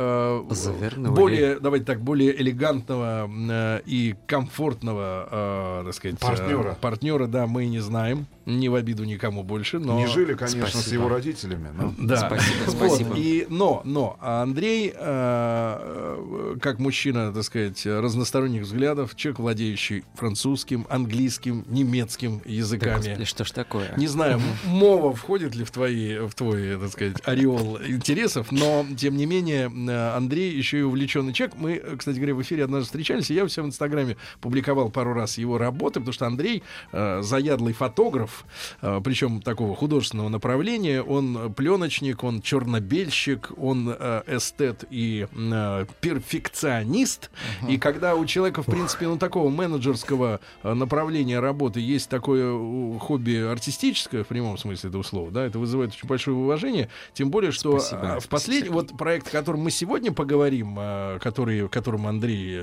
Завернули. 0.50 1.16
более, 1.16 1.60
давайте 1.60 1.86
так, 1.86 2.02
более 2.02 2.40
элегантного 2.40 3.82
и 3.86 4.16
комфортного, 4.28 5.01
э, 5.30 5.84
так 5.86 5.94
сказать, 5.94 6.18
э, 6.22 6.26
Партнера. 6.26 6.78
партнера, 6.82 7.28
да, 7.28 7.48
мы 7.48 7.66
не 7.66 7.80
знаем. 7.80 8.26
Не 8.46 8.70
в 8.70 8.76
обиду 8.76 9.04
никому 9.04 9.44
больше, 9.44 9.78
но... 9.78 10.00
Не 10.00 10.08
жили, 10.08 10.34
конечно, 10.34 10.66
с 10.68 10.72
Спасибо. 10.72 10.94
его 10.96 11.10
родителями. 11.10 11.70
но- 11.74 11.94
Да. 11.98 12.18
Спасибо, 12.28 12.56
Вот, 12.66 12.76
спасибо. 12.76 13.16
И, 13.16 13.46
но, 13.50 13.82
но 13.86 14.18
а 14.20 14.42
Андрей, 14.42 14.92
э, 14.94 14.94
э, 14.96 16.56
как 16.62 16.80
мужчина, 16.80 17.32
так 17.32 17.44
сказать, 17.44 17.86
разносторонних 17.86 18.64
взглядов, 18.64 19.16
человек, 19.16 19.40
владеющий 19.40 20.04
французским, 20.16 20.86
английским, 20.90 21.66
немецким 21.70 22.40
Да, 22.44 22.50
языками. 22.52 22.96
господи, 22.98 23.26
что 23.26 23.44
ж 23.46 23.52
такое? 23.52 23.94
Не 23.98 24.08
знаю, 24.08 24.42
мова 24.66 25.14
входит 25.14 25.56
ли 25.56 25.64
в 25.64 25.72
твои, 25.72 26.18
в 26.20 26.34
твой, 26.34 26.78
так 26.80 26.92
сказать, 26.92 27.18
ореол 27.26 27.78
интересов, 27.86 28.52
но 28.52 28.86
тем 28.98 29.18
не 29.18 29.26
менее 29.26 29.72
э, 29.72 30.16
Андрей 30.16 30.52
еще 30.56 30.80
и 30.80 30.82
увлеченный 30.82 31.34
человек. 31.34 31.56
Мы, 31.60 31.76
кстати 31.98 32.16
говоря, 32.18 32.36
в 32.36 32.42
эфире 32.42 32.64
однажды 32.64 32.86
встречались, 32.86 33.30
и 33.32 33.36
я 33.36 33.44
у 33.44 33.48
себя 33.48 33.64
в 33.64 33.68
Инстаграме 33.68 34.18
публиковал 34.42 34.81
рекомендовал 34.82 34.90
пару 34.90 35.14
раз 35.14 35.38
его 35.38 35.58
работы, 35.58 36.00
потому 36.00 36.14
что 36.14 36.26
Андрей 36.26 36.64
э, 36.92 37.22
заядлый 37.22 37.74
фотограф, 37.74 38.46
э, 38.82 39.02
причем 39.04 39.42
такого 39.42 39.76
художественного 39.76 40.30
направления. 40.30 41.02
Он 41.02 41.54
пленочник, 41.54 42.24
он 42.24 42.42
чернобельщик, 42.42 43.52
он 43.58 43.96
э, 43.98 44.24
эстет 44.28 44.86
и 44.90 45.28
э, 45.32 45.86
перфекционист. 46.02 47.30
И 47.68 47.78
когда 47.78 48.16
у 48.16 48.26
человека, 48.26 48.64
в 48.64 48.66
принципе, 48.66 49.08
ну 49.08 49.18
такого 49.18 49.50
менеджерского 49.50 50.40
э, 50.64 50.74
направления 50.74 51.40
работы 51.40 51.80
есть 51.80 52.10
такое 52.10 52.44
э, 52.46 53.00
хобби 53.00 53.36
артистическое 53.36 54.24
в 54.24 54.28
прямом 54.28 54.58
смысле 54.58 54.90
этого 54.90 55.04
слова, 55.04 55.32
да, 55.32 55.46
это 55.46 55.60
вызывает 55.60 55.92
очень 55.92 56.08
большое 56.08 56.38
уважение. 56.38 56.90
Тем 57.14 57.30
более, 57.30 57.52
что 57.52 57.80
Спасибо, 57.80 58.02
э, 58.02 58.20
в 58.20 58.24
спасибо, 58.24 58.30
последний 58.30 58.70
вот 58.70 58.98
проект, 58.98 59.28
о 59.28 59.32
котором 59.32 59.62
мы 59.62 59.72
сегодня 59.72 60.12
поговорим, 60.12 60.76
который, 61.20 61.68
к 61.68 61.72
которому 61.72 62.08
Андрей 62.08 62.56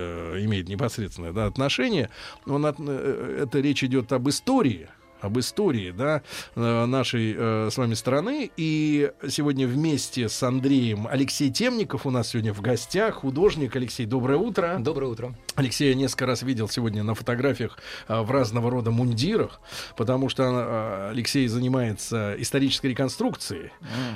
имеет 0.45 0.69
непосредственное 0.69 1.33
да, 1.33 1.47
отношение, 1.47 2.08
он 2.47 2.67
от- 2.67 2.77
э, 2.81 3.39
это 3.43 3.61
речь 3.61 3.83
идет 3.85 4.13
об 4.13 4.29
истории 4.29 4.89
об 5.21 5.39
истории 5.39 5.91
да, 5.91 6.23
э, 6.55 6.85
нашей 6.87 7.35
э, 7.37 7.69
с 7.71 7.77
вами 7.77 7.95
страны. 7.95 8.51
И 8.57 9.11
сегодня 9.29 9.67
вместе 9.67 10.29
с 10.29 10.43
Андреем 10.43 11.07
Алексей 11.11 11.51
Темников 11.51 12.07
у 12.07 12.11
нас 12.11 12.29
сегодня 12.29 12.53
в 12.53 12.61
гостях. 12.61 13.17
Художник 13.17 13.75
Алексей, 13.77 14.07
доброе 14.07 14.39
утро. 14.39 14.77
Доброе 14.79 15.07
утро. 15.07 15.35
Алексей 15.55 15.89
я 15.89 15.95
несколько 15.95 16.27
раз 16.27 16.43
видел 16.43 16.69
сегодня 16.69 17.03
на 17.03 17.15
фотографиях 17.15 17.79
а, 18.07 18.23
в 18.23 18.31
разного 18.31 18.71
рода 18.71 18.93
мундирах, 18.93 19.61
потому 19.97 20.29
что 20.29 20.45
а, 20.47 21.11
Алексей 21.11 21.49
занимается 21.49 22.37
исторической 22.39 22.89
реконструкцией. 22.89 23.73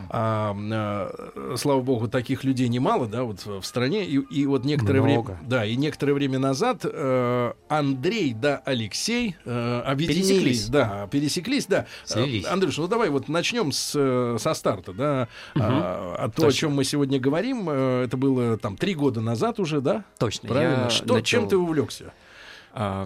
А, 0.09 0.55
а, 0.57 1.55
слава 1.57 1.81
богу, 1.81 2.09
таких 2.09 2.45
людей 2.45 2.69
немало, 2.69 3.09
да, 3.09 3.25
вот 3.25 3.45
в 3.45 3.63
стране. 3.65 4.05
И, 4.05 4.19
и 4.19 4.47
вот 4.47 4.65
некоторое 4.65 5.01
время, 5.01 5.23
Много. 5.23 5.39
да, 5.43 5.65
и 5.65 5.77
некоторое 5.77 6.15
время 6.15 6.39
назад 6.39 6.85
э, 6.85 7.53
Андрей 7.69 8.35
да 8.35 8.63
Алексей 8.65 9.37
э, 9.45 9.81
объединились, 9.85 10.29
Пересеклись. 10.29 10.69
Да, 10.93 11.07
пересеклись, 11.07 11.67
да. 11.67 11.87
Слились. 12.05 12.45
Э, 12.45 12.49
Андрюш, 12.51 12.77
ну 12.79 12.87
давай 12.89 13.09
вот 13.11 13.29
начнем 13.29 13.73
с 13.73 13.93
э, 13.95 14.37
со 14.39 14.55
старта, 14.55 14.93
да. 14.93 15.29
Мгм. 15.55 15.65
А, 15.65 16.15
а 16.19 16.29
то, 16.29 16.43
о 16.43 16.47
Точно. 16.47 16.53
чем 16.59 16.75
мы 16.75 16.85
сегодня 16.85 17.19
говорим, 17.19 17.69
э, 17.71 18.05
это 18.05 18.17
было 18.17 18.59
там 18.59 18.77
три 18.77 18.95
года 18.95 19.21
назад 19.21 19.59
уже, 19.61 19.81
да? 19.81 20.05
Точно. 20.19 20.49
Правильно. 20.49 20.85
Я 20.85 20.91
Что, 20.91 21.21
чем 21.21 21.43
начал- 21.43 21.49
ты 21.49 21.57
увлекся? 21.57 22.13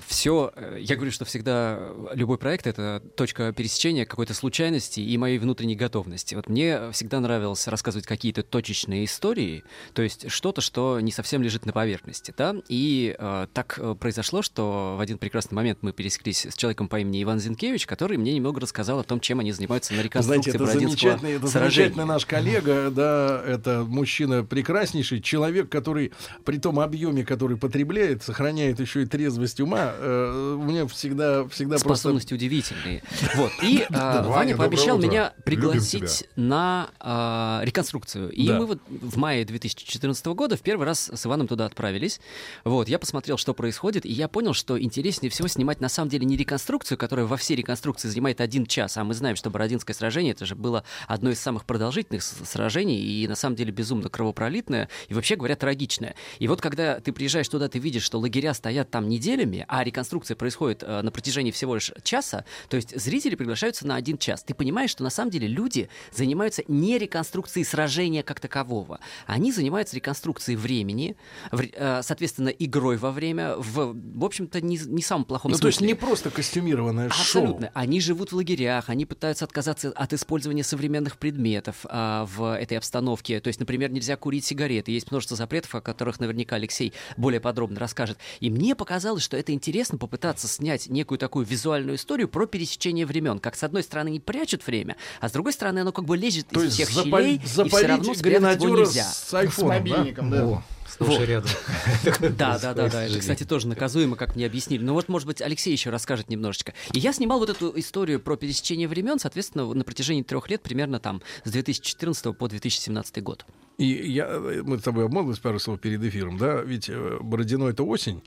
Все, 0.06 0.52
я 0.78 0.94
говорю, 0.94 1.10
что 1.10 1.24
всегда 1.24 1.80
любой 2.12 2.38
проект 2.38 2.66
это 2.66 3.02
точка 3.16 3.52
пересечения 3.52 4.04
какой-то 4.04 4.34
случайности 4.34 5.00
и 5.00 5.18
моей 5.18 5.38
внутренней 5.38 5.76
готовности. 5.76 6.34
Вот 6.34 6.48
мне 6.48 6.90
всегда 6.92 7.20
нравилось 7.20 7.66
рассказывать 7.66 8.06
какие-то 8.06 8.42
точечные 8.42 9.04
истории, 9.04 9.64
то 9.92 10.02
есть 10.02 10.30
что-то, 10.30 10.60
что 10.60 11.00
не 11.00 11.10
совсем 11.12 11.42
лежит 11.42 11.66
на 11.66 11.72
поверхности, 11.72 12.32
да. 12.36 12.54
И 12.68 13.16
э, 13.18 13.46
так 13.52 13.78
э, 13.78 13.94
произошло, 13.98 14.42
что 14.42 14.96
в 14.98 15.00
один 15.00 15.18
прекрасный 15.18 15.54
момент 15.54 15.78
мы 15.82 15.92
пересеклись 15.92 16.46
с 16.46 16.54
человеком 16.54 16.88
по 16.88 17.00
имени 17.00 17.22
Иван 17.22 17.40
Зинкевич, 17.40 17.86
который 17.86 18.16
мне 18.18 18.34
немного 18.34 18.60
рассказал 18.60 19.00
о 19.00 19.04
том, 19.04 19.20
чем 19.20 19.40
они 19.40 19.52
занимаются 19.52 19.94
на 19.94 20.00
реконструкции 20.00 20.50
Знаете, 20.52 20.64
это 20.64 20.78
замечательный, 20.78 21.32
это 21.32 21.46
сражения. 21.48 21.70
замечательный 21.70 22.04
наш 22.06 22.26
коллега, 22.26 22.90
да, 22.90 23.42
это 23.46 23.84
мужчина 23.86 24.44
прекраснейший, 24.44 25.20
человек, 25.20 25.68
который 25.68 26.12
при 26.44 26.58
том 26.58 26.78
объеме, 26.80 27.24
который 27.24 27.56
потребляет, 27.56 28.22
сохраняет 28.22 28.80
еще 28.80 29.02
и 29.02 29.06
трезвость 29.06 29.55
ума. 29.62 29.92
Э, 29.94 30.56
у 30.58 30.62
меня 30.62 30.86
всегда, 30.86 31.46
всегда 31.48 31.78
способности 31.78 32.34
удивительные. 32.34 33.02
Вот. 33.34 33.50
И 33.62 33.84
а, 33.90 34.22
Ваня, 34.22 34.56
пообещал 34.56 34.98
утро. 34.98 35.08
меня 35.08 35.32
пригласить 35.44 36.28
на 36.36 36.90
а, 37.00 37.60
реконструкцию. 37.64 38.30
И 38.32 38.46
Да. 38.46 38.58
мы 38.58 38.66
вот 38.66 38.80
в 38.88 39.16
мае 39.16 39.44
2014 39.44 40.26
года 40.26 40.56
в 40.56 40.60
первый 40.60 40.84
раз 40.86 41.10
с 41.12 41.26
Иваном 41.26 41.48
туда 41.48 41.66
отправились. 41.66 42.20
Вот. 42.64 42.88
Я 42.88 42.98
посмотрел, 42.98 43.36
что 43.36 43.54
происходит, 43.54 44.04
и 44.06 44.12
я 44.12 44.28
понял, 44.28 44.52
что 44.54 44.80
интереснее 44.80 45.30
всего 45.30 45.48
снимать 45.48 45.80
на 45.80 45.88
самом 45.88 46.10
деле 46.10 46.26
не 46.26 46.36
реконструкцию, 46.36 46.98
которая 46.98 47.26
во 47.26 47.36
всей 47.36 47.56
реконструкции 47.56 48.08
занимает 48.08 48.40
один 48.40 48.66
час, 48.66 48.96
а 48.96 49.04
мы 49.04 49.14
знаем, 49.14 49.36
что 49.36 49.50
Бородинское 49.50 49.94
сражение 49.94 50.32
это 50.32 50.44
же 50.46 50.54
было 50.54 50.84
одно 51.08 51.30
из 51.30 51.40
самых 51.40 51.64
продолжительных 51.64 52.22
сражений 52.22 53.00
и 53.00 53.26
на 53.28 53.34
самом 53.34 53.56
деле 53.56 53.72
безумно 53.72 54.08
кровопролитное 54.08 54.88
и 55.08 55.14
вообще 55.14 55.36
говоря 55.36 55.56
трагичное. 55.56 56.14
И 56.38 56.48
вот 56.48 56.60
когда 56.60 57.00
ты 57.00 57.12
приезжаешь 57.12 57.48
туда, 57.48 57.68
ты 57.68 57.78
видишь, 57.78 58.02
что 58.02 58.18
лагеря 58.18 58.54
стоят 58.54 58.90
там 58.90 59.08
неделями, 59.46 59.64
а 59.68 59.84
реконструкция 59.84 60.36
происходит 60.36 60.82
э, 60.82 61.02
на 61.02 61.10
протяжении 61.10 61.50
всего 61.50 61.74
лишь 61.74 61.92
часа, 62.02 62.44
то 62.68 62.76
есть 62.76 62.98
зрители 62.98 63.34
приглашаются 63.34 63.86
на 63.86 63.96
один 63.96 64.18
час. 64.18 64.42
Ты 64.42 64.54
понимаешь, 64.54 64.90
что 64.90 65.02
на 65.02 65.10
самом 65.10 65.30
деле 65.30 65.46
люди 65.48 65.88
занимаются 66.12 66.62
не 66.68 66.98
реконструкцией 66.98 67.64
сражения 67.64 68.22
как 68.22 68.40
такового, 68.40 69.00
они 69.26 69.52
занимаются 69.52 69.96
реконструкцией 69.96 70.56
времени, 70.56 71.16
в- 71.52 71.62
э, 71.62 72.00
соответственно, 72.02 72.48
игрой 72.48 72.96
во 72.96 73.10
время, 73.10 73.56
в, 73.56 73.94
в 73.94 74.24
общем-то, 74.24 74.60
не, 74.60 74.76
не 74.78 75.02
самом 75.02 75.24
плохом 75.24 75.50
Ну, 75.52 75.58
то 75.58 75.66
есть 75.66 75.78
смысле. 75.78 75.94
не 75.94 75.98
просто 75.98 76.30
костюмированное 76.30 77.08
шоу. 77.10 77.20
Абсолютно. 77.20 77.70
Они 77.74 78.00
живут 78.00 78.32
в 78.32 78.36
лагерях, 78.36 78.88
они 78.88 79.06
пытаются 79.06 79.44
отказаться 79.44 79.90
от 79.94 80.12
использования 80.12 80.64
современных 80.64 81.16
предметов 81.18 81.84
а, 81.84 82.26
в 82.26 82.56
этой 82.56 82.78
обстановке. 82.78 83.40
То 83.40 83.48
есть, 83.48 83.60
например, 83.60 83.90
нельзя 83.90 84.16
курить 84.16 84.44
сигареты. 84.44 84.92
Есть 84.92 85.10
множество 85.10 85.36
запретов, 85.36 85.74
о 85.74 85.80
которых 85.80 86.20
наверняка 86.20 86.56
Алексей 86.56 86.92
более 87.16 87.40
подробно 87.40 87.78
расскажет. 87.80 88.18
И 88.40 88.50
мне 88.50 88.74
показалось, 88.74 89.22
что 89.22 89.35
это 89.36 89.52
интересно 89.52 89.98
попытаться 89.98 90.48
снять 90.48 90.88
некую 90.88 91.18
такую 91.18 91.46
визуальную 91.46 91.96
историю 91.96 92.28
про 92.28 92.46
пересечение 92.46 93.06
времен. 93.06 93.38
Как 93.38 93.54
с 93.56 93.62
одной 93.62 93.82
стороны 93.82 94.08
не 94.10 94.20
прячут 94.20 94.66
время, 94.66 94.96
а 95.20 95.28
с 95.28 95.32
другой 95.32 95.52
стороны 95.52 95.80
оно 95.80 95.92
как 95.92 96.04
бы 96.04 96.16
лезет 96.16 96.48
То 96.48 96.62
из 96.62 96.72
всех 96.74 96.90
запали- 96.90 97.22
щелей, 97.24 97.36
и 97.36 97.38
все 97.40 97.54
запалить 97.64 97.88
равно 97.88 98.14
спрятать 98.14 98.62
его 98.62 98.66
гренадера 98.66 98.86
нельзя. 98.86 99.04
с 99.04 99.34
айфоном, 99.34 99.70
да? 99.70 99.78
мобильником, 99.78 100.30
да. 100.30 100.44
О, 100.46 100.62
сплошь 100.96 101.18
Вот. 101.18 101.28
рядом. 101.28 101.50
Да, 102.36 102.58
да, 102.58 102.74
да, 102.74 102.88
да. 102.88 103.04
Это, 103.04 103.18
кстати, 103.18 103.44
тоже 103.44 103.68
наказуемо, 103.68 104.16
как 104.16 104.34
мне 104.36 104.46
объяснили. 104.46 104.82
Но 104.82 104.94
вот, 104.94 105.08
может 105.08 105.26
быть, 105.26 105.40
Алексей 105.42 105.72
еще 105.72 105.90
расскажет 105.90 106.28
немножечко. 106.30 106.72
И 106.92 106.98
я 106.98 107.12
снимал 107.12 107.38
вот 107.38 107.50
эту 107.50 107.72
историю 107.78 108.20
про 108.20 108.36
пересечение 108.36 108.88
времен, 108.88 109.18
соответственно, 109.18 109.72
на 109.72 109.84
протяжении 109.84 110.22
трех 110.22 110.48
лет, 110.50 110.62
примерно 110.62 110.98
там 110.98 111.22
с 111.44 111.50
2014 111.50 112.36
по 112.36 112.48
2017 112.48 113.22
год. 113.22 113.44
И 113.78 113.86
я, 114.10 114.40
мы 114.62 114.78
с 114.78 114.82
тобой 114.82 115.04
обмолвились 115.04 115.38
пару 115.38 115.58
слов 115.58 115.78
перед 115.80 116.02
эфиром, 116.02 116.38
да, 116.38 116.62
ведь 116.62 116.88
э, 116.88 117.18
Бородино 117.20 117.68
это 117.68 117.82
осень, 117.82 118.22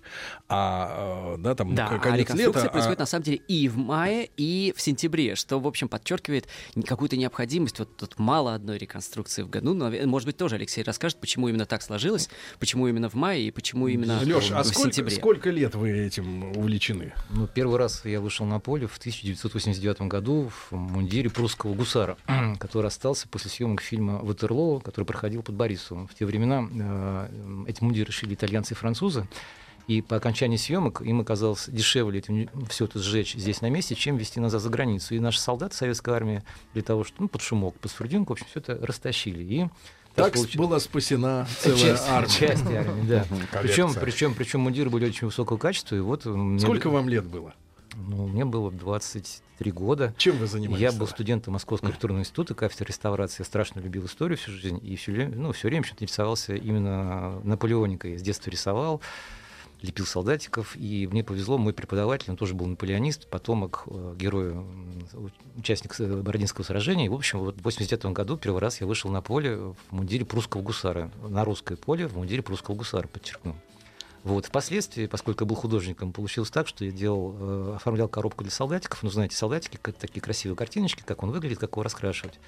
а, 0.48 1.36
э, 1.36 1.38
да, 1.40 1.56
там 1.56 1.74
Да, 1.74 1.88
а 1.88 1.98
конец 1.98 2.20
реконструкция 2.20 2.62
лета. 2.64 2.72
происходит 2.72 3.00
а- 3.00 3.02
на 3.02 3.06
самом 3.08 3.24
деле 3.24 3.38
и 3.48 3.68
в 3.68 3.76
мае, 3.76 4.30
и 4.38 4.76
в 4.78 4.82
сентябре, 4.82 5.34
что, 5.34 5.60
в 5.60 5.66
общем, 5.66 5.90
подчеркивает 5.90 6.48
какую-то 6.86 7.18
необходимость. 7.18 7.80
Вот 7.80 7.98
тут 7.98 8.20
мало 8.20 8.54
одной 8.54 8.78
реконструкции 8.78 9.41
в 9.41 9.50
году. 9.50 9.74
Но, 9.74 9.90
может 10.06 10.28
быть, 10.28 10.38
тоже 10.38 10.54
Алексей 10.54 10.84
расскажет, 10.84 11.20
почему 11.20 11.50
именно 11.50 11.66
так 11.66 11.82
сложилось, 11.82 12.30
почему 12.60 12.88
именно 12.88 13.10
в 13.10 13.15
мае 13.15 13.48
и 13.48 13.52
почему 13.52 13.88
именно 13.88 14.23
Лёш, 14.23 14.52
а 14.52 14.64
в 14.64 14.68
сколько, 14.68 14.91
сентябре. 14.91 15.15
сколько 15.15 15.49
лет 15.49 15.76
вы 15.76 15.91
этим 15.91 16.52
увлечены? 16.57 17.14
Ну, 17.30 17.48
первый 17.48 17.77
раз 17.77 18.06
я 18.06 18.19
вышел 18.19 18.45
на 18.45 18.60
поле 18.60 18.88
в 18.88 18.98
1989 18.98 20.02
году 20.02 20.49
в 20.49 20.76
мундире 20.76 21.30
прусского 21.30 21.73
гусара, 21.73 22.18
который 22.60 22.88
остался 22.88 23.27
после 23.27 23.49
съемок 23.49 23.81
фильма 23.81 24.19
«Ватерлоо», 24.19 24.80
который 24.80 25.06
проходил 25.06 25.41
под 25.41 25.56
Борисовым. 25.56 26.07
В 26.07 26.15
те 26.15 26.26
времена 26.26 26.68
э, 26.72 27.65
эти 27.68 27.84
мундиры 27.84 28.11
шили 28.11 28.34
итальянцы 28.34 28.73
и 28.73 28.77
французы, 28.77 29.27
и 29.90 30.03
по 30.03 30.18
окончании 30.18 30.57
съемок 30.57 31.02
им 31.02 31.19
оказалось 31.19 31.68
дешевле 31.68 32.23
все 32.69 32.86
это 32.86 32.99
сжечь 32.99 33.34
здесь 33.34 33.61
на 33.61 33.72
месте, 33.72 33.95
чем 33.95 34.18
везти 34.18 34.40
назад 34.40 34.61
за 34.61 34.69
границу. 34.69 35.15
И 35.15 35.19
наши 35.19 35.40
солдаты 35.40 35.76
советской 35.76 36.14
армии 36.14 36.44
для 36.73 36.84
того, 36.84 37.03
чтобы, 37.03 37.23
ну, 37.23 37.27
под 37.27 37.41
шумок, 37.41 37.76
под 37.80 37.90
фурдинку, 37.90 38.34
в 38.34 38.36
общем, 38.36 38.45
все 38.52 38.60
это 38.60 38.86
растащили. 38.86 39.44
И 39.44 39.68
Так 40.15 40.34
получ- 40.36 40.57
была 40.57 40.80
спасена 40.80 41.48
целая 41.60 41.77
Часть, 41.80 42.07
армия. 42.10 42.30
часть 42.30 42.65
армии, 42.65 43.03
да. 43.07 43.26
Причем, 43.61 43.94
причем, 43.94 44.34
причем 44.34 44.60
мундиры 44.61 44.90
были 44.90 45.06
очень 45.06 45.27
высокого 45.27 45.57
качества. 45.57 45.95
И 45.95 45.99
вот 45.99 46.26
мне- 46.26 46.60
Сколько 46.60 46.90
вам 46.90 47.07
лет 47.10 47.26
было? 47.26 47.53
Ну, 47.95 48.27
мне 48.27 48.45
было 48.45 48.72
23 48.72 49.72
года. 49.72 50.14
Чем 50.18 50.38
вы 50.38 50.48
занимались 50.48 50.81
Я 50.81 50.91
был 50.91 50.99
тогда? 50.99 51.11
студентом 51.14 51.53
Московского 51.53 51.90
культурного 51.91 52.22
института, 52.22 52.53
кафедры 52.53 52.88
реставрации. 52.88 53.41
Я 53.41 53.45
страшно 53.45 53.80
любил 53.80 54.06
историю 54.06 54.38
всю 54.38 54.52
жизнь. 54.52 54.80
И 54.84 54.95
все 54.95 55.11
время, 55.11 55.36
ну, 55.36 55.52
все 55.53 55.68
время 55.68 55.84
что-то 55.86 56.03
интересовался 56.03 56.56
именно 56.56 57.40
наполеоникой. 57.44 58.18
С 58.18 58.22
детства 58.22 58.49
рисовал, 58.52 59.02
лепил 59.82 60.06
солдатиков. 60.06 60.76
И 60.76 61.08
мне 61.08 61.24
повезло, 61.24 61.58
мой 61.58 61.74
преподаватель, 61.74 62.32
он 62.32 62.38
тоже 62.38 62.54
был 62.54 62.66
наполеонист, 62.68 63.28
потомок 63.28 63.84
э, 63.88 64.16
героя, 64.18 64.64
участник 65.56 66.00
э, 66.00 66.22
Бородинского 66.22 66.64
сражения. 66.64 67.06
И, 67.06 67.10
в 67.10 67.14
общем, 67.14 67.40
вот 67.40 67.58
в 67.58 67.64
89 67.64 68.06
году 68.14 68.38
первый 68.38 68.60
раз 68.60 68.82
я 68.82 68.88
вышел 68.88 69.10
на 69.10 69.22
поле 69.22 69.56
в 69.56 69.76
мундире 69.92 70.26
прусского 70.26 70.62
гусара. 70.62 71.12
На 71.28 71.46
русское 71.46 71.76
поле 71.76 72.08
в 72.08 72.18
мундире 72.18 72.42
прусского 72.42 72.76
гусара, 72.76 73.08
подчеркну. 73.08 73.56
Вот. 74.24 74.46
Впоследствии, 74.48 75.06
поскольку 75.06 75.44
я 75.44 75.48
был 75.48 75.56
художником, 75.56 76.12
получилось 76.12 76.50
так, 76.50 76.68
что 76.68 76.84
я 76.84 76.92
делал, 76.92 77.36
э, 77.40 77.74
оформлял 77.78 78.10
коробку 78.10 78.44
для 78.44 78.52
солдатиков. 78.52 79.02
Ну, 79.02 79.10
знаете, 79.10 79.36
солдатики, 79.36 79.80
как 79.82 79.96
такие 79.96 80.22
красивые 80.22 80.58
картиночки, 80.58 81.04
как 81.06 81.24
он 81.24 81.32
выглядит, 81.32 81.60
как 81.60 81.72
его 81.72 81.84
раскрашивать. 81.84 82.40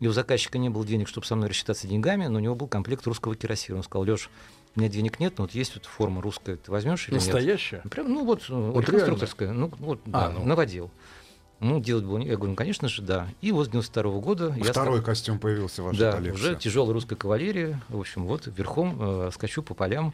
И 0.00 0.08
у 0.08 0.12
заказчика 0.12 0.58
не 0.58 0.68
было 0.68 0.84
денег, 0.84 1.08
чтобы 1.08 1.26
со 1.26 1.36
мной 1.36 1.48
рассчитаться 1.48 1.86
деньгами, 1.86 2.26
но 2.26 2.38
у 2.38 2.42
него 2.42 2.56
был 2.56 2.66
комплект 2.66 3.06
русского 3.06 3.36
кирасира. 3.36 3.76
Он 3.76 3.84
сказал, 3.84 4.04
Леш, 4.04 4.30
у 4.74 4.80
меня 4.80 4.88
денег 4.88 5.20
нет, 5.20 5.34
но 5.38 5.44
вот 5.44 5.52
есть 5.54 5.74
вот 5.74 5.84
форма 5.86 6.22
русская, 6.22 6.56
ты 6.56 6.70
возьмешь 6.70 7.08
или 7.08 7.16
Настоящая? 7.16 7.80
нет? 7.84 7.92
Прям, 7.92 8.12
ну 8.12 8.24
вот, 8.24 8.42
э, 8.48 8.54
Вот 8.54 8.84
реконструкторская. 8.86 9.52
Ну, 9.52 9.70
вот, 9.78 10.00
А, 10.06 10.28
да, 10.28 10.30
ну. 10.30 10.44
наводил. 10.44 10.90
Ну, 11.60 11.78
делать 11.78 12.04
было... 12.04 12.18
не- 12.18 12.26
Я 12.26 12.34
говорю, 12.36 12.50
ну, 12.52 12.56
конечно 12.56 12.88
же, 12.88 13.02
да. 13.02 13.28
И 13.40 13.52
вот 13.52 13.66
с 13.66 13.68
92 13.68 14.18
года... 14.20 14.54
я 14.56 14.64
Второй 14.72 14.96
стал- 14.98 15.04
костюм 15.04 15.38
появился 15.38 15.82
в 15.82 15.86
вашей 15.86 15.98
да, 16.00 16.12
коллекции. 16.12 16.40
уже 16.40 16.56
тяжелая 16.56 16.92
русская 16.94 17.14
кавалерия. 17.16 17.80
В 17.88 18.00
общем, 18.00 18.26
вот 18.26 18.48
верхом 18.56 18.96
э, 19.00 19.30
скачу 19.32 19.62
по 19.62 19.74
полям 19.74 20.12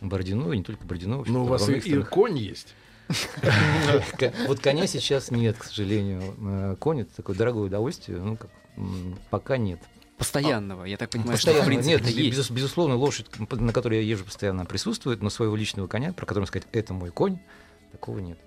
Бородино, 0.00 0.52
и 0.52 0.58
не 0.58 0.64
только 0.64 0.84
Бородино. 0.84 1.22
Ну, 1.26 1.44
у 1.44 1.46
вас 1.46 1.68
и, 1.68 1.74
и 1.74 2.02
конь 2.02 2.36
есть. 2.38 2.74
Вот 4.46 4.60
коня 4.60 4.86
сейчас 4.86 5.30
нет, 5.30 5.56
к 5.58 5.64
сожалению. 5.64 6.34
Э, 6.40 6.76
Конь 6.78 7.00
это 7.02 7.14
такое 7.16 7.36
дорогое 7.36 7.64
удовольствие, 7.64 8.18
ну, 8.20 8.38
пока 9.30 9.56
нет. 9.56 9.80
Постоянного, 10.18 10.84
я 10.84 10.96
так 10.96 11.10
понимаю, 11.10 11.38
что 11.38 11.52
в 11.52 11.64
принципе 11.64 11.92
нет, 11.92 12.00
это 12.02 12.10
есть. 12.10 12.36
безус- 12.36 12.52
безусловно, 12.52 12.96
лошадь, 12.96 13.26
на 13.38 13.72
которой 13.72 14.00
я 14.02 14.08
езжу 14.08 14.24
постоянно, 14.24 14.64
присутствует, 14.64 15.22
но 15.22 15.30
своего 15.30 15.54
личного 15.56 15.86
коня, 15.86 16.12
про 16.12 16.26
который 16.26 16.44
сказать, 16.46 16.66
это 16.72 16.92
мой 16.92 17.10
конь, 17.10 17.38
такого 17.92 18.18
нет. 18.18 18.38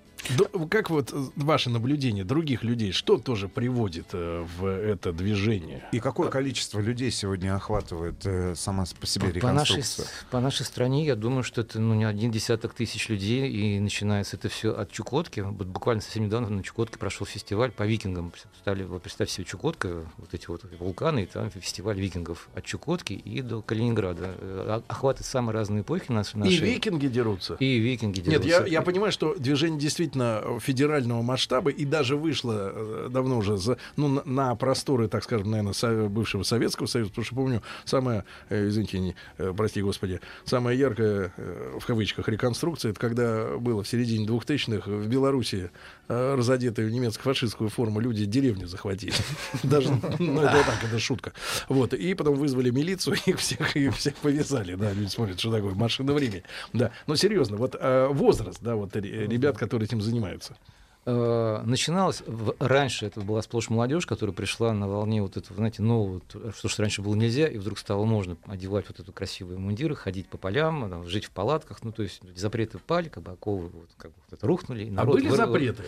Как 0.70 0.90
вот 0.90 1.12
э, 1.12 1.16
ваше 1.36 1.70
наблюдение 1.70 2.24
других 2.24 2.62
людей, 2.62 2.92
что 2.92 3.18
тоже 3.18 3.48
приводит 3.48 4.06
э, 4.12 4.46
в 4.58 4.66
это 4.66 5.12
движение? 5.12 5.84
И 5.92 6.00
какое 6.00 6.28
количество 6.28 6.80
людей 6.80 7.10
сегодня 7.10 7.54
охватывает 7.56 8.24
э, 8.24 8.54
сама 8.54 8.84
по 9.00 9.06
себе 9.06 9.28
По 9.40 9.52
нашей, 9.52 9.72
реконструкция? 9.76 10.06
по 10.30 10.40
нашей 10.40 10.64
стране, 10.64 11.04
я 11.04 11.16
думаю, 11.16 11.42
что 11.42 11.62
это 11.62 11.80
ну, 11.80 11.94
не 11.94 12.04
один 12.04 12.30
десяток 12.30 12.74
тысяч 12.74 13.08
людей, 13.08 13.50
и 13.50 13.80
начинается 13.80 14.36
это 14.36 14.48
все 14.48 14.72
от 14.72 14.90
Чукотки. 14.92 15.40
Вот 15.40 15.66
буквально 15.66 16.02
совсем 16.02 16.24
недавно 16.24 16.48
на 16.48 16.62
Чукотке 16.62 16.98
прошел 16.98 17.26
фестиваль 17.26 17.72
по 17.72 17.82
викингам. 17.82 18.32
Стали, 18.60 18.84
вот 18.84 19.02
представь 19.02 19.28
себе 19.28 19.44
Чукотка, 19.44 20.04
вот 20.18 20.32
эти 20.32 20.46
вот 20.46 20.62
вулканы, 20.78 21.24
и 21.24 21.26
там 21.26 21.50
фестиваль 21.50 21.98
викингов 22.00 22.48
от 22.54 22.64
Чукотки 22.64 23.14
и 23.14 23.42
до 23.42 23.60
Калининграда. 23.60 24.82
Охватывает 24.88 25.26
самые 25.26 25.54
разные 25.54 25.82
эпохи 25.82 26.12
нас- 26.12 26.34
И 26.34 26.56
викинги 26.56 27.08
дерутся. 27.08 27.54
И 27.54 27.78
викинги 27.78 28.20
Нет, 28.20 28.42
дерутся. 28.42 28.62
я, 28.64 28.66
я 28.66 28.82
понимаю, 28.82 29.10
что 29.12 29.34
движение 29.34 29.80
действительно 29.80 30.11
федерального 30.12 31.22
масштаба 31.22 31.70
и 31.70 31.84
даже 31.84 32.16
вышло 32.16 32.72
э, 32.74 33.08
давно 33.10 33.38
уже 33.38 33.56
за, 33.56 33.78
ну, 33.96 34.22
на, 34.24 34.54
просторы, 34.54 35.08
так 35.08 35.24
скажем, 35.24 35.50
наверное, 35.50 36.08
бывшего 36.08 36.42
Советского 36.42 36.86
Союза, 36.86 37.10
потому 37.10 37.24
что 37.24 37.34
помню, 37.34 37.62
самая, 37.84 38.24
э, 38.48 38.68
извините, 38.68 38.98
не, 38.98 39.16
э, 39.38 39.52
прости 39.56 39.82
господи, 39.82 40.20
самая 40.44 40.76
яркая, 40.76 41.32
в 41.78 41.86
кавычках, 41.86 42.28
реконструкция, 42.28 42.90
это 42.90 43.00
когда 43.00 43.56
было 43.58 43.82
в 43.82 43.88
середине 43.88 44.26
2000-х 44.26 44.90
в 44.90 45.08
Беларуси 45.08 45.70
разодетые 46.08 46.88
в 46.88 46.90
немецко-фашистскую 46.90 47.70
форму 47.70 48.00
люди 48.00 48.26
деревню 48.26 48.66
захватили. 48.66 49.14
Даже, 49.62 49.88
ну, 50.18 50.42
это 50.42 50.62
так, 50.66 50.84
это 50.84 50.98
шутка. 50.98 51.32
Вот, 51.68 51.94
и 51.94 52.14
потом 52.14 52.34
вызвали 52.34 52.70
милицию, 52.70 53.16
их 53.26 53.38
всех, 53.38 53.76
их 53.76 53.96
всех 53.96 54.14
повязали, 54.16 54.74
да, 54.74 54.92
люди 54.92 55.08
смотрят, 55.08 55.40
что 55.40 55.50
такое 55.50 55.74
машина 55.74 56.12
времени. 56.12 56.42
Да, 56.72 56.90
но 57.06 57.16
серьезно, 57.16 57.56
вот 57.56 57.76
возраст, 58.10 58.58
да, 58.60 58.74
вот 58.76 58.94
ре- 58.96 59.26
ребят, 59.26 59.56
которые 59.56 59.86
этим 59.86 60.01
занимаются. 60.02 60.56
Э, 61.04 61.62
начиналось 61.64 62.22
раньше 62.60 63.06
это 63.06 63.20
была 63.22 63.42
сплошь 63.42 63.70
молодежь, 63.70 64.06
которая 64.06 64.34
пришла 64.34 64.72
на 64.72 64.88
волне 64.88 65.20
вот 65.20 65.36
этого, 65.36 65.56
знаете, 65.56 65.82
нового, 65.82 66.20
что, 66.54 66.68
что 66.68 66.82
раньше 66.82 67.02
было 67.02 67.16
нельзя, 67.16 67.48
и 67.48 67.58
вдруг 67.58 67.78
стало 67.78 68.04
можно 68.04 68.36
одевать 68.46 68.86
вот 68.88 69.00
эту 69.00 69.12
красивые 69.12 69.58
мундиры, 69.58 69.96
ходить 69.96 70.28
по 70.28 70.38
полям, 70.38 70.88
там, 70.88 71.04
жить 71.08 71.24
в 71.24 71.30
палатках, 71.30 71.82
ну 71.82 71.90
то 71.90 72.04
есть 72.04 72.20
запреты 72.36 72.78
пали, 72.78 73.08
как 73.08 73.24
бы 73.24 73.32
оковы 73.32 73.68
вот, 73.68 73.88
как 73.96 74.12
бы, 74.12 74.16
вот 74.28 74.38
это 74.38 74.46
рухнули. 74.46 74.84
и 74.84 74.90
А 74.90 74.92
народ 74.92 75.14
были 75.16 75.28
выр- 75.28 75.36
запреты? 75.36 75.82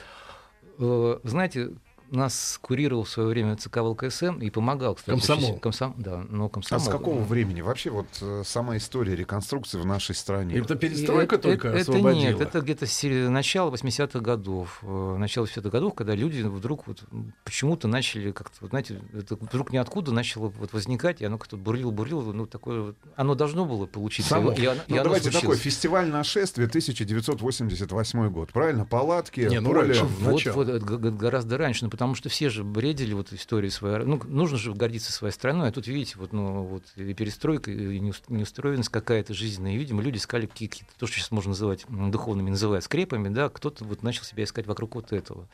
Э, 0.78 1.20
знаете, 1.22 1.70
нас 2.10 2.58
курировал 2.62 3.04
в 3.04 3.08
свое 3.08 3.28
время 3.28 3.56
ЦК 3.56 3.78
ВЛКСМ 3.78 4.38
и 4.40 4.50
помогал, 4.50 4.94
кстати. 4.94 5.10
Комсомол. 5.18 5.58
Комсом, 5.58 5.94
да, 5.98 6.24
но 6.28 6.46
А 6.46 6.48
комсомол. 6.48 6.84
с 6.84 6.88
какого 6.88 7.20
времени? 7.22 7.60
Вообще 7.60 7.90
вот 7.90 8.06
э, 8.20 8.42
сама 8.44 8.76
история 8.76 9.16
реконструкции 9.16 9.78
в 9.80 9.86
нашей 9.86 10.14
стране. 10.14 10.56
Это 10.56 10.74
перестройка 10.76 11.36
Э, 11.36 11.38
только 11.38 11.68
это, 11.68 11.80
освободила? 11.80 12.10
нет, 12.12 12.40
это 12.40 12.60
где-то 12.60 12.86
сери- 12.86 13.26
начало 13.28 13.70
80-х 13.70 14.20
годов. 14.20 14.78
э, 14.82 15.16
Начало 15.18 15.46
80-х 15.46 15.70
годов, 15.70 15.94
когда 15.94 16.14
люди 16.14 16.42
вдруг 16.42 16.86
вот 16.86 17.02
почему-то 17.44 17.88
начали 17.88 18.30
как-то, 18.32 18.56
вот, 18.60 18.70
знаете, 18.70 19.00
это 19.12 19.36
вдруг 19.36 19.72
ниоткуда 19.72 20.12
начало 20.12 20.48
вот 20.48 20.72
возникать, 20.72 21.20
и 21.20 21.24
оно 21.24 21.38
как-то 21.38 21.56
бурлило-бурлило, 21.56 22.32
ну, 22.32 22.46
такое 22.46 22.80
вот, 22.82 22.96
оно 23.16 23.34
должно 23.34 23.64
было 23.66 23.86
получиться. 23.86 24.30
Само. 24.30 24.52
и 24.52 24.64
оно- 24.66 24.74
и 24.74 24.84
Ну, 24.88 24.94
оно 24.96 25.04
давайте 25.04 25.26
такой 25.26 25.40
случилось. 25.40 25.60
фестиваль 25.60 26.08
нашествия 26.08 26.66
1988 26.68 28.28
год. 28.30 28.52
Правильно? 28.52 28.84
Палатки, 28.84 29.40
Не, 29.40 29.60
ну, 29.60 29.70
поле. 29.70 29.80
раньше, 29.82 30.04
Вот, 30.20 30.44
вот, 30.54 30.66
г- 30.82 31.10
гораздо 31.10 31.58
раньше, 31.58 31.84
потому 31.94 32.16
что 32.16 32.28
все 32.28 32.48
же 32.50 32.64
бредили 32.64 33.12
вот 33.14 33.32
историей 33.32 33.70
своей. 33.70 34.04
Ну, 34.04 34.20
нужно 34.26 34.58
же 34.58 34.74
гордиться 34.74 35.12
своей 35.12 35.32
страной, 35.32 35.68
а 35.68 35.72
тут, 35.72 35.86
видите, 35.86 36.14
вот, 36.18 36.32
ну, 36.32 36.64
вот 36.64 36.82
и 36.96 37.14
перестройка, 37.14 37.70
и 37.70 38.00
неус- 38.00 38.24
неустроенность 38.26 38.88
какая-то 38.88 39.32
жизненная. 39.32 39.74
И, 39.74 39.76
видимо, 39.76 40.02
люди 40.02 40.16
искали 40.16 40.46
какие- 40.46 40.68
какие-то, 40.68 40.92
то, 40.98 41.06
что 41.06 41.14
сейчас 41.16 41.30
можно 41.30 41.50
называть 41.50 41.84
духовными, 41.88 42.50
называют 42.50 42.84
скрепами, 42.84 43.28
да, 43.28 43.48
кто-то 43.48 43.84
вот 43.84 44.02
начал 44.02 44.24
себя 44.24 44.42
искать 44.42 44.66
вокруг 44.66 44.96
вот 44.96 45.12
этого. 45.12 45.46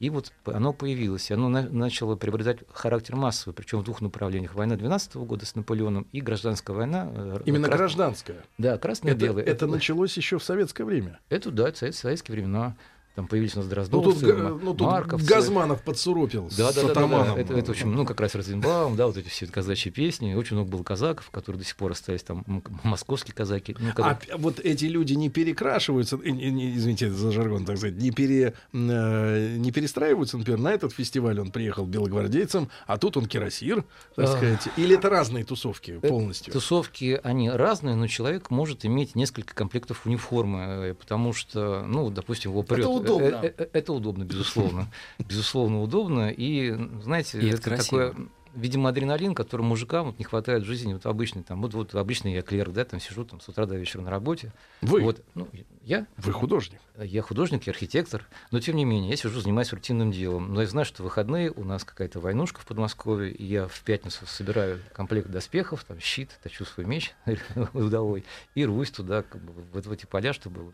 И 0.00 0.10
вот 0.10 0.32
оно 0.46 0.72
появилось, 0.72 1.30
и 1.30 1.34
оно 1.34 1.48
на- 1.48 1.70
начало 1.70 2.16
приобретать 2.16 2.58
характер 2.72 3.14
массовый, 3.14 3.54
причем 3.54 3.78
в 3.78 3.84
двух 3.84 4.00
направлениях. 4.00 4.56
Война 4.56 4.74
12 4.74 5.24
года 5.24 5.46
с 5.46 5.54
Наполеоном 5.54 6.08
и 6.10 6.20
гражданская 6.20 6.74
война. 6.76 7.08
э, 7.14 7.38
Именно 7.44 7.68
крас- 7.68 7.78
гражданская. 7.78 8.44
Да, 8.58 8.76
красное 8.78 9.12
и 9.12 9.14
Это, 9.16 9.24
белое. 9.26 9.44
это 9.44 9.68
началось 9.68 10.16
еще 10.16 10.40
в 10.40 10.42
советское 10.42 10.82
время. 10.82 11.20
Это, 11.28 11.52
да, 11.52 11.68
это 11.68 11.78
совет- 11.78 11.94
советские 11.94 12.34
времена. 12.34 12.74
Там 13.14 13.28
появились 13.28 13.54
у 13.54 13.58
нас 13.58 13.66
Ну 13.66 13.70
Дроздовцы, 13.70 14.20
тут, 14.20 14.28
га- 14.28 14.42
Ма- 14.42 14.58
ну, 14.60 14.74
тут 14.74 14.88
Марковцы. 14.88 15.24
Газманов 15.26 15.82
подсуропил 15.82 16.44
Да, 16.46 16.50
с 16.50 16.56
да, 16.56 16.72
да, 16.72 16.74
да, 16.74 16.82
да. 16.86 16.90
атаманом. 16.90 17.36
Это, 17.38 17.54
это 17.54 17.70
очень, 17.70 17.86
ну, 17.86 18.04
как 18.04 18.20
раз 18.20 18.34
Розенбаум, 18.34 18.96
да, 18.96 19.06
вот 19.06 19.16
эти 19.16 19.28
все 19.28 19.46
казачьи 19.46 19.92
песни. 19.92 20.34
Очень 20.34 20.56
много 20.56 20.70
было 20.70 20.82
казаков, 20.82 21.30
которые 21.30 21.60
до 21.60 21.64
сих 21.64 21.76
пор 21.76 21.92
остались 21.92 22.24
там, 22.24 22.44
московские 22.82 23.32
казаки. 23.32 23.76
Ну, 23.78 23.90
А 23.90 23.92
когда- 23.92 24.14
п- 24.16 24.36
вот 24.36 24.58
эти 24.58 24.86
люди 24.86 25.12
не 25.14 25.30
перекрашиваются, 25.30 26.16
не- 26.16 26.50
не- 26.50 26.74
извините 26.76 27.08
за 27.12 27.30
жаргон, 27.30 27.64
так 27.64 27.76
сказать, 27.76 27.94
не, 27.96 28.10
пере, 28.10 28.54
э, 28.72 29.56
не 29.58 29.70
перестраиваются, 29.70 30.36
например, 30.36 30.58
на 30.60 30.72
этот 30.72 30.92
фестиваль 30.92 31.38
он 31.40 31.52
приехал 31.52 31.86
белогвардейцем, 31.86 32.68
а 32.88 32.98
тут 32.98 33.16
он 33.16 33.26
кирасир, 33.26 33.84
так 34.16 34.24
А. 34.24 34.28
сказать. 34.36 34.68
Или 34.76 34.96
это 34.96 35.08
разные 35.08 35.44
тусовки 35.44 35.98
Э, 36.02 36.08
полностью? 36.08 36.52
Тусовки, 36.52 37.20
они 37.22 37.48
разные, 37.48 37.94
но 37.94 38.08
человек 38.08 38.50
может 38.50 38.84
иметь 38.84 39.14
несколько 39.14 39.54
комплектов 39.54 40.04
униформы, 40.04 40.58
э, 40.90 40.94
потому 40.94 41.32
что, 41.32 41.84
ну, 41.86 42.10
допустим, 42.10 42.50
его 42.50 42.64
прет. 42.64 42.84
Удобно. 43.04 43.40
Э, 43.42 43.46
э, 43.46 43.52
э, 43.58 43.66
Это 43.72 43.92
удобно, 43.92 44.24
безусловно. 44.24 44.88
Безусловно, 45.18 45.82
удобно. 45.82 46.30
И, 46.30 46.74
знаете, 47.02 47.40
И 47.40 47.48
это 47.48 47.70
это 47.70 47.82
такое 47.82 48.14
видимо, 48.54 48.88
адреналин, 48.88 49.34
который 49.34 49.62
мужикам 49.62 50.06
вот 50.06 50.18
не 50.18 50.24
хватает 50.24 50.62
в 50.62 50.66
жизни, 50.66 50.92
вот 50.92 51.06
обычный, 51.06 51.42
там, 51.42 51.60
вот, 51.62 51.74
вот 51.74 51.94
обычный 51.94 52.32
я 52.32 52.42
клерк, 52.42 52.72
да, 52.72 52.84
там 52.84 53.00
сижу 53.00 53.24
там 53.24 53.40
с 53.40 53.48
утра 53.48 53.66
до 53.66 53.76
вечера 53.76 54.02
на 54.02 54.10
работе. 54.10 54.52
Вы? 54.80 55.02
Вот, 55.02 55.22
ну, 55.34 55.48
я? 55.82 56.06
Вы 56.16 56.32
художник? 56.32 56.80
Я 56.98 57.22
художник 57.22 57.66
и 57.66 57.70
архитектор, 57.70 58.26
но 58.50 58.60
тем 58.60 58.76
не 58.76 58.84
менее, 58.84 59.10
я 59.10 59.16
сижу, 59.16 59.40
занимаюсь 59.40 59.72
рутинным 59.72 60.12
делом. 60.12 60.54
Но 60.54 60.62
я 60.62 60.68
знаю, 60.68 60.84
что 60.86 61.02
в 61.02 61.04
выходные 61.04 61.50
у 61.50 61.64
нас 61.64 61.84
какая-то 61.84 62.20
войнушка 62.20 62.60
в 62.60 62.66
Подмосковье, 62.66 63.32
и 63.32 63.44
я 63.44 63.66
в 63.66 63.80
пятницу 63.82 64.26
собираю 64.26 64.80
комплект 64.92 65.28
доспехов, 65.28 65.84
там, 65.84 66.00
щит, 66.00 66.38
точу 66.42 66.64
свой 66.64 66.86
меч 66.86 67.12
удовой, 67.72 68.24
и 68.54 68.64
рвусь 68.64 68.90
туда, 68.90 69.22
как 69.22 69.42
бы, 69.42 69.52
в, 69.52 69.88
в 69.88 69.92
эти 69.92 70.06
поля, 70.06 70.32
чтобы 70.32 70.72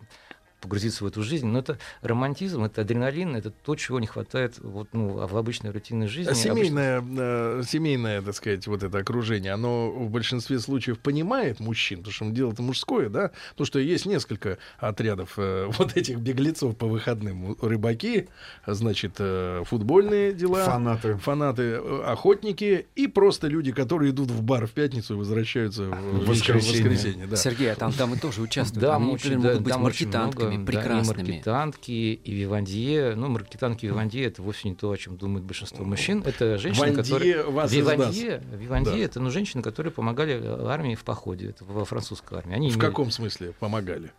погрузиться 0.61 1.05
в 1.05 1.07
эту 1.07 1.23
жизнь. 1.23 1.47
Но 1.47 1.59
это 1.59 1.79
романтизм, 2.03 2.65
это 2.65 2.83
адреналин, 2.83 3.37
это 3.37 3.51
то, 3.51 3.75
чего 3.77 4.01
не 4.01 4.07
хватает 4.07 4.59
вот, 4.59 4.89
ну, 4.93 5.27
в 5.27 5.37
обычной 5.37 5.71
рутинной 5.71 6.07
жизни. 6.07 6.31
А 6.31 6.33
Обычно- 6.33 6.55
семейное, 6.55 7.05
э, 7.19 7.63
семейное, 7.67 8.23
так 8.23 8.35
сказать, 8.35 8.67
вот 8.67 8.83
это 8.83 8.99
окружение, 8.99 9.53
оно 9.53 9.91
в 9.91 10.11
большинстве 10.11 10.59
случаев 10.59 10.99
понимает 10.99 11.61
мужчин, 11.61 11.99
потому 11.99 12.13
что 12.13 12.31
дело-то 12.31 12.63
мужское, 12.63 13.09
да? 13.09 13.31
Потому 13.51 13.67
что 13.67 13.79
есть 13.79 14.07
несколько 14.07 14.59
отрядов 14.79 15.35
э, 15.37 15.69
вот 15.79 15.97
этих 15.97 16.19
беглецов 16.19 16.77
по 16.77 16.87
выходным. 16.87 17.57
Рыбаки, 17.61 18.29
значит, 18.67 19.17
э, 19.19 19.63
футбольные 19.67 20.33
дела. 20.33 20.65
Фанаты. 20.65 21.17
Фанаты, 21.17 21.63
э, 21.63 22.03
охотники 22.07 22.87
и 22.95 23.07
просто 23.07 23.47
люди, 23.49 23.73
которые 23.73 24.11
идут 24.11 24.31
в 24.31 24.43
бар 24.43 24.67
в 24.67 24.73
пятницу 24.73 25.15
и 25.15 25.17
возвращаются 25.17 25.85
в, 25.85 26.27
воскресенье. 26.27 26.89
воскресенье. 26.91 27.27
Да. 27.27 27.37
Сергей, 27.37 27.73
а 27.73 27.75
там, 27.75 27.93
там 27.93 28.15
и 28.15 28.19
тоже 28.19 28.43
участвуют. 28.43 28.83
Да, 28.83 28.99
например, 28.99 29.15
очень, 29.15 29.43
да, 29.43 29.49
могут 29.49 29.63
быть 29.63 29.73
там 29.73 29.85
очень 29.85 30.11
много, 30.57 30.73
да, 30.73 30.79
и 30.79 30.83
прекрасными. 30.83 31.31
маркетантки, 31.33 31.91
и 31.91 32.33
Вивандье. 32.33 33.15
Ну, 33.17 33.29
маркетантки 33.29 33.87
Вивандье 33.87 34.25
это 34.27 34.43
вовсе 34.43 34.69
не 34.69 34.75
то, 34.75 34.91
о 34.91 34.97
чем 34.97 35.17
думает 35.17 35.45
большинство 35.45 35.85
мужчин. 35.85 36.23
Это 36.25 36.59
женщины, 36.59 36.87
Вандье 36.93 37.03
которые... 37.03 37.43
вас 37.45 37.73
Вивандье. 37.73 38.43
Вивандье 38.53 38.93
Да. 38.97 38.99
это 39.05 39.21
ну, 39.21 39.31
женщины, 39.31 39.63
которые 39.63 39.93
помогали 39.93 40.43
армии 40.67 40.95
в 40.95 41.05
походе. 41.05 41.51
Это 41.51 41.65
во 41.65 41.85
французской 41.85 42.39
армии. 42.39 42.55
Они 42.55 42.69
В 42.71 42.75
имели- 42.77 42.81
каком 42.81 43.11
смысле 43.11 43.53
помогали? 43.59 44.13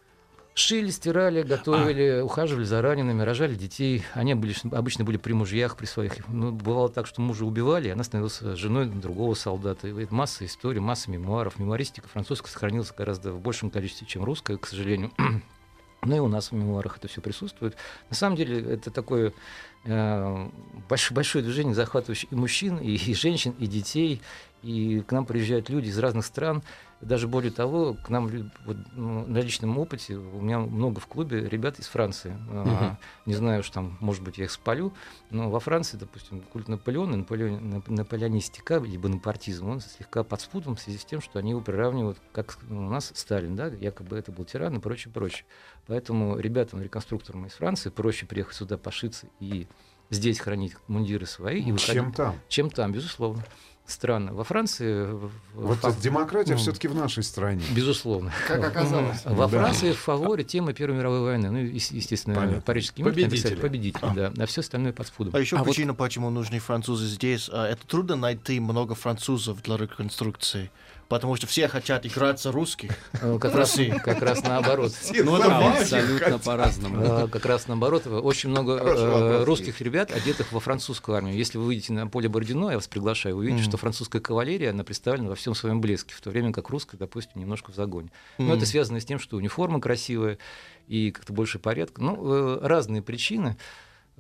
Шили, 0.54 0.90
стирали, 0.90 1.44
готовили, 1.44 2.20
А. 2.20 2.26
ухаживали 2.26 2.66
за 2.66 2.82
ранеными, 2.82 3.22
рожали 3.22 3.56
детей. 3.56 4.04
Они 4.14 4.34
были, 4.36 4.54
обычно 4.76 5.06
были 5.06 5.16
при 5.16 5.32
мужьях, 5.32 5.78
при 5.78 5.86
своих. 5.86 6.28
Ну, 6.28 6.52
бывало 6.52 6.90
так, 6.90 7.08
что 7.08 7.22
мужа 7.22 7.46
убивали, 7.46 7.88
и 7.88 7.92
она 7.92 8.04
становилась 8.04 8.38
женой 8.60 8.88
другого 8.88 9.34
солдата. 9.34 9.88
И 9.88 10.04
это 10.04 10.14
масса 10.14 10.44
историй, 10.46 10.82
масса 10.82 11.10
мемуаров. 11.10 11.58
Мемуаристика 11.58 12.10
французская 12.10 12.50
сохранилась 12.52 12.92
гораздо 12.92 13.32
в 13.32 13.40
большем 13.40 13.70
количестве, 13.70 14.06
чем 14.08 14.26
русская, 14.26 14.58
к 14.58 14.68
сожалению. 14.68 15.12
Ну 16.04 16.16
и 16.16 16.20
у 16.20 16.28
нас 16.28 16.52
в 16.52 16.56
мемуарах 16.56 16.98
это 16.98 17.08
все 17.08 17.22
присутствует. 17.22 17.76
На 18.10 18.16
самом 18.16 18.36
деле 18.36 18.60
это 18.74 18.90
такое 18.90 19.34
э, 19.86 20.50
большое, 20.90 21.16
большое 21.16 21.44
движение, 21.44 21.76
захватывающее 21.76 22.28
и 22.32 22.36
мужчин, 22.36 22.78
и, 22.78 22.96
и 22.96 23.14
женщин, 23.14 23.54
и 23.60 23.68
детей. 23.68 24.22
И 24.64 25.02
к 25.02 25.12
нам 25.12 25.26
приезжают 25.26 25.70
люди 25.70 25.90
из 25.90 26.00
разных 26.00 26.26
стран. 26.26 26.64
Даже 27.02 27.28
более 27.28 27.52
того, 27.52 27.96
к 27.96 28.10
нам 28.10 28.28
вот, 28.66 28.78
ну, 28.94 29.26
на 29.26 29.40
личном 29.40 29.78
опыте 29.80 30.16
у 30.16 30.40
меня 30.40 30.60
много 30.60 31.00
в 31.00 31.08
клубе 31.08 31.50
ребят 31.50 31.80
из 31.80 31.88
Франции. 31.88 32.38
А, 32.50 32.64
Мгм. 32.64 32.98
Не 33.26 33.34
знаю, 33.34 33.64
что 33.64 33.76
там, 33.76 33.98
может 34.02 34.24
быть, 34.24 34.38
я 34.38 34.46
их 34.46 34.52
спалю, 34.52 34.94
но 35.32 35.50
во 35.50 35.60
Франции, 35.60 35.98
допустим, 35.98 36.42
культ 36.42 36.68
Наполеона, 36.68 37.18
Наполеон, 37.18 37.74
нап- 37.74 37.92
наполеонистика, 37.92 38.78
либо 38.78 39.10
напартизм, 39.10 39.68
он 39.70 39.80
слегка 39.82 40.24
под 40.24 40.42
спудом 40.42 40.76
в 40.76 40.80
связи 40.82 41.00
с 41.00 41.06
тем, 41.06 41.22
что 41.22 41.40
они 41.40 41.52
его 41.52 41.62
приравнивают, 41.62 42.20
как 42.32 42.58
у 42.70 42.74
нас 42.76 43.12
Сталин, 43.16 43.56
да, 43.56 43.68
якобы 43.68 44.18
это 44.18 44.32
был 44.32 44.46
тиран 44.46 44.78
и 44.78 44.80
прочее, 44.80 45.12
прочее. 45.12 45.46
Поэтому 45.88 46.38
ребятам, 46.38 46.82
реконструкторам 46.84 47.48
из 47.48 47.54
Франции 47.54 47.90
проще 47.90 48.28
приехать 48.28 48.56
сюда 48.56 48.78
пошиться 48.78 49.26
и 49.40 49.68
здесь 50.12 50.40
хранить 50.40 50.76
мундиры 50.88 51.26
свои. 51.26 51.62
и 51.62 51.66
Чем 51.66 51.74
выходить- 52.06 52.16
там? 52.16 52.36
Чем 52.48 52.70
там, 52.70 52.92
безусловно. 52.92 53.44
Странно. 53.86 54.34
Во 54.34 54.44
Франции... 54.44 55.08
Вот 55.54 55.80
фа- 55.80 55.92
демократия 55.92 56.54
ну, 56.54 56.60
все-таки 56.60 56.88
в 56.88 56.96
нашей 56.96 57.24
стране. 57.24 57.62
Безусловно. 57.76 58.32
Как 58.48 58.64
оказалось. 58.64 59.22
Во 59.26 59.48
Да. 59.48 59.60
Франции 59.60 59.92
в 59.92 59.98
фаворе 59.98 60.44
тема 60.46 60.72
Первой 60.74 60.98
мировой 60.98 61.22
войны. 61.22 61.52
Ну, 61.52 61.58
естественно, 61.58 62.36
Понятно. 62.36 62.62
Парижский 62.62 63.04
мир 63.04 63.14
написали 63.16 63.56
Победители. 63.56 64.02
победитель, 64.02 64.34
да. 64.38 64.44
А 64.44 64.46
все 64.46 64.62
остальное 64.62 64.94
под 64.94 65.08
спудом. 65.08 65.36
А 65.36 65.40
еще 65.40 65.58
вот 65.58 65.66
причина, 65.66 65.94
почему 65.94 66.30
нужны 66.30 66.60
французы 66.60 67.06
здесь, 67.06 67.50
а, 67.52 67.68
это 67.68 67.86
трудно 67.86 68.16
найти 68.16 68.60
много 68.62 68.96
французов 68.96 69.62
для 69.62 69.76
реконструкции. 69.78 70.72
Потому 71.12 71.36
что 71.36 71.46
все 71.46 71.68
хотят 71.68 72.06
играть 72.06 72.40
за 72.42 72.54
русских. 72.54 72.92
Э, 73.22 73.38
Как 73.38 73.54
раз, 73.54 73.72
России. 73.72 73.90
как 73.90 74.22
раз 74.22 74.44
наоборот. 74.44 74.94
Ну, 75.14 75.36
это. 75.36 75.68
Абсолютно 75.68 76.40
по-разному. 76.40 77.28
Как 77.28 77.46
раз 77.46 77.68
наоборот. 77.68 78.08
Очень 78.08 78.50
много 78.52 78.80
э, 78.82 79.44
русских 79.44 79.82
ребят, 79.82 80.10
одетых 80.10 80.54
во 80.54 80.62
французскую 80.62 81.18
армию. 81.18 81.36
Если 81.36 81.58
вы 81.58 81.66
выйдете 81.66 81.92
на 81.92 82.08
поле 82.08 82.30
Бородино, 82.30 82.70
я 82.70 82.78
вас 82.78 82.88
приглашаю, 82.88 83.36
вы 83.36 83.42
увидите, 83.44 83.66
что 83.66 83.76
французская 83.76 84.22
кавалерия, 84.22 84.70
она 84.70 84.86
представлена 84.86 85.28
во 85.28 85.36
всем 85.36 85.54
своем 85.54 85.82
блеске, 85.82 86.16
в 86.16 86.22
то 86.22 86.30
время 86.30 86.54
как 86.54 86.70
русская, 86.70 86.96
допустим, 86.96 87.42
немножко 87.42 87.74
в 87.74 87.76
загоне. 87.76 88.10
Но 88.38 88.56
это 88.56 88.66
связано 88.66 89.02
с 89.02 89.06
тем, 89.06 89.20
что 89.20 89.36
униформа 89.36 89.82
красивая 89.82 90.38
и 90.88 91.12
как-то 91.12 91.34
больше 91.34 91.60
порядка. 91.60 92.02
Ну, 92.02 92.34
э, 92.34 92.60
разные 92.66 93.02
причины. 93.02 93.58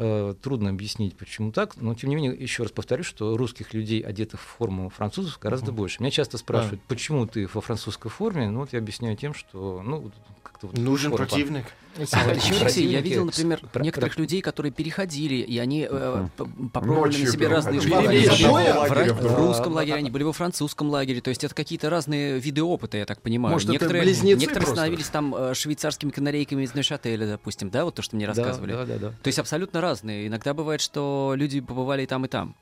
Э, 0.03 0.33
Трудно 0.41 0.71
объяснить, 0.71 1.15
почему 1.15 1.51
так, 1.51 1.77
но 1.77 1.93
тем 1.93 2.09
не 2.09 2.15
менее, 2.15 2.33
еще 2.33 2.63
раз 2.63 2.71
повторю, 2.71 3.03
что 3.03 3.37
русских 3.37 3.75
людей, 3.75 4.01
одетых 4.01 4.39
в 4.41 4.43
форму 4.57 4.89
французов, 4.89 5.37
гораздо 5.39 5.71
больше. 5.71 5.97
Меня 5.99 6.09
часто 6.09 6.39
спрашивают, 6.39 6.81
почему 6.87 7.27
ты 7.27 7.47
во 7.53 7.61
французской 7.61 8.09
форме? 8.09 8.49
Ну, 8.49 8.61
вот 8.61 8.73
я 8.73 8.79
объясняю 8.79 9.15
тем, 9.15 9.35
что 9.35 9.83
ну, 9.85 10.11
как-то 10.41 10.67
вот 10.67 10.77
Нужен 10.77 11.11
противник. 11.11 11.65
А 11.97 12.01
еще, 12.01 12.55
Алексей, 12.55 12.87
я 12.87 13.01
видел, 13.01 13.25
например, 13.25 13.61
некоторых 13.75 14.17
людей, 14.17 14.41
которые 14.41 14.71
переходили, 14.71 15.35
и 15.35 15.57
они 15.57 15.87
э, 15.89 16.27
попробовали 16.71 17.11
Ночью 17.11 17.25
на 17.25 17.31
себе 17.31 17.47
разные 17.47 17.79
жизни. 17.81 19.11
В 19.11 19.35
русском 19.37 19.73
лагере, 19.73 19.97
они 19.97 20.09
были 20.09 20.23
во 20.23 20.33
французском 20.33 20.89
лагере. 20.89 21.21
То 21.21 21.29
есть 21.29 21.43
это 21.43 21.53
какие-то 21.53 21.89
разные 21.89 22.39
виды 22.39 22.63
опыта, 22.63 22.97
я 22.97 23.05
так 23.05 23.21
понимаю. 23.21 23.53
Может, 23.53 23.69
это 23.69 23.73
некоторые 23.73 24.05
некоторые 24.23 24.67
становились 24.67 25.07
там 25.07 25.35
э, 25.35 25.53
швейцарскими 25.53 26.11
канарейками 26.11 26.63
из 26.63 26.73
Нейшателя, 26.75 27.27
допустим, 27.27 27.69
да, 27.69 27.85
вот 27.85 27.95
то, 27.95 28.01
что 28.01 28.15
мне 28.15 28.25
Да, 28.27 28.33
рассказывали. 28.33 28.71
да, 28.73 28.85
да, 28.85 28.97
да. 28.97 29.09
То 29.09 29.27
есть 29.27 29.39
абсолютно 29.39 29.81
разные. 29.81 30.27
Иногда 30.27 30.53
бывает, 30.53 30.81
что 30.81 31.33
люди 31.35 31.59
побывали 31.59 32.03
и 32.03 32.05
там, 32.05 32.25
и 32.25 32.27
там. 32.27 32.55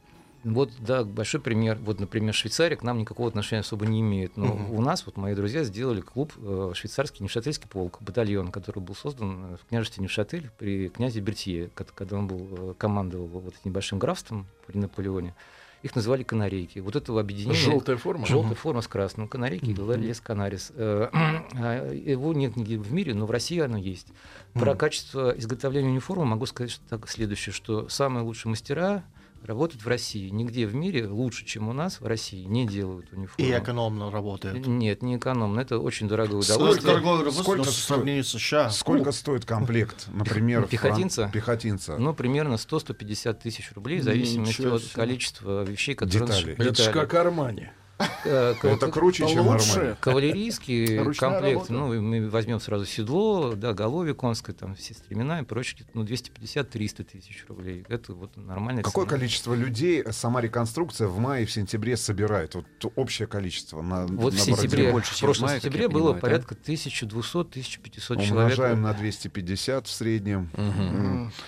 Вот, 0.44 0.72
да, 0.80 1.04
большой 1.04 1.42
пример. 1.42 1.78
Вот, 1.82 2.00
например, 2.00 2.34
Швейцария 2.34 2.76
к 2.78 2.84
нам 2.84 2.98
никакого 2.98 3.28
отношения 3.28 3.62
особо 3.62 3.86
не 3.86 4.00
имеет. 4.02 4.38
Но 4.38 4.46
Мгм. 4.48 4.72
у 4.74 4.82
нас, 4.82 5.06
вот 5.06 5.18
мои 5.18 5.36
друзья, 5.36 5.64
сделали 5.64 6.02
клуб 6.02 6.32
э, 6.38 6.72
швейцарский 6.76 7.24
Невшательский 7.24 7.68
полк, 7.68 7.98
батальон, 8.02 8.52
который 8.52 8.80
был 8.80 8.96
создан 8.96 9.54
э, 9.54 9.58
в 9.58 9.68
княжестве 9.68 10.02
Невшатель 10.04 10.50
при 10.58 10.90
князе 10.90 11.20
Бертье, 11.20 11.70
ко- 11.74 11.84
когда 11.84 12.18
он 12.18 12.28
был, 12.28 12.48
э, 12.72 12.74
командовал 12.78 13.28
вот 13.28 13.54
этим 13.54 13.62
небольшим 13.72 14.00
графством 14.00 14.48
при 14.68 14.78
Наполеоне. 14.78 15.36
Их 15.82 15.96
называли 15.96 16.24
канарейки. 16.24 16.80
Вот 16.80 16.98
этого 16.98 17.22
объединения... 17.22 17.56
Желтая 17.56 17.96
форма? 17.96 18.26
Желтая 18.26 18.52
Мгм. 18.52 18.56
форма 18.60 18.82
с 18.82 18.88
красным. 18.90 19.28
Канарейки, 19.30 19.66
лес 19.98 20.20
канарис. 20.20 20.72
Э, 20.76 21.08
а 21.54 21.94
Его 21.94 22.34
нет 22.34 22.56
нигде 22.58 22.78
в 22.78 22.92
мире, 22.94 23.14
но 23.14 23.26
в 23.26 23.32
России 23.32 23.60
оно 23.60 23.78
есть. 23.78 24.08
Про 24.54 24.72
Мгм. 24.72 24.78
качество 24.78 25.30
изготовления 25.38 25.90
униформы 25.90 26.26
могу 26.26 26.46
сказать 26.48 26.72
что 26.72 26.84
так, 26.90 27.10
следующее, 27.10 27.54
что 27.54 27.88
самые 27.88 28.24
лучшие 28.24 28.50
мастера 28.50 29.04
работают 29.44 29.84
в 29.84 29.88
России. 29.88 30.30
Нигде 30.30 30.66
в 30.68 30.76
мире 30.76 31.08
лучше, 31.08 31.46
чем 31.46 31.70
у 31.70 31.74
нас 31.74 32.00
в 32.02 32.06
России, 32.06 32.44
не 32.44 32.68
делают 32.68 33.12
униформу. 33.12 33.48
И 33.48 33.52
экономно 33.52 34.12
работает. 34.12 34.66
Нет, 34.68 35.02
не 35.02 35.18
экономно. 35.18 35.60
Это 35.60 35.80
очень 35.80 36.08
дорогое 36.08 36.42
Сколько 36.42 36.58
удовольствие. 36.82 37.32
Сколько 37.32 37.58
но 37.58 37.64
в 37.64 37.70
стоит- 37.70 37.86
сравнении 37.86 38.22
с 38.22 38.30
США. 38.30 38.70
Сколько 38.70 39.12
стоит 39.12 39.46
комплект, 39.46 40.08
например, 40.12 40.68
Пехотинца? 40.70 41.24
фран- 41.24 41.32
Пехотинца. 41.32 41.98
Ну, 41.98 42.14
примерно 42.14 42.56
100-150 42.56 43.34
тысяч 43.42 43.72
рублей, 43.74 44.00
в 44.00 44.04
зависимости 44.04 44.62
от 44.62 44.84
количества 44.94 45.64
вещей, 45.64 45.96
которые... 45.96 46.28
Деталей. 46.28 46.56
он- 46.58 46.66
Это 46.66 46.84
ж 46.84 46.90
как 46.92 47.14
Армани. 47.14 47.70
Э, 48.24 48.56
Это 48.64 48.88
к- 48.88 48.94
круче, 48.94 49.28
чем 49.28 49.48
Лучше. 49.48 49.98
Кавалерийский 50.00 51.14
комплект, 51.16 51.70
ну, 51.70 51.94
и 51.94 52.00
мы 52.00 52.30
возьмем 52.30 52.60
сразу 52.60 52.86
седло, 52.86 53.54
да, 53.56 53.74
голове 53.74 54.14
конской, 54.14 54.54
там, 54.54 54.76
все 54.76 54.94
стремена 54.94 55.40
и 55.42 55.44
прочее, 55.44 55.86
ну, 55.94 56.04
250-300 56.04 57.04
тысяч 57.04 57.46
рублей. 57.48 57.86
Это 57.90 58.14
вот 58.14 58.36
нормальное 58.38 58.84
Какое 58.84 59.06
количество 59.06 59.54
людей 59.54 60.04
сама 60.12 60.42
реконструкция 60.42 61.08
в 61.08 61.18
мае 61.20 61.44
и 61.44 61.46
в 61.46 61.52
сентябре 61.52 61.98
собирает? 61.98 62.56
Вот 62.56 62.66
общее 62.96 63.28
количество 63.28 63.82
на 63.82 64.06
Вот 64.08 64.34
в 64.34 64.40
сентябре, 64.40 64.92
в 64.94 65.20
прошлом 65.20 65.50
сентябре 65.50 65.88
было 65.90 66.14
порядка 66.14 66.56
1200-1500 66.56 68.00
человек. 68.00 68.32
Умножаем 68.32 68.82
на 68.82 68.94
250 68.94 69.88
в 69.88 69.92
среднем. 69.92 70.50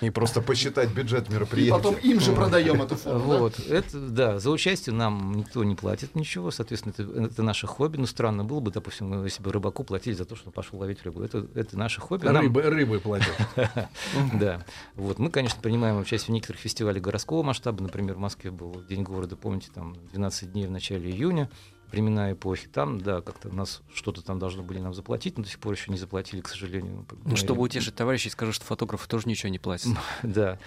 И 0.01 0.09
просто 0.09 0.41
посчитать 0.41 0.89
бюджет 0.91 1.29
мероприятия. 1.29 1.71
потом 1.73 1.95
им 1.95 2.19
же 2.19 2.33
продаем 2.33 2.81
эту 2.81 2.95
форму? 2.95 3.37
Вот, 3.37 3.59
это, 3.59 3.99
да, 3.99 4.39
за 4.39 4.49
участие 4.51 4.93
нам 4.95 5.33
никто 5.35 5.63
не 5.63 5.75
платит 5.75 6.15
ничего, 6.15 6.40
соответственно, 6.49 6.93
это, 6.97 7.03
это 7.25 7.43
наше 7.43 7.67
хобби. 7.67 7.97
Ну, 7.97 8.07
странно 8.07 8.43
было 8.43 8.59
бы, 8.61 8.71
допустим, 8.71 9.23
если 9.23 9.43
бы 9.43 9.51
рыбаку 9.51 9.83
платили 9.83 10.15
за 10.15 10.25
то, 10.25 10.35
что 10.35 10.47
он 10.47 10.53
пошел 10.53 10.79
ловить 10.79 11.03
рыбу. 11.03 11.21
Это, 11.21 11.45
это 11.53 11.77
наше 11.77 12.01
хобби. 12.01 12.25
Нам- 12.25 12.37
Рыбы, 12.41 12.61
рыбы 12.63 12.99
платят. 12.99 13.35
Да. 14.33 14.65
Вот. 14.95 15.19
Мы, 15.19 15.29
конечно, 15.29 15.61
принимаем 15.61 15.99
участие 15.99 16.27
в 16.27 16.33
некоторых 16.33 16.59
фестивалях 16.61 17.03
городского 17.03 17.43
масштаба. 17.43 17.83
Например, 17.83 18.15
в 18.15 18.19
Москве 18.19 18.49
был 18.51 18.81
День 18.89 19.03
города, 19.03 19.35
помните, 19.35 19.69
там 19.73 19.95
12 20.11 20.51
дней 20.51 20.65
в 20.67 20.71
начале 20.71 21.09
июня, 21.11 21.49
времена 21.91 22.31
эпохи. 22.31 22.67
Там, 22.67 23.01
да, 23.01 23.19
как-то 23.21 23.49
нас 23.49 23.81
что-то 23.93 24.21
там 24.23 24.39
должны 24.39 24.63
были 24.63 24.79
нам 24.79 24.93
заплатить, 24.93 25.37
но 25.37 25.43
до 25.43 25.49
сих 25.49 25.59
пор 25.59 25.73
еще 25.73 25.91
не 25.91 25.97
заплатили, 25.97 26.39
к 26.41 26.47
сожалению. 26.47 27.05
Ну, 27.25 27.35
чтобы 27.35 27.61
утешить 27.61 27.95
товарищей, 27.95 28.29
скажу, 28.29 28.53
что 28.53 28.63
фотографы 28.65 29.07
тоже 29.09 29.27
ничего 29.27 29.49
не 29.49 29.59
платят. 29.59 29.91
Да. 30.23 30.57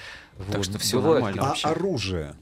Так 0.49 0.57
Вот. 0.57 0.65
что 0.67 0.79
все 0.79 0.97
Бывает, 1.01 1.15
нормально 1.25 1.43
А 1.43 1.49
вообще. 1.51 1.69
оружие? 1.69 2.35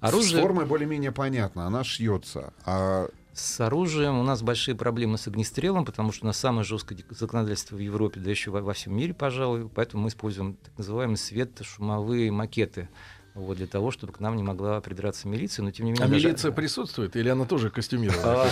Оружие- 0.00 0.38
С 0.38 0.42
формой 0.42 0.66
более-менее 0.66 1.12
понятно, 1.12 1.66
она 1.66 1.84
шьется. 1.84 2.52
А 2.64 3.08
С 3.32 3.60
оружием 3.60 4.18
у 4.18 4.22
нас 4.22 4.42
большие 4.42 4.74
проблемы 4.74 5.18
с 5.18 5.26
огнестрелом, 5.26 5.84
потому 5.84 6.10
что 6.12 6.24
у 6.24 6.26
нас 6.28 6.38
самое 6.38 6.64
жесткое 6.64 6.98
законодательство 7.10 7.76
в 7.76 7.80
Европе, 7.80 8.18
да 8.20 8.30
еще 8.30 8.50
во, 8.50 8.62
во 8.62 8.72
всем 8.72 8.96
мире, 8.96 9.12
пожалуй. 9.12 9.68
Поэтому 9.68 10.04
мы 10.04 10.08
используем 10.08 10.54
так 10.54 10.72
называемые 10.78 11.18
светошумовые 11.18 12.30
макеты. 12.32 12.88
Вот, 13.36 13.58
для 13.58 13.66
того, 13.66 13.90
чтобы 13.90 14.14
к 14.14 14.20
нам 14.20 14.34
не 14.34 14.42
могла 14.42 14.80
придраться 14.80 15.28
милиция, 15.28 15.62
но 15.62 15.70
тем 15.70 15.84
не 15.84 15.92
менее... 15.92 16.06
А 16.06 16.08
даже- 16.08 16.26
милиция 16.26 16.52
присутствует 16.52 17.16
или 17.16 17.28
она 17.28 17.44
тоже 17.44 17.68
костюмирована? 17.68 18.44
А, 18.44 18.48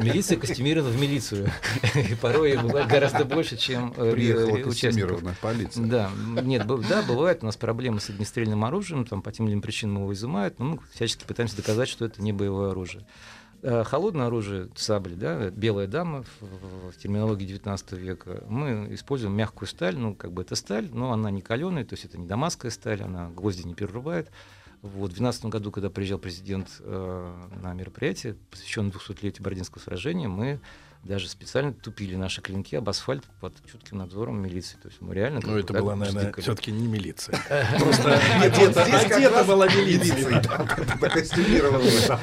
Милиция 0.00 0.36
костюмирована 0.36 0.90
в 0.90 1.00
милицию. 1.00 1.48
И 1.94 2.16
порой 2.16 2.56
бывает 2.56 2.88
гораздо 2.88 3.24
больше, 3.24 3.56
чем 3.56 3.94
э, 3.96 4.10
Приехала 4.10 4.56
костюмированная 4.56 5.36
полиция. 5.40 5.86
Да, 5.86 6.10
нет, 6.42 6.66
да, 6.66 7.02
бывает 7.02 7.38
у 7.42 7.46
нас 7.46 7.56
проблемы 7.56 8.00
с 8.00 8.10
огнестрельным 8.10 8.64
оружием, 8.64 9.06
там 9.06 9.22
по 9.22 9.30
тем 9.30 9.46
или 9.46 9.52
иным 9.52 9.62
причинам 9.62 10.02
его 10.02 10.12
изымают, 10.12 10.58
но 10.58 10.64
мы 10.64 10.78
всячески 10.92 11.24
пытаемся 11.24 11.56
доказать, 11.56 11.88
что 11.88 12.04
это 12.04 12.20
не 12.20 12.32
боевое 12.32 12.72
оружие. 12.72 13.06
Э, 13.66 13.82
Холодное 13.82 14.26
оружие, 14.26 14.68
сабли, 14.74 15.14
да, 15.14 15.48
белая 15.48 15.86
дама 15.86 16.22
в, 16.22 16.90
в- 16.90 16.96
терминологии 16.98 17.46
19 17.46 17.92
века, 17.92 18.44
мы 18.46 18.88
используем 18.90 19.34
мягкую 19.34 19.66
сталь, 19.68 19.96
ну, 19.96 20.14
как 20.14 20.32
бы 20.32 20.42
это 20.42 20.54
сталь, 20.54 20.90
но 20.92 21.12
она 21.12 21.30
не 21.30 21.40
каленая, 21.40 21.86
то 21.86 21.94
есть 21.94 22.04
это 22.04 22.18
не 22.18 22.26
дамасская 22.26 22.70
сталь, 22.70 23.00
она 23.00 23.30
гвозди 23.30 23.66
не 23.66 23.74
перерубает. 23.74 24.30
Вот, 24.82 25.12
в 25.12 25.14
2012 25.14 25.46
году, 25.46 25.70
когда 25.72 25.88
приезжал 25.88 26.18
президент 26.18 26.68
э, 26.80 27.34
на 27.62 27.72
мероприятие, 27.72 28.36
посвященное 28.50 28.90
200-летию 28.92 29.42
Бородинского 29.42 29.80
сражения, 29.80 30.28
мы 30.28 30.60
даже 31.04 31.28
специально 31.28 31.72
тупили 31.72 32.16
наши 32.16 32.40
клинки 32.40 32.74
об 32.76 32.88
асфальт 32.88 33.24
под 33.40 33.54
чутким 33.70 33.98
надзором 33.98 34.40
милиции. 34.40 34.76
То 34.82 34.88
есть 34.88 35.00
мы 35.00 35.14
реально... 35.14 35.40
Ну, 35.42 35.58
это 35.58 35.72
была, 35.74 35.94
наверное, 35.96 36.32
все-таки 36.38 36.72
не 36.72 36.86
милиция. 36.86 37.38
Просто 37.78 38.20
одета 38.42 38.84
раз 39.30 39.46
была 39.46 39.66
милиция, 39.66 40.38
это 40.38 41.10
костюмированная, 41.10 42.18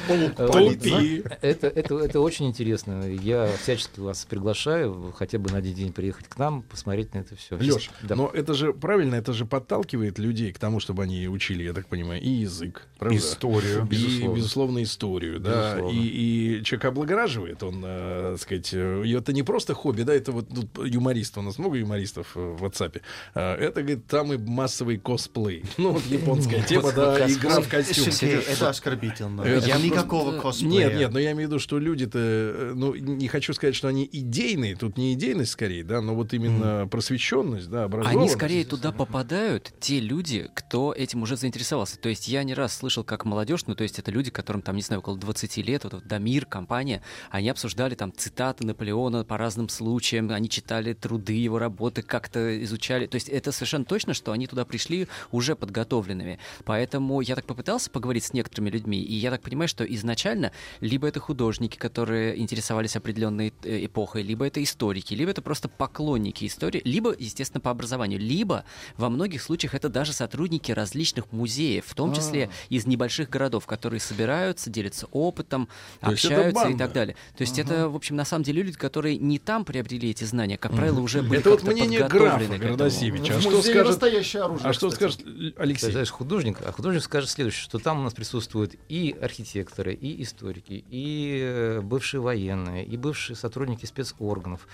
очень 2.20 2.48
интересно. 2.48 3.08
Я 3.08 3.50
всячески 3.62 4.00
вас 4.00 4.24
приглашаю 4.24 5.12
хотя 5.16 5.38
бы 5.38 5.50
на 5.50 5.58
один 5.58 5.74
день 5.74 5.92
приехать 5.92 6.26
к 6.28 6.36
нам, 6.38 6.62
посмотреть 6.62 7.14
на 7.14 7.18
это 7.18 7.36
все. 7.36 7.56
Леш, 7.56 7.90
но 8.02 8.30
это 8.32 8.54
же 8.54 8.72
правильно, 8.72 9.14
это 9.14 9.32
же 9.32 9.44
подталкивает 9.44 10.18
людей 10.18 10.52
к 10.52 10.58
тому, 10.58 10.80
чтобы 10.80 11.04
они 11.04 11.28
учили, 11.28 11.62
я 11.62 11.72
так 11.72 11.86
понимаю, 11.86 12.20
и 12.20 12.28
язык? 12.28 12.86
Историю, 13.00 13.82
и, 13.90 14.28
безусловно. 14.28 14.82
историю, 14.82 15.40
да, 15.40 15.78
и 15.90 16.62
человек 16.64 16.86
облагораживает, 16.86 17.62
он, 17.62 17.82
э, 17.84 18.30
так 18.32 18.40
сказать, 18.40 18.71
э, 18.74 19.02
и 19.04 19.12
это 19.12 19.32
не 19.32 19.42
просто 19.42 19.74
хобби, 19.74 20.02
да, 20.02 20.14
это 20.14 20.32
вот 20.32 20.48
тут 20.48 20.86
юморист, 20.86 21.38
у 21.38 21.42
нас 21.42 21.58
много 21.58 21.76
юмористов 21.76 22.32
э, 22.36 22.40
в 22.40 22.64
WhatsApp. 22.64 23.00
А, 23.34 23.56
Это, 23.56 23.82
говорит, 23.82 24.06
там 24.06 24.32
и 24.32 24.36
массовый 24.36 24.98
косплей. 24.98 25.64
Ну, 25.82 25.92
вот 25.92 26.04
японская 26.06 26.62
тема, 26.62 26.92
да, 26.92 27.26
игра 27.28 27.60
в 27.60 27.68
костюм. 27.70 28.06
Это 28.48 28.68
оскорбительно. 28.68 29.42
Просто- 29.42 29.78
никакого 29.82 30.38
косплея. 30.40 30.88
Нет, 30.88 30.98
нет, 30.98 31.12
но 31.12 31.18
я 31.18 31.32
имею 31.32 31.48
в 31.48 31.50
виду, 31.52 31.58
что 31.58 31.78
люди-то, 31.78 32.18
э, 32.18 32.72
ну, 32.74 32.94
не 32.94 33.28
хочу 33.28 33.52
сказать, 33.54 33.74
что 33.74 33.88
они 33.88 34.08
идейные, 34.10 34.76
тут 34.76 34.96
не 34.96 35.14
идейность 35.14 35.52
скорее, 35.52 35.82
да, 35.82 36.00
но 36.00 36.14
вот 36.14 36.32
именно 36.34 36.86
просвещенность, 36.88 37.68
да, 37.68 37.84
образованность. 37.84 38.20
Они 38.20 38.28
скорее 38.28 38.64
туда 38.64 38.92
попадают, 38.92 39.72
те 39.80 39.98
люди, 39.98 40.48
кто 40.54 40.92
этим 40.92 41.22
уже 41.22 41.36
заинтересовался. 41.36 41.98
То 41.98 42.08
есть 42.08 42.28
я 42.28 42.44
не 42.44 42.54
раз 42.54 42.76
слышал, 42.76 43.02
как 43.04 43.24
молодежь, 43.24 43.66
ну 43.66 43.74
то 43.74 43.82
есть 43.82 43.98
это 43.98 44.10
люди, 44.10 44.30
которым 44.30 44.62
там, 44.62 44.76
не 44.76 44.82
знаю, 44.82 45.00
около 45.00 45.16
20 45.16 45.56
лет, 45.58 45.84
вот, 45.84 45.94
вот 45.94 46.06
Дамир, 46.06 46.46
компания, 46.46 47.02
они 47.30 47.48
обсуждали 47.48 47.94
там 47.94 48.12
цитаты 48.12 48.61
Наполеона 48.64 49.24
по 49.24 49.38
разным 49.38 49.68
случаям, 49.68 50.30
они 50.30 50.48
читали 50.48 50.92
труды 50.92 51.34
его 51.34 51.58
работы, 51.58 52.02
как-то 52.02 52.62
изучали. 52.64 53.06
То 53.06 53.16
есть 53.16 53.28
это 53.28 53.52
совершенно 53.52 53.84
точно, 53.84 54.14
что 54.14 54.32
они 54.32 54.46
туда 54.46 54.64
пришли 54.64 55.08
уже 55.30 55.56
подготовленными. 55.56 56.38
Поэтому 56.64 57.20
я 57.20 57.34
так 57.34 57.44
попытался 57.44 57.90
поговорить 57.90 58.24
с 58.24 58.32
некоторыми 58.32 58.70
людьми, 58.70 59.00
и 59.00 59.14
я 59.14 59.30
так 59.30 59.42
понимаю, 59.42 59.68
что 59.68 59.84
изначально 59.84 60.52
либо 60.80 61.08
это 61.08 61.20
художники, 61.20 61.76
которые 61.76 62.38
интересовались 62.38 62.96
определенной 62.96 63.52
э, 63.62 63.86
эпохой, 63.86 64.22
либо 64.22 64.46
это 64.46 64.62
историки, 64.62 65.14
либо 65.14 65.30
это 65.30 65.42
просто 65.42 65.68
поклонники 65.68 66.46
истории, 66.46 66.82
либо, 66.84 67.14
естественно, 67.18 67.60
по 67.60 67.70
образованию, 67.70 68.20
либо 68.20 68.64
во 68.96 69.08
многих 69.08 69.42
случаях 69.42 69.74
это 69.74 69.88
даже 69.88 70.12
сотрудники 70.12 70.72
различных 70.72 71.32
музеев, 71.32 71.84
в 71.86 71.94
том 71.94 72.14
числе 72.14 72.50
из 72.68 72.86
небольших 72.86 73.30
городов, 73.30 73.66
которые 73.66 74.00
собираются, 74.00 74.70
делятся 74.70 75.06
опытом, 75.12 75.68
То 76.00 76.08
общаются 76.08 76.68
и 76.68 76.76
так 76.76 76.92
далее. 76.92 77.16
То 77.36 77.42
есть 77.42 77.58
это, 77.58 77.88
в 77.88 77.96
общем, 77.96 78.16
на 78.16 78.24
самом 78.24 78.44
деле 78.44 78.51
люди, 78.52 78.72
которые 78.72 79.18
не 79.18 79.38
там 79.38 79.64
приобрели 79.64 80.10
эти 80.10 80.24
знания, 80.24 80.56
как 80.58 80.72
правило, 80.72 81.00
уже 81.00 81.22
были 81.22 81.40
Это 81.40 81.50
вот 81.50 81.62
мнение 81.64 82.00
подготовлены 82.00 82.48
графа. 82.48 82.62
Городосевича. 82.62 83.36
А 83.36 83.40
что 83.40 83.62
скажет, 83.62 83.86
настоящее 83.86 84.42
оружие, 84.42 84.68
а 84.68 84.72
что 84.72 84.90
кстати. 84.90 85.12
скажет 85.12 85.24
Ты 85.24 85.54
Алексей? 85.60 85.90
знаешь, 85.90 86.10
художник, 86.10 86.58
а 86.64 86.72
художник 86.72 87.02
скажет 87.02 87.30
следующее, 87.30 87.62
что 87.62 87.78
там 87.78 88.00
у 88.00 88.02
нас 88.02 88.14
присутствуют 88.14 88.74
и 88.88 89.16
архитекторы, 89.20 89.94
и 89.94 90.22
историки, 90.22 90.84
и 90.88 91.40
э, 91.42 91.80
бывшие 91.80 92.20
военные, 92.20 92.84
и 92.84 92.96
бывшие 92.96 93.36
сотрудники 93.36 93.86
спецорганов, 93.86 94.66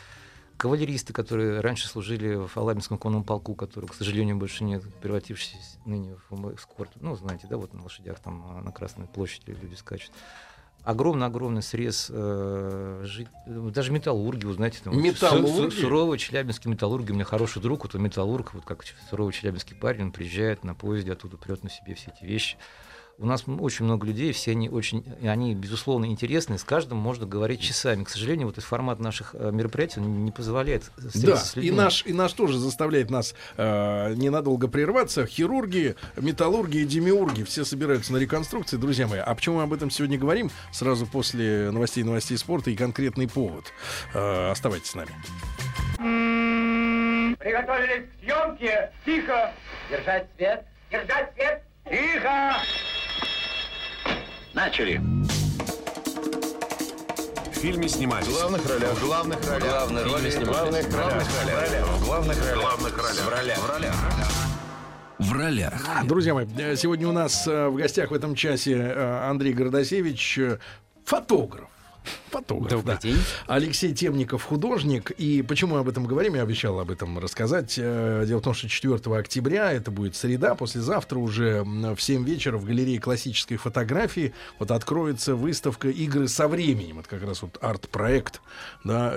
кавалеристы, 0.57 1.13
которые 1.13 1.61
раньше 1.61 1.87
служили 1.89 2.35
в 2.35 2.57
Алабинском 2.57 2.99
конном 2.99 3.25
полку, 3.25 3.55
который, 3.55 3.87
к 3.87 3.95
сожалению, 3.95 4.37
больше 4.37 4.65
нет, 4.65 4.83
превратившись 5.01 5.79
ныне 5.87 6.17
в 6.29 6.55
эскорт. 6.55 6.91
Ну, 7.01 7.17
знаете, 7.17 7.47
да, 7.49 7.57
вот 7.57 7.73
на 7.73 7.83
лошадях 7.83 8.19
там 8.21 8.45
а, 8.51 8.61
на 8.61 8.73
Красной 8.73 9.07
площади 9.07 9.57
люди 9.63 9.75
скачут. 9.75 10.13
Огромный-огромный 10.93 11.61
срез, 11.61 12.07
э, 12.09 13.03
жи- 13.05 13.27
э, 13.45 13.71
даже 13.75 13.93
металлурги, 13.93 14.47
вы 14.47 14.55
знаете, 14.55 14.79
там, 14.83 14.95
вот 14.95 15.03
Металлурги? 15.03 15.71
су- 15.75 15.81
суровый 15.83 16.17
челябинский 16.17 16.71
металлург, 16.71 17.05
у 17.11 17.13
меня 17.13 17.25
хороший 17.25 17.61
друг, 17.61 17.83
вот 17.83 17.95
он 17.95 18.05
металлург, 18.05 18.55
вот 18.55 18.65
как 18.65 18.83
суровый 19.11 19.35
челябинский 19.35 19.77
парень, 19.77 20.05
он 20.05 20.13
приезжает 20.13 20.65
на 20.65 20.75
поезде, 20.75 21.13
оттуда 21.13 21.37
прет 21.37 21.63
на 21.63 21.69
себе 21.69 21.95
все 21.95 22.11
эти 22.17 22.25
вещи. 22.25 22.57
У 23.21 23.27
нас 23.27 23.43
очень 23.49 23.85
много 23.85 24.07
людей, 24.07 24.31
все 24.33 24.53
они 24.53 24.69
очень, 24.69 25.05
и 25.21 25.27
они, 25.27 25.53
безусловно, 25.53 26.05
интересны, 26.07 26.57
с 26.57 26.63
каждым 26.63 26.99
можно 26.99 27.27
говорить 27.27 27.61
часами. 27.61 28.05
К 28.05 28.09
сожалению, 28.11 28.47
вот 28.47 28.59
этот 28.59 28.65
формат 28.69 29.01
наших 29.01 29.35
э, 29.37 29.51
мероприятий 29.51 29.99
он 29.99 30.25
не 30.25 30.31
позволяет 30.31 30.85
встретиться 30.85 31.27
Да, 31.27 31.37
с 31.37 31.57
и 31.57 31.61
людьми. 31.63 31.77
наш, 31.77 32.07
и 32.07 32.13
наш 32.13 32.33
тоже 32.35 32.59
заставляет 32.59 33.11
нас 33.11 33.35
э, 33.57 34.15
ненадолго 34.15 34.69
прерваться. 34.69 35.27
Хирурги, 35.27 35.97
металлурги 36.17 36.79
и 36.79 36.85
демиурги 36.85 37.43
все 37.43 37.65
собираются 37.65 38.13
на 38.13 38.19
реконструкции, 38.19 38.77
друзья 38.77 39.09
мои. 39.09 39.19
А 39.19 39.35
почему 39.35 39.57
мы 39.57 39.63
об 39.65 39.73
этом 39.73 39.91
сегодня 39.91 40.17
говорим? 40.17 40.53
Сразу 40.73 41.05
после 41.05 41.73
новостей, 41.73 42.05
новостей 42.05 42.39
спорта 42.39 42.71
и 42.71 42.77
конкретный 42.77 43.27
повод. 43.27 43.65
Э, 44.15 44.51
оставайтесь 44.53 44.91
с 44.91 44.95
нами. 44.95 45.11
Приготовились 47.37 48.05
к 48.11 48.25
съемке. 48.25 48.93
Тихо. 49.05 49.53
Держать 49.91 50.29
свет. 50.37 50.65
Держать 50.93 51.35
свет. 51.35 51.65
Тихо. 51.91 52.53
Начали. 54.55 55.01
В 57.53 57.61
фильме 57.61 57.89
снимались. 57.89 58.27
В 58.27 58.33
главных 58.33 58.69
ролях. 58.69 58.95
В 58.95 59.05
главных 59.05 59.49
ролях. 59.49 59.69
Главные 59.69 60.05
роли 60.05 60.31
снимались. 60.31 60.85
В 60.85 60.91
главных 60.91 60.95
ролях. 60.95 61.87
В 61.89 62.05
главных 62.05 62.39
ролях. 62.39 62.57
В 62.57 62.61
главных 62.61 62.97
ролях. 62.97 63.25
В 63.25 63.29
ролях. 63.29 63.59
В 63.59 63.69
ролях. 63.69 63.95
В 65.19 65.33
ролях. 65.33 66.07
Друзья 66.07 66.35
мои, 66.35 66.47
э, 66.57 66.77
сегодня 66.77 67.09
у 67.09 67.13
нас 67.13 67.47
э, 67.47 67.69
в 67.69 67.75
гостях 67.75 68.11
в 68.13 68.15
этом 68.15 68.35
часе 68.35 68.75
э, 68.75 69.29
Андрей 69.29 69.53
Городосевич, 69.53 70.39
фотограф. 71.05 71.69
Фотограф, 72.31 72.71
Добрый 72.71 72.95
да. 72.97 73.01
день. 73.01 73.19
Алексей 73.47 73.95
Темников, 73.95 74.43
художник. 74.43 75.11
И 75.13 75.43
почему 75.43 75.75
мы 75.75 75.81
об 75.81 75.89
этом 75.89 76.05
говорим, 76.05 76.35
я 76.35 76.43
обещал 76.43 76.79
об 76.79 76.91
этом 76.91 77.19
рассказать. 77.19 77.75
Э, 77.79 78.25
Дело 78.27 78.41
в 78.41 78.43
том, 78.43 78.55
что 78.55 78.69
4 78.69 78.97
октября, 79.17 79.73
это 79.73 79.91
будет 79.91 80.15
среда, 80.15 80.55
послезавтра 80.55 81.19
уже 81.19 81.63
в 81.65 81.99
7 81.99 82.25
вечера 82.25 82.59
в 82.59 82.65
галерее 82.65 83.01
классической 83.01 83.57
фотографии 83.57 84.35
вот 84.59 84.71
откроется 84.71 85.35
выставка 85.35 85.89
«Игры 85.89 86.29
со 86.29 86.49
временем». 86.49 86.99
Это 87.01 87.09
как 87.09 87.23
раз 87.25 87.43
вот 87.43 87.59
арт-проект. 87.61 88.41
Да. 88.85 89.15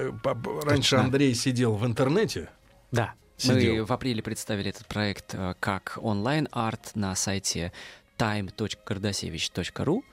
Раньше 0.63 0.91
Точно. 0.91 1.01
Андрей 1.01 1.33
сидел 1.33 1.73
в 1.75 1.85
интернете. 1.85 2.49
Да. 2.91 3.13
Сидел. 3.37 3.73
Мы 3.73 3.85
в 3.85 3.91
апреле 3.91 4.21
представили 4.21 4.69
этот 4.69 4.85
проект 4.85 5.33
э, 5.33 5.55
как 5.59 5.97
онлайн-арт 5.99 6.91
на 6.93 7.15
сайте 7.15 7.73
time.gordasevich.ru, 8.21 10.03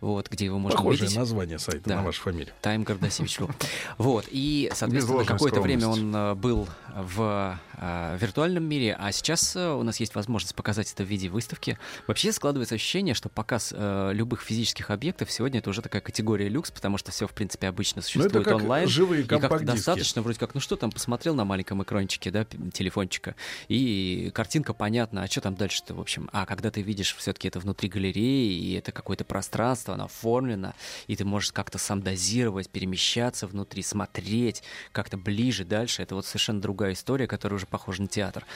вот, 0.00 0.28
где 0.28 0.44
его 0.46 0.58
можно 0.58 0.76
Похожее 0.78 1.02
увидеть. 1.02 1.16
название 1.18 1.58
сайта 1.58 1.88
Да. 1.88 1.96
на 1.96 2.02
вашу 2.02 2.22
фамилию. 2.22 2.52
Time 2.62 2.82
Гордасевич.ру. 2.84 3.50
Вот, 3.98 4.26
и, 4.30 4.70
соответственно, 4.74 5.24
какое-то 5.24 5.60
время 5.60 5.86
он 5.88 6.14
э, 6.14 6.34
был 6.34 6.68
в 6.94 7.58
э, 7.78 8.18
виртуальном 8.20 8.64
мире, 8.64 8.96
а 8.98 9.12
сейчас 9.12 9.54
э, 9.56 9.68
у 9.72 9.82
нас 9.82 10.00
есть 10.00 10.14
возможность 10.14 10.54
показать 10.54 10.92
это 10.92 11.04
в 11.04 11.06
виде 11.06 11.28
выставки. 11.28 11.78
Вообще 12.06 12.32
складывается 12.32 12.74
ощущение, 12.74 13.14
что 13.14 13.28
показ 13.28 13.72
любых 13.76 14.40
физических 14.42 14.90
объектов 14.90 15.30
сегодня 15.30 15.58
это 15.60 15.70
уже 15.70 15.82
такая 15.82 16.02
категория 16.02 16.48
люкс, 16.48 16.70
потому 16.70 16.98
что 16.98 17.10
все, 17.12 17.26
в 17.26 17.32
принципе, 17.32 17.68
обычно 17.68 18.02
существует 18.02 18.32
Ну, 18.34 18.42
как 18.42 18.54
онлайн. 18.56 18.88
живые 18.88 19.22
и 19.22 19.24
как-то 19.24 19.48
компакт-диски. 19.48 19.76
достаточно, 19.76 20.22
вроде 20.22 20.38
как, 20.38 20.54
ну 20.54 20.60
что 20.60 20.76
там, 20.76 20.90
посмотрел 20.90 21.34
на 21.34 21.44
маленьком 21.44 21.82
экранчике, 21.82 22.30
да, 22.30 22.44
телефончика, 22.72 23.34
и 23.68 24.30
картинка 24.34 24.72
понятна, 24.74 25.22
а 25.22 25.26
что 25.26 25.40
там 25.40 25.54
дальше-то, 25.54 25.94
в 25.94 26.00
общем. 26.00 26.28
А 26.32 26.46
когда 26.46 26.70
ты 26.70 26.82
видишь 26.82 27.14
все-таки 27.16 27.48
это 27.52 27.60
внутри 27.60 27.90
галереи, 27.90 28.58
и 28.58 28.72
это 28.72 28.92
какое-то 28.92 29.24
пространство, 29.24 29.92
оно 29.92 30.04
оформлено, 30.04 30.72
и 31.06 31.16
ты 31.16 31.24
можешь 31.26 31.52
как-то 31.52 31.76
сам 31.76 32.00
дозировать, 32.02 32.70
перемещаться 32.70 33.46
внутри, 33.46 33.82
смотреть 33.82 34.62
как-то 34.92 35.18
ближе, 35.18 35.66
дальше, 35.66 36.02
это 36.02 36.14
вот 36.14 36.24
совершенно 36.24 36.62
другая 36.62 36.94
история, 36.94 37.26
которая 37.26 37.56
уже 37.56 37.66
похожа 37.66 38.02
на 38.02 38.08
театр. 38.08 38.46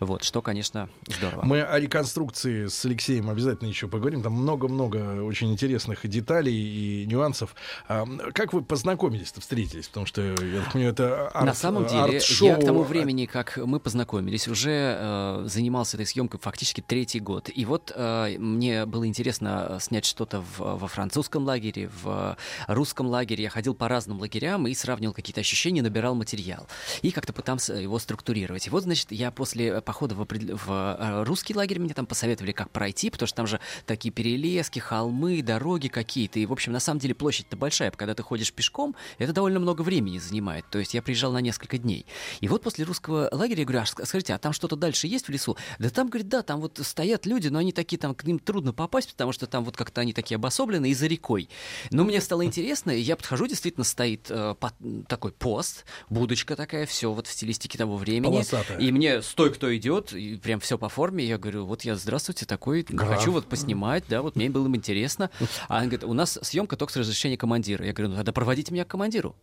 Вот, 0.00 0.24
что, 0.24 0.42
конечно, 0.42 0.88
здорово. 1.06 1.42
Мы 1.44 1.62
о 1.62 1.78
реконструкции 1.78 2.66
с 2.66 2.84
Алексеем 2.84 3.30
обязательно 3.30 3.68
еще 3.68 3.88
поговорим. 3.88 4.22
Там 4.22 4.32
много-много 4.32 5.22
очень 5.22 5.52
интересных 5.52 6.06
деталей 6.08 6.52
и 6.54 7.06
нюансов. 7.06 7.54
А, 7.88 8.04
как 8.32 8.52
вы 8.52 8.62
познакомились-то, 8.62 9.40
встретились? 9.40 9.88
Потому 9.88 10.06
что, 10.06 10.22
я 10.22 10.62
так 10.62 10.72
понимаю, 10.72 10.92
это 10.92 11.28
арт, 11.28 11.46
На 11.46 11.54
самом 11.54 11.86
деле, 11.86 12.16
арт-шоу. 12.18 12.48
я 12.48 12.56
к 12.56 12.64
тому 12.64 12.82
времени, 12.82 13.26
как 13.26 13.56
мы 13.56 13.80
познакомились, 13.80 14.48
уже 14.48 14.96
э, 14.98 15.44
занимался 15.46 15.96
этой 15.96 16.06
съемкой 16.06 16.40
фактически 16.40 16.80
третий 16.80 17.20
год. 17.20 17.48
И 17.54 17.64
вот 17.64 17.92
э, 17.94 18.36
мне 18.38 18.86
было 18.86 19.06
интересно 19.06 19.78
снять 19.80 20.04
что-то 20.04 20.40
в- 20.40 20.58
во 20.58 20.88
французском 20.88 21.44
лагере, 21.44 21.90
в 22.02 22.36
русском 22.66 23.06
лагере. 23.06 23.44
Я 23.44 23.50
ходил 23.50 23.74
по 23.74 23.88
разным 23.88 24.18
лагерям 24.20 24.66
и 24.66 24.74
сравнивал 24.74 25.14
какие-то 25.14 25.40
ощущения, 25.40 25.82
набирал 25.82 26.14
материал. 26.14 26.66
И 27.02 27.10
как-то 27.10 27.32
пытался 27.32 27.74
его 27.74 27.98
структурировать. 27.98 28.66
И 28.66 28.70
вот, 28.70 28.82
значит, 28.82 29.12
я 29.12 29.30
после 29.30 29.80
похода 29.84 30.14
в, 30.14 30.20
определ- 30.22 30.56
в 30.56 30.70
э, 30.98 31.22
русский 31.24 31.54
лагерь, 31.54 31.78
мне 31.78 31.94
там 31.94 32.06
посоветовали, 32.06 32.52
как 32.52 32.70
пройти, 32.70 33.10
потому 33.10 33.26
что 33.26 33.36
там 33.36 33.46
же 33.46 33.60
такие 33.86 34.10
перелески, 34.12 34.78
холмы, 34.78 35.42
дороги 35.42 35.88
какие-то. 35.88 36.38
И, 36.38 36.46
в 36.46 36.52
общем, 36.52 36.72
на 36.72 36.80
самом 36.80 37.00
деле 37.00 37.14
площадь-то 37.14 37.56
большая. 37.56 37.90
Когда 37.90 38.14
ты 38.14 38.22
ходишь 38.22 38.52
пешком, 38.52 38.96
это 39.18 39.32
довольно 39.32 39.60
много 39.60 39.82
времени 39.82 40.18
занимает. 40.18 40.64
То 40.70 40.78
есть 40.78 40.94
я 40.94 41.02
приезжал 41.02 41.32
на 41.32 41.38
несколько 41.38 41.78
дней. 41.78 42.06
И 42.40 42.48
вот 42.48 42.62
после 42.62 42.84
русского 42.84 43.28
лагеря 43.32 43.60
я 43.60 43.64
говорю, 43.66 43.80
а 43.80 43.84
ск- 43.84 44.04
скажите, 44.06 44.34
а 44.34 44.38
там 44.38 44.52
что-то 44.52 44.76
дальше 44.76 45.06
есть 45.06 45.26
в 45.26 45.30
лесу? 45.30 45.56
Да 45.78 45.90
там, 45.90 46.08
говорит, 46.08 46.28
да, 46.28 46.42
там 46.42 46.60
вот 46.60 46.80
стоят 46.82 47.26
люди, 47.26 47.48
но 47.48 47.58
они 47.58 47.72
такие, 47.72 47.98
там 47.98 48.14
к 48.14 48.24
ним 48.24 48.38
трудно 48.38 48.72
попасть, 48.72 49.10
потому 49.12 49.32
что 49.32 49.46
там 49.46 49.64
вот 49.64 49.76
как-то 49.76 50.00
они 50.00 50.12
такие 50.12 50.36
обособлены 50.36 50.90
и 50.90 50.94
за 50.94 51.06
рекой. 51.06 51.48
Но 51.90 52.04
мне 52.04 52.20
стало 52.20 52.44
интересно, 52.44 52.90
и 52.90 53.00
я 53.00 53.16
подхожу, 53.16 53.46
действительно 53.46 53.84
стоит 53.84 54.26
э, 54.30 54.54
по- 54.58 54.72
такой 55.08 55.32
пост, 55.32 55.84
будочка 56.08 56.56
такая, 56.56 56.86
все 56.86 57.12
вот 57.12 57.26
в 57.26 57.32
стилистике 57.32 57.78
того 57.78 57.96
времени. 57.96 58.30
Полосатая. 58.30 58.78
И 58.78 58.90
мне 58.90 59.22
стой, 59.22 59.52
кто 59.52 59.73
идет, 59.76 60.12
и 60.12 60.36
прям 60.36 60.60
все 60.60 60.78
по 60.78 60.88
форме. 60.88 61.24
Я 61.24 61.38
говорю, 61.38 61.64
вот 61.66 61.82
я, 61.82 61.96
здравствуйте, 61.96 62.46
такой, 62.46 62.82
Граф. 62.82 63.18
хочу 63.18 63.32
вот 63.32 63.46
поснимать, 63.46 64.04
да, 64.08 64.22
вот 64.22 64.36
мне 64.36 64.50
было 64.50 64.68
бы 64.68 64.76
интересно. 64.76 65.30
А 65.68 65.78
она 65.78 65.86
говорит, 65.86 66.04
у 66.04 66.12
нас 66.12 66.38
съемка 66.42 66.76
только 66.76 66.92
с 66.92 66.96
разрешения 66.96 67.36
командира. 67.36 67.84
Я 67.84 67.92
говорю, 67.92 68.10
ну 68.10 68.16
тогда 68.16 68.32
проводите 68.32 68.72
меня 68.72 68.84
к 68.84 68.88
командиру. 68.88 69.36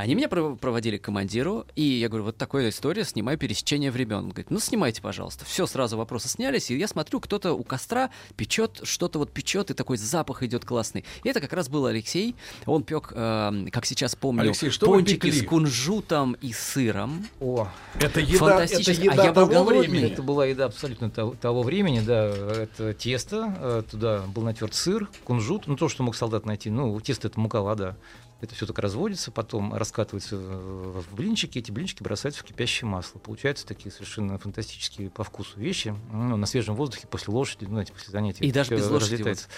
Они 0.00 0.14
меня 0.14 0.28
пров- 0.28 0.58
проводили 0.58 0.96
к 0.96 1.02
командиру, 1.02 1.66
и 1.74 1.82
я 1.82 2.08
говорю, 2.08 2.24
вот 2.24 2.36
такая 2.36 2.68
история, 2.70 3.04
снимаю 3.04 3.38
пересечение 3.38 3.90
времен. 3.90 4.16
Он 4.18 4.28
говорит, 4.28 4.50
ну 4.50 4.60
снимайте, 4.60 5.02
пожалуйста. 5.02 5.44
Все, 5.44 5.66
сразу 5.66 5.96
вопросы 5.96 6.28
снялись, 6.28 6.70
и 6.70 6.76
я 6.76 6.88
смотрю, 6.88 7.20
кто-то 7.20 7.52
у 7.52 7.64
костра 7.64 8.10
печет, 8.36 8.80
что-то 8.84 9.18
вот 9.18 9.32
печет, 9.32 9.70
и 9.70 9.74
такой 9.74 9.96
запах 9.96 10.42
идет 10.42 10.64
классный. 10.64 11.04
И 11.24 11.28
это 11.28 11.40
как 11.40 11.52
раз 11.52 11.68
был 11.68 11.86
Алексей. 11.86 12.34
Он 12.66 12.82
пек, 12.82 13.12
э, 13.14 13.66
как 13.72 13.86
сейчас 13.86 14.14
помню, 14.14 14.42
Алексей, 14.42 14.70
что 14.70 14.86
пончики 14.86 15.30
с 15.30 15.44
кунжутом 15.44 16.34
и 16.40 16.52
сыром. 16.52 17.26
О, 17.40 17.68
Это 18.00 18.20
еда, 18.20 18.32
это 18.32 18.38
Фантастически. 18.38 19.04
еда 19.04 19.22
а 19.22 19.24
я 19.26 19.32
был 19.32 19.46
того 19.48 19.64
голодный. 19.64 19.88
времени. 19.88 20.12
Это 20.12 20.22
была 20.22 20.46
еда 20.46 20.66
абсолютно 20.66 21.10
того, 21.10 21.34
того 21.40 21.62
времени, 21.62 22.00
да. 22.00 22.26
Это 22.28 22.94
тесто, 22.94 23.54
э, 23.58 23.82
туда 23.90 24.22
был 24.28 24.42
натерт 24.42 24.74
сыр, 24.74 25.08
кунжут, 25.24 25.66
ну 25.66 25.76
то, 25.76 25.88
что 25.88 26.02
мог 26.02 26.16
солдат 26.16 26.46
найти. 26.46 26.70
Ну, 26.70 26.98
тесто 27.00 27.28
это 27.28 27.38
мука, 27.40 27.60
вода. 27.60 27.96
Это 28.40 28.54
все 28.54 28.66
так 28.66 28.78
разводится, 28.78 29.32
потом 29.32 29.74
раскатывается 29.74 30.36
в 30.36 31.12
блинчики, 31.12 31.58
эти 31.58 31.72
блинчики 31.72 32.04
бросаются 32.04 32.40
в 32.42 32.44
кипящее 32.44 32.88
масло. 32.88 33.18
Получаются 33.18 33.66
такие 33.66 33.90
совершенно 33.90 34.38
фантастические 34.38 35.10
по 35.10 35.24
вкусу 35.24 35.58
вещи. 35.58 35.92
Ну, 36.12 36.36
на 36.36 36.46
свежем 36.46 36.76
воздухе, 36.76 37.08
после 37.08 37.34
лошади, 37.34 37.64
ну, 37.64 37.70
знаете, 37.72 37.92
после 37.92 38.12
занятий. 38.12 38.44
И 38.44 38.52
даже 38.52 38.76
без 38.76 38.88
лошади 38.88 39.14
разлетается. 39.14 39.48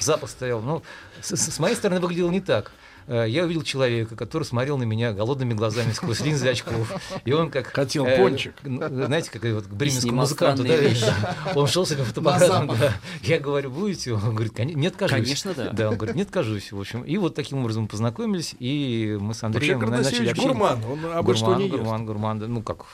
Запах 0.00 0.30
стоял. 0.30 0.62
Ну, 0.62 0.82
с- 1.20 1.36
с 1.36 1.58
моей 1.58 1.74
стороны 1.76 2.00
выглядело 2.00 2.30
не 2.30 2.40
так. 2.40 2.72
Э, 3.06 3.26
Я 3.28 3.44
увидел 3.44 3.62
человека, 3.62 4.16
который 4.16 4.44
смотрел 4.44 4.78
на 4.78 4.84
меня 4.84 5.12
голодными 5.12 5.54
глазами 5.54 5.92
сквозь 5.92 6.20
линзы 6.20 6.48
очков. 6.48 6.92
И 7.24 7.32
он 7.32 7.50
как... 7.50 7.66
Хотел 7.68 8.06
э, 8.06 8.16
пончик. 8.16 8.54
ну, 8.62 8.86
Знаете, 9.06 9.30
как 9.30 9.42
вот 9.52 9.64
к 9.66 9.70
бременскому 9.70 10.16
музыканту. 10.20 10.64
да. 10.64 10.74
Он 11.54 11.66
шел 11.66 11.84
с 11.86 11.92
этим 11.92 12.04
фотоаппаратом. 12.04 12.68
да. 12.78 12.92
Я 13.22 13.38
говорю, 13.38 13.70
будете? 13.70 14.12
Он 14.12 14.34
говорит, 14.34 14.52
«Коне- 14.52 14.74
нет, 14.74 14.96
кажусь. 14.96 15.18
Конечно, 15.20 15.54
да. 15.54 15.70
Да, 15.70 15.88
он 15.90 15.96
говорит, 15.96 16.16
нет, 16.16 16.30
кажусь. 16.30 16.72
В 16.72 16.78
общем, 16.80 17.02
и 17.02 17.16
вот 17.18 17.34
таким 17.34 17.58
образом 17.58 17.82
мы 17.84 17.88
познакомились, 17.88 18.54
и 18.58 19.16
мы 19.20 19.34
с 19.34 19.42
Вообще, 19.42 19.74
Андреем 19.74 19.80
на- 19.80 19.86
начали 20.02 20.28
общение. 20.28 20.52
гурман, 20.54 20.84
он 20.84 21.04
обо 21.12 21.34
что 21.34 21.46
Гурман, 21.46 21.58
не 21.60 21.66
ест. 21.68 21.76
гурман, 21.78 22.06
гурман, 22.06 22.38
да, 22.38 22.46
ну 22.46 22.62
как... 22.62 22.84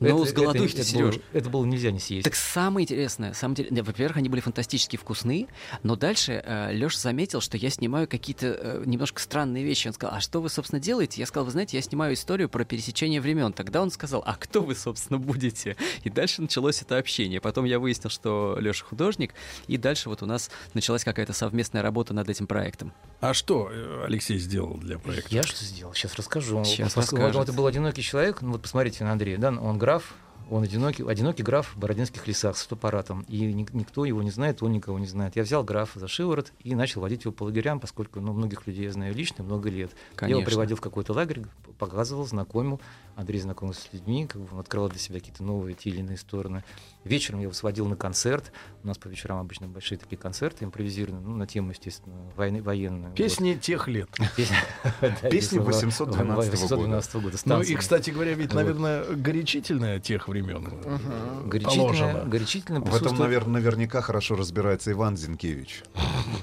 Ну, 0.00 0.22
это- 0.22 0.30
с 0.30 0.32
голодухи 0.32 0.74
ты, 0.74 0.82
это 0.82 0.98
было-. 0.98 1.22
Это 1.32 1.50
было 1.50 1.64
нельзя 1.64 1.90
не 1.90 1.98
съесть. 1.98 2.24
Так 2.24 2.34
самое 2.36 2.84
интересное, 2.84 3.32
самом 3.34 3.54
деле, 3.54 3.68
не, 3.70 3.82
во-первых, 3.82 4.16
они 4.18 4.28
были 4.28 4.40
фантастически 4.40 4.96
вкусны, 4.96 5.48
но 5.82 5.96
дальше 5.96 6.42
э, 6.44 6.72
Леша 6.72 6.98
заметил, 6.98 7.40
что 7.40 7.56
я 7.56 7.70
снимаю 7.70 8.06
какие-то 8.06 8.46
э, 8.46 8.82
немножко 8.84 9.20
странные 9.20 9.64
вещи. 9.64 9.88
Он 9.88 9.94
сказал, 9.94 10.16
а 10.16 10.20
что 10.20 10.40
вы, 10.40 10.50
собственно, 10.50 10.80
делаете? 10.80 11.20
Я 11.20 11.26
сказал, 11.26 11.44
вы 11.46 11.50
знаете, 11.50 11.76
я 11.76 11.82
снимаю 11.82 12.14
историю 12.14 12.48
про 12.48 12.64
пересечение 12.64 13.20
времен. 13.20 13.52
Тогда 13.52 13.82
он 13.82 13.90
сказал, 13.90 14.22
а 14.26 14.34
кто 14.34 14.60
вы, 14.62 14.74
собственно, 14.74 15.18
будете? 15.18 15.76
И 16.04 16.10
дальше 16.10 16.42
началось 16.42 16.82
это 16.82 16.98
общение. 16.98 17.40
Потом 17.40 17.64
я 17.64 17.78
выяснил, 17.78 18.10
что 18.10 18.56
Леша 18.60 18.84
художник, 18.84 19.34
и 19.66 19.76
дальше 19.76 20.08
вот 20.08 20.22
у 20.22 20.26
нас 20.26 20.50
началась 20.74 21.04
какая-то 21.04 21.32
совместная 21.32 21.82
работа 21.82 22.14
над 22.14 22.28
этим 22.28 22.46
проектом. 22.46 22.92
А 23.20 23.34
что 23.34 23.70
э, 23.72 24.04
Алексей 24.06 24.38
сделал 24.38 24.74
для 24.76 24.98
проекта? 24.98 25.34
Я 25.34 25.42
что 25.42 25.64
сделал? 25.64 25.94
Сейчас 25.94 26.14
расскажу. 26.14 26.58
Расскажет. 26.58 27.12
вот 27.34 27.48
это 27.48 27.52
был 27.52 27.66
одинокий 27.66 28.02
человек. 28.02 28.42
Ну, 28.42 28.52
вот 28.52 28.62
посмотрите 28.62 29.04
на 29.04 29.12
Андрея. 29.12 29.38
Да, 29.38 29.48
он 29.50 29.78
граф, 29.88 30.14
он 30.50 30.62
одинокий, 30.64 31.02
одинокий 31.02 31.42
граф 31.42 31.74
в 31.74 31.78
Бородинских 31.78 32.26
лесах 32.26 32.58
с 32.58 32.62
фотоаппаратом. 32.62 33.24
И 33.26 33.40
ни- 33.54 33.66
никто 33.72 34.04
его 34.04 34.22
не 34.22 34.30
знает, 34.30 34.62
он 34.62 34.72
никого 34.72 34.98
не 34.98 35.06
знает. 35.06 35.34
Я 35.34 35.44
взял 35.44 35.64
графа 35.64 35.98
за 35.98 36.08
шиворот 36.08 36.52
и 36.62 36.74
начал 36.74 37.00
водить 37.00 37.24
его 37.24 37.32
по 37.32 37.44
лагерям, 37.44 37.80
поскольку 37.80 38.20
ну, 38.20 38.34
многих 38.34 38.66
людей 38.66 38.84
я 38.84 38.92
знаю 38.92 39.14
лично, 39.14 39.44
много 39.44 39.70
лет. 39.70 39.90
Я 39.92 40.16
Конечно. 40.18 40.40
его 40.40 40.46
приводил 40.46 40.76
в 40.76 40.82
какой-то 40.82 41.14
лагерь, 41.14 41.46
показывал, 41.78 42.26
знакомил. 42.26 42.80
Андрей 43.18 43.40
знакомился 43.40 43.82
с 43.82 43.92
людьми, 43.92 44.28
как 44.28 44.40
бы 44.40 44.48
он 44.52 44.60
открывал 44.60 44.88
для 44.88 45.00
себя 45.00 45.18
какие-то 45.18 45.42
новые 45.42 45.74
те 45.74 45.90
или 45.90 45.98
иные 45.98 46.16
стороны. 46.16 46.62
Вечером 47.02 47.40
я 47.40 47.44
его 47.44 47.52
сводил 47.52 47.86
на 47.86 47.96
концерт. 47.96 48.52
У 48.84 48.86
нас 48.86 48.96
по 48.96 49.08
вечерам 49.08 49.40
обычно 49.40 49.66
большие 49.66 49.98
такие 49.98 50.16
концерты 50.16 50.64
импровизированные, 50.64 51.26
ну, 51.26 51.34
на 51.34 51.44
тему, 51.44 51.70
естественно, 51.70 52.14
войны, 52.36 52.62
военные. 52.62 53.12
Песни 53.14 53.54
тех 53.54 53.88
лет. 53.88 54.08
Песни, 54.36 54.56
да, 55.00 55.30
Песни 55.30 55.58
безусловно, 55.58 56.36
812 56.36 56.60
812 56.60 57.14
года. 57.16 57.36
Ну 57.44 57.62
и, 57.62 57.74
кстати 57.74 58.10
говоря, 58.10 58.34
ведь, 58.34 58.52
Вот. 58.52 58.62
наверное, 58.62 59.04
горячительное 59.04 59.98
тех 59.98 60.28
времен 60.28 60.68
э, 60.84 61.60
положено. 61.64 62.24
горячительно 62.24 62.80
В 62.82 62.94
этом, 62.94 63.18
наверное, 63.18 63.54
наверняка 63.54 64.00
хорошо 64.00 64.36
разбирается 64.36 64.92
Иван 64.92 65.16
Зинкевич. 65.16 65.82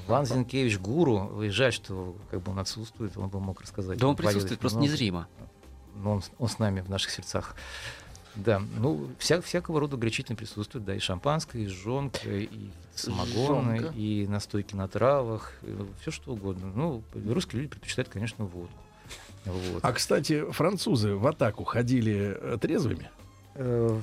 Иван 0.10 0.26
Зинкевич 0.26 0.78
гуру. 0.80 1.42
И 1.42 1.48
жаль, 1.48 1.72
что 1.72 2.18
как 2.32 2.42
бы 2.42 2.52
он 2.52 2.60
отсутствует, 2.60 3.18
он 3.18 3.30
бы 3.30 3.40
мог 3.40 3.62
рассказать. 3.62 3.98
Да 3.98 4.08
он 4.08 4.18
присутствует 4.18 4.60
просто 4.60 4.80
много. 4.80 5.25
Незримо. 5.34 6.04
Но 6.04 6.12
он, 6.14 6.24
он 6.40 6.48
с 6.50 6.60
нами 6.60 6.82
в 6.82 6.90
наших 6.90 7.12
сердцах. 7.12 7.56
Да, 8.36 8.62
ну, 8.80 9.08
вся, 9.18 9.40
всякого 9.42 9.80
рода 9.80 9.96
горячительно 9.96 10.36
присутствует, 10.36 10.84
да, 10.84 10.94
и 10.94 11.00
шампанское, 11.00 11.64
и 11.64 11.68
жонка, 11.68 12.20
и 12.30 12.70
самогоны, 12.94 13.78
Жжёнка. 13.78 13.94
и 13.98 14.28
настойки 14.28 14.76
на 14.76 14.90
травах, 14.90 15.54
все 16.02 16.12
что 16.12 16.34
угодно. 16.34 16.70
Ну, 16.76 17.04
русские 17.14 17.62
люди 17.62 17.72
предпочитают, 17.72 18.10
конечно, 18.10 18.44
водку. 18.44 18.78
Вот. 19.46 19.80
А, 19.86 19.94
кстати, 19.94 20.44
французы 20.52 21.16
в 21.16 21.26
атаку 21.28 21.64
ходили 21.64 22.38
э, 22.38 22.58
трезвыми? 22.60 23.10
Э, 23.54 24.00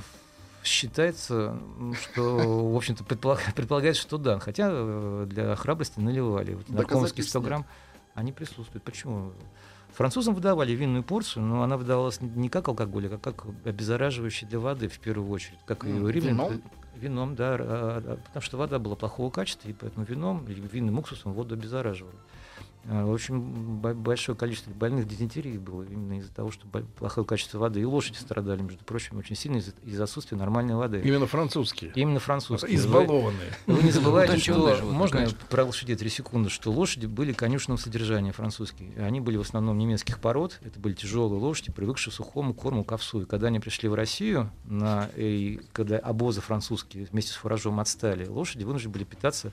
Считается, 0.65 1.59
что, 2.01 2.71
в 2.73 2.77
общем-то, 2.77 3.03
предполаг- 3.03 3.53
предполагается, 3.55 4.01
что 4.01 4.17
да. 4.17 4.39
Хотя 4.39 4.69
э, 4.71 5.27
для 5.29 5.57
храбрости 5.57 5.99
наливали. 5.99 6.55
Вот 6.55 6.69
наркомовские 6.69 7.25
100 7.25 7.41
Доказательств 7.41 7.67
грамм, 7.67 7.67
они 8.15 8.31
присутствуют. 8.33 8.85
Почему? 8.85 9.33
Французам 9.95 10.35
выдавали 10.35 10.73
винную 10.73 11.03
порцию, 11.03 11.45
но 11.45 11.63
она 11.63 11.77
выдавалась 11.77 12.21
не 12.21 12.49
как 12.49 12.69
алкоголь, 12.69 13.09
а 13.09 13.19
как 13.19 13.45
обеззараживающий 13.65 14.47
для 14.47 14.59
воды 14.59 14.89
в 14.89 14.99
первую 14.99 15.31
очередь. 15.31 15.59
Как 15.67 15.85
и 15.85 15.93
у 15.93 16.09
римлян. 16.09 16.35
вином? 16.35 16.63
Вином, 16.97 17.35
да. 17.35 17.57
Потому 18.27 18.43
что 18.43 18.57
вода 18.57 18.79
была 18.79 18.97
плохого 18.97 19.31
качества, 19.31 19.69
и 19.69 19.73
поэтому 19.73 20.07
вином 20.07 20.47
или 20.47 20.61
винным 20.61 20.99
уксусом 20.99 21.33
воду 21.33 21.55
обеззараживали. 21.55 22.17
А, 22.89 23.07
В 23.07 23.13
общем, 23.15 23.41
бо- 23.81 23.95
большое 23.95 24.37
количество 24.37 24.73
больных 24.73 25.07
дизентерией 25.07 25.59
было 25.59 25.85
именно 25.85 26.19
из-за 26.19 26.33
того, 26.33 26.51
что 26.51 26.67
плохое 26.99 27.25
качество 27.25 27.59
воды. 27.59 27.81
И 27.81 27.85
лошади 27.85 28.17
страдали, 28.17 28.61
между 28.63 28.85
прочим, 28.85 29.19
очень 29.19 29.37
сильно 29.37 29.59
из- 29.59 29.73
из-за 29.85 30.05
отсутствия 30.05 30.37
нормальной 30.37 30.75
воды. 30.75 31.01
Именно 31.05 31.27
французские. 31.27 31.93
Именно 31.95 32.19
французские. 32.19 32.75
Избалованные. 32.75 33.53
Вы, 33.67 33.75
вы 33.77 33.83
не 33.85 33.93
забывайте, 33.93 34.37
что 34.39 34.85
можно 34.93 35.19
конечно. 35.19 35.39
про 35.49 35.65
лошадей 35.65 35.95
три 35.95 36.09
секунды, 36.11 36.51
что 36.51 36.73
лошади 36.73 37.07
были 37.07 37.33
конюшенного 37.33 37.79
содержания 37.79 38.33
французские. 38.33 38.93
Они 38.99 39.21
были 39.21 39.37
в 39.37 39.43
основном 39.43 39.79
немецких 39.79 40.19
пород. 40.19 40.59
Это 40.65 40.81
были 40.81 40.95
тяжелые 40.95 41.39
лошади, 41.41 41.71
привыкшие 41.71 42.13
к 42.13 42.17
сухому 42.17 42.53
корму, 42.53 42.83
к 42.85 42.91
овсу. 42.91 43.23
И 43.23 43.25
когда 43.27 43.47
они 43.47 43.61
пришли 43.61 43.89
в 43.89 43.95
Россию, 43.95 44.51
на, 44.65 45.09
и 45.15 45.61
когда 45.73 45.99
обозы 45.99 46.41
французские 46.41 47.05
вместе 47.05 47.33
с 47.33 47.37
фуражом 47.37 47.79
отстали, 47.79 48.27
лошади 48.27 48.65
вынуждены 48.65 48.93
были 48.93 49.05
питаться 49.05 49.53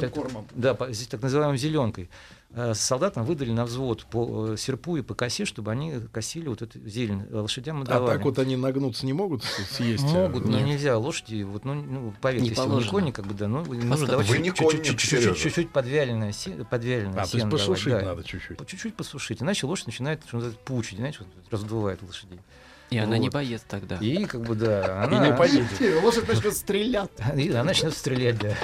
так- 0.00 0.12
кормом. 0.12 0.44
Да, 0.54 0.74
так 0.74 1.22
называемой 1.22 1.58
зеленкой. 1.58 2.10
Э, 2.50 2.74
Солдатам 2.74 3.24
выдали 3.24 3.50
на 3.50 3.64
взвод 3.66 4.06
по 4.06 4.52
э, 4.52 4.56
серпу 4.56 4.96
и 4.96 5.02
по 5.02 5.14
косе, 5.14 5.44
чтобы 5.44 5.72
они 5.72 5.94
косили 6.12 6.48
вот 6.48 6.62
эту 6.62 6.78
зелень. 6.88 7.26
Э, 7.28 7.40
Лошадям 7.40 7.78
мы 7.78 7.82
А 7.82 7.86
давали. 7.86 8.16
так 8.16 8.24
вот 8.24 8.38
они 8.38 8.56
нагнуться 8.56 9.04
не 9.04 9.12
могут 9.12 9.42
съесть? 9.44 10.04
э, 10.04 10.28
Могут, 10.28 10.46
но 10.46 10.60
нельзя. 10.60 10.96
Лошади, 10.96 11.42
вот, 11.42 11.64
ну, 11.64 11.74
ну 11.74 12.14
поверьте, 12.20 12.44
Не 12.44 12.50
если 12.50 12.62
вы 12.68 12.82
не 12.82 12.88
конник, 12.88 13.14
как 13.16 13.26
бы, 13.26 13.34
да, 13.34 13.48
ну, 13.48 13.64
нужно 13.64 14.06
давать 14.06 14.26
чуть-чуть 14.28 15.70
подвяленное, 15.70 16.32
се- 16.32 16.64
подвяленное 16.64 17.12
А, 17.12 17.16
то 17.16 17.20
есть 17.22 17.32
сено 17.32 17.42
давать, 17.50 17.60
посушить 17.66 17.92
да. 17.92 18.02
надо 18.02 18.24
чуть-чуть. 18.24 18.66
Чуть-чуть 18.66 18.94
посушить, 18.94 19.42
иначе 19.42 19.66
лошадь 19.66 19.86
начинает, 19.88 20.22
что 20.26 20.36
называется, 20.36 20.62
пучить, 20.64 20.98
знаете, 20.98 21.18
вот 21.20 21.28
раздувает 21.50 22.00
лошадей. 22.02 22.40
И 22.90 22.98
она 22.98 23.18
не 23.18 23.28
Вот. 23.28 23.34
боец 23.34 23.62
тогда. 23.68 23.96
И 23.96 24.24
как 24.26 24.42
бы, 24.42 24.54
да, 24.54 24.80
И 24.86 25.06
она... 25.06 25.26
не 25.26 25.36
поедет. 25.36 26.02
Лошадь 26.04 26.28
начнет 26.28 26.56
стрелять. 26.56 27.10
И 27.36 27.50
она 27.50 27.64
начнет 27.64 27.92
стрелять, 27.94 28.38
да. 28.38 28.54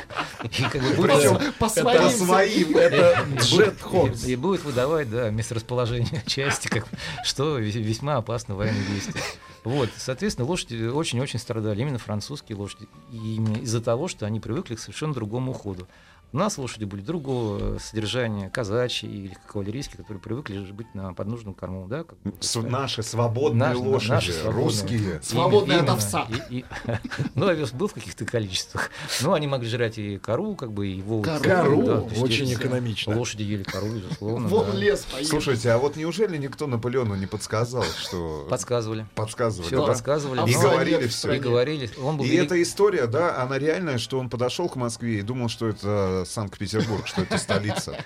И 0.45 0.63
как 0.63 0.81
бы 0.81 0.95
будет... 0.95 1.55
по 1.57 1.65
Это 1.65 1.81
своим. 1.81 2.11
своим, 2.11 2.77
это 2.77 3.27
Джет 3.41 3.81
Хорс. 3.81 4.25
И 4.25 4.37
будет 4.37 4.63
выдавать, 4.65 5.11
да, 5.11 5.31
месторасположение 5.31 6.23
части, 6.27 6.69
как, 6.69 6.87
что 7.25 7.59
ве- 7.59 7.71
весьма 7.83 8.17
опасно 8.17 8.55
в 8.55 8.59
военных 8.59 8.87
действиях. 8.89 9.25
Вот, 9.65 9.91
соответственно, 9.97 10.47
лошади 10.47 10.85
очень-очень 10.87 11.39
страдали, 11.39 11.81
именно 11.83 11.99
французские 11.99 12.57
лошади, 12.59 12.89
и 13.13 13.37
именно 13.37 13.59
из-за 13.59 13.81
того, 13.81 14.09
что 14.09 14.27
они 14.27 14.41
привыкли 14.41 14.75
к 14.77 14.81
совершенно 14.81 15.15
другому 15.15 15.53
уходу. 15.53 15.87
У 16.35 16.39
нас 16.39 16.57
лошади 16.57 16.85
были 16.85 17.03
другого 17.03 17.77
содержания, 17.79 18.49
казачьи 18.49 19.07
или 19.07 19.37
кавалерийские, 19.47 19.99
которые 19.99 20.19
привыкли 20.19 20.59
быть 20.73 20.95
на 20.95 21.13
подножном 21.13 21.53
корму, 21.53 21.87
да? 21.89 22.05
как 22.05 22.19
бы. 22.23 22.33
С- 22.41 22.57
наши 22.63 23.03
свободные 23.03 23.69
Наш- 23.69 23.77
лошади, 23.77 24.11
наши 24.11 24.33
свободные. 24.33 24.65
русские. 24.65 25.21
Свободные 25.23 25.77
от 25.77 25.83
Именно. 25.83 25.93
овса. 25.93 26.27
И- 26.49 26.59
и- 26.61 26.65
ну, 27.35 27.49
овес 27.49 27.73
был 27.73 27.89
в 27.89 27.93
каких-то 27.93 28.25
количествах. 28.25 28.89
Но 29.21 29.35
они 29.35 29.47
могли 29.47 29.69
жрать 29.69 29.99
и 29.99 30.17
кору, 30.17 30.55
как 30.57 30.73
бы, 30.73 30.89
и 30.89 31.03
волосы. 31.03 31.39
Кору? 31.43 31.83
Да, 31.83 32.01
то 32.01 32.09
есть 32.09 32.23
Очень 32.23 32.45
эти- 32.47 32.55
экономично. 32.55 33.15
Лошади 33.15 33.43
ели 33.43 33.63
кору, 33.65 33.89
безусловно. 33.89 34.49
Вон 34.49 34.71
да. 34.71 34.77
лес 34.79 35.01
поедет. 35.05 35.29
Слушайте, 35.31 35.71
а 35.71 35.77
вот 35.77 35.97
неужели 35.97 36.39
никто 36.39 36.67
Наполеону 36.67 37.15
не 37.15 37.27
подсказал, 37.27 37.85
что... 37.85 38.47
Подсказывали. 38.49 39.07
Подсказывали, 39.15 39.67
Все 39.67 39.81
да? 39.83 39.87
подсказывали. 39.87 40.51
И 40.51 40.55
но- 40.55 40.63
говорили 40.63 41.07
все. 41.09 41.33
И 41.35 41.39
говорили. 41.39 41.91
Он 42.03 42.17
был 42.17 42.25
И 42.25 42.29
велик- 42.29 42.47
эта 42.47 42.63
история, 42.63 43.07
да, 43.07 43.43
она 43.43 43.59
реальная, 43.59 43.99
что 43.99 44.19
он 44.19 44.31
подошел 44.31 44.71
к 44.71 44.77
Москве 44.77 45.19
и 45.19 45.23
думал, 45.23 45.51
что 45.51 45.69
это 45.69 46.22
это 46.23 46.31
Санкт-Петербург, 46.31 47.07
что 47.07 47.23
это 47.23 47.39
столица. 47.39 47.97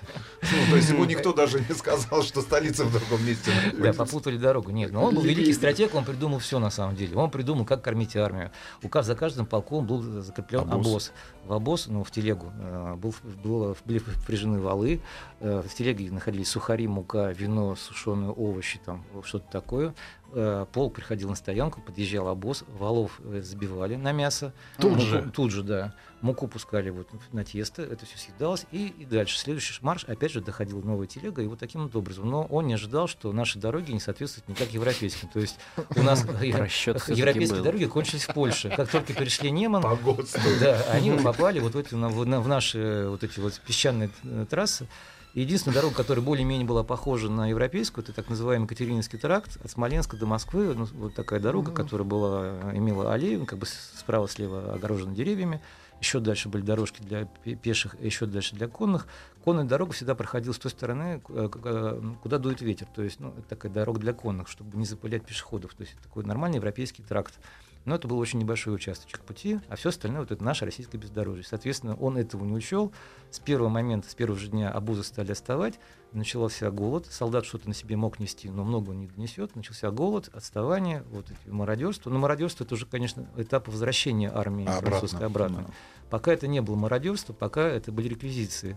Ну, 0.42 0.70
то 0.70 0.76
есть 0.76 0.90
ему 0.90 1.04
никто 1.04 1.32
даже 1.32 1.60
не 1.60 1.74
сказал, 1.74 2.22
что 2.22 2.40
столица 2.40 2.84
в 2.84 2.92
другом 2.92 3.26
месте 3.26 3.50
Да, 3.78 3.92
попутали 3.92 4.36
дорогу. 4.36 4.70
Нет, 4.70 4.92
но 4.92 5.04
он 5.04 5.14
был 5.14 5.22
великий 5.22 5.52
стратег, 5.52 5.94
он 5.94 6.04
придумал 6.04 6.38
все 6.38 6.58
на 6.58 6.70
самом 6.70 6.96
деле. 6.96 7.16
Он 7.16 7.30
придумал, 7.30 7.64
как 7.64 7.82
кормить 7.82 8.16
армию. 8.16 8.50
У 8.82 9.02
за 9.02 9.14
каждым 9.14 9.46
полком 9.46 9.86
был 9.86 10.02
закреплен 10.22 10.60
Обоз. 10.60 10.86
обоз. 10.86 11.12
В 11.44 11.52
обоз, 11.52 11.86
ну, 11.86 12.02
в 12.02 12.10
телегу, 12.10 12.52
э, 12.58 12.94
был, 12.96 13.14
было, 13.44 13.76
были 13.84 13.98
впряжены 13.98 14.58
валы. 14.58 15.00
Э, 15.40 15.62
В 15.66 15.74
телеге 15.74 16.10
находились 16.10 16.48
сухари, 16.48 16.88
мука, 16.88 17.30
вино, 17.32 17.76
сушеные 17.76 18.30
овощи, 18.30 18.80
там 18.84 19.04
что-то 19.24 19.46
такое. 19.50 19.94
Э, 20.32 20.66
Полк 20.72 20.94
приходил 20.94 21.28
на 21.28 21.34
стоянку, 21.36 21.80
подъезжал 21.80 22.28
обоз, 22.28 22.64
валов 22.78 23.20
э, 23.24 23.40
забивали 23.42 23.96
на 23.96 24.12
мясо. 24.12 24.52
Тут 24.78 24.92
Муку- 24.92 25.00
же? 25.00 25.30
Тут 25.34 25.50
же, 25.52 25.62
да. 25.62 25.94
Муку 26.20 26.48
пускали 26.48 26.90
вот 26.90 27.08
на 27.32 27.44
тесто, 27.44 27.82
это 27.82 28.04
все 28.06 28.18
съедалось. 28.18 28.66
И, 28.72 28.88
и 28.98 29.04
дальше. 29.04 29.38
Следующий 29.38 29.74
марш, 29.82 30.04
опять 30.04 30.32
же, 30.32 30.40
доходила 30.40 30.80
новая 30.80 31.06
телега, 31.06 31.42
и 31.42 31.46
вот 31.46 31.58
таким 31.58 31.84
вот 31.84 31.94
образом. 31.94 32.28
Но 32.28 32.44
он 32.44 32.66
не 32.66 32.74
ожидал, 32.74 33.06
что 33.06 33.32
наши 33.32 33.58
дороги 33.58 33.92
не 33.92 34.00
соответствуют 34.00 34.48
никак 34.48 34.70
европейским. 34.72 35.28
То 35.28 35.40
есть 35.40 35.56
у 35.94 36.02
нас 36.02 36.24
европейские 36.42 37.62
дороги 37.62 37.84
кончились 37.86 38.24
в 38.24 38.34
Польше. 38.34 38.72
Как 38.74 38.90
только 38.90 39.12
перешли 39.14 39.50
Неман, 39.50 39.82
да, 40.60 40.82
они 40.90 41.10
попали 41.24 41.60
вот 41.60 41.74
в, 41.74 41.78
эти, 41.78 41.94
на- 41.94 42.08
в 42.08 42.26
на- 42.26 42.40
в 42.40 42.48
наши 42.48 43.06
вот 43.08 43.22
эти 43.22 43.38
вот 43.40 43.60
песчаные 43.66 44.10
э, 44.24 44.46
трассы. 44.48 44.88
Единственная 45.36 45.74
дорога, 45.74 45.94
которая 45.96 46.24
более-менее 46.24 46.66
была 46.66 46.82
похожа 46.82 47.28
на 47.28 47.50
европейскую, 47.50 48.02
это 48.02 48.14
так 48.14 48.30
называемый 48.30 48.64
Екатерининский 48.64 49.18
тракт 49.18 49.58
от 49.62 49.70
Смоленска 49.70 50.16
до 50.16 50.24
Москвы. 50.24 50.72
Ну, 50.74 50.86
вот 50.94 51.14
такая 51.14 51.40
дорога, 51.40 51.72
которая 51.72 52.08
была, 52.08 52.72
имела 52.72 53.12
аллею, 53.12 53.44
как 53.44 53.58
бы 53.58 53.66
справа-слева 53.66 54.72
огорожена 54.72 55.14
деревьями. 55.14 55.60
Еще 56.00 56.20
дальше 56.20 56.48
были 56.48 56.62
дорожки 56.62 57.02
для 57.02 57.26
пе- 57.26 57.54
пеших, 57.54 58.00
еще 58.00 58.24
дальше 58.24 58.56
для 58.56 58.66
конных. 58.66 59.06
Конная 59.44 59.64
дорога 59.64 59.92
всегда 59.92 60.14
проходила 60.14 60.54
с 60.54 60.58
той 60.58 60.70
стороны, 60.70 61.20
э, 61.28 61.48
э, 61.64 62.02
куда 62.22 62.38
дует 62.38 62.62
ветер. 62.62 62.86
То 62.94 63.02
есть, 63.02 63.20
ну, 63.20 63.34
это 63.36 63.42
такая 63.46 63.70
дорога 63.70 64.00
для 64.00 64.14
конных, 64.14 64.48
чтобы 64.48 64.78
не 64.78 64.86
запылять 64.86 65.26
пешеходов. 65.26 65.74
То 65.74 65.82
есть, 65.82 65.92
это 65.92 66.04
такой 66.04 66.24
нормальный 66.24 66.56
европейский 66.56 67.02
тракт. 67.02 67.34
Но 67.86 67.94
это 67.94 68.08
был 68.08 68.18
очень 68.18 68.40
небольшой 68.40 68.74
участочек 68.74 69.20
пути, 69.20 69.60
а 69.68 69.76
все 69.76 69.88
остальное 69.90 70.20
вот 70.20 70.32
это 70.32 70.42
наше 70.44 70.64
российское 70.64 70.98
бездорожье. 70.98 71.44
Соответственно, 71.44 71.94
он 71.94 72.18
этого 72.18 72.44
не 72.44 72.52
учел. 72.52 72.92
С 73.30 73.38
первого 73.38 73.68
момента, 73.68 74.10
с 74.10 74.14
первого 74.14 74.38
же 74.38 74.48
дня 74.48 74.70
обозы 74.70 75.04
стали 75.04 75.30
отставать, 75.30 75.78
начался 76.12 76.70
голод. 76.72 77.06
Солдат 77.06 77.46
что-то 77.46 77.68
на 77.68 77.74
себе 77.74 77.96
мог 77.96 78.18
нести, 78.18 78.50
но 78.50 78.64
много 78.64 78.90
он 78.90 79.00
не 79.00 79.06
донесет. 79.06 79.54
Начался 79.54 79.92
голод, 79.92 80.28
отставание, 80.32 81.04
вот 81.10 81.26
эти 81.30 81.48
мародерство. 81.48 82.10
Но 82.10 82.18
мародерство 82.18 82.64
это 82.64 82.74
уже, 82.74 82.86
конечно, 82.86 83.28
этап 83.36 83.68
возвращения 83.68 84.30
армии 84.34 84.64
Обратно, 84.64 84.88
французской 84.90 85.26
обратно. 85.26 85.64
да. 85.68 85.72
Пока 86.10 86.32
это 86.32 86.48
не 86.48 86.60
было 86.60 86.74
мародерство, 86.74 87.32
пока 87.32 87.62
это 87.62 87.92
были 87.92 88.08
реквизиции. 88.08 88.76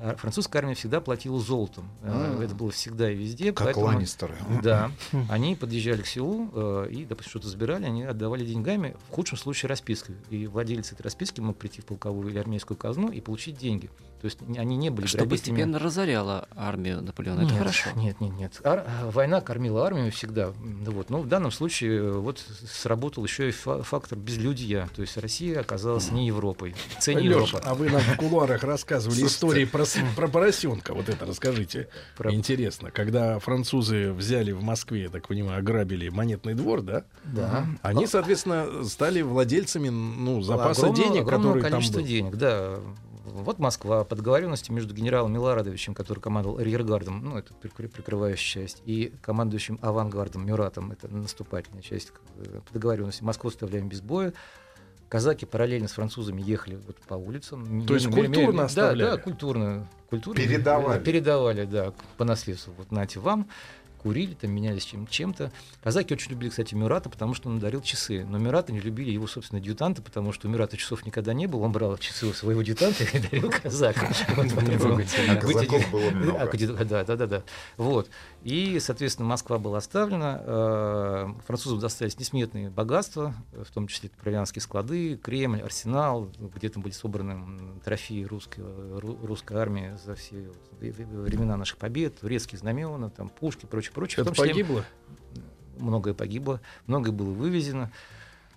А 0.00 0.14
Французская 0.16 0.58
армия 0.60 0.74
всегда 0.74 1.00
платила 1.00 1.40
золотом. 1.40 1.88
Э, 2.02 2.36
А. 2.38 2.42
Это 2.44 2.54
было 2.54 2.70
всегда 2.70 3.10
и 3.10 3.16
везде. 3.16 3.52
Как 3.52 3.66
поэтому- 3.66 3.86
Ланнистеры. 3.86 4.36
Да. 4.62 4.90
Они 5.28 5.56
подъезжали 5.56 6.02
к 6.02 6.06
селу 6.06 6.50
э, 6.54 6.88
и, 6.90 7.04
допустим, 7.04 7.30
что-то 7.30 7.48
забирали, 7.48 7.84
они 7.84 8.04
отдавали 8.04 8.44
деньгами, 8.46 8.96
в 9.08 9.12
худшем 9.14 9.36
случае 9.38 9.68
распиской. 9.68 10.14
И 10.30 10.46
владелец 10.46 10.92
этой 10.92 11.02
расписки 11.02 11.40
мог 11.40 11.56
прийти 11.56 11.80
в 11.80 11.84
полковую 11.86 12.30
или 12.30 12.38
армейскую 12.38 12.76
казну 12.76 13.10
и 13.10 13.20
получить 13.20 13.58
деньги. 13.58 13.90
То 14.20 14.24
есть 14.24 14.38
они 14.56 14.76
не 14.76 14.90
были 14.90 15.06
Что 15.06 15.18
грабителями. 15.18 15.38
постепенно 15.56 15.78
разоряло 15.78 16.48
армию 16.56 17.00
Наполеона. 17.02 17.40
Это 17.42 17.50
Нет, 17.50 17.58
хорошо. 17.58 17.90
Нет, 17.96 18.20
нет, 18.20 18.32
нет. 18.32 18.60
Ар- 18.64 18.84
э, 18.86 19.10
война 19.10 19.40
кормила 19.40 19.86
армию 19.86 20.10
всегда. 20.10 20.52
Ну 20.62 20.90
Вот. 20.90 21.10
Но 21.10 21.20
в 21.20 21.28
данном 21.28 21.50
случае 21.52 21.98
э, 21.98 22.10
вот 22.18 22.42
сработал 22.66 23.24
еще 23.24 23.48
и 23.48 23.52
фа- 23.52 23.82
фактор 23.82 24.18
безлюдья. 24.18 24.88
То 24.96 25.02
есть 25.02 25.16
Россия 25.16 25.60
оказалась 25.60 26.10
не 26.10 26.26
Европой. 26.26 26.74
Це 26.98 27.14
не 27.14 27.24
Европа. 27.26 27.60
а 27.64 27.74
вы 27.74 27.90
нам 27.90 28.00
в 28.00 28.16
кулуарах 28.16 28.64
рассказывали 28.64 29.24
истории 29.26 29.64
про, 29.64 29.84
про 30.16 30.28
поросенка. 30.28 30.94
Вот 30.94 31.08
это 31.08 31.24
расскажите. 31.24 31.88
Интересно, 32.30 32.90
когда 32.90 33.38
французы 33.38 34.12
взяли 34.12 34.52
в 34.52 34.62
Москве, 34.62 35.02
я 35.02 35.08
так 35.10 35.28
понимаю, 35.28 35.58
ограбили 35.60 36.08
монетный 36.08 36.54
двор, 36.54 36.82
да? 36.82 37.04
Да. 37.24 37.66
Они, 37.82 38.06
соответственно, 38.06 38.84
стали 38.84 39.22
владельцами 39.22 39.88
ну, 39.90 40.42
запаса 40.42 40.86
Огромного- 40.86 40.96
денег, 40.96 41.22
огромного 41.22 41.54
который 41.54 41.62
там 41.62 41.70
количества 41.72 42.00
был. 42.00 42.06
денег, 42.06 42.36
да. 42.36 42.78
Вот 43.28 43.58
Москва 43.58 44.04
по 44.04 44.16
договоренности 44.16 44.70
между 44.70 44.94
генералом 44.94 45.32
Миларадовичем, 45.32 45.94
который 45.94 46.20
командовал 46.20 46.58
арьергардом, 46.58 47.22
ну, 47.24 47.38
это 47.38 47.54
прикры- 47.54 47.88
прикрывающая 47.88 48.62
часть, 48.62 48.82
и 48.84 49.12
командующим 49.22 49.78
авангардом 49.82 50.46
Мюратом, 50.46 50.92
это 50.92 51.08
наступательная 51.08 51.82
часть 51.82 52.12
по 52.12 52.72
договоренности. 52.72 53.22
Москву 53.22 53.50
оставляем 53.50 53.88
без 53.88 54.00
боя. 54.00 54.32
Казаки 55.08 55.46
параллельно 55.46 55.88
с 55.88 55.92
французами 55.92 56.42
ехали 56.42 56.76
вот 56.76 56.96
по 56.96 57.14
улицам. 57.14 57.86
То 57.86 57.94
есть 57.94 58.10
культурно 58.10 58.64
оставляли? 58.64 59.02
Да, 59.02 59.16
да, 59.16 59.22
культурно. 59.22 59.88
культурно 60.10 60.40
Передавали. 60.42 61.02
Передавали, 61.02 61.64
да, 61.64 61.94
по 62.18 62.24
наследству. 62.24 62.74
Вот 62.76 62.90
нате 62.92 63.18
вам. 63.18 63.48
Курили, 64.02 64.34
там 64.34 64.50
менялись 64.52 64.84
чем- 64.84 65.06
чем-то. 65.06 65.50
Казаки 65.82 66.14
очень 66.14 66.30
любили, 66.30 66.50
кстати, 66.50 66.74
Мюрата, 66.74 67.08
потому 67.10 67.34
что 67.34 67.48
он 67.48 67.58
дарил 67.58 67.80
часы. 67.82 68.24
Но 68.24 68.38
Мюрата 68.38 68.72
не 68.72 68.80
любили 68.80 69.10
его, 69.10 69.26
собственно, 69.26 69.60
адъютанта, 69.60 70.02
потому 70.02 70.32
что 70.32 70.48
у 70.48 70.50
Мюрата 70.50 70.76
часов 70.76 71.04
никогда 71.04 71.32
не 71.34 71.46
было. 71.46 71.62
Он 71.64 71.72
брал 71.72 71.96
часы 71.98 72.26
у 72.26 72.32
своего 72.32 72.60
адъютанта 72.60 73.04
и 73.04 73.18
дарил 73.18 73.50
казаку. 73.50 74.06
А 76.38 76.46
а, 76.80 76.84
Да, 76.84 77.04
да, 77.04 77.16
да, 77.16 77.26
да. 77.26 77.42
Вот. 77.76 78.08
И, 78.42 78.78
соответственно, 78.80 79.28
Москва 79.28 79.58
была 79.58 79.78
оставлена. 79.78 80.42
э, 80.44 81.28
Французам 81.46 81.78
достались 81.80 82.18
несметные 82.18 82.70
богатства, 82.70 83.34
в 83.52 83.70
том 83.72 83.86
числе 83.88 84.10
провианские 84.20 84.62
склады, 84.62 85.16
Кремль, 85.16 85.60
арсенал, 85.60 86.30
где 86.54 86.68
там 86.68 86.82
были 86.82 86.92
собраны 86.92 87.38
трофеи 87.84 88.24
русской, 88.24 88.60
ру- 88.60 89.24
русской 89.26 89.56
армии 89.58 89.96
за 90.04 90.14
все 90.14 90.50
времена 90.80 91.56
наших 91.56 91.76
побед, 91.78 92.20
турецкие 92.20 92.58
знамена, 92.58 93.10
там, 93.10 93.28
пушки, 93.28 93.66
прочее, 93.66 93.87
прочее. 93.92 94.24
В 94.24 94.26
Это 94.28 94.36
числе 94.36 94.48
погибло? 94.50 94.84
Многое 95.78 96.14
погибло, 96.14 96.60
многое 96.86 97.12
было 97.12 97.30
вывезено. 97.30 97.90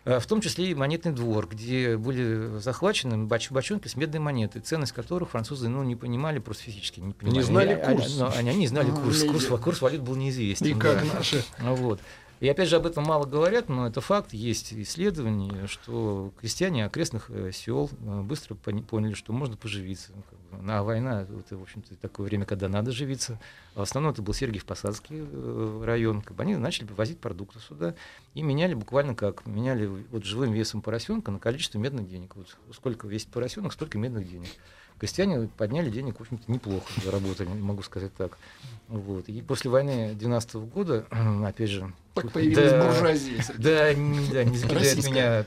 Э, 0.05 0.19
В 0.19 0.25
том 0.25 0.41
числе 0.41 0.71
и 0.71 0.73
монетный 0.73 1.11
двор, 1.11 1.47
где 1.47 1.95
были 1.97 2.57
захвачены 2.59 3.25
боч- 3.27 3.51
бочонки 3.53 3.87
с 3.87 3.95
медной 3.95 4.19
монетой, 4.19 4.61
ценность 4.61 4.93
которых 4.93 5.29
французы 5.29 5.69
ну, 5.69 5.83
не 5.83 5.95
понимали 5.95 6.39
просто 6.39 6.63
физически. 6.63 6.99
Не, 6.99 7.13
понимали. 7.13 7.37
Не 7.37 7.43
знали 7.43 7.69
Они- 7.73 7.97
курс. 7.97 8.19
Они, 8.19 8.31
они, 8.37 8.49
они 8.49 8.59
не 8.59 8.67
знали 8.67 8.89
А, 8.89 8.93
курс, 8.95 9.23
курс, 9.23 9.45
курс 9.61 9.81
валют 9.81 10.01
был 10.01 10.15
неизвестен. 10.15 10.65
И 10.65 10.73
как 10.73 11.05
да. 11.07 11.13
наши. 11.13 11.43
Ну 11.59 11.75
Вот. 11.75 11.99
И 12.39 12.47
опять 12.49 12.69
же 12.69 12.77
об 12.77 12.87
этом 12.87 13.03
мало 13.03 13.25
говорят, 13.27 13.69
но 13.69 13.85
это 13.85 14.01
факт, 14.01 14.33
есть 14.33 14.73
исследования, 14.73 15.67
что 15.67 16.33
крестьяне 16.39 16.85
окрестных 16.87 17.29
э, 17.29 17.51
сел 17.53 17.87
э, 18.01 18.21
быстро 18.21 18.55
поняли, 18.55 19.13
что 19.13 19.31
можно 19.31 19.55
поживиться. 19.57 20.11
Ну, 20.51 20.57
как 20.57 20.65
бы. 20.65 20.73
А 20.73 20.83
война, 20.83 21.21
это, 21.21 21.57
в 21.57 21.61
общем-то, 21.61 21.95
такое 21.95 22.25
время, 22.25 22.45
когда 22.45 22.67
надо 22.69 22.91
живиться. 22.91 23.39
А 23.75 23.79
в 23.79 23.83
основном 23.83 24.11
это 24.11 24.21
был 24.21 24.33
Сергиев-Посадский 24.33 25.17
э, 25.19 25.83
район. 25.85 26.21
Как 26.21 26.35
бы 26.35 26.43
они 26.43 26.55
начали 26.55 26.85
привозить 26.85 27.19
продукты 27.19 27.59
сюда 27.59 27.95
и 28.33 28.41
меняли 28.41 28.73
буквально 28.73 29.15
как? 29.15 29.45
Меняли 29.45 29.85
вот 29.85 30.25
живым 30.25 30.51
весом 30.51 30.81
поросенка 30.81 31.31
на 31.31 31.39
количество 31.39 31.77
медных 31.77 32.09
денег. 32.09 32.35
Вот 32.35 32.55
сколько 32.73 33.07
весит 33.07 33.29
поросенок, 33.29 33.73
столько 33.73 33.97
медных 33.97 34.29
денег. 34.29 34.49
Крестьяне 35.01 35.49
подняли 35.57 35.89
денег, 35.89 36.19
в 36.19 36.21
общем-то, 36.21 36.51
неплохо 36.51 36.85
заработали, 37.03 37.47
могу 37.47 37.81
сказать 37.81 38.13
так. 38.13 38.37
Вот. 38.87 39.27
И 39.29 39.41
после 39.41 39.71
войны 39.71 40.13
12 40.13 40.53
года, 40.57 41.07
опять 41.43 41.71
же... 41.71 41.91
Так 42.13 42.31
появилась 42.31 42.69
да, 42.69 42.85
буржуазия. 42.85 43.43
Да, 43.57 43.93
не, 43.95 44.31
да, 44.31 44.43
не 44.43 44.57
закидают 44.57 45.03
меня 45.03 45.45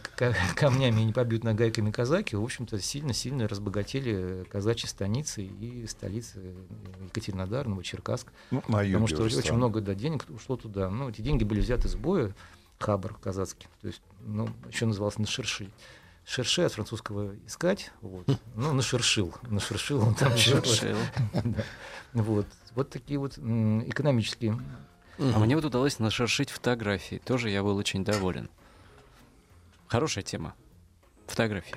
камнями 0.57 1.03
и 1.03 1.05
не 1.05 1.13
побьют 1.13 1.45
нагайками 1.45 1.93
казаки. 1.93 2.35
В 2.35 2.43
общем-то, 2.43 2.81
сильно-сильно 2.81 3.47
разбогатели 3.47 4.45
казачьи 4.51 4.89
станицы 4.89 5.45
и 5.45 5.87
столицы 5.87 6.41
Екатеринодар, 7.05 7.69
Новочеркасск. 7.69 8.33
Ну, 8.51 8.61
на 8.67 8.83
юге 8.83 8.95
Потому 8.95 9.07
что 9.07 9.23
очень 9.23 9.39
страны. 9.39 9.59
много 9.59 9.83
да, 9.83 9.95
денег 9.95 10.27
ушло 10.31 10.57
туда. 10.57 10.91
Ну, 10.91 11.11
эти 11.11 11.21
деньги 11.21 11.45
были 11.45 11.61
взяты 11.61 11.89
с 11.89 11.95
боя, 11.95 12.35
хабар 12.81 13.15
казацкий. 13.23 13.69
То 13.83 13.87
есть, 13.87 14.03
ну, 14.27 14.49
еще 14.69 14.87
назывался 14.87 15.21
на 15.21 15.29
шерши. 15.29 15.71
Шерши 16.27 16.63
от 16.63 16.73
французского 16.73 17.35
искать, 17.47 17.91
вот. 18.01 18.27
Ну, 18.55 18.73
нашершил, 18.73 19.35
нашершил 19.43 20.03
он 20.03 20.15
там. 20.15 20.33
Да. 21.45 21.63
Вот, 22.15 22.47
вот 22.75 22.91
такие 22.91 23.19
вот 23.19 23.37
экономические. 23.37 24.59
А 25.19 25.39
мне 25.39 25.55
вот 25.57 25.65
удалось 25.65 25.99
нашершить 25.99 26.51
фотографии. 26.51 27.21
Тоже 27.25 27.51
я 27.51 27.63
был 27.63 27.77
очень 27.77 28.05
доволен. 28.05 28.49
Хорошая 29.87 30.25
тема. 30.25 30.55
Фотографии. 31.27 31.75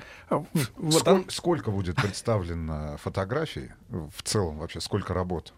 Сколь- 0.91 1.25
Сколько 1.29 1.71
будет 1.71 1.95
представлено 1.95 2.97
фотографий 2.97 3.71
в 3.89 4.21
целом 4.23 4.57
вообще? 4.59 4.79
Сколько 4.81 5.13
работ 5.13 5.53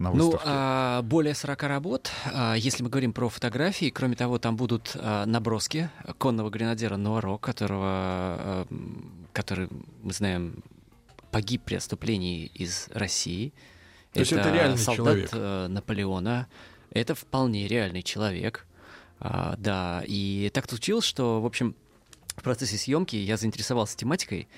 на 0.00 0.10
Ну, 0.10 0.24
выставке? 0.30 0.44
а, 0.48 1.02
более 1.02 1.34
40 1.34 1.62
работ. 1.68 2.10
А, 2.32 2.54
Если 2.54 2.82
мы 2.82 2.88
говорим 2.88 3.12
про 3.12 3.28
фотографии, 3.28 3.90
кроме 3.90 4.16
того, 4.16 4.38
там 4.38 4.56
будут 4.56 4.92
а, 4.96 5.26
наброски 5.26 5.90
конного 6.18 6.50
гренадера 6.50 6.96
Нуаро, 6.96 7.38
которого, 7.38 7.84
а, 7.86 8.66
который, 9.32 9.68
мы 10.02 10.12
знаем, 10.12 10.62
погиб 11.30 11.62
при 11.64 11.76
отступлении 11.76 12.46
из 12.46 12.88
России. 12.92 13.52
То 14.12 14.20
есть 14.20 14.32
это 14.32 14.50
реальный 14.50 14.78
солдат 14.78 15.14
человек? 15.14 15.30
э, 15.32 15.66
Наполеона. 15.68 16.48
Это 16.90 17.14
вполне 17.14 17.68
реальный 17.68 18.02
человек. 18.02 18.66
А, 19.20 19.54
да, 19.58 20.02
и 20.06 20.50
так 20.52 20.68
случилось, 20.68 21.04
что, 21.04 21.40
в 21.40 21.46
общем, 21.46 21.76
в 22.36 22.42
процессе 22.42 22.78
съемки 22.78 23.14
я 23.16 23.36
заинтересовался 23.36 23.96
тематикой. 23.96 24.48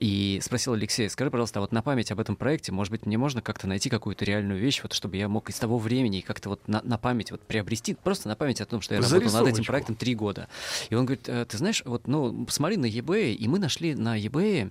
И 0.00 0.40
спросил 0.42 0.74
Алексея, 0.74 1.08
скажи, 1.08 1.30
пожалуйста, 1.30 1.58
а 1.58 1.62
вот 1.62 1.72
на 1.72 1.82
память 1.82 2.10
об 2.12 2.20
этом 2.20 2.36
проекте, 2.36 2.72
может 2.72 2.90
быть, 2.90 3.06
мне 3.06 3.18
можно 3.18 3.42
как-то 3.42 3.66
найти 3.66 3.90
какую-то 3.90 4.24
реальную 4.24 4.60
вещь, 4.60 4.80
вот 4.82 4.92
чтобы 4.92 5.16
я 5.16 5.28
мог 5.28 5.50
из 5.50 5.56
того 5.56 5.78
времени 5.78 6.20
как-то 6.20 6.50
вот 6.50 6.66
на, 6.68 6.80
на 6.82 6.98
память 6.98 7.30
вот 7.30 7.40
приобрести, 7.40 7.94
просто 7.94 8.28
на 8.28 8.36
память 8.36 8.60
о 8.60 8.66
том, 8.66 8.80
что 8.80 8.94
я 8.94 9.00
работал 9.00 9.32
над 9.32 9.48
этим 9.48 9.64
проектом 9.64 9.96
три 9.96 10.14
года. 10.14 10.48
И 10.90 10.94
он 10.94 11.06
говорит, 11.06 11.28
«Э, 11.28 11.44
ты 11.44 11.58
знаешь, 11.58 11.82
вот, 11.84 12.06
ну, 12.06 12.44
посмотри 12.44 12.76
на 12.76 12.86
eBay, 12.86 13.32
и 13.34 13.48
мы 13.48 13.58
нашли 13.58 13.94
на 13.94 14.18
eBay 14.18 14.70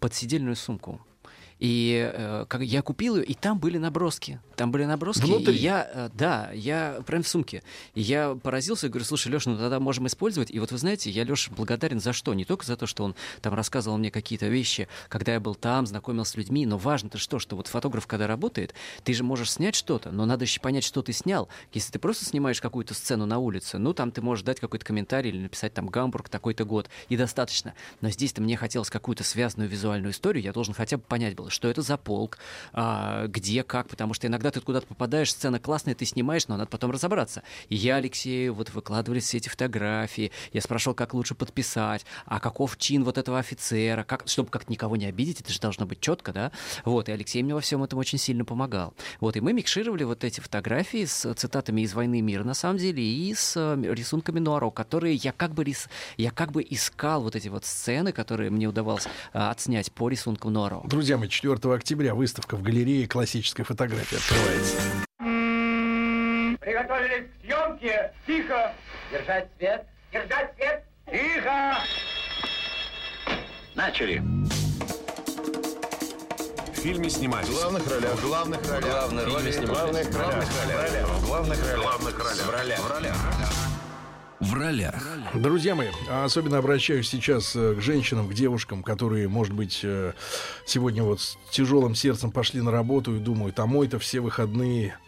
подсидельную 0.00 0.56
сумку. 0.56 1.00
И 1.58 2.10
э, 2.12 2.44
как 2.48 2.62
я 2.62 2.82
купил 2.82 3.16
ее, 3.16 3.24
и 3.24 3.34
там 3.34 3.58
были 3.58 3.78
наброски. 3.78 4.40
Там 4.56 4.70
были 4.70 4.84
наброски. 4.84 5.24
Внутри? 5.24 5.54
И 5.54 5.58
я, 5.58 5.88
э, 5.92 6.10
да, 6.12 6.50
я 6.52 7.02
прям 7.06 7.22
в 7.22 7.28
сумке. 7.28 7.62
И 7.94 8.02
я 8.02 8.34
поразился 8.34 8.86
и 8.86 8.90
говорю, 8.90 9.06
слушай, 9.06 9.28
Леша, 9.28 9.50
ну 9.50 9.56
тогда 9.56 9.80
можем 9.80 10.06
использовать. 10.06 10.50
И 10.50 10.58
вот 10.60 10.70
вы 10.70 10.78
знаете, 10.78 11.10
я 11.10 11.24
Леше 11.24 11.50
благодарен 11.50 11.98
за 12.00 12.12
что? 12.12 12.34
Не 12.34 12.44
только 12.44 12.66
за 12.66 12.76
то, 12.76 12.86
что 12.86 13.04
он 13.04 13.14
там 13.40 13.54
рассказывал 13.54 13.96
мне 13.96 14.10
какие-то 14.10 14.48
вещи, 14.48 14.88
когда 15.08 15.32
я 15.32 15.40
был 15.40 15.54
там, 15.54 15.86
знакомился 15.86 16.32
с 16.32 16.36
людьми, 16.36 16.66
но 16.66 16.76
важно-то 16.76 17.16
что, 17.18 17.38
что 17.38 17.56
вот 17.56 17.68
фотограф, 17.68 18.06
когда 18.06 18.26
работает, 18.26 18.74
ты 19.04 19.14
же 19.14 19.24
можешь 19.24 19.52
снять 19.52 19.74
что-то, 19.74 20.10
но 20.10 20.26
надо 20.26 20.44
еще 20.44 20.60
понять, 20.60 20.84
что 20.84 21.02
ты 21.02 21.12
снял. 21.12 21.48
Если 21.72 21.92
ты 21.92 21.98
просто 21.98 22.24
снимаешь 22.24 22.60
какую-то 22.60 22.92
сцену 22.92 23.24
на 23.24 23.38
улице, 23.38 23.78
ну 23.78 23.94
там 23.94 24.10
ты 24.10 24.20
можешь 24.20 24.44
дать 24.44 24.60
какой-то 24.60 24.84
комментарий 24.84 25.30
или 25.30 25.38
написать 25.38 25.72
там 25.72 25.86
Гамбург 25.86 26.28
такой-то 26.28 26.64
год, 26.64 26.90
и 27.08 27.16
достаточно. 27.16 27.74
Но 28.00 28.10
здесь-то 28.10 28.42
мне 28.42 28.56
хотелось 28.56 28.90
какую-то 28.90 29.24
связанную 29.24 29.68
визуальную 29.68 30.12
историю, 30.12 30.42
я 30.42 30.52
должен 30.52 30.74
хотя 30.74 30.98
бы 30.98 31.02
понять 31.02 31.34
было, 31.46 31.50
что 31.50 31.68
это 31.68 31.82
за 31.82 31.96
полк, 31.96 32.38
а, 32.72 33.26
где, 33.28 33.62
как, 33.62 33.88
потому 33.88 34.14
что 34.14 34.26
иногда 34.26 34.50
ты 34.50 34.60
куда-то 34.60 34.86
попадаешь, 34.86 35.32
сцена 35.32 35.58
классная, 35.58 35.94
ты 35.94 36.04
снимаешь, 36.04 36.48
но 36.48 36.56
надо 36.56 36.68
потом 36.68 36.90
разобраться. 36.90 37.42
И 37.68 37.76
я, 37.76 37.96
Алексею, 37.96 38.54
вот 38.54 38.70
выкладывали 38.70 39.20
все 39.20 39.38
эти 39.38 39.48
фотографии, 39.48 40.32
я 40.52 40.60
спрашивал, 40.60 40.94
как 40.94 41.14
лучше 41.14 41.34
подписать, 41.34 42.04
а 42.26 42.40
каков 42.40 42.76
чин 42.78 43.04
вот 43.04 43.18
этого 43.18 43.38
офицера, 43.38 44.02
как, 44.04 44.24
чтобы 44.26 44.50
как 44.50 44.68
никого 44.68 44.96
не 44.96 45.06
обидеть, 45.06 45.40
это 45.40 45.52
же 45.52 45.60
должно 45.60 45.86
быть 45.86 46.00
четко, 46.00 46.32
да? 46.32 46.52
Вот, 46.84 47.08
и 47.08 47.12
Алексей 47.12 47.42
мне 47.42 47.54
во 47.54 47.60
всем 47.60 47.82
этом 47.82 47.98
очень 47.98 48.18
сильно 48.18 48.44
помогал. 48.44 48.94
Вот, 49.20 49.36
и 49.36 49.40
мы 49.40 49.52
микшировали 49.52 50.04
вот 50.04 50.24
эти 50.24 50.40
фотографии 50.40 51.04
с 51.04 51.34
цитатами 51.34 51.82
из 51.82 51.94
«Войны 51.94 52.18
и 52.18 52.22
мира», 52.22 52.44
на 52.44 52.54
самом 52.54 52.78
деле, 52.78 53.02
и 53.02 53.34
с 53.34 53.54
э, 53.56 53.94
рисунками 53.94 54.40
Нуаро, 54.40 54.70
которые 54.70 55.14
я 55.14 55.32
как 55.32 55.54
бы, 55.54 55.64
рис... 55.64 55.88
я 56.16 56.30
как 56.30 56.52
бы 56.52 56.66
искал 56.68 57.22
вот 57.22 57.36
эти 57.36 57.48
вот 57.48 57.64
сцены, 57.64 58.12
которые 58.12 58.50
мне 58.50 58.66
удавалось 58.66 59.06
а, 59.32 59.50
отснять 59.50 59.92
по 59.92 60.08
рисункам 60.08 60.52
Нуаро. 60.52 60.82
Друзья 60.84 61.18
мои, 61.18 61.28
4 61.36 61.74
октября 61.74 62.14
выставка 62.14 62.56
в 62.56 62.62
галерее 62.62 63.06
классической 63.06 63.62
фотографии 63.62 64.16
открывается. 64.16 64.80
Приготовились 66.60 67.26
к 67.26 67.44
съемке. 67.44 68.12
Тихо. 68.26 68.72
Держать 69.12 69.48
свет. 69.58 69.86
Держать 70.10 70.54
свет. 70.56 70.84
Тихо. 71.04 71.76
Начали. 73.74 74.22
В 76.72 76.76
фильме 76.76 77.10
снимались. 77.10 77.48
В 77.48 77.60
главных 77.60 77.90
ролях. 77.90 78.14
В 78.14 78.26
главных 78.26 78.70
ролях. 78.70 78.90
Главные 78.90 79.26
роли 79.26 79.50
снимались. 79.52 80.06
В 80.06 80.12
главных 80.12 80.16
ролях. 80.16 80.44
В 80.46 81.26
главных 81.26 81.58
ролях. 81.60 81.76
В 81.76 81.82
главных 81.82 82.18
ролях. 82.18 82.46
В 82.46 82.50
ролях. 82.50 82.80
В 82.80 82.90
ролях. 82.90 83.14
В 83.14 83.24
ролях. 83.36 83.65
Друзья 85.34 85.74
мои, 85.74 85.88
а 86.10 86.24
особенно 86.24 86.58
обращаюсь 86.58 87.08
сейчас 87.08 87.56
э, 87.56 87.74
к 87.74 87.80
женщинам, 87.80 88.28
к 88.28 88.34
девушкам, 88.34 88.82
которые, 88.82 89.28
может 89.28 89.54
быть, 89.54 89.80
э, 89.82 90.12
сегодня 90.66 91.02
вот 91.02 91.20
с 91.20 91.38
тяжелым 91.50 91.94
сердцем 91.94 92.30
пошли 92.30 92.60
на 92.60 92.70
работу 92.70 93.16
и 93.16 93.18
думают, 93.18 93.58
а 93.58 93.66
мой-то 93.66 93.98
все 93.98 94.20
выходные 94.20 94.98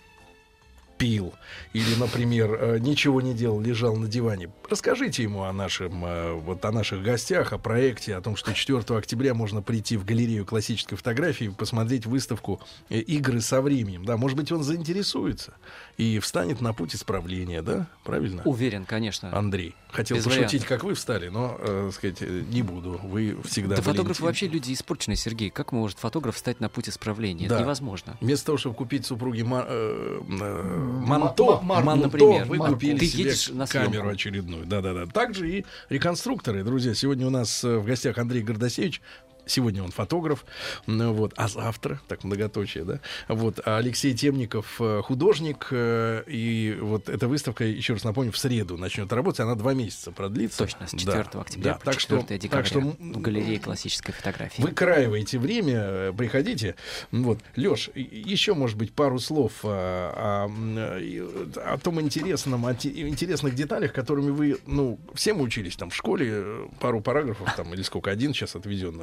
пил. 0.99 1.33
Или, 1.73 1.95
например, 1.99 2.53
э, 2.61 2.79
ничего 2.81 3.20
не 3.20 3.33
делал, 3.35 3.61
лежал 3.61 3.97
на 3.97 4.09
диване. 4.09 4.51
Расскажите 4.69 5.23
ему 5.23 5.45
о 5.45 5.53
нашем, 5.53 6.05
э, 6.05 6.33
вот 6.33 6.65
о 6.65 6.73
наших 6.73 7.03
гостях, 7.03 7.53
о 7.53 7.59
проекте, 7.59 8.16
о 8.16 8.20
том, 8.20 8.37
что 8.37 8.53
4 8.53 8.99
октября 8.99 9.33
можно 9.35 9.62
прийти 9.62 9.97
в 9.97 10.05
галерею 10.05 10.45
классической 10.45 10.97
фотографии 10.97 11.47
и 11.47 11.51
посмотреть 11.51 12.05
выставку 12.07 12.61
э, 12.91 12.99
«Игры 12.99 13.41
со 13.41 13.62
временем». 13.62 14.05
Да, 14.05 14.16
может 14.16 14.37
быть, 14.37 14.51
он 14.53 14.62
заинтересуется 14.65 15.55
и 15.97 16.19
встанет 16.19 16.61
на 16.61 16.73
путь 16.75 16.95
исправления, 16.95 17.62
да? 17.62 17.87
Правильно? 18.05 18.43
Уверен, 18.45 18.85
конечно. 18.85 19.35
Андрей. 19.37 19.75
Хотел 19.91 20.19
Без 20.19 20.25
пошутить, 20.25 20.47
вариантов. 20.49 20.69
как 20.69 20.85
вы 20.85 20.95
встали, 20.95 21.29
но, 21.29 21.57
э, 21.61 21.91
сказать, 21.95 22.20
не 22.20 22.62
буду. 22.62 23.01
Вы 23.03 23.39
всегда 23.45 23.77
Да 23.77 23.83
фотографы 23.83 24.23
вообще 24.23 24.47
люди 24.49 24.73
испорченные, 24.75 25.16
Сергей. 25.16 25.49
Как 25.51 25.73
может 25.73 25.99
фотограф 25.99 26.35
встать 26.37 26.61
на 26.61 26.69
путь 26.69 26.89
исправления? 26.91 27.47
Это 27.47 27.55
Да. 27.57 27.61
невозможно. 27.62 28.19
Вместо 28.20 28.47
того, 28.47 28.59
чтобы 28.59 28.75
купить 28.77 29.07
супруге 29.07 29.45
ма- 29.45 29.65
э, 29.66 30.20
э, 30.41 30.88
манто, 30.89 31.60
ма- 31.60 31.81
манто, 31.81 32.06
например, 32.06 32.44
вы 32.47 32.59
купили 32.59 32.98
Ты 32.98 33.06
себе 33.06 33.24
едешь 33.24 33.48
на 33.48 33.66
камеру 33.66 34.09
очередную. 34.09 34.66
Да-да-да. 34.66 35.06
Также 35.06 35.51
и 35.51 35.65
реконструкторы, 35.89 36.65
друзья. 36.65 36.94
Сегодня 36.94 37.27
у 37.27 37.31
нас 37.31 37.62
э, 37.65 37.78
в 37.78 37.85
гостях 37.85 38.19
Андрей 38.19 38.43
Гордосевич. 38.43 39.01
Сегодня 39.49 39.83
он 39.83 39.91
фотограф, 39.91 40.45
вот, 40.87 41.33
а 41.37 41.49
завтра, 41.49 42.01
так 42.07 42.25
многоточие, 42.25 42.85
да, 42.85 43.01
вот, 43.29 43.61
а 43.65 43.79
Алексей 43.79 44.15
Темников 44.15 44.77
э, 44.81 45.03
художник, 45.03 45.69
э, 45.70 46.23
и 46.27 46.77
вот 46.81 47.09
эта 47.09 47.29
выставка, 47.29 47.65
еще 47.65 47.95
раз 47.95 48.05
напомню, 48.05 48.31
в 48.33 48.39
среду 48.39 48.77
начнет 48.77 49.12
работать, 49.12 49.41
она 49.41 49.55
два 49.55 49.75
месяца 49.75 50.12
продлится. 50.12 50.59
Точно, 50.59 50.87
с 50.87 50.91
4 50.93 51.25
Да, 51.33 51.41
октября 51.41 51.73
да, 51.73 51.79
по 51.79 51.85
так 51.87 51.97
4 51.97 52.20
что, 52.20 52.35
декабря 52.39 52.49
так 52.59 52.66
что 52.66 52.81
в 52.81 53.20
галерее 53.20 53.59
классической 53.59 54.12
фотографии. 54.12 54.61
Выкраивайте 54.62 55.39
время, 55.39 55.75
э, 55.79 56.12
приходите. 56.16 56.75
Вот. 57.11 57.39
Леш, 57.57 57.91
еще, 57.95 58.55
может 58.55 58.77
быть, 58.77 58.93
пару 58.93 59.19
слов 59.19 59.53
о, 59.65 60.49
э, 60.49 61.53
о 61.57 61.79
том 61.79 62.01
интересном, 62.01 62.66
о 62.66 62.75
те- 62.75 63.09
интересных 63.09 63.55
деталях, 63.55 63.93
которыми 63.93 64.31
вы, 64.31 64.59
ну, 64.66 64.99
все 65.15 65.33
мы 65.35 65.43
учились 65.43 65.77
там 65.77 65.91
в 65.91 65.95
школе, 65.97 66.69
пару 66.81 67.01
параграфов 67.01 67.55
там, 67.57 67.73
или 67.75 67.83
сколько, 67.83 68.11
один 68.11 68.35
сейчас 68.35 68.57
отведен. 68.57 69.03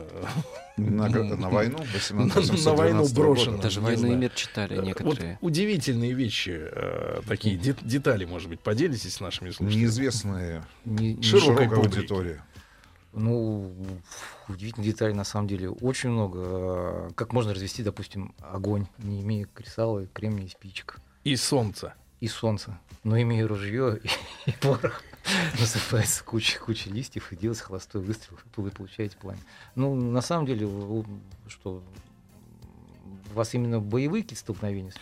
На, 0.77 1.07
ну, 1.07 1.23
на 1.37 1.49
войну 1.49 1.77
на, 2.11 2.25
на 2.25 2.73
войну 2.73 3.07
брошено. 3.13 3.57
Даже 3.61 3.79
«Войну 3.79 4.11
и 4.11 4.15
мир» 4.15 4.31
читали 4.35 4.77
Э, 4.77 4.81
некоторые. 4.83 5.37
Вот 5.41 5.47
удивительные 5.49 6.11
вещи, 6.13 6.51
э, 6.53 7.21
такие 7.27 7.55
де- 7.55 7.75
детали, 7.81 8.25
может 8.25 8.49
быть, 8.49 8.59
поделитесь 8.59 9.13
с 9.13 9.19
нашими 9.21 9.51
слушателями. 9.51 9.83
Неизвестные 9.83 10.63
Не- 10.83 11.21
широкой 11.21 11.67
широкой 11.67 11.77
аудитории. 11.79 12.41
Ну, 13.13 13.73
удивительных 14.49 14.85
деталей 14.87 15.13
на 15.13 15.23
самом 15.23 15.47
деле 15.47 15.69
очень 15.69 16.09
много. 16.09 16.39
Э, 16.43 17.09
Как 17.15 17.31
можно 17.31 17.53
развести, 17.53 17.81
допустим, 17.81 18.33
огонь, 18.39 18.85
не 18.97 19.21
имея 19.21 19.47
кресала, 19.53 19.99
и 20.01 20.07
кремния 20.07 20.47
и 20.47 20.49
спичек. 20.49 20.97
И 21.23 21.37
солнце. 21.37 21.93
И 22.19 22.27
солнце. 22.27 22.77
Но 23.05 23.17
имея 23.21 23.47
ружье 23.47 24.01
и, 24.45 24.49
и 24.49 24.53
порох, 24.59 25.01
насыпается 25.59 26.23
куча, 26.23 26.59
куча 26.59 26.89
листьев 26.89 27.31
и 27.31 27.35
делается 27.35 27.63
холостой 27.63 28.01
выстрел, 28.01 28.37
вы 28.55 28.71
получаете 28.71 29.17
пламя. 29.17 29.39
Ну, 29.75 29.95
на 29.95 30.21
самом 30.21 30.45
деле, 30.45 30.67
что 31.47 31.83
у 33.31 33.33
вас 33.33 33.53
именно 33.53 33.79
боевые 33.79 34.23
какие-то 34.23 34.41
столкновения? 34.41 34.93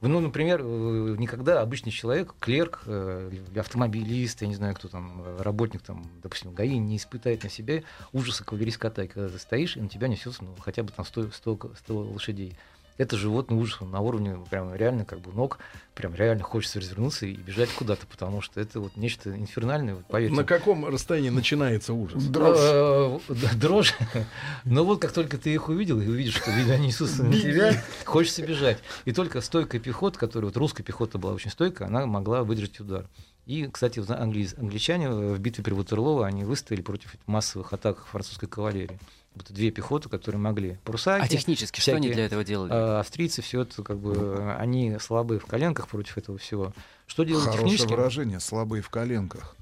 Ну, 0.00 0.18
например, 0.20 0.62
э, 0.64 1.16
никогда 1.18 1.60
обычный 1.60 1.92
человек, 1.92 2.34
клерк, 2.40 2.82
э, 2.86 3.30
или 3.32 3.58
автомобилист, 3.58 4.40
я 4.40 4.48
не 4.48 4.54
знаю, 4.54 4.74
кто 4.74 4.88
там, 4.88 5.22
э, 5.22 5.42
работник, 5.42 5.82
там, 5.82 6.06
допустим, 6.22 6.54
ГАИ, 6.54 6.78
не 6.78 6.96
испытает 6.96 7.44
на 7.44 7.50
себе 7.50 7.84
ужаса 8.14 8.42
кавалерийской 8.42 8.88
атаки, 8.88 9.12
когда 9.12 9.28
ты 9.28 9.38
стоишь, 9.38 9.76
и 9.76 9.80
на 9.80 9.90
тебя 9.90 10.08
несется, 10.08 10.42
ну, 10.42 10.56
хотя 10.58 10.82
бы 10.82 10.90
там 10.90 11.04
100, 11.04 11.32
100, 11.32 11.72
100 11.76 11.98
лошадей. 11.98 12.56
Это 13.00 13.16
животный 13.16 13.56
ужас 13.56 13.78
он 13.80 13.90
на 13.90 14.00
уровне 14.00 14.38
прям 14.50 14.74
реально 14.74 15.06
как 15.06 15.20
бы 15.20 15.32
ног, 15.32 15.58
прям 15.94 16.14
реально 16.14 16.42
хочется 16.42 16.80
развернуться 16.80 17.24
и 17.24 17.32
бежать 17.34 17.70
куда-то, 17.70 18.06
потому 18.06 18.42
что 18.42 18.60
это 18.60 18.78
вот 18.78 18.94
нечто 18.98 19.34
инфернальное, 19.34 19.94
вот 19.94 20.04
поверьте. 20.04 20.36
На 20.36 20.44
каком 20.44 20.84
расстоянии 20.84 21.30
начинается 21.30 21.94
ужас? 21.94 22.22
Э, 22.22 23.18
да, 23.30 23.50
Дрожь. 23.54 23.94
Но 24.66 24.84
вот 24.84 25.00
как 25.00 25.12
только 25.12 25.38
ты 25.38 25.50
их 25.50 25.70
увидел 25.70 25.98
и 25.98 26.06
увидишь, 26.06 26.34
что 26.34 26.50
они 26.50 26.88
несутся 26.88 27.24
на 27.24 27.32
тебя, 27.32 27.82
хочется 28.04 28.42
бежать. 28.42 28.76
И 29.06 29.12
только 29.12 29.40
стойкая 29.40 29.80
пехота, 29.80 30.18
которая, 30.18 30.50
вот 30.50 30.58
русская 30.58 30.82
пехота 30.82 31.16
была 31.16 31.32
очень 31.32 31.50
стойкая, 31.50 31.88
она 31.88 32.04
могла 32.04 32.44
выдержать 32.44 32.80
удар. 32.80 33.06
И, 33.46 33.66
кстати, 33.66 34.00
англи- 34.10 34.54
англичане 34.58 35.08
в 35.08 35.38
битве 35.38 35.64
при 35.64 35.72
Ватерлоо, 35.72 36.24
они 36.24 36.44
выстояли 36.44 36.82
против 36.82 37.14
массовых 37.26 37.72
атак 37.72 38.04
французской 38.04 38.46
кавалерии. 38.46 39.00
Вот 39.34 39.46
две 39.52 39.70
пехоты, 39.70 40.08
которые 40.08 40.40
могли. 40.40 40.78
Прусаки. 40.84 41.24
А 41.24 41.28
технически 41.28 41.80
что 41.80 41.92
они 41.92 42.00
всякие, 42.08 42.14
для 42.14 42.26
этого 42.26 42.42
делали? 42.44 42.72
э, 42.72 42.98
Австрийцы, 42.98 43.42
все 43.42 43.62
это 43.62 43.82
как 43.82 43.98
бы, 43.98 44.54
они 44.58 44.98
слабые 45.00 45.38
в 45.38 45.46
коленках 45.46 45.86
против 45.88 46.18
этого 46.18 46.36
всего. 46.38 46.72
Что 47.06 47.22
делать 47.24 47.44
Хорошее 47.44 47.64
технически? 47.70 47.92
выражение, 47.92 48.40
слабые 48.40 48.82
в 48.82 48.90
коленках. 48.90 49.56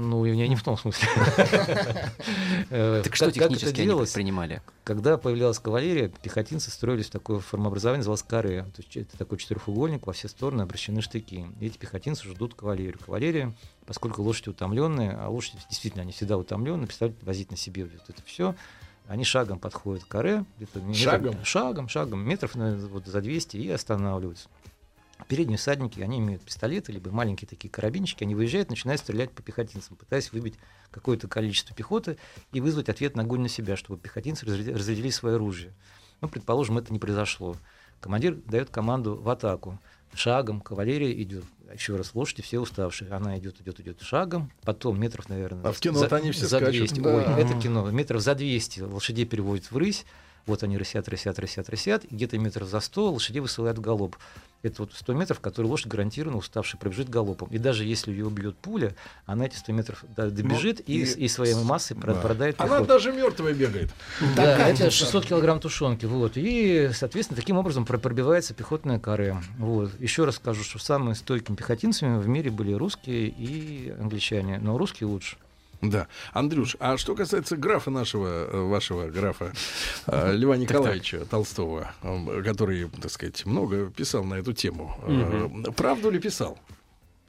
Ну, 0.00 0.24
я 0.24 0.46
не 0.46 0.54
в 0.54 0.62
том 0.62 0.78
смысле. 0.78 1.08
Э, 2.70 3.00
Так 3.02 3.16
что 3.16 3.26
как- 3.26 3.34
как 3.34 3.42
это 3.46 3.54
технически 3.56 3.80
они 3.80 3.86
делалось? 3.88 4.10
предпринимали? 4.10 4.62
Когда 4.84 5.16
появлялась 5.16 5.58
кавалерия, 5.58 6.08
пехотинцы 6.22 6.70
строились 6.70 7.06
в 7.06 7.10
такое 7.10 7.40
формообразование, 7.40 7.98
называлось 7.98 8.22
каре. 8.22 8.64
То 8.76 8.82
есть 8.82 8.96
это 8.96 9.16
такой 9.16 9.38
четырехугольник, 9.38 10.06
во 10.06 10.12
все 10.12 10.28
стороны 10.28 10.62
обращены 10.62 11.00
штыки. 11.00 11.46
И 11.60 11.66
эти 11.66 11.78
пехотинцы 11.78 12.28
ждут 12.28 12.54
кавалерию. 12.54 12.98
Кавалерия, 13.04 13.52
поскольку 13.86 14.22
лошади 14.22 14.50
утомленные, 14.50 15.12
а 15.12 15.28
лошади 15.28 15.58
действительно 15.70 16.02
они 16.02 16.12
всегда 16.12 16.36
утомленные, 16.36 16.86
представляете, 16.86 17.24
возить 17.24 17.50
на 17.50 17.56
себе 17.56 17.84
вот 17.86 18.08
это 18.08 18.22
все, 18.24 18.54
они 19.08 19.24
шагом 19.24 19.58
подходят 19.58 20.04
к 20.04 20.08
каре, 20.08 20.44
Шагом? 20.94 21.42
шагом, 21.44 21.88
шагом, 21.88 22.20
метров 22.20 22.54
вот 22.54 23.06
за 23.06 23.20
200 23.22 23.56
и 23.56 23.70
останавливаются. 23.70 24.48
Передние 25.26 25.58
всадники, 25.58 26.00
они 26.00 26.18
имеют 26.18 26.42
пистолеты, 26.42 26.92
либо 26.92 27.10
маленькие 27.10 27.48
такие 27.48 27.68
карабинчики, 27.68 28.22
они 28.22 28.34
выезжают, 28.34 28.70
начинают 28.70 29.00
стрелять 29.00 29.32
по 29.32 29.42
пехотинцам, 29.42 29.96
пытаясь 29.96 30.32
выбить 30.32 30.54
какое-то 30.90 31.28
количество 31.28 31.74
пехоты 31.74 32.16
и 32.52 32.60
вызвать 32.60 32.88
ответ 32.88 33.16
на 33.16 33.22
огонь 33.24 33.40
на 33.40 33.48
себя, 33.48 33.76
чтобы 33.76 33.98
пехотинцы 33.98 34.46
разря- 34.46 34.74
разрядили 34.74 35.10
свое 35.10 35.36
оружие. 35.36 35.74
Ну, 36.20 36.28
предположим, 36.28 36.78
это 36.78 36.92
не 36.92 36.98
произошло. 36.98 37.56
Командир 38.00 38.34
дает 38.46 38.70
команду 38.70 39.16
в 39.16 39.28
атаку. 39.28 39.78
Шагом 40.14 40.60
кавалерия 40.60 41.12
идет. 41.22 41.44
Еще 41.72 41.96
раз, 41.96 42.14
лошади 42.14 42.42
все 42.42 42.58
уставшие. 42.60 43.10
Она 43.10 43.38
идет, 43.38 43.60
идет, 43.60 43.78
идет 43.80 44.00
шагом. 44.00 44.50
Потом 44.62 44.98
метров, 44.98 45.28
наверное... 45.28 45.64
А 45.64 45.72
в 45.72 45.78
кино-то 45.78 46.16
они 46.16 46.30
все 46.30 46.46
за 46.46 46.58
скачут. 46.58 46.88
200. 46.92 47.00
Да. 47.00 47.14
Ой, 47.14 47.42
это 47.42 47.60
кино. 47.60 47.90
Метров 47.90 48.22
за 48.22 48.34
200 48.34 48.80
лошадей 48.80 49.26
переводят 49.26 49.70
в 49.70 49.76
рысь. 49.76 50.06
Вот 50.48 50.62
они 50.62 50.78
рысят, 50.78 51.06
рысят, 51.08 51.38
рысят, 51.38 51.68
рысят. 51.68 52.04
И 52.04 52.14
где-то 52.14 52.38
метров 52.38 52.68
за 52.68 52.80
100 52.80 53.12
лошадей 53.12 53.40
высылают 53.40 53.78
галоп. 53.78 54.16
Это 54.62 54.82
вот 54.82 54.92
100 54.94 55.12
метров, 55.12 55.40
которые 55.40 55.70
лошадь 55.70 55.86
гарантированно 55.88 56.38
уставший 56.38 56.80
пробежит 56.80 57.10
галопом. 57.10 57.48
И 57.52 57.58
даже 57.58 57.84
если 57.84 58.10
ее 58.10 58.26
убьет 58.26 58.56
пуля, 58.56 58.94
она 59.26 59.44
эти 59.44 59.56
100 59.56 59.72
метров 59.72 60.02
до- 60.16 60.30
добежит 60.30 60.80
и, 60.88 61.02
и- 61.02 61.24
и 61.24 61.28
своей 61.28 61.54
массой 61.54 61.96
Да. 62.00 62.14
продает 62.14 62.58
Она 62.60 62.80
даже 62.80 63.12
мертвая 63.12 63.52
бегает. 63.52 63.90
да, 64.34 64.56
Такая 64.56 64.72
это 64.72 64.84
вот 64.84 64.92
600 64.94 65.26
килограмм 65.26 65.60
тушенки. 65.60 66.06
Вот. 66.06 66.32
И, 66.36 66.90
соответственно, 66.94 67.36
таким 67.36 67.58
образом 67.58 67.84
про- 67.84 67.98
пробивается 67.98 68.54
пехотная 68.54 68.98
каре. 68.98 69.36
Вот. 69.58 69.90
Еще 70.00 70.24
раз 70.24 70.36
скажу, 70.36 70.64
что 70.64 70.78
самыми 70.78 71.12
стойкими 71.12 71.54
пехотинцами 71.54 72.18
в 72.18 72.26
мире 72.26 72.50
были 72.50 72.72
русские 72.72 73.28
и 73.28 73.94
англичане. 74.00 74.58
Но 74.58 74.78
русские 74.78 75.08
лучше. 75.08 75.36
Да. 75.80 76.08
Андрюш, 76.32 76.76
а 76.80 76.96
что 76.96 77.14
касается 77.14 77.56
графа 77.56 77.90
нашего, 77.90 78.26
э, 78.26 78.60
вашего 78.62 79.08
графа 79.08 79.52
э, 80.06 80.32
Льва 80.32 80.56
Николаевича 80.56 81.24
Толстого, 81.24 81.92
э, 82.02 82.42
который, 82.42 82.88
так 83.00 83.10
сказать, 83.10 83.46
много 83.46 83.90
писал 83.90 84.24
на 84.24 84.34
эту 84.34 84.52
тему. 84.52 84.96
Правду 85.76 86.10
ли 86.10 86.18
писал? 86.18 86.58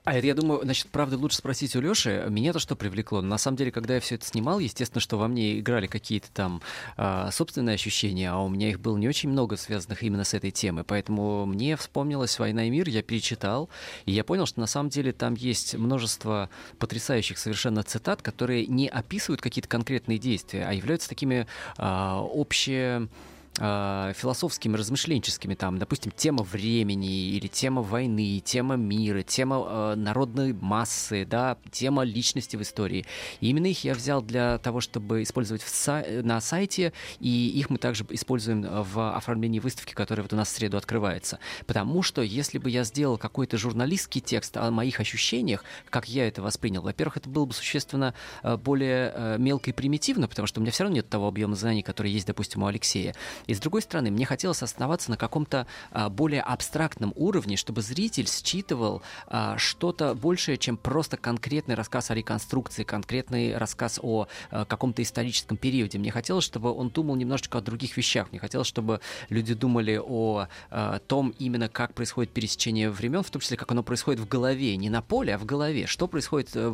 А 0.09 0.13
это, 0.13 0.25
я 0.25 0.33
думаю, 0.33 0.61
значит, 0.63 0.87
правда, 0.87 1.19
лучше 1.19 1.37
спросить 1.37 1.75
у 1.75 1.81
Лёши. 1.81 2.25
Меня-то 2.29 2.57
что 2.57 2.75
привлекло? 2.75 3.21
На 3.21 3.37
самом 3.37 3.57
деле, 3.57 3.71
когда 3.71 3.93
я 3.93 3.99
все 3.99 4.15
это 4.15 4.25
снимал, 4.25 4.57
естественно, 4.57 4.99
что 4.99 5.17
во 5.17 5.27
мне 5.27 5.59
играли 5.59 5.85
какие-то 5.85 6.31
там 6.33 6.63
а, 6.97 7.29
собственные 7.29 7.75
ощущения, 7.75 8.31
а 8.31 8.39
у 8.39 8.49
меня 8.49 8.69
их 8.69 8.79
было 8.79 8.97
не 8.97 9.07
очень 9.07 9.29
много, 9.29 9.55
связанных 9.55 10.01
именно 10.01 10.23
с 10.23 10.33
этой 10.33 10.49
темой. 10.49 10.83
Поэтому 10.83 11.45
мне 11.45 11.77
вспомнилась 11.77 12.39
«Война 12.39 12.65
и 12.65 12.71
мир», 12.71 12.89
я 12.89 13.03
перечитал, 13.03 13.69
и 14.07 14.11
я 14.11 14.23
понял, 14.23 14.47
что 14.47 14.59
на 14.59 14.65
самом 14.65 14.89
деле 14.89 15.11
там 15.11 15.35
есть 15.35 15.75
множество 15.75 16.49
потрясающих 16.79 17.37
совершенно 17.37 17.83
цитат, 17.83 18.23
которые 18.23 18.65
не 18.65 18.87
описывают 18.87 19.41
какие-то 19.41 19.69
конкретные 19.69 20.17
действия, 20.17 20.65
а 20.67 20.73
являются 20.73 21.07
такими 21.07 21.45
а, 21.77 22.27
обще 22.33 23.07
а, 23.57 24.13
философскими, 24.13 24.77
размышленческими, 24.77 25.55
там, 25.55 25.77
допустим, 25.77 26.11
тема 26.15 26.43
времени 26.43 27.29
или 27.29 27.47
тема 27.47 27.81
войны, 27.81 28.41
тема 28.43 28.75
мира, 28.75 29.21
тема 29.21 29.65
э, 29.67 29.95
народной 29.95 30.53
массы, 30.53 31.25
да, 31.25 31.57
тема 31.71 32.03
личности 32.03 32.55
в 32.55 32.61
истории. 32.61 33.05
И 33.41 33.49
именно 33.49 33.65
их 33.65 33.83
я 33.83 33.93
взял 33.95 34.21
для 34.21 34.59
того, 34.59 34.79
чтобы 34.79 35.23
использовать 35.23 35.61
в 35.61 35.67
са- 35.67 36.21
на 36.21 36.39
сайте, 36.39 36.93
и 37.19 37.49
их 37.49 37.69
мы 37.69 37.79
также 37.79 38.05
используем 38.11 38.61
в 38.61 39.15
оформлении 39.15 39.59
выставки, 39.59 39.93
которая 39.93 40.23
вот 40.23 40.31
у 40.31 40.37
нас 40.37 40.47
в 40.47 40.51
среду 40.51 40.77
открывается. 40.77 41.39
Потому 41.65 42.01
что 42.01 42.21
если 42.21 42.59
бы 42.59 42.69
я 42.69 42.83
сделал 42.85 43.17
какой-то 43.17 43.57
журналистский 43.57 44.21
текст 44.21 44.55
о 44.55 44.71
моих 44.71 44.99
ощущениях, 45.01 45.65
как 45.89 46.07
я 46.07 46.27
это 46.27 46.41
воспринял, 46.41 46.81
во-первых, 46.81 47.17
это 47.17 47.29
было 47.29 47.45
бы 47.45 47.53
существенно 47.53 48.13
э, 48.43 48.55
более 48.55 49.11
э, 49.13 49.35
мелко 49.37 49.69
и 49.69 49.73
примитивно, 49.73 50.29
потому 50.29 50.47
что 50.47 50.59
у 50.59 50.63
меня 50.63 50.71
все 50.71 50.83
равно 50.83 50.95
нет 50.95 51.09
того 51.09 51.27
объема 51.27 51.55
знаний, 51.55 51.83
который 51.83 52.11
есть, 52.11 52.27
допустим, 52.27 52.63
у 52.63 52.67
Алексея. 52.67 53.13
И 53.47 53.53
с 53.53 53.59
другой 53.59 53.81
стороны, 53.81 54.11
мне 54.11 54.25
хотелось 54.25 54.63
оставаться 54.63 55.11
на 55.11 55.17
каком-то 55.17 55.67
а, 55.91 56.09
более 56.09 56.41
абстрактном 56.41 57.13
уровне, 57.15 57.57
чтобы 57.57 57.81
зритель 57.81 58.27
считывал 58.27 59.01
а, 59.27 59.57
что-то 59.57 60.15
большее, 60.15 60.57
чем 60.57 60.77
просто 60.77 61.17
конкретный 61.17 61.75
рассказ 61.75 62.11
о 62.11 62.15
реконструкции, 62.15 62.83
конкретный 62.83 63.57
рассказ 63.57 63.99
о 64.01 64.27
а, 64.51 64.65
каком-то 64.65 65.01
историческом 65.01 65.57
периоде. 65.57 65.97
Мне 65.97 66.11
хотелось, 66.11 66.43
чтобы 66.43 66.71
он 66.71 66.89
думал 66.89 67.15
немножечко 67.15 67.57
о 67.57 67.61
других 67.61 67.97
вещах. 67.97 68.31
Мне 68.31 68.39
хотелось, 68.39 68.67
чтобы 68.67 69.01
люди 69.29 69.53
думали 69.53 69.99
о 70.01 70.47
том 71.07 71.33
именно, 71.39 71.69
как 71.69 71.93
происходит 71.93 72.31
пересечение 72.31 72.89
времен, 72.89 73.23
в 73.23 73.29
том 73.29 73.41
числе, 73.41 73.57
как 73.57 73.71
оно 73.71 73.83
происходит 73.83 74.19
в 74.19 74.27
голове, 74.27 74.75
не 74.77 74.89
на 74.89 75.01
поле, 75.01 75.35
а 75.35 75.37
в 75.37 75.45
голове. 75.45 75.87
Что 75.87 76.07
происходит 76.07 76.55
э, 76.55 76.69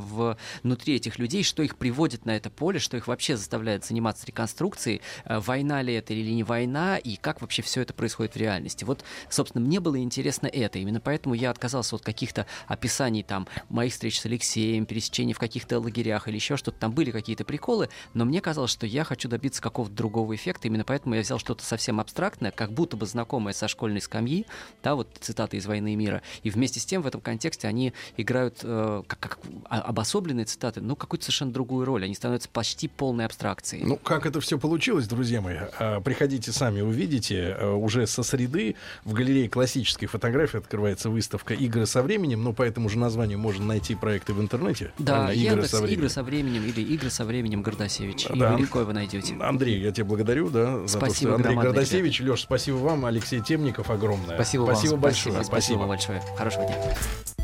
внутри 0.63 0.95
этих 0.95 1.19
людей, 1.19 1.43
что 1.43 1.63
их 1.63 1.77
приводит 1.77 2.25
на 2.25 2.35
это 2.35 2.49
поле, 2.49 2.79
что 2.79 2.97
их 2.97 3.07
вообще 3.07 3.37
заставляет 3.37 3.85
заниматься 3.85 4.25
реконструкцией, 4.27 5.01
э, 5.25 5.39
война 5.39 5.81
ли 5.81 5.93
это 5.93 6.13
или 6.13 6.31
не 6.31 6.43
война, 6.43 6.54
и 6.63 7.17
как 7.17 7.41
вообще 7.41 7.61
все 7.61 7.81
это 7.81 7.93
происходит 7.93 8.33
в 8.33 8.37
реальности. 8.37 8.83
Вот, 8.83 9.03
собственно, 9.29 9.65
мне 9.65 9.79
было 9.79 9.97
интересно 9.97 10.47
это. 10.47 10.79
Именно 10.79 10.99
поэтому 10.99 11.35
я 11.35 11.49
отказался 11.49 11.95
от 11.95 12.01
каких-то 12.01 12.45
описаний 12.67 13.23
там 13.23 13.47
моих 13.69 13.93
встреч 13.93 14.19
с 14.19 14.25
Алексеем, 14.25 14.85
пересечений 14.85 15.33
в 15.33 15.39
каких-то 15.39 15.79
лагерях 15.79 16.27
или 16.27 16.35
еще 16.35 16.57
что-то. 16.57 16.79
Там 16.79 16.91
были 16.91 17.11
какие-то 17.11 17.45
приколы, 17.45 17.89
но 18.13 18.25
мне 18.25 18.41
казалось, 18.41 18.71
что 18.71 18.85
я 18.85 19.03
хочу 19.03 19.29
добиться 19.29 19.61
какого-то 19.61 19.93
другого 19.93 20.35
эффекта. 20.35 20.67
Именно 20.67 20.83
поэтому 20.83 21.15
я 21.15 21.21
взял 21.21 21.39
что-то 21.39 21.63
совсем 21.63 21.99
абстрактное, 21.99 22.51
как 22.51 22.71
будто 22.71 22.97
бы 22.97 23.05
знакомое 23.05 23.53
со 23.53 23.67
школьной 23.67 24.01
скамьи, 24.01 24.45
да, 24.83 24.95
вот 24.95 25.09
цитаты 25.19 25.57
из 25.57 25.65
«Войны 25.65 25.93
и 25.93 25.95
мира». 25.95 26.21
И 26.43 26.49
вместе 26.49 26.79
с 26.79 26.85
тем 26.85 27.01
в 27.01 27.07
этом 27.07 27.21
контексте 27.21 27.67
они 27.67 27.93
играют 28.17 28.59
э, 28.63 29.03
как, 29.07 29.19
как 29.19 29.39
обособленные 29.69 30.45
цитаты, 30.45 30.81
ну, 30.81 30.95
какую-то 30.95 31.25
совершенно 31.25 31.51
другую 31.51 31.85
роль. 31.85 32.03
Они 32.05 32.15
становятся 32.15 32.49
почти 32.49 32.87
полной 32.87 33.25
абстракцией. 33.25 33.83
Ну, 33.85 33.97
как 33.97 34.25
это 34.25 34.39
все 34.39 34.57
получилось, 34.57 35.07
друзья 35.07 35.41
мои, 35.41 35.57
а, 35.79 35.99
приходите 36.45 36.51
сами 36.51 36.81
увидите. 36.81 37.55
А, 37.59 37.75
Уже 37.75 38.07
со 38.07 38.23
среды 38.23 38.75
в 39.03 39.13
галерее 39.13 39.49
классической 39.49 40.07
фотографии 40.07 40.57
открывается 40.57 41.09
выставка 41.09 41.53
«Игры 41.53 41.85
со 41.85 42.01
временем». 42.01 42.43
Ну, 42.43 42.53
по 42.53 42.63
этому 42.63 42.89
же 42.89 42.97
названию 42.97 43.39
можно 43.39 43.65
найти 43.65 43.95
проекты 43.95 44.33
в 44.33 44.41
интернете. 44.41 44.91
Да, 44.99 45.25
Правильно? 45.25 45.41
Яндекс, 45.41 45.55
«Игры 45.55 45.67
со 45.67 45.77
временем». 45.81 45.99
игры 45.99 46.09
со 46.09 46.23
временем 46.23 46.63
или 46.65 46.81
игры 46.81 47.09
со 47.09 47.25
временем 47.25 47.61
Гордасевич. 47.61 48.27
И 48.27 48.39
Да. 48.39 48.53
вы 48.53 48.61
легко 48.61 48.81
его 48.81 48.93
найдете. 48.93 49.35
Андрей, 49.39 49.79
я 49.81 49.91
тебя 49.91 50.05
благодарю, 50.05 50.49
да, 50.49 50.87
за 50.87 50.99
то, 50.99 51.05
Спасибо 51.05 51.31
что 51.31 51.35
Андрей 51.35 51.55
Гордасевич. 51.55 52.21
Леш, 52.21 52.41
спасибо 52.41 52.75
вам, 52.77 53.05
Алексей 53.05 53.41
Темников 53.41 53.89
огромное. 53.89 54.35
Спасибо 54.35 54.63
вам. 54.63 54.75
Спасибо 54.75 54.97
большое. 54.97 55.35
Спасибо, 55.35 55.51
спасибо 55.51 55.87
большое. 55.87 56.21
Хорошего 56.37 56.65
дня. 56.65 57.34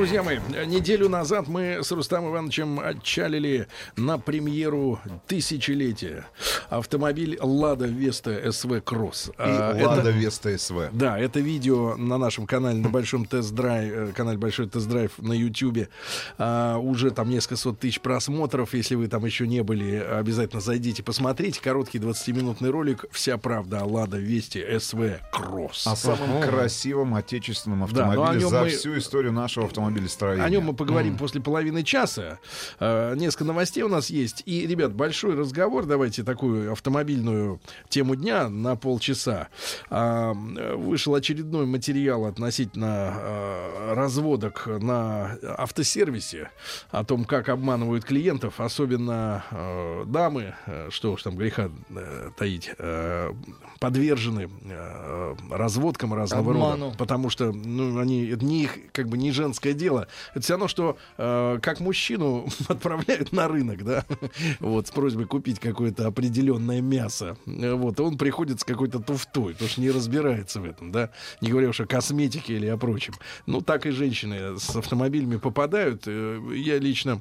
Друзья 0.00 0.22
мои, 0.22 0.38
неделю 0.64 1.10
назад 1.10 1.46
мы 1.46 1.80
с 1.84 1.92
Рустам 1.92 2.26
Ивановичем 2.26 2.80
отчалили 2.80 3.66
на 3.96 4.16
премьеру 4.16 4.98
тысячелетия 5.26 6.24
автомобиль 6.70 7.36
Лада 7.38 7.84
Веста 7.84 8.50
SW 8.50 8.80
Cross. 8.82 9.28
И 9.28 9.32
А, 9.36 9.76
Лада 9.78 10.08
Веста 10.08 10.56
SW. 10.56 10.88
Да, 10.92 11.18
это 11.18 11.40
видео 11.40 11.96
на 11.96 12.16
нашем 12.16 12.46
канале 12.46 12.78
на 12.78 12.88
большом 12.88 13.26
тест-драйв, 13.26 13.92
э, 13.92 14.12
канале 14.16 14.38
Большой 14.38 14.70
тест-драйв 14.70 15.18
на 15.18 15.34
Ютьюбе. 15.34 15.90
А, 16.38 16.78
уже 16.78 17.10
там 17.10 17.28
несколько 17.28 17.56
сот 17.56 17.78
тысяч 17.78 18.00
просмотров. 18.00 18.72
Если 18.72 18.94
вы 18.94 19.06
там 19.06 19.26
еще 19.26 19.46
не 19.46 19.62
были, 19.62 19.96
обязательно 19.96 20.62
зайдите, 20.62 21.02
посмотрите. 21.02 21.60
Короткий 21.60 21.98
20-минутный 21.98 22.70
ролик. 22.70 23.04
Вся 23.12 23.36
правда 23.36 23.80
о 23.80 23.84
Лада 23.84 24.16
Весте 24.16 24.80
SW 24.80 25.20
Cross. 25.30 25.86
О 25.86 25.94
самом 25.94 26.40
красивом 26.40 27.14
отечественном 27.16 27.80
Да, 27.80 27.84
автомобиле 27.84 28.40
нем 28.40 28.48
за 28.48 28.62
мы- 28.62 28.68
всю 28.70 28.96
историю 28.96 29.34
нашего 29.34 29.66
автомобилестроения. 29.90 30.44
О 30.44 30.48
нем 30.50 30.64
мы 30.64 30.74
поговорим 30.74 31.12
М. 31.12 31.18
после 31.18 31.40
половины 31.40 31.82
часа. 31.82 32.38
Э, 32.78 33.14
несколько 33.16 33.44
новостей 33.44 33.82
у 33.82 33.88
нас 33.88 34.10
есть. 34.10 34.42
И, 34.46 34.66
ребят, 34.66 34.92
большой 34.94 35.34
разговор. 35.34 35.86
Давайте 35.86 36.22
такую 36.22 36.72
автомобильную 36.72 37.60
тему 37.88 38.14
дня 38.16 38.48
на 38.48 38.76
полчаса. 38.76 39.48
Э, 39.90 40.32
вышел 40.32 41.14
очередной 41.14 41.66
материал 41.66 42.24
относительно 42.26 43.14
э, 43.16 43.94
разводок 43.94 44.66
на 44.66 45.36
автосервисе. 45.58 46.50
О 46.90 47.04
том, 47.04 47.24
как 47.24 47.48
обманывают 47.48 48.04
клиентов. 48.04 48.60
Особенно 48.60 49.44
э, 49.50 50.04
дамы, 50.06 50.54
э, 50.66 50.88
что 50.90 51.12
уж 51.12 51.22
там 51.22 51.36
греха 51.36 51.70
э, 51.90 52.30
таить, 52.36 52.70
э, 52.78 53.32
подвержены 53.78 54.48
э, 54.64 55.34
разводкам 55.50 56.14
разного 56.14 56.52
Обману. 56.52 56.84
рода. 56.86 56.96
Потому 56.98 57.30
что 57.30 57.52
ну, 57.52 57.98
они, 57.98 58.26
это 58.26 58.44
не 58.44 58.64
их, 58.64 58.78
как 58.92 59.08
бы 59.08 59.16
не 59.18 59.32
женское 59.32 59.72
дело. 59.80 60.06
Это 60.34 60.42
все 60.44 60.52
равно, 60.52 60.68
что 60.68 60.96
э, 61.18 61.58
как 61.62 61.80
мужчину 61.80 62.46
отправляют 62.68 63.32
на 63.32 63.48
рынок, 63.48 63.82
да, 63.84 64.04
вот, 64.60 64.86
с 64.86 64.90
просьбой 64.90 65.26
купить 65.26 65.58
какое-то 65.58 66.06
определенное 66.06 66.80
мясо. 66.82 67.36
Э, 67.46 67.72
Вот, 67.74 67.98
и 67.98 68.02
он 68.02 68.18
приходит 68.18 68.60
с 68.60 68.64
какой-то 68.64 69.00
туфтой, 69.00 69.54
потому 69.54 69.70
что 69.70 69.80
не 69.80 69.90
разбирается 69.90 70.60
в 70.60 70.64
этом, 70.64 70.92
да, 70.92 71.10
не 71.40 71.50
говоря 71.50 71.68
уж 71.70 71.80
о 71.80 71.86
косметике 71.86 72.54
или 72.54 72.66
о 72.66 72.76
прочем. 72.76 73.14
Ну, 73.46 73.60
так 73.60 73.86
и 73.86 73.90
женщины 73.90 74.58
с 74.58 74.76
автомобилями 74.76 75.38
попадают. 75.38 76.02
Э, 76.06 76.40
Я 76.54 76.78
лично 76.78 77.20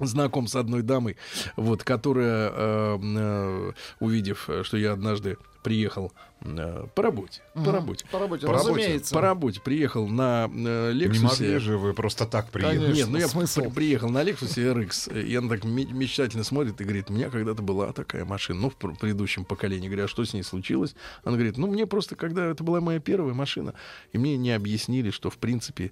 знаком 0.00 0.46
с 0.46 0.56
одной 0.56 0.82
дамой, 0.82 1.16
вот, 1.56 1.82
которая, 1.82 2.50
э, 2.52 2.98
э, 3.02 3.72
увидев, 4.00 4.50
э, 4.50 4.62
что 4.62 4.76
я 4.76 4.92
однажды 4.92 5.36
приехал 5.66 6.12
э, 6.42 6.86
по 6.94 7.02
работе, 7.02 7.42
Мгм. 7.54 7.64
по 7.64 7.72
работе, 7.72 8.04
По 8.12 8.18
работе, 8.20 8.46
разумеется. 8.46 9.12
по 9.12 9.20
работе 9.20 9.60
приехал 9.60 10.06
на 10.06 10.44
э, 10.48 10.92
Не 10.92 10.98
Лексусе. 11.00 11.24
могли 11.26 11.58
же 11.58 11.76
вы 11.76 11.92
просто 11.92 12.24
так 12.24 12.50
приехать. 12.50 12.94
Нет, 12.94 13.08
ну 13.10 13.18
я 13.18 13.26
смысл? 13.26 13.62
при- 13.62 13.70
приехал 13.70 14.08
на 14.08 14.22
Lexus 14.22 14.54
RX, 14.56 15.22
и 15.26 15.34
она 15.34 15.48
так 15.48 15.64
ме- 15.64 15.84
мечтательно 15.86 16.44
смотрит 16.44 16.80
и 16.80 16.84
говорит, 16.84 17.10
у 17.10 17.14
меня 17.14 17.30
когда-то 17.30 17.62
была 17.62 17.92
такая 17.92 18.24
машина, 18.24 18.60
ну, 18.60 18.70
в 18.70 18.76
пр- 18.76 18.94
предыдущем 18.94 19.44
поколении. 19.44 19.88
Говорю, 19.88 20.04
а 20.04 20.08
что 20.08 20.24
с 20.24 20.32
ней 20.34 20.44
случилось? 20.44 20.94
Она 21.24 21.34
говорит, 21.34 21.58
ну, 21.58 21.66
мне 21.66 21.84
просто, 21.84 22.14
когда 22.14 22.46
это 22.46 22.62
была 22.62 22.80
моя 22.80 23.00
первая 23.00 23.34
машина, 23.34 23.74
и 24.12 24.18
мне 24.18 24.36
не 24.36 24.52
объяснили, 24.52 25.10
что, 25.10 25.30
в 25.30 25.38
принципе, 25.38 25.90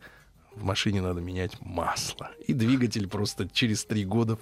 в 0.55 0.63
машине 0.63 1.03
надо 1.03 1.21
менять 1.21 1.61
масло. 1.63 2.31
И 2.47 2.53
двигатель 2.53 3.09
просто 3.09 3.49
через 3.49 3.85
три 3.85 4.05
года 4.05 4.39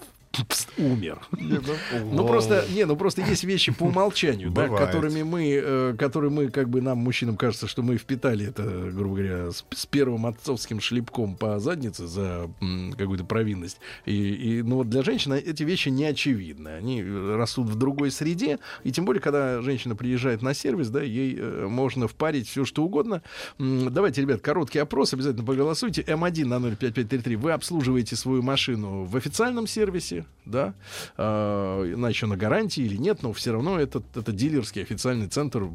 умер. 0.78 1.20
Ну 1.32 2.26
просто, 2.26 2.64
не, 2.70 2.84
ну 2.84 2.96
просто 2.96 3.22
есть 3.22 3.44
вещи 3.44 3.72
по 3.72 3.84
умолчанию, 3.84 4.50
да, 4.50 4.68
которыми 4.68 5.22
мы, 5.22 5.60
э, 5.62 5.94
которые 5.98 6.30
мы, 6.30 6.48
как 6.48 6.68
бы 6.68 6.80
нам, 6.80 6.98
мужчинам, 6.98 7.36
кажется, 7.36 7.66
что 7.66 7.82
мы 7.82 7.96
впитали 7.96 8.48
это, 8.48 8.62
грубо 8.92 9.16
говоря, 9.16 9.50
с, 9.50 9.86
первым 9.86 10.26
отцовским 10.26 10.80
шлепком 10.80 11.36
по 11.36 11.58
заднице 11.58 12.06
за 12.06 12.50
какую-то 12.96 13.24
провинность. 13.24 13.78
И, 14.06 14.62
ну 14.64 14.76
вот 14.76 14.88
для 14.88 15.02
женщин 15.02 15.32
эти 15.32 15.62
вещи 15.62 15.88
не 15.88 16.04
очевидны. 16.04 16.68
Они 16.68 17.02
э, 17.02 17.36
растут 17.36 17.68
в 17.68 17.76
другой 17.76 18.10
среде, 18.10 18.58
и 18.84 18.92
тем 18.92 19.04
более, 19.04 19.20
когда 19.20 19.60
женщина 19.60 19.94
приезжает 19.96 20.42
на 20.42 20.54
сервис, 20.54 20.88
да, 20.88 21.02
ей 21.02 21.36
э, 21.38 21.66
можно 21.68 22.08
впарить 22.08 22.48
все, 22.48 22.64
что 22.64 22.84
угодно. 22.84 23.22
Давайте, 23.58 24.22
ребят, 24.22 24.40
короткий 24.40 24.78
опрос, 24.78 25.12
обязательно 25.14 25.44
проголосуйте. 25.44 26.02
М1 26.02 26.46
на 26.46 26.60
05533. 26.60 27.36
Вы 27.36 27.52
обслуживаете 27.52 28.16
свою 28.16 28.42
машину 28.42 29.04
в 29.04 29.16
официальном 29.16 29.66
сервисе, 29.66 30.21
да, 30.44 30.74
э, 31.16 31.92
она 31.94 32.08
еще 32.08 32.26
на 32.26 32.36
гарантии 32.36 32.82
или 32.82 32.96
нет, 32.96 33.22
но 33.22 33.32
все 33.32 33.52
равно 33.52 33.78
это, 33.78 34.02
это 34.14 34.32
дилерский 34.32 34.82
официальный 34.82 35.28
центр 35.28 35.68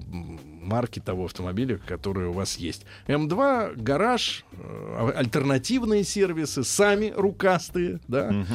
марки 0.67 0.99
того 0.99 1.25
автомобиля, 1.25 1.79
который 1.87 2.27
у 2.27 2.33
вас 2.33 2.57
есть. 2.57 2.85
М2, 3.07 3.75
гараж, 3.81 4.45
э, 4.51 5.11
альтернативные 5.15 6.03
сервисы, 6.03 6.63
сами 6.63 7.13
рукастые, 7.15 7.99
да. 8.07 8.45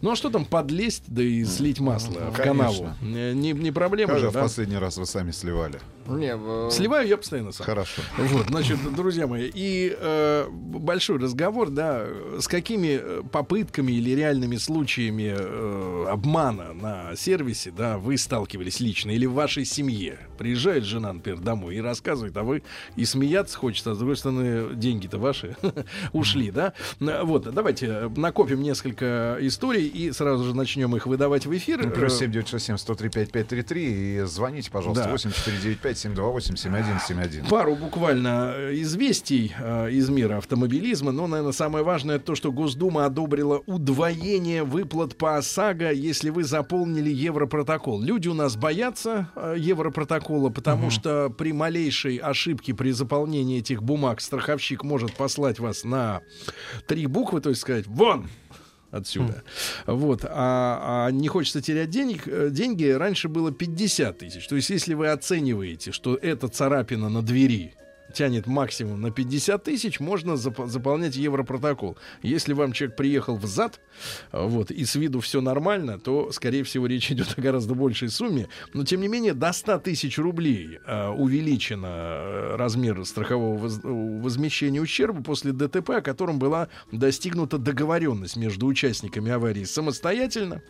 Ну 0.00 0.10
а 0.12 0.16
что 0.16 0.30
там 0.30 0.44
подлезть, 0.44 1.04
да 1.08 1.22
и 1.22 1.44
слить 1.44 1.80
масло 1.80 2.12
в 2.30 2.36
Конечно. 2.36 2.42
канаву? 2.42 2.90
Э, 3.02 3.32
Не, 3.32 3.52
не 3.52 3.70
проблема 3.72 4.12
Когда 4.12 4.26
же, 4.26 4.30
в 4.30 4.34
да? 4.34 4.42
последний 4.42 4.76
раз 4.76 4.96
вы 4.98 5.06
сами 5.06 5.30
сливали? 5.30 5.80
Не, 6.06 6.36
в- 6.36 6.70
Сливаю 6.72 7.06
я 7.08 7.16
постоянно 7.16 7.52
сам. 7.52 7.64
Хорошо. 7.64 8.02
Вот, 8.18 8.48
значит, 8.48 8.76
друзья 8.94 9.26
мои, 9.28 9.48
и 9.54 9.96
э, 9.96 10.48
большой 10.50 11.18
разговор, 11.18 11.70
да, 11.70 12.04
с 12.40 12.48
какими 12.48 12.98
э, 13.00 13.22
попытками 13.30 13.92
или 13.92 14.10
реальными 14.10 14.56
случаями 14.56 15.32
э, 15.36 16.06
обмана 16.08 16.72
на 16.72 17.14
сервисе, 17.16 17.70
да, 17.70 17.98
вы 17.98 18.18
сталкивались 18.18 18.80
лично 18.80 19.12
или 19.12 19.26
в 19.26 19.32
вашей 19.34 19.64
семье. 19.64 20.18
Приезжает 20.38 20.82
жена, 20.84 21.12
например, 21.12 21.38
домой 21.40 21.61
и 21.70 21.80
рассказывает, 21.80 22.36
а 22.36 22.42
вы 22.42 22.62
и 22.96 23.04
смеяться 23.04 23.58
хочется, 23.58 23.92
а 23.92 23.94
с 23.94 23.98
другой 23.98 24.16
стороны, 24.16 24.74
деньги-то 24.74 25.18
ваши 25.18 25.56
ушли, 26.12 26.50
да. 26.50 26.72
Э, 27.00 27.22
Вот, 27.22 27.52
давайте 27.52 27.86
э, 27.86 28.08
накопим 28.16 28.62
несколько 28.62 29.36
историй 29.40 29.86
и 29.86 30.12
сразу 30.12 30.44
же 30.44 30.54
начнем 30.54 30.94
их 30.96 31.06
выдавать 31.06 31.46
в 31.46 31.56
эфир. 31.56 31.84
Ну, 31.84 31.90
плюс 31.90 32.12
Э, 32.14 32.26
7967 32.26 32.76
103 32.76 33.08
5533 33.08 33.82
и 33.82 34.20
звоните, 34.26 34.70
пожалуйста, 34.70 35.04
Да. 35.04 35.10
8495 35.12 35.98
728 35.98 36.56
7171. 36.56 37.46
Пару 37.46 37.74
буквально 37.74 38.52
э, 38.54 38.80
известий 38.80 39.52
э, 39.58 39.90
из 39.90 40.08
мира 40.08 40.38
автомобилизма. 40.38 41.12
Но, 41.12 41.26
наверное, 41.26 41.52
самое 41.52 41.84
важное 41.84 42.18
то, 42.18 42.34
что 42.34 42.52
Госдума 42.52 43.04
одобрила 43.06 43.62
удвоение 43.66 44.64
выплат 44.64 45.16
по 45.16 45.36
ОСАГО, 45.36 45.90
если 45.92 46.30
вы 46.30 46.44
заполнили 46.44 47.10
Европротокол. 47.10 48.00
Люди 48.00 48.28
у 48.28 48.34
нас 48.34 48.56
боятся 48.56 49.28
э, 49.36 49.54
Европротокола, 49.58 50.50
потому 50.50 50.90
что 50.90 51.30
при 51.30 51.51
малейшей 51.52 52.16
ошибке 52.16 52.74
при 52.74 52.90
заполнении 52.90 53.58
этих 53.58 53.82
бумаг 53.82 54.20
страховщик 54.20 54.84
может 54.84 55.12
послать 55.14 55.58
вас 55.58 55.84
на 55.84 56.22
три 56.86 57.06
буквы, 57.06 57.40
то 57.40 57.50
есть 57.50 57.62
сказать 57.62 57.86
«Вон!» 57.86 58.28
отсюда. 58.90 59.42
Вот. 59.86 60.24
А, 60.28 61.06
а 61.06 61.10
не 61.10 61.28
хочется 61.28 61.62
терять 61.62 61.90
денег, 61.90 62.28
э, 62.28 62.50
деньги. 62.50 62.84
Раньше 62.84 63.28
было 63.28 63.50
50 63.50 64.18
тысяч. 64.18 64.46
То 64.46 64.54
есть, 64.54 64.70
если 64.70 64.94
вы 64.94 65.08
оцениваете, 65.08 65.92
что 65.92 66.14
эта 66.14 66.48
царапина 66.48 67.08
на 67.08 67.22
двери 67.22 67.74
тянет 68.12 68.46
максимум 68.46 69.00
на 69.00 69.10
50 69.10 69.62
тысяч, 69.64 70.00
можно 70.00 70.32
зап- 70.32 70.68
заполнять 70.68 71.16
европротокол. 71.16 71.96
Если 72.22 72.52
вам 72.52 72.72
человек 72.72 72.96
приехал 72.96 73.36
в 73.36 73.46
зад, 73.46 73.80
э, 74.32 74.46
вот, 74.46 74.70
и 74.70 74.84
с 74.84 74.94
виду 74.94 75.20
все 75.20 75.40
нормально, 75.40 75.98
то, 75.98 76.30
скорее 76.32 76.64
всего, 76.64 76.86
речь 76.86 77.10
идет 77.10 77.34
о 77.36 77.40
гораздо 77.40 77.74
большей 77.74 78.08
сумме. 78.08 78.48
Но, 78.74 78.84
тем 78.84 79.00
не 79.00 79.08
менее, 79.08 79.34
до 79.34 79.52
100 79.52 79.78
тысяч 79.78 80.18
рублей 80.18 80.78
э, 80.86 81.08
увеличено 81.08 81.86
э, 81.86 82.56
размер 82.56 83.04
страхового 83.04 83.56
воз- 83.56 83.80
возмещения 83.82 84.80
ущерба 84.80 85.22
после 85.22 85.52
ДТП, 85.52 85.90
о 85.90 86.02
котором 86.02 86.38
была 86.38 86.68
достигнута 86.90 87.58
договоренность 87.58 88.36
между 88.36 88.66
участниками 88.66 89.30
аварии 89.30 89.64
самостоятельно. 89.64 90.62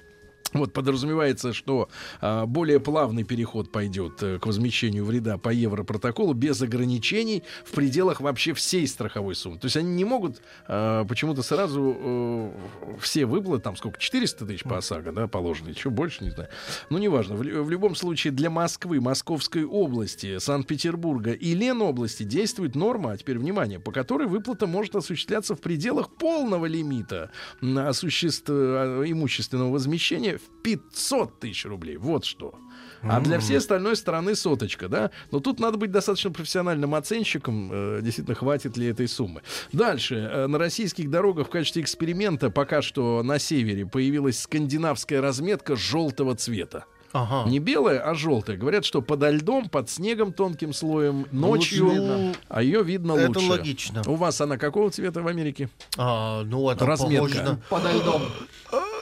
Вот 0.63 0.73
подразумевается, 0.73 1.53
что 1.53 1.89
а, 2.21 2.47
более 2.47 2.79
плавный 2.79 3.25
переход 3.25 3.73
пойдет 3.73 4.23
э, 4.23 4.39
к 4.39 4.47
возмещению 4.47 5.05
вреда 5.05 5.39
по 5.39 5.49
европротоколу 5.49 6.35
без 6.35 6.61
ограничений 6.63 7.43
в 7.65 7.73
пределах 7.73 8.21
вообще 8.21 8.53
всей 8.53 8.87
страховой 8.87 9.35
суммы. 9.35 9.59
То 9.59 9.67
есть 9.67 9.77
они 9.77 9.95
не 9.95 10.05
могут 10.05 10.43
а, 10.69 11.05
почему-то 11.05 11.43
сразу 11.43 11.97
э, 11.99 12.53
все 13.01 13.25
выплаты, 13.25 13.63
там 13.63 13.77
сколько, 13.77 13.99
400 13.99 14.47
тысяч 14.47 14.63
по 14.65 14.79
ОСАГО, 14.79 15.13
да, 15.13 15.27
положено, 15.27 15.71
еще 15.71 15.91
больше, 15.91 16.25
не 16.25 16.31
знаю. 16.31 16.49
Ну, 16.91 16.99
неважно. 16.99 17.35
В, 17.35 17.41
в 17.41 17.71
любом 17.71 17.95
случае 17.95 18.33
для 18.33 18.51
Москвы, 18.51 19.01
Московской 19.01 19.65
области, 19.65 20.39
Санкт-Петербурга 20.39 21.33
и 21.33 21.55
Ленобласти 21.55 22.25
действует 22.25 22.75
норма, 22.75 23.13
а 23.13 23.17
теперь 23.17 23.39
внимание, 23.39 23.81
по 23.81 23.93
которой 23.93 24.29
выплата 24.29 24.67
может 24.67 24.97
осуществляться 24.97 25.55
в 25.55 25.61
пределах 25.61 26.11
полного 26.11 26.67
лимита 26.67 27.31
м, 27.61 27.79
осуществ- 27.79 28.51
э, 28.51 29.05
имущественного 29.07 29.71
возмещения 29.71 30.39
в 30.45 30.63
500 30.63 31.41
тысяч 31.41 31.65
рублей. 31.65 31.97
Вот 31.97 32.25
что. 32.25 32.55
А 33.03 33.21
для 33.21 33.41
всей 33.41 33.59
остальной 33.59 33.97
стороны 33.97 34.37
соточка, 34.37 34.89
да? 34.89 35.11
Но 35.33 35.41
тут 35.41 35.59
надо 35.59 35.77
быть 35.77 35.91
достаточно 35.91 36.31
профессиональным 36.31 36.95
оценщиком, 36.95 37.69
э, 37.73 38.01
действительно, 38.01 38.37
хватит 38.37 38.77
ли 38.77 38.87
этой 38.87 39.09
суммы. 39.09 39.43
Дальше. 39.73 40.15
Э, 40.33 40.47
на 40.47 40.57
российских 40.59 41.11
дорогах 41.11 41.49
в 41.49 41.51
качестве 41.51 41.83
эксперимента 41.83 42.49
пока 42.51 42.81
что 42.81 43.23
на 43.25 43.41
севере 43.41 43.87
появилась 43.87 44.39
скандинавская 44.41 45.21
разметка 45.21 45.75
желтого 45.75 46.37
цвета. 46.37 46.85
Ага. 47.13 47.51
Не 47.51 47.59
белая, 47.59 47.99
а 47.99 48.15
желтая. 48.15 48.57
Говорят, 48.57 48.85
что 48.85 49.03
подо 49.03 49.31
льдом, 49.31 49.69
под 49.69 49.91
снегом 49.91 50.33
тонким 50.33 50.73
слоем, 50.73 51.27
ночью, 51.33 51.85
Лучше 51.87 51.97
видно. 52.01 52.33
а 52.49 52.63
ее 52.63 52.83
видно 52.85 53.13
Это 53.15 53.39
лучше. 53.39 53.51
логично. 53.51 54.03
У 54.07 54.15
вас 54.15 54.41
она 54.41 54.57
какого 54.57 54.91
цвета 54.91 55.21
в 55.23 55.27
Америке? 55.27 55.69
А, 55.99 56.43
ну, 56.45 56.71
это 56.71 56.87
Разметка. 56.87 57.23
похоже 57.25 57.43
на... 57.43 57.57
Подо 57.69 57.93
льдом. 57.93 58.23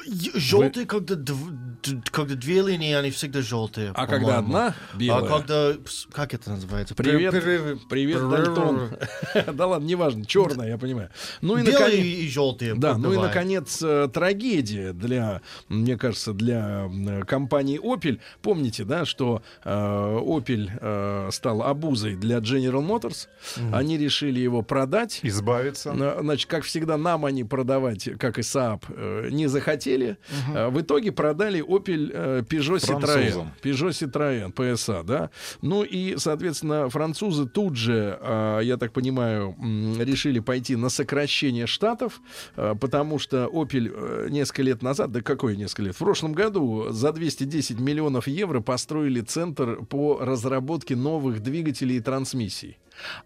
Желтые, 0.07 0.87
когда, 0.87 1.15
дв- 1.15 1.51
д- 1.51 1.70
когда 2.11 2.35
две 2.35 2.63
линии, 2.63 2.93
они 2.95 3.11
всегда 3.11 3.43
желтые. 3.43 3.93
А 3.95 4.07
когда 4.07 4.39
одна 4.39 4.75
белая? 4.95 5.25
А 5.25 5.39
когда, 5.39 5.73
как 6.13 6.35
это 6.35 6.51
называется? 6.51 6.95
Привет, 6.95 7.33
привет, 7.33 7.79
Перерывы. 7.89 8.37
Дальтон. 8.37 8.91
Да 9.55 9.67
ладно, 9.67 9.87
неважно, 9.87 10.25
черная, 10.25 10.69
я 10.69 10.79
понимаю. 10.79 11.11
Ну 11.41 11.57
и 11.57 11.63
Белые 11.63 11.79
наконец... 11.79 12.05
и 12.05 12.29
желтые. 12.29 12.75
Да, 12.75 12.97
ну 12.99 13.13
и 13.13 13.17
наконец 13.17 13.81
э, 13.83 14.09
трагедия 14.13 14.93
для, 14.93 15.41
мне 15.69 15.97
кажется, 15.97 16.33
для 16.33 16.85
м, 16.85 17.23
компании 17.23 17.81
Opel. 17.81 18.21
Помните, 18.43 18.85
да, 18.85 19.05
что 19.05 19.43
э, 19.65 19.71
Opel 19.71 20.69
э, 20.81 21.29
стал 21.33 21.63
обузой 21.63 22.17
для 22.17 22.39
General 22.39 22.85
Motors. 22.87 23.29
Мгм. 23.57 23.75
Они 23.75 23.99
решили 23.99 24.41
его 24.41 24.63
продать. 24.63 25.21
Избавиться. 25.23 25.93
На- 25.93 26.21
Значит, 26.21 26.51
как 26.51 26.65
всегда, 26.65 26.97
нам 26.97 27.25
они 27.25 27.45
продавать, 27.45 28.09
как 28.19 28.39
и 28.39 28.43
Saab, 28.43 28.83
э, 28.89 29.29
не 29.31 29.47
захотели. 29.47 30.17
Э, 30.55 30.69
В 30.69 30.81
итоге 30.81 31.13
продали 31.13 31.61
Opel 31.71 32.11
э, 32.13 32.43
Peugeot 32.49 32.79
Citroën. 32.79 33.47
Peugeot 33.63 33.91
Citroën, 33.91 34.53
PSA, 34.53 35.05
да. 35.05 35.31
Ну 35.63 35.85
и, 35.85 36.17
соответственно, 36.17 36.89
французы 36.89 37.47
тут 37.47 37.77
же, 37.77 38.19
э, 38.21 38.61
я 38.65 38.77
так 38.77 38.93
понимаю, 38.93 39.55
решили 39.99 40.41
пойти 40.41 40.77
на 40.77 40.89
сокращение 40.89 41.67
штатов, 41.67 42.21
э, 42.57 42.75
потому 42.81 43.19
что 43.19 43.47
Opel 43.47 43.93
э, 43.93 44.29
несколько 44.31 44.63
лет 44.63 44.83
назад, 44.83 45.13
да 45.13 45.21
какое 45.21 45.57
несколько 45.57 45.83
лет, 45.83 45.95
в 45.95 45.99
прошлом 45.99 46.33
году 46.33 46.89
за 46.91 47.13
210 47.13 47.79
миллионов 47.79 48.27
евро 48.27 48.61
построили 48.61 49.21
центр 49.21 49.85
по 49.85 50.19
разработке 50.21 50.97
новых 50.97 51.41
двигателей 51.41 51.97
и 51.97 52.01
трансмиссий. 52.01 52.79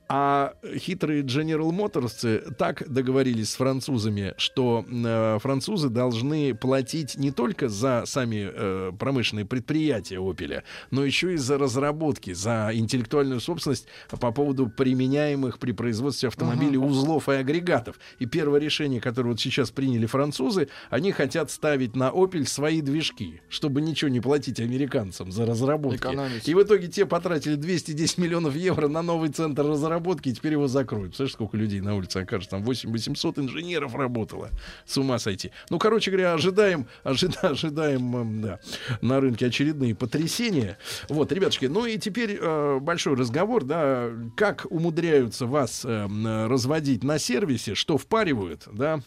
А 0.09 0.55
хитрые 0.76 1.22
General 1.22 1.70
Motors 1.70 2.55
так 2.55 2.88
договорились 2.88 3.51
с 3.51 3.56
французами, 3.56 4.34
что 4.36 4.84
э, 4.88 5.38
французы 5.40 5.88
должны 5.88 6.55
платить 6.55 7.16
не 7.16 7.30
только 7.30 7.68
за 7.68 8.05
сами 8.06 8.48
э, 8.52 8.92
промышленные 8.98 9.44
предприятия 9.44 10.16
Opel, 10.16 10.62
но 10.90 11.05
еще 11.05 11.34
и 11.34 11.36
за 11.36 11.59
разработки, 11.59 12.32
за 12.32 12.70
интеллектуальную 12.72 13.40
собственность 13.40 13.86
по 14.09 14.30
поводу 14.30 14.68
применяемых 14.68 15.59
при 15.59 15.72
производстве 15.72 16.28
автомобилей 16.28 16.76
Ага. 16.78 16.86
узлов 16.86 17.28
и 17.28 17.32
агрегатов. 17.32 17.96
И 18.18 18.26
первое 18.26 18.60
решение, 18.60 19.01
которое 19.01 19.30
вот 19.30 19.40
сейчас 19.40 19.70
приняли 19.70 20.06
французы, 20.06 20.68
они 20.90 21.12
хотят 21.12 21.51
ставить 21.51 21.96
на 21.96 22.10
Opel 22.10 22.46
свои 22.46 22.80
движки, 22.80 23.40
чтобы 23.48 23.80
ничего 23.80 24.10
не 24.10 24.20
платить 24.20 24.60
американцам 24.60 25.32
за 25.32 25.46
разработки. 25.46 25.96
Экономить. 25.98 26.48
И 26.48 26.55
в 26.55 26.62
итоге 26.62 26.88
те 26.88 27.06
потратили 27.06 27.55
210 27.56 28.18
миллионов 28.18 28.55
евро 28.55 28.88
на 28.88 29.02
новый 29.02 29.30
центр 29.30 29.63
разработки, 29.68 30.28
и 30.28 30.32
теперь 30.32 30.52
его 30.52 30.68
закроют. 30.68 31.08
Представляешь, 31.08 31.32
сколько 31.34 31.56
людей 31.56 31.80
на 31.80 31.94
улице 31.94 32.18
окажется? 32.18 32.50
Там 32.50 32.62
8 32.62 32.90
800 32.90 33.38
инженеров 33.38 33.94
работало. 33.94 34.50
С 34.86 34.96
ума 34.96 35.18
сойти. 35.18 35.50
Ну, 35.70 35.78
короче 35.78 36.10
говоря, 36.10 36.34
ожидаем, 36.34 36.86
ожида- 37.04 37.38
ожидаем 37.50 38.16
эм, 38.16 38.42
да, 38.42 38.60
на 39.00 39.20
рынке 39.20 39.46
очередные 39.46 39.94
потрясения. 39.94 40.78
Вот, 41.08 41.32
ребятушки, 41.32 41.66
ну 41.66 41.86
и 41.86 41.98
теперь 41.98 42.38
э, 42.40 42.78
большой 42.80 43.16
разговор, 43.16 43.64
да, 43.64 44.10
как 44.36 44.66
умудряются 44.70 45.46
вас 45.46 45.84
э, 45.84 46.46
разводить 46.46 47.04
на 47.04 47.18
сервисе, 47.18 47.74
что 47.74 47.98
впаривают, 47.98 48.68
да, 48.72 49.00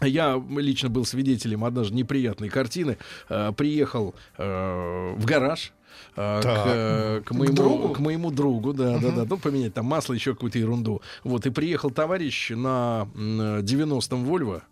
я 0.00 0.42
лично 0.56 0.88
был 0.88 1.04
свидетелем 1.04 1.64
однажды 1.64 1.94
неприятной 1.94 2.48
картины. 2.48 2.98
Э, 3.28 3.52
приехал 3.56 4.14
э, 4.36 5.14
в 5.16 5.24
гараж. 5.24 5.72
К, 6.14 6.40
Так. 6.42 6.66
э, 6.66 7.20
к 7.24 7.28
К 7.28 7.30
моему 7.32 7.54
другу? 7.54 7.88
к 7.94 7.98
моему 8.00 8.30
другу, 8.30 8.72
да, 8.72 8.98
да, 8.98 9.10
да, 9.10 9.24
ну 9.28 9.38
поменять 9.38 9.74
там 9.74 9.86
масло, 9.86 10.12
еще 10.14 10.34
какую-то 10.34 10.58
ерунду. 10.58 11.00
Вот 11.24 11.46
и 11.46 11.50
приехал 11.50 11.90
товарищ 11.90 12.50
на 12.50 13.08
м, 13.14 13.60
90-м 13.60 14.24
Вольво, 14.24 14.62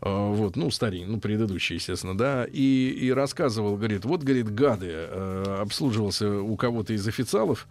вот, 0.00 0.56
ну 0.56 0.70
старый, 0.70 1.04
ну 1.04 1.20
предыдущий, 1.20 1.76
естественно, 1.76 2.16
да, 2.16 2.44
и 2.44 2.88
и 2.90 3.12
рассказывал, 3.12 3.76
говорит, 3.76 4.04
вот, 4.04 4.22
говорит, 4.22 4.52
гады, 4.52 4.88
э, 4.90 5.58
обслуживался 5.60 6.40
у 6.40 6.56
кого-то 6.56 6.92
из 6.92 7.06
официалов 7.06 7.66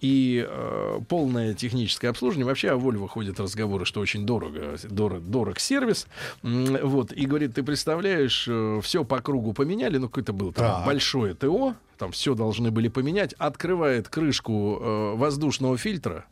и 0.00 0.46
э, 0.48 1.00
полное 1.08 1.54
техническое 1.54 2.08
обслуживание. 2.08 2.46
Вообще 2.46 2.70
о 2.70 2.76
Вольво 2.76 3.08
ходят 3.08 3.40
разговоры, 3.40 3.84
что 3.84 4.00
очень 4.00 4.26
дорого, 4.26 4.76
дорог, 4.84 5.24
дорог 5.24 5.58
сервис, 5.58 6.06
вот. 6.42 7.12
И 7.12 7.26
говорит, 7.26 7.54
ты 7.54 7.62
представляешь, 7.62 8.48
все 8.82 9.04
по 9.04 9.20
кругу 9.20 9.52
поменяли, 9.52 9.98
ну 9.98 10.08
какое-то 10.08 10.32
было 10.32 10.52
там 10.52 10.76
Так. 10.76 10.86
большое 10.86 11.34
ТО, 11.34 11.74
там 11.98 12.12
все 12.12 12.34
должны 12.34 12.70
были 12.70 12.88
поменять, 12.88 13.32
открывает 13.34 14.08
крышку 14.08 14.78
э, 14.80 15.14
воздушного 15.16 15.78
фильтра, 15.78 16.24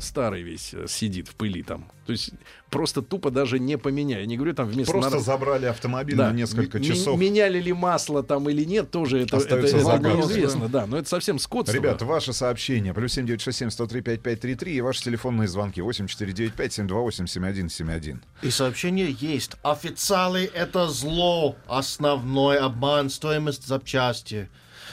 старый 0.00 0.42
весь 0.42 0.74
э, 0.74 0.86
сидит 0.88 1.28
в 1.28 1.34
пыли 1.36 1.62
там. 1.62 1.90
То 2.06 2.12
есть 2.12 2.30
просто 2.70 3.02
тупо 3.02 3.30
даже 3.30 3.60
не 3.60 3.78
поменяя. 3.78 4.20
Я 4.20 4.26
не 4.26 4.36
говорю 4.36 4.54
там 4.54 4.66
вместо 4.66 4.90
Просто 4.92 5.10
нар- 5.12 5.20
забрали 5.20 5.66
автомобиль 5.66 6.16
Да. 6.16 6.30
на 6.30 6.36
несколько 6.36 6.78
М- 6.78 6.84
часов. 6.84 7.18
Меняли 7.18 7.60
ли 7.60 7.72
масло 7.72 8.22
там 8.24 8.48
или 8.50 8.64
нет, 8.64 8.90
тоже 8.90 9.18
это, 9.18 9.36
это, 9.36 9.36
Остается 9.36 9.76
это 9.76 9.84
загадкой. 9.86 10.16
неизвестно, 10.16 10.68
да. 10.68 10.86
Но 10.86 10.98
это 10.98 11.08
совсем 11.08 11.38
скотство. 11.38 11.72
Ребята, 11.74 12.04
ваши 12.04 12.32
сообщения. 12.32 12.92
Плюс 12.92 13.12
7967 13.12 13.70
103 13.70 14.00
5533 14.00 14.74
и 14.74 14.80
ваши 14.80 15.02
телефонные 15.04 15.46
звонки. 15.46 15.80
8495 15.80 16.72
728 16.72 17.26
7171. 17.28 18.20
И 18.42 18.50
сообщение 18.50 19.14
есть. 19.20 19.52
Официалы— 19.62 20.50
это 20.54 20.88
зло. 20.88 21.54
Основной 21.68 22.58
обман, 22.58 23.08
стоимость 23.10 23.66
запчасти. 23.66 24.48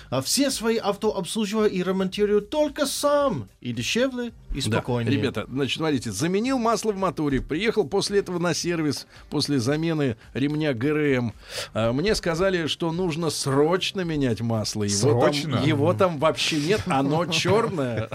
А 0.10 0.22
все 0.22 0.50
свои 0.50 0.78
авто 0.78 1.16
обслуживаю 1.16 1.70
и 1.70 1.84
ремонтирую 1.84 2.42
только 2.42 2.86
сам. 2.88 3.48
И 3.62 3.72
дешевле, 3.74 4.32
и 4.56 4.62
Да. 4.62 4.78
спокойнее. 4.78 5.16
Ребята, 5.16 5.46
значит, 5.48 5.78
смотрите, 5.78 6.12
заменил 6.12 6.58
масло 6.58 6.92
в 6.92 6.98
моторе, 6.98 7.42
приехал 7.42 7.88
после 7.88 8.20
этого 8.20 8.40
на 8.40 8.54
сервис, 8.56 9.06
после 9.30 9.60
замены 9.60 10.18
ремня 10.34 10.74
ГРМ. 10.74 11.34
А, 11.74 11.94
Мне 11.94 12.16
сказали, 12.16 12.66
что 12.68 12.92
нужно 12.92 13.30
срочно 13.30 14.02
менять 14.02 14.42
масло. 14.42 14.84
Его, 14.84 15.22
Срочно? 15.22 15.58
Там, 15.58 15.68
его 15.68 15.94
там 15.94 16.18
вообще 16.18 16.58
нет, 16.58 16.82
оно 16.88 17.26
черное. 17.28 18.10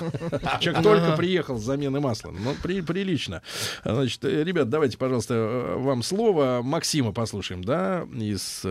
Человек 0.61 0.83
только 0.83 1.17
приехал 1.17 1.59
с 1.59 1.63
замены 1.63 2.01
масла. 2.01 2.33
Ну, 2.33 2.55
при- 2.63 2.81
прилично. 2.81 3.43
Значит, 3.85 4.25
э, 4.25 4.43
ребят, 4.43 4.69
давайте, 4.69 4.99
пожалуйста, 4.99 5.35
э, 5.35 5.77
вам 5.79 6.03
слово. 6.03 6.61
Максима 6.65 7.13
послушаем, 7.13 7.63
да, 7.63 8.05
из 8.13 8.65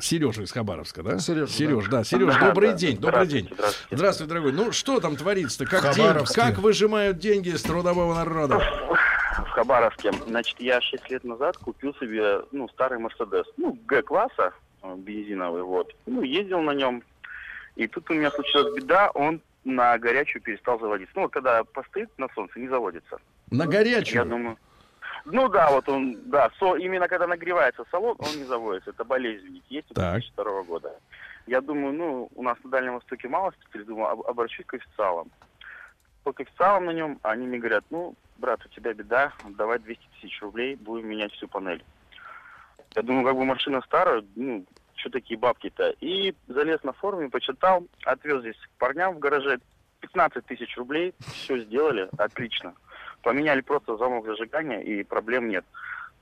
Сережа 0.00 0.42
из 0.42 0.52
Хабаровска, 0.52 1.02
да? 1.02 1.18
Сережа, 1.18 1.52
Сереж, 1.82 1.90
да. 1.90 2.04
Сереж, 2.04 2.34
Да, 2.34 2.48
добрый 2.48 2.70
да. 2.70 2.76
день, 2.76 2.98
добрый 2.98 3.26
день. 3.26 3.44
Здравствуйте, 3.44 3.54
здравствуйте. 3.56 3.96
Здравствуй, 3.96 4.26
дорогой. 4.28 4.52
Ну, 4.52 4.72
что 4.72 5.00
там 5.00 5.16
творится-то? 5.16 5.66
Как, 5.66 5.94
день- 5.94 6.34
как 6.34 6.58
выжимают 6.58 7.18
деньги 7.18 7.50
с 7.50 7.62
трудового 7.62 8.14
народа? 8.14 8.60
в 9.38 9.50
Хабаровске. 9.50 10.10
Значит, 10.26 10.60
я 10.60 10.80
6 10.80 11.08
лет 11.10 11.22
назад 11.24 11.56
купил 11.58 11.94
себе, 12.00 12.40
ну, 12.52 12.68
старый 12.70 12.98
Мерседес. 12.98 13.46
Ну, 13.56 13.78
Г-класса, 13.86 14.52
э, 14.82 14.94
бензиновый, 14.96 15.62
вот. 15.62 15.94
Ну, 16.06 16.22
ездил 16.22 16.60
на 16.60 16.72
нем. 16.72 17.02
И 17.76 17.86
тут 17.86 18.10
у 18.10 18.14
меня 18.14 18.30
случилась 18.32 18.74
беда, 18.74 19.10
он 19.14 19.40
на 19.64 19.96
горячую 19.98 20.42
перестал 20.42 20.80
заводиться. 20.80 21.12
Ну, 21.14 21.22
вот 21.22 21.32
когда 21.32 21.62
постоит 21.62 22.08
на 22.18 22.28
солнце, 22.34 22.58
не 22.58 22.68
заводится. 22.68 23.18
На 23.50 23.62
Я 23.62 23.68
горячую? 23.68 24.24
думаю... 24.26 24.58
Ну 25.24 25.48
да, 25.48 25.70
вот 25.70 25.88
он, 25.88 26.16
да, 26.26 26.50
со- 26.58 26.76
именно 26.76 27.06
когда 27.06 27.26
нагревается 27.26 27.84
салон, 27.90 28.16
он 28.18 28.36
не 28.38 28.44
заводится. 28.44 28.90
Это 28.90 29.04
болезнь, 29.04 29.44
видите, 29.46 29.64
есть 29.68 29.90
у 29.90 29.94
Так. 29.94 30.14
2002 30.20 30.62
года. 30.62 30.92
Я 31.48 31.62
думаю, 31.62 31.94
ну, 31.94 32.28
у 32.34 32.42
нас 32.42 32.58
на 32.62 32.70
Дальнем 32.70 32.94
Востоке 32.94 33.26
мало 33.26 33.52
специалистов, 33.52 33.86
думаю, 33.96 34.10
об- 34.12 34.26
обращусь 34.26 34.66
к 34.66 34.74
официалам. 34.74 35.30
По 36.22 36.30
официалам 36.30 36.84
на 36.84 36.90
нем, 36.90 37.18
они 37.22 37.46
мне 37.46 37.58
говорят, 37.58 37.84
ну, 37.88 38.14
брат, 38.36 38.60
у 38.66 38.68
тебя 38.68 38.92
беда, 38.92 39.32
давай 39.56 39.78
200 39.78 40.02
тысяч 40.20 40.42
рублей, 40.42 40.76
будем 40.76 41.08
менять 41.08 41.32
всю 41.32 41.48
панель. 41.48 41.82
Я 42.94 43.00
думаю, 43.02 43.24
как 43.24 43.34
бы 43.34 43.46
машина 43.46 43.80
старая, 43.86 44.22
ну, 44.36 44.66
что 44.96 45.08
такие 45.08 45.38
бабки-то? 45.38 45.94
И 46.00 46.34
залез 46.48 46.82
на 46.82 46.92
форуме, 46.92 47.30
почитал, 47.30 47.86
отвез 48.04 48.40
здесь 48.40 48.56
к 48.56 48.78
парням 48.78 49.14
в 49.14 49.18
гараже, 49.18 49.58
15 50.00 50.44
тысяч 50.44 50.76
рублей, 50.76 51.14
все 51.32 51.58
сделали, 51.60 52.10
отлично. 52.18 52.74
Поменяли 53.22 53.62
просто 53.62 53.96
замок 53.96 54.26
зажигания, 54.26 54.80
и 54.80 55.02
проблем 55.02 55.48
нет. 55.48 55.64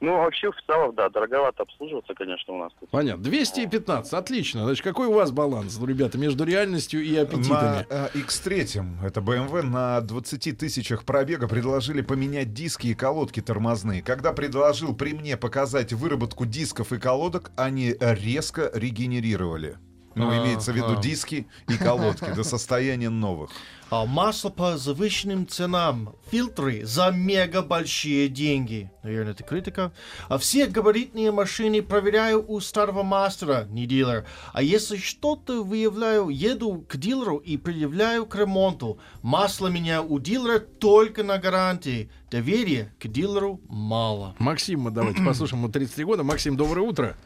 Ну, 0.01 0.13
вообще, 0.19 0.51
официалов, 0.51 0.95
да, 0.95 1.09
дороговато 1.09 1.63
обслуживаться, 1.63 2.13
конечно, 2.15 2.53
у 2.55 2.59
нас 2.59 2.73
тут. 2.79 2.91
Понятно. 2.91 3.23
215, 3.25 4.13
отлично. 4.13 4.65
Значит, 4.65 4.85
какой 4.85 5.07
у 5.07 5.13
вас 5.15 5.31
баланс, 5.31 5.81
ребята, 5.83 6.19
между 6.19 6.45
реальностью 6.45 7.03
и 7.03 7.15
На 7.15 7.23
аппетитами? 7.23 7.87
э, 7.89 8.09
X3, 8.15 9.07
это 9.07 9.21
BMW, 9.21 9.63
на 9.63 10.01
20 10.03 10.59
тысячах 10.59 11.05
пробега 11.05 11.49
предложили 11.49 12.03
поменять 12.03 12.53
диски 12.53 12.89
и 12.89 12.95
колодки 12.95 13.41
тормозные. 13.41 14.03
Когда 14.03 14.33
предложил 14.33 14.95
при 14.95 15.15
мне 15.15 15.39
показать 15.39 15.95
выработку 15.95 16.45
дисков 16.45 16.93
и 16.93 16.99
колодок, 16.99 17.51
они 17.57 17.95
резко 17.99 18.71
регенерировали. 18.75 19.79
Ну, 20.17 20.35
имеется 20.35 20.73
в 20.73 20.77
виду 20.77 20.99
диски 20.99 21.47
и 21.69 21.77
колодки 21.77 22.33
до 22.35 22.43
состояния 22.43 23.11
новых. 23.11 23.51
А 23.91 24.07
масло 24.07 24.49
по 24.49 24.79
завышенным 24.79 25.47
ценам, 25.47 26.17
фильтры 26.31 26.85
за 26.85 27.11
мега 27.11 27.63
большие 27.63 28.29
деньги. 28.29 28.91
Наверное, 29.03 29.33
это 29.33 29.45
критика. 29.45 29.93
А 30.29 30.39
все 30.39 30.67
габаритные 30.67 31.31
машины 31.31 31.83
проверяю 31.83 32.45
у 32.51 32.59
старого 32.61 33.03
мастера, 33.03 33.67
не 33.69 33.87
дилер. 33.87 34.27
А 34.55 34.63
если 34.63 34.97
что-то 34.97 35.63
выявляю, 35.63 36.31
еду 36.31 36.85
к 36.89 36.97
дилеру 36.97 37.37
и 37.37 37.59
предъявляю 37.59 38.25
к 38.25 38.35
ремонту. 38.37 38.99
Масло 39.21 39.69
меняю 39.69 40.11
у 40.11 40.19
дилера 40.19 40.59
только 40.59 41.23
на 41.23 41.39
гарантии. 41.39 42.11
Доверия 42.31 42.93
к 42.99 43.07
дилеру 43.07 43.61
мало. 43.69 44.35
Максим, 44.39 44.81
мы 44.81 44.91
давайте 44.91 45.23
послушаем, 45.23 45.63
ему 45.63 45.71
33 45.71 46.05
года. 46.05 46.23
Максим, 46.25 46.57
доброе 46.57 46.89
утро. 46.89 47.17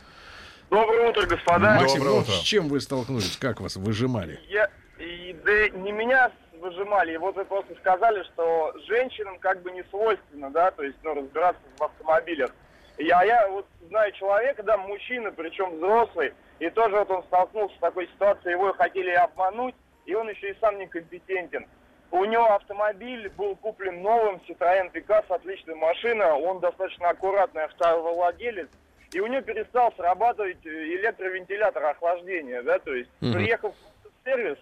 Доброе 0.71 1.09
утро, 1.09 1.27
господа. 1.27 1.75
Максим, 1.81 2.05
ну, 2.05 2.23
с 2.23 2.43
чем 2.43 2.69
вы 2.69 2.81
столкнулись? 2.81 3.37
Как 3.37 3.61
вас 3.61 3.75
выжимали? 3.75 4.39
Я, 4.49 4.71
и, 5.01 5.37
да 5.45 5.69
не 5.71 5.91
меня 5.91 6.31
выжимали, 6.61 7.15
и 7.15 7.17
вот 7.17 7.35
вы 7.35 7.45
просто 7.45 7.75
сказали, 7.75 8.23
что 8.23 8.73
женщинам 8.87 9.41
как 9.41 9.63
бы 9.63 9.73
не 9.73 9.83
свойственно, 9.91 10.49
да, 10.51 10.71
то 10.71 10.85
есть, 10.85 10.97
ну, 11.03 11.15
разбираться 11.15 11.61
в 11.77 11.83
автомобилях. 11.83 12.53
Я, 12.99 13.25
я 13.25 13.49
вот 13.49 13.67
знаю 13.89 14.13
человека, 14.13 14.63
да, 14.63 14.77
мужчина, 14.77 15.33
причем 15.33 15.75
взрослый, 15.77 16.35
и 16.61 16.71
тоже 16.71 16.97
вот 16.97 17.11
он 17.11 17.25
столкнулся 17.25 17.75
с 17.75 17.81
такой 17.81 18.07
ситуацией, 18.07 18.53
его 18.53 18.73
хотели 18.75 19.11
обмануть, 19.11 19.75
и 20.07 20.15
он 20.15 20.29
еще 20.29 20.51
и 20.51 20.59
сам 20.61 20.79
некомпетентен. 20.79 21.67
У 22.13 22.25
него 22.25 22.45
автомобиль 22.55 23.29
был 23.31 23.57
куплен 23.57 24.03
новым, 24.03 24.41
Citroёn 24.47 24.91
Пикас, 24.91 25.25
отличная 25.31 25.75
машина, 25.75 26.37
он 26.37 26.61
достаточно 26.61 27.09
аккуратный 27.09 27.65
автовладелец, 27.65 28.69
и 29.13 29.21
у 29.21 29.27
него 29.27 29.43
перестал 29.43 29.93
срабатывать 29.97 30.65
э, 30.65 30.69
электровентилятор 30.69 31.85
охлаждения, 31.85 32.63
да, 32.63 32.79
то 32.79 32.95
есть, 32.95 33.11
Мгм. 33.21 33.35
приехав 33.35 33.75
в 34.05 34.25
сервис, 34.25 34.57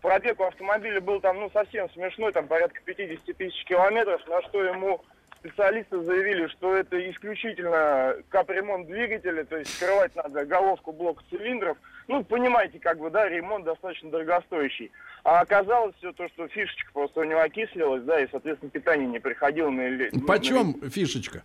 пробег 0.00 0.40
у 0.40 0.44
автомобиля 0.44 1.00
был 1.00 1.20
там, 1.20 1.38
ну, 1.38 1.50
совсем 1.50 1.90
смешной, 1.90 2.32
там 2.32 2.46
порядка 2.46 2.80
50 2.84 3.36
тысяч 3.36 3.64
километров, 3.64 4.26
на 4.28 4.40
что 4.42 4.64
ему 4.64 5.00
специалисты 5.40 6.00
заявили, 6.02 6.46
что 6.48 6.76
это 6.76 7.10
исключительно 7.10 8.16
капремонт 8.28 8.86
двигателя, 8.86 9.44
то 9.44 9.56
есть 9.56 9.74
скрывать 9.74 10.14
надо 10.14 10.44
головку 10.44 10.92
блока 10.92 11.22
цилиндров. 11.30 11.78
Ну, 12.10 12.24
понимаете, 12.24 12.80
как 12.80 12.98
бы, 12.98 13.08
да, 13.08 13.28
ремонт 13.28 13.64
достаточно 13.64 14.10
дорогостоящий. 14.10 14.90
А 15.22 15.38
оказалось 15.42 15.94
все 15.98 16.12
то, 16.12 16.26
что 16.30 16.48
фишечка 16.48 16.90
просто 16.92 17.20
у 17.20 17.22
него 17.24 17.38
окислилась, 17.40 18.02
да, 18.02 18.18
и, 18.20 18.26
соответственно, 18.32 18.68
питание 18.68 19.06
не 19.06 19.20
приходило 19.20 19.70
на... 19.70 19.82
эле- 19.82 20.08
на- 20.10 20.26
Почем 20.26 20.74
фишечка? 20.90 21.44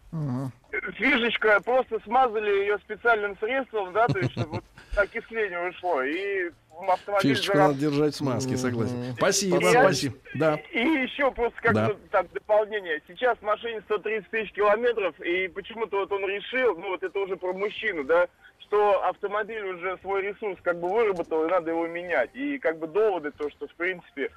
Фишечка, 0.96 1.62
просто 1.62 2.00
смазали 2.04 2.50
ее 2.50 2.80
специальным 2.80 3.38
средством, 3.38 3.94
да, 3.94 4.08
то 4.08 4.18
есть, 4.18 4.32
чтобы 4.32 4.50
вот 4.54 4.64
окисление 4.98 5.70
ушло, 5.70 6.02
и 6.02 6.50
автомобиль 6.90 7.36
Фишечку 7.36 7.54
зараб- 7.58 7.68
надо 7.68 7.80
держать 7.80 8.14
в 8.14 8.18
смазке, 8.18 8.58
согласен. 8.58 9.14
Спасибо, 9.16 9.58
И- 9.60 9.72
спасибо. 9.72 10.16
Да. 10.36 10.56
И 10.72 10.80
еще 10.80 11.32
просто 11.32 11.60
как 11.62 11.74
Да. 11.74 11.92
так 12.12 12.32
дополнение. 12.34 13.02
Сейчас 13.08 13.38
машине 13.42 13.82
130 13.82 14.30
тысяч 14.30 14.52
километров, 14.54 15.20
и 15.22 15.48
почему-то 15.48 15.98
вот 16.00 16.12
он 16.12 16.26
решил, 16.28 16.78
ну 16.78 16.90
вот 16.90 17.04
это 17.04 17.18
уже 17.20 17.36
про 17.38 17.54
мужчину, 17.54 18.04
да, 18.04 18.28
что 18.60 19.04
автомобиль 19.06 19.64
уже 19.64 19.98
свой 20.02 20.22
ресурс 20.24 20.58
как 20.64 20.80
бы 20.80 20.90
выработал, 20.90 21.46
и 21.46 21.50
надо 21.50 21.72
его 21.72 21.88
менять. 21.88 22.32
И 22.34 22.58
как 22.58 22.80
бы 22.80 22.88
доводы, 22.88 23.32
то, 23.32 23.50
что 23.50 23.68
в 23.68 23.74
принципе 23.76 24.32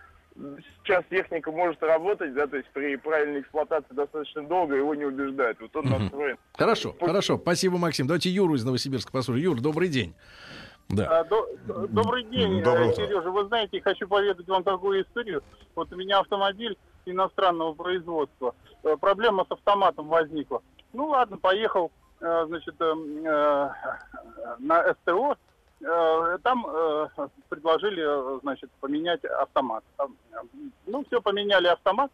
сейчас 0.85 1.05
техника 1.11 1.51
может 1.51 1.83
работать, 1.83 2.33
да, 2.35 2.47
то 2.47 2.57
есть 2.59 2.69
при 2.73 2.95
правильной 2.97 3.41
эксплуатации 3.41 3.93
достаточно 3.93 4.43
долго, 4.45 4.77
его 4.77 4.95
не 4.95 5.05
убеждают. 5.05 5.59
Вот 5.61 5.75
он 5.75 5.87
настроен. 5.91 6.37
Хорошо, 6.55 6.95
хорошо. 7.01 7.39
Спасибо, 7.39 7.77
Максим. 7.79 8.07
Давайте 8.07 8.31
Юру 8.31 8.55
из 8.55 8.65
Новосибирска 8.65 9.11
послушаем. 9.11 9.43
Юр, 9.45 9.61
добрый 9.61 9.89
день. 9.89 10.15
Да. 10.89 11.21
А, 11.21 11.25
до- 11.25 11.47
Добрый 11.89 12.25
день, 12.25 12.63
Доброе 12.63 12.87
э, 12.89 12.93
утро. 12.93 13.07
Сережа. 13.07 13.31
Вы 13.31 13.45
знаете, 13.47 13.81
хочу 13.83 14.09
поведать 14.09 14.49
вам 14.49 14.65
такую 14.65 15.03
историю. 15.03 15.43
Вот 15.75 15.93
у 15.93 15.97
меня 15.97 16.21
автомобиль 16.21 16.79
иностранного 17.05 17.75
производства. 17.75 18.55
Э, 18.83 18.97
Проблема 18.97 19.45
с 19.47 19.53
автоматом 19.53 20.09
возникла. 20.09 20.63
Ну 20.95 21.09
ладно, 21.09 21.37
поехал, 21.37 21.93
э, 22.21 22.45
значит, 22.47 22.75
э, 22.81 22.85
э, 22.85 23.71
на 24.59 24.95
СТО. 24.95 25.37
Там 26.43 26.67
предложили, 27.49 28.41
значит, 28.41 28.69
поменять 28.81 29.25
автомат. 29.25 29.85
Ну, 30.87 31.05
все, 31.05 31.23
поменяли 31.23 31.69
автомат. 31.69 32.11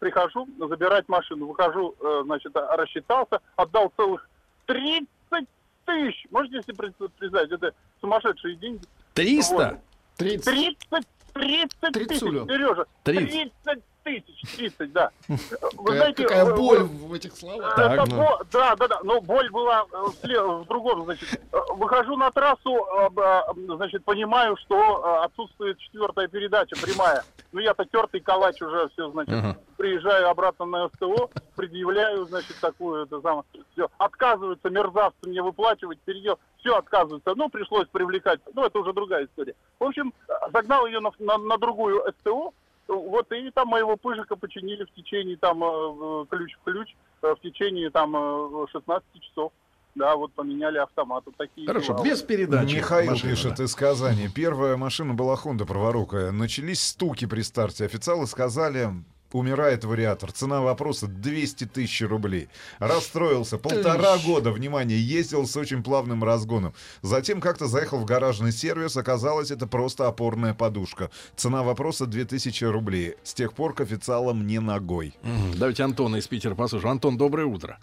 Прихожу 0.00 0.48
забирать 0.58 1.08
машину. 1.08 1.46
Выхожу, 1.46 1.94
значит, 2.24 2.50
рассчитался, 2.56 3.40
отдал 3.54 3.92
целых 3.96 4.28
30 4.66 5.46
тысяч. 5.84 6.26
Можете 6.30 6.62
себе 6.62 6.74
пред- 6.74 6.96
представить, 7.18 7.52
это 7.52 7.72
сумасшедшие 8.00 8.56
деньги. 8.56 8.82
300? 9.14 9.80
30. 10.16 10.44
30, 10.44 11.92
30 11.92 12.08
тысяч. 12.08 12.20
Сережа. 12.20 12.84
30. 13.02 13.52
30 13.64 13.82
тысяч, 14.04 14.56
30, 14.56 14.92
да. 14.92 15.10
Вы 15.28 15.36
Какая- 15.38 15.96
знаете, 15.96 16.22
какая 16.24 16.44
э, 16.46 16.54
боль 16.56 16.78
э, 16.78 16.82
в 16.84 17.12
этих 17.14 17.34
словах. 17.36 17.72
это 17.78 17.88
Так, 17.96 18.08
ну. 18.08 18.16
бо- 18.16 18.44
Да, 18.52 18.76
да, 18.76 18.88
да. 18.88 19.00
Но 19.02 19.20
боль 19.20 19.50
была 19.50 19.86
э, 19.90 19.96
в, 20.22 20.64
другом, 20.66 21.04
значит. 21.04 21.40
Э, 21.52 21.58
Выхожу 21.74 22.16
на 22.16 22.30
трассу, 22.30 22.76
э, 22.76 23.08
э, 23.16 23.40
значит, 23.76 24.04
понимаю, 24.04 24.56
что 24.58 24.76
э, 25.20 25.24
отсутствует 25.24 25.78
четвертая 25.78 26.28
передача 26.28 26.76
прямая. 26.80 27.24
Ну, 27.52 27.60
я-то 27.60 27.84
тертый 27.84 28.20
калач 28.20 28.60
уже, 28.62 28.88
все, 28.90 29.10
значит. 29.10 29.34
Ага. 29.34 29.56
Приезжаю 29.76 30.28
обратно 30.28 30.66
на 30.66 30.88
СТО, 30.88 31.30
предъявляю, 31.56 32.26
значит, 32.26 32.56
такую, 32.60 33.04
это 33.04 33.20
самое, 33.20 33.44
все. 33.72 33.88
Отказываются 33.98 34.70
мерзавцы 34.70 35.28
мне 35.28 35.42
выплачивать, 35.42 35.98
передел, 36.04 36.38
все 36.58 36.76
отказываются. 36.76 37.34
Ну, 37.34 37.48
пришлось 37.48 37.88
привлекать, 37.88 38.40
ну, 38.54 38.64
это 38.64 38.78
уже 38.78 38.92
другая 38.92 39.24
история. 39.26 39.54
В 39.80 39.84
общем, 39.84 40.12
э, 40.28 40.32
загнал 40.52 40.86
ее 40.86 41.00
на, 41.00 41.10
на, 41.18 41.38
на 41.38 41.58
другую 41.58 42.04
СТО, 42.20 42.52
вот 42.88 43.32
и 43.32 43.50
там 43.50 43.68
моего 43.68 43.96
пыжика 43.96 44.36
починили 44.36 44.84
в 44.84 44.92
течение 44.94 45.36
там 45.36 45.62
э, 45.62 45.66
э, 45.66 46.24
ключ 46.30 46.54
в 46.54 46.64
ключ 46.64 46.94
э, 47.22 47.34
в 47.34 47.40
течение 47.40 47.90
там 47.90 48.14
э, 48.16 48.66
16 48.72 49.04
часов. 49.20 49.52
Да, 49.94 50.16
вот 50.16 50.32
поменяли 50.32 50.78
автомат. 50.78 51.22
Вот 51.24 51.36
такие 51.36 51.66
Хорошо, 51.68 51.92
дела. 51.94 52.04
без 52.04 52.22
передачи. 52.22 52.74
Михаил 52.74 53.12
машины, 53.12 53.30
пишет 53.30 53.60
из 53.60 53.74
Казани. 53.76 54.28
Первая 54.28 54.76
машина 54.76 55.14
была 55.14 55.36
Honda 55.36 55.64
праворукая. 55.64 56.32
Начались 56.32 56.82
стуки 56.82 57.26
при 57.26 57.42
старте. 57.42 57.84
Официалы 57.84 58.26
сказали, 58.26 58.88
умирает 59.34 59.84
вариатор. 59.84 60.30
Цена 60.32 60.62
вопроса 60.62 61.06
200 61.08 61.64
тысяч 61.66 62.00
рублей. 62.02 62.48
Расстроился. 62.78 63.58
Полтора 63.58 64.14
Тыщ. 64.16 64.26
года, 64.26 64.52
внимание, 64.52 64.98
ездил 64.98 65.46
с 65.46 65.56
очень 65.56 65.82
плавным 65.82 66.22
разгоном. 66.22 66.72
Затем 67.02 67.40
как-то 67.40 67.66
заехал 67.66 67.98
в 67.98 68.04
гаражный 68.04 68.52
сервис. 68.52 68.96
Оказалось, 68.96 69.50
это 69.50 69.66
просто 69.66 70.06
опорная 70.06 70.54
подушка. 70.54 71.10
Цена 71.34 71.62
вопроса 71.64 72.06
2000 72.06 72.64
рублей. 72.64 73.16
С 73.24 73.34
тех 73.34 73.52
пор 73.52 73.74
к 73.74 73.80
официалам 73.80 74.46
не 74.46 74.60
ногой. 74.60 75.14
Давайте 75.58 75.82
Антона 75.82 76.16
из 76.16 76.28
Питера 76.28 76.54
послушаем. 76.54 76.92
Антон, 76.92 77.16
доброе 77.16 77.46
утро. 77.46 77.78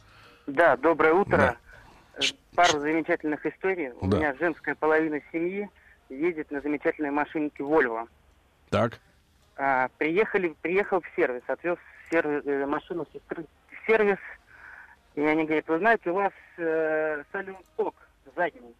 Да, 0.47 0.77
доброе 0.77 1.13
утро. 1.13 1.37
Да. 1.37 1.55
Э, 2.17 2.21
Пару 2.55 2.79
замечательных 2.79 3.45
историй. 3.45 3.91
У 3.99 4.07
Да. 4.07 4.17
меня 4.17 4.35
женская 4.39 4.75
половина 4.75 5.19
семьи 5.31 5.69
ездит 6.09 6.49
на 6.51 6.61
замечательной 6.61 7.11
машинке 7.11 7.61
Volvo. 7.63 8.07
Так. 8.69 8.99
А, 9.63 9.89
приехали, 9.99 10.55
приехал 10.63 11.01
в 11.01 11.15
сервис, 11.15 11.43
отвез 11.45 11.77
сервис, 12.09 12.41
э, 12.47 12.65
машину 12.65 13.05
сестры 13.13 13.45
в 13.67 13.85
сервис. 13.85 14.17
И 15.13 15.21
они 15.21 15.43
говорят, 15.43 15.67
вы 15.67 15.77
знаете, 15.77 16.09
у 16.09 16.15
вас 16.15 16.33
э, 16.57 17.23
салют-ток 17.31 17.93
задний 18.35 18.73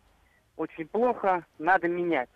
очень 0.58 0.88
плохо, 0.88 1.46
надо 1.60 1.88
менять. 1.88 2.32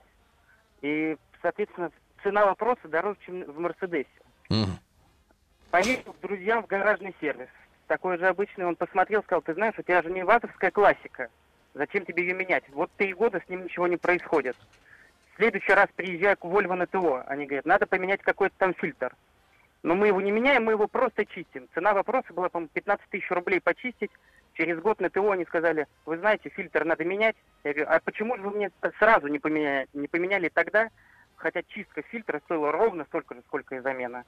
И, 0.84 1.18
соответственно, 1.42 1.92
цена 2.22 2.46
вопроса 2.46 2.88
дороже, 2.88 3.18
чем 3.26 3.46
в 3.46 3.58
Мерседесе. 3.58 4.08
Поехал 5.72 6.14
к 6.14 6.20
друзьям 6.20 6.62
в 6.62 6.68
гаражный 6.68 7.16
сервис. 7.20 7.50
Такой 7.88 8.20
же 8.20 8.28
обычный, 8.28 8.68
он 8.68 8.76
посмотрел, 8.76 9.24
сказал, 9.24 9.42
ты 9.42 9.56
знаешь, 9.56 9.80
у 9.80 9.82
тебя 9.82 10.04
же 10.04 10.12
не 10.12 10.24
вазовская 10.24 10.70
классика. 10.70 11.30
Зачем 11.74 12.06
тебе 12.06 12.22
ее 12.22 12.36
менять? 12.36 12.64
Вот 12.70 12.92
три 12.98 13.12
года 13.16 13.42
с 13.44 13.50
ним 13.50 13.64
ничего 13.64 13.88
не 13.88 13.98
происходит. 13.98 14.56
В 15.36 15.38
следующий 15.38 15.74
раз 15.74 15.90
приезжаю 15.94 16.38
к 16.38 16.46
Volvo 16.46 16.76
на 16.76 16.88
ТО. 16.88 17.22
Они 17.28 17.46
говорят, 17.46 17.66
надо 17.66 17.86
поменять 17.86 18.22
какой-то 18.22 18.56
там 18.58 18.74
фильтр. 18.74 19.14
Но 19.84 19.94
мы 19.94 20.08
его 20.08 20.22
не 20.22 20.32
меняем, 20.32 20.64
мы 20.64 20.72
его 20.72 20.88
просто 20.88 21.26
чистим. 21.26 21.68
Цена 21.74 21.94
вопроса 21.94 22.34
была, 22.34 22.48
по-моему, 22.48 22.70
15 22.74 23.06
тысяч 23.10 23.30
рублей 23.32 23.60
почистить. 23.60 24.12
Через 24.54 24.80
год 24.80 25.02
на 25.02 25.10
ТО 25.10 25.30
они 25.32 25.44
сказали, 25.44 25.88
вы 26.06 26.18
знаете, 26.20 26.48
фильтр 26.48 26.86
надо 26.86 27.04
менять. 27.04 27.36
Я 27.66 27.74
говорю, 27.74 27.90
а 27.92 28.00
почему 28.00 28.38
же 28.38 28.44
вы 28.44 28.52
мне 28.52 28.72
сразу 28.98 29.28
не 29.28 29.40
поменяли, 29.40 29.88
не 29.94 30.08
поменяли 30.08 30.48
тогда, 30.48 30.88
хотя 31.36 31.62
чистка 31.64 32.02
фильтра 32.04 32.40
стоила 32.46 32.72
ровно 32.72 33.04
столько 33.04 33.36
же, 33.36 33.42
сколько 33.48 33.76
и 33.76 33.80
замена. 33.80 34.24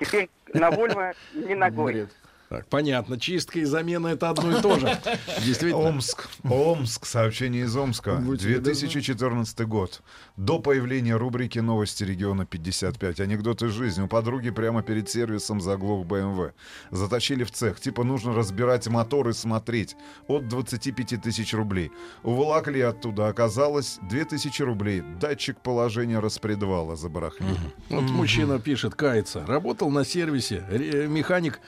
Теперь 0.00 0.28
на 0.52 0.70
Volvo 0.70 1.14
не 1.34 1.54
ногой. 1.54 2.08
Так, 2.50 2.66
понятно. 2.66 3.16
Чистка 3.16 3.60
и 3.60 3.64
замена 3.64 4.08
это 4.08 4.28
одно 4.28 4.58
и 4.58 4.60
то 4.60 4.76
же. 4.76 4.98
Действительно. 5.46 5.84
Омск. 5.84 6.28
Омск. 6.42 7.06
Сообщение 7.06 7.62
из 7.62 7.76
Омска. 7.76 8.16
2014 8.16 9.60
год. 9.68 10.02
До 10.36 10.58
появления 10.58 11.14
рубрики 11.14 11.60
«Новости 11.60 12.02
региона 12.02 12.42
55». 12.42 13.20
Анекдоты 13.20 13.66
из 13.66 13.72
жизни. 13.72 14.02
У 14.02 14.08
подруги 14.08 14.50
прямо 14.50 14.82
перед 14.82 15.08
сервисом 15.08 15.60
заглох 15.60 16.04
БМВ. 16.06 16.52
Затащили 16.90 17.44
в 17.44 17.52
цех. 17.52 17.78
Типа 17.80 18.02
нужно 18.02 18.34
разбирать 18.34 18.88
мотор 18.88 19.28
и 19.28 19.32
смотреть. 19.32 19.94
От 20.26 20.48
25 20.48 21.22
тысяч 21.22 21.54
рублей. 21.54 21.92
Уволокли 22.24 22.80
оттуда. 22.80 23.28
Оказалось 23.28 24.00
2000 24.10 24.62
рублей. 24.62 25.04
Датчик 25.20 25.56
положения 25.60 26.18
распредвала 26.18 26.96
забарахлил. 26.96 27.56
Вот 27.90 28.10
мужчина 28.10 28.58
пишет, 28.58 28.96
кается. 28.96 29.46
Работал 29.46 29.88
на 29.88 30.04
сервисе. 30.04 30.64
Механик, 31.08 31.60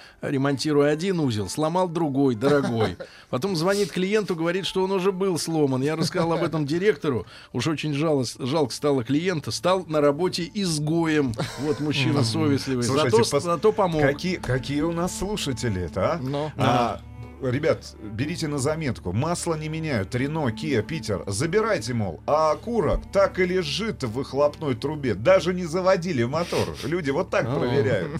ремонтируя 0.73 0.93
один 0.93 1.21
узел, 1.21 1.49
сломал 1.49 1.89
другой, 1.89 2.35
дорогой. 2.35 2.97
Потом 3.31 3.57
звонит 3.57 3.91
клиенту, 3.93 4.35
говорит, 4.35 4.67
что 4.67 4.83
он 4.85 4.93
уже 4.93 5.13
был 5.13 5.39
сломан. 5.39 5.83
Я 5.83 5.97
рассказал 5.97 6.33
об 6.33 6.43
этом 6.43 6.67
директору. 6.67 7.27
Уж 7.53 7.67
очень 7.67 7.93
жало- 7.93 8.25
жалко 8.39 8.73
стало 8.75 9.05
клиента. 9.05 9.51
Стал 9.51 9.85
на 9.87 10.01
работе 10.01 10.51
изгоем. 10.55 11.33
Вот 11.61 11.81
мужчина 11.81 12.25
совестливый. 12.25 12.85
Слушайте, 12.85 13.11
Зато, 13.23 13.37
пос- 13.37 13.41
зато 13.41 13.73
помог. 13.73 14.03
Какие, 14.03 14.37
какие 14.37 14.81
у 14.83 14.93
нас 14.93 15.19
слушатели-то, 15.19 16.13
а? 16.15 16.21
А, 16.57 17.01
Ребят, 17.43 17.95
берите 18.03 18.47
на 18.49 18.59
заметку. 18.59 19.13
Масло 19.13 19.55
не 19.57 19.69
меняют. 19.69 20.15
Рено, 20.15 20.51
Киа, 20.53 20.83
Питер. 20.83 21.25
Забирайте, 21.27 21.93
мол. 21.95 22.21
А 22.27 22.53
окурок 22.53 23.01
так 23.13 23.39
и 23.41 23.45
лежит 23.45 24.05
в 24.05 24.13
выхлопной 24.13 24.75
трубе. 24.75 25.15
Даже 25.15 25.53
не 25.53 25.65
заводили 25.65 26.23
мотор. 26.25 26.77
Люди 26.85 27.11
вот 27.11 27.31
так 27.31 27.47
А. 27.49 27.59
проверяют. 27.59 28.11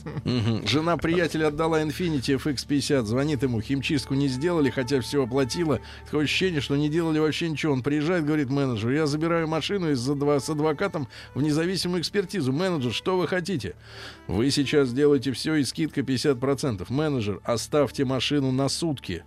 Жена 0.69 0.97
приятеля 0.97 1.49
отдала 1.49 1.83
Infiniti 1.83 2.37
FX50. 2.37 3.03
Звонит 3.05 3.43
ему, 3.43 3.61
химчистку 3.61 4.15
не 4.15 4.29
сделали, 4.29 4.71
хотя 4.71 5.01
все 5.01 5.23
оплатила. 5.25 5.81
Такое 6.07 6.25
ощущение, 6.25 6.61
что 6.61 6.77
не 6.77 6.89
делали 6.89 7.19
вообще 7.19 7.49
ничего. 7.49 7.73
Он 7.75 7.83
приезжает, 7.83 8.25
говорит 8.25 8.51
менеджеру, 8.51 8.93
я 8.93 9.07
забираю 9.07 9.47
машину 9.47 9.95
два- 10.17 10.41
с 10.41 10.49
адвокатом 10.49 11.07
в 11.35 11.43
независимую 11.43 12.01
экспертизу. 12.01 12.53
Менеджер, 12.53 12.93
что 12.93 13.17
вы 13.19 13.29
хотите? 13.29 13.75
Вы 14.27 14.51
сейчас 14.51 14.93
делаете 14.93 15.33
все 15.33 15.55
и 15.57 15.65
скидка 15.65 16.01
50%. 16.03 16.89
Менеджер, 16.91 17.41
оставьте 17.45 18.05
машину 18.05 18.51
на 18.53 18.69
сутки. 18.69 19.12
Иркутске. 19.17 19.25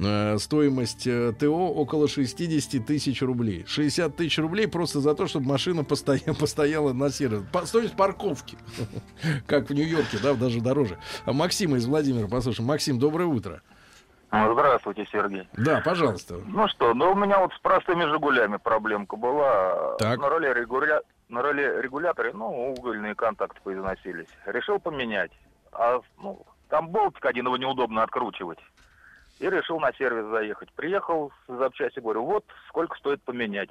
Э, 0.00 0.38
стоимость 0.38 1.06
э, 1.06 1.32
ТО 1.38 1.68
около 1.72 2.08
60 2.08 2.84
тысяч 2.86 3.22
рублей. 3.22 3.64
60 3.66 4.16
тысяч 4.16 4.38
рублей 4.38 4.66
просто 4.68 5.00
за 5.00 5.14
то, 5.14 5.26
чтобы 5.26 5.46
машина 5.46 5.82
постоя- 5.82 6.34
постояла 6.38 6.92
на 6.92 7.10
сервис. 7.10 7.42
По- 7.52 7.66
стоимость 7.66 7.96
парковки. 7.96 8.56
Как 9.46 9.70
в 9.70 9.74
Нью-Йорке, 9.74 10.18
да, 10.22 10.34
даже 10.34 10.60
дороже. 10.60 10.98
А 11.24 11.32
Максима 11.32 11.76
из 11.76 11.86
Владимира, 11.86 12.28
послушаем. 12.28 12.68
Максим, 12.68 12.98
доброе 12.98 13.26
утро. 13.26 13.62
Ну, 14.30 14.54
Здравствуйте, 14.54 15.06
Сергей. 15.12 15.46
Да, 15.58 15.82
пожалуйста. 15.84 16.36
Ну 16.46 16.66
что, 16.68 16.94
ну 16.94 17.12
у 17.12 17.14
меня 17.14 17.38
вот 17.38 17.52
с 17.52 17.58
простыми 17.58 18.04
«Жигулями» 18.10 18.56
проблемка 18.56 19.16
была. 19.16 19.94
Так. 19.98 20.18
На 20.18 20.30
роли, 20.30 20.46
регуля... 20.54 21.02
на 21.28 21.42
роли 21.42 21.82
регулятора, 21.82 22.32
ну, 22.32 22.72
угольные 22.72 23.14
контакты 23.14 23.60
поизносились. 23.62 24.28
Решил 24.46 24.78
поменять. 24.78 25.32
А, 25.72 26.00
ну, 26.22 26.46
там 26.70 26.88
болтик 26.88 27.26
один, 27.26 27.44
его 27.44 27.58
неудобно 27.58 28.02
откручивать. 28.02 28.58
И 29.42 29.50
решил 29.50 29.80
на 29.80 29.92
сервис 29.94 30.26
заехать. 30.26 30.72
Приехал 30.72 31.32
с 31.48 31.52
запчасти, 31.52 31.98
говорю, 31.98 32.24
вот 32.24 32.44
сколько 32.68 32.96
стоит 32.96 33.20
поменять. 33.24 33.70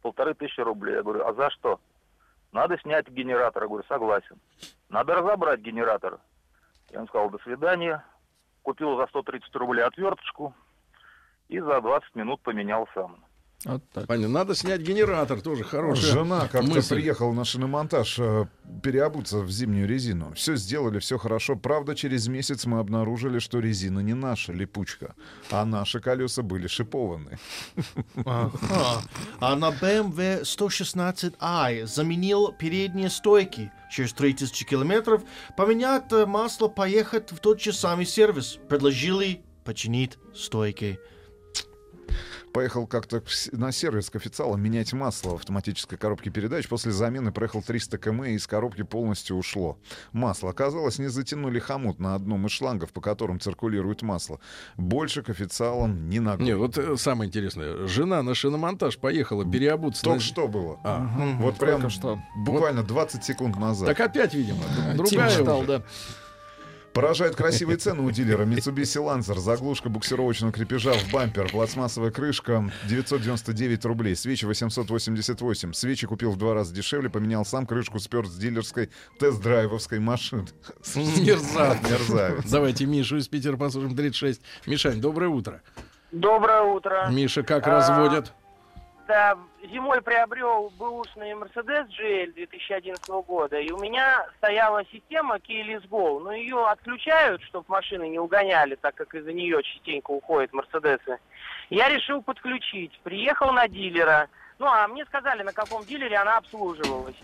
Полторы 0.00 0.32
тысячи 0.32 0.60
рублей. 0.60 0.94
Я 0.94 1.02
говорю, 1.02 1.26
а 1.26 1.34
за 1.34 1.50
что? 1.50 1.78
Надо 2.52 2.78
снять 2.78 3.06
генератор. 3.10 3.64
Я 3.64 3.68
говорю, 3.68 3.84
согласен. 3.86 4.40
Надо 4.88 5.16
разобрать 5.16 5.60
генератор. 5.60 6.20
Я 6.88 6.96
ему 6.96 7.08
сказал, 7.08 7.28
до 7.28 7.36
свидания. 7.40 8.02
Купил 8.62 8.96
за 8.96 9.06
130 9.08 9.54
рублей 9.56 9.82
отверточку 9.82 10.54
и 11.48 11.60
за 11.60 11.82
20 11.82 12.14
минут 12.14 12.40
поменял 12.40 12.88
сам. 12.94 13.22
Понятно. 13.64 14.28
Надо 14.28 14.54
снять 14.54 14.82
генератор, 14.82 15.40
тоже 15.40 15.64
хорошая 15.64 16.12
Жена 16.12 16.40
как-то 16.48 16.62
мысль. 16.62 16.96
приехала 16.96 17.32
на 17.32 17.44
шиномонтаж 17.44 18.18
э, 18.18 18.46
переобуться 18.82 19.38
в 19.38 19.50
зимнюю 19.50 19.88
резину. 19.88 20.32
Все 20.34 20.56
сделали, 20.56 20.98
все 20.98 21.16
хорошо. 21.18 21.56
Правда, 21.56 21.94
через 21.94 22.28
месяц 22.28 22.66
мы 22.66 22.78
обнаружили, 22.78 23.38
что 23.38 23.60
резина 23.60 24.00
не 24.00 24.14
наша, 24.14 24.52
липучка, 24.52 25.14
а 25.50 25.64
наши 25.64 26.00
колеса 26.00 26.42
были 26.42 26.66
шипованные. 26.66 27.38
Ага. 28.24 29.02
А 29.40 29.56
на 29.56 29.70
BMW 29.70 30.42
116i 30.42 31.86
заменил 31.86 32.52
передние 32.52 33.08
стойки. 33.10 33.72
Через 33.90 34.12
3000 34.12 34.64
километров 34.66 35.22
поменять 35.56 36.12
э, 36.12 36.26
масло, 36.26 36.68
поехать 36.68 37.32
в 37.32 37.38
тот 37.38 37.60
же 37.62 37.72
самый 37.72 38.06
сервис. 38.06 38.58
Предложили 38.68 39.42
починить 39.64 40.18
стойки. 40.34 40.98
Поехал 42.54 42.86
как-то 42.86 43.20
на 43.50 43.72
сервис 43.72 44.10
к 44.10 44.14
официалу 44.14 44.56
менять 44.56 44.92
масло 44.92 45.30
в 45.30 45.34
автоматической 45.34 45.98
коробке 45.98 46.30
передач. 46.30 46.68
После 46.68 46.92
замены 46.92 47.32
проехал 47.32 47.62
300 47.64 47.98
км 47.98 48.30
и 48.30 48.34
из 48.34 48.46
коробки 48.46 48.82
полностью 48.84 49.36
ушло. 49.36 49.76
Масло. 50.12 50.50
Оказалось, 50.50 51.00
не 51.00 51.08
затянули 51.08 51.58
хомут 51.58 51.98
на 51.98 52.14
одном 52.14 52.46
из 52.46 52.52
шлангов, 52.52 52.92
по 52.92 53.00
которым 53.00 53.40
циркулирует 53.40 54.02
масло. 54.02 54.38
Больше 54.76 55.24
к 55.24 55.30
официалам 55.30 56.08
не 56.08 56.20
ногой. 56.20 56.46
Не, 56.46 56.54
вот 56.56 56.78
э, 56.78 56.96
самое 56.96 57.26
интересное. 57.28 57.88
Жена 57.88 58.22
на 58.22 58.36
шиномонтаж 58.36 58.98
поехала 58.98 59.44
переобуться. 59.44 60.04
Только 60.04 60.18
на- 60.20 60.24
что 60.24 60.46
было. 60.46 60.78
А. 60.84 61.00
Мгм. 61.00 61.38
Вот 61.42 61.56
прям 61.56 61.80
Только 61.80 61.90
что. 61.90 62.20
буквально 62.36 62.84
20 62.84 63.24
секунд 63.24 63.56
назад. 63.58 63.88
Так 63.88 63.98
опять, 63.98 64.32
видимо. 64.32 64.62
Тим 64.94 64.96
Другая 64.98 65.36
читал, 65.36 65.58
уже. 65.58 65.66
да. 65.66 65.82
Поражают 66.94 67.34
красивые 67.34 67.76
цены 67.76 68.02
у 68.02 68.10
дилера. 68.12 68.44
Mitsubishi 68.44 69.02
Lancer. 69.02 69.36
Заглушка 69.40 69.88
буксировочного 69.88 70.52
крепежа 70.52 70.92
в 70.92 71.10
бампер. 71.12 71.50
Пластмассовая 71.50 72.12
крышка 72.12 72.70
999 72.88 73.84
рублей. 73.84 74.14
Свечи 74.14 74.44
888. 74.44 75.72
Свечи 75.72 76.06
купил 76.06 76.30
в 76.30 76.36
два 76.36 76.54
раза 76.54 76.72
дешевле. 76.72 77.10
Поменял 77.10 77.44
сам 77.44 77.66
крышку, 77.66 77.98
спер 77.98 78.26
с 78.28 78.36
дилерской 78.36 78.90
тест-драйвовской 79.18 79.98
машины. 79.98 80.46
Мерзавец. 80.94 81.90
Мерзавец. 81.90 82.48
Давайте 82.48 82.86
Мишу 82.86 83.16
из 83.16 83.26
Питера 83.26 83.56
послушаем. 83.56 83.96
36. 83.96 84.40
Мишань, 84.66 85.00
доброе 85.00 85.30
утро. 85.30 85.62
Доброе 86.12 86.62
утро. 86.62 87.08
Миша, 87.10 87.42
как 87.42 87.66
А, 87.66 87.70
разводят? 87.70 88.32
Зимой 89.06 90.00
приобрел 90.00 90.72
бэушный 90.78 91.32
Mercedes 91.32 91.88
GL 91.88 92.32
2011 92.32 93.06
года, 93.26 93.58
и 93.58 93.70
у 93.70 93.78
меня 93.78 94.26
стояла 94.38 94.82
система 94.86 95.36
Keyless 95.36 95.86
Go, 95.88 96.20
но 96.20 96.32
ее 96.32 96.66
отключают, 96.66 97.42
чтобы 97.42 97.66
машины 97.68 98.08
не 98.08 98.18
угоняли, 98.18 98.76
так 98.76 98.94
как 98.94 99.14
из-за 99.14 99.32
нее 99.32 99.62
частенько 99.62 100.10
уходят 100.10 100.54
Мерседесы. 100.54 101.18
Я 101.68 101.88
решил 101.90 102.22
подключить, 102.22 102.98
приехал 103.02 103.52
на 103.52 103.68
дилера, 103.68 104.28
ну 104.58 104.66
а 104.66 104.88
мне 104.88 105.04
сказали, 105.04 105.42
на 105.42 105.52
каком 105.52 105.84
дилере 105.84 106.16
она 106.16 106.38
обслуживалась. 106.38 107.16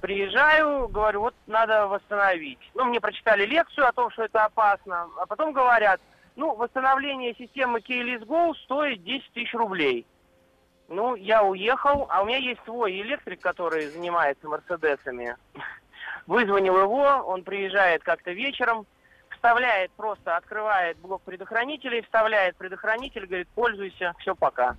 Приезжаю, 0.00 0.88
говорю, 0.88 1.20
вот 1.20 1.34
надо 1.46 1.86
восстановить. 1.86 2.58
Ну, 2.74 2.86
мне 2.86 3.00
прочитали 3.00 3.46
лекцию 3.46 3.86
о 3.86 3.92
том, 3.92 4.10
что 4.10 4.24
это 4.24 4.44
опасно, 4.44 5.08
а 5.16 5.26
потом 5.26 5.52
говорят, 5.52 6.00
ну, 6.34 6.56
восстановление 6.56 7.36
системы 7.36 7.78
Keyless 7.78 8.26
Go 8.26 8.52
стоит 8.64 9.04
10 9.04 9.32
тысяч 9.32 9.54
рублей. 9.54 10.04
Ну, 10.92 11.14
я 11.14 11.42
уехал, 11.42 12.06
а 12.10 12.20
у 12.20 12.26
меня 12.26 12.36
есть 12.36 12.60
свой 12.66 13.00
электрик, 13.00 13.40
который 13.40 13.86
занимается 13.86 14.46
Мерседесами. 14.46 15.36
Вызвонил 16.26 16.76
его, 16.82 17.02
он 17.02 17.44
приезжает 17.44 18.02
как-то 18.02 18.32
вечером, 18.32 18.84
вставляет 19.30 19.90
просто, 19.92 20.36
открывает 20.36 20.98
блок 20.98 21.22
предохранителей, 21.22 22.02
вставляет 22.02 22.56
предохранитель, 22.56 23.24
говорит, 23.24 23.48
пользуйся, 23.54 24.12
все, 24.18 24.34
пока. 24.34 24.76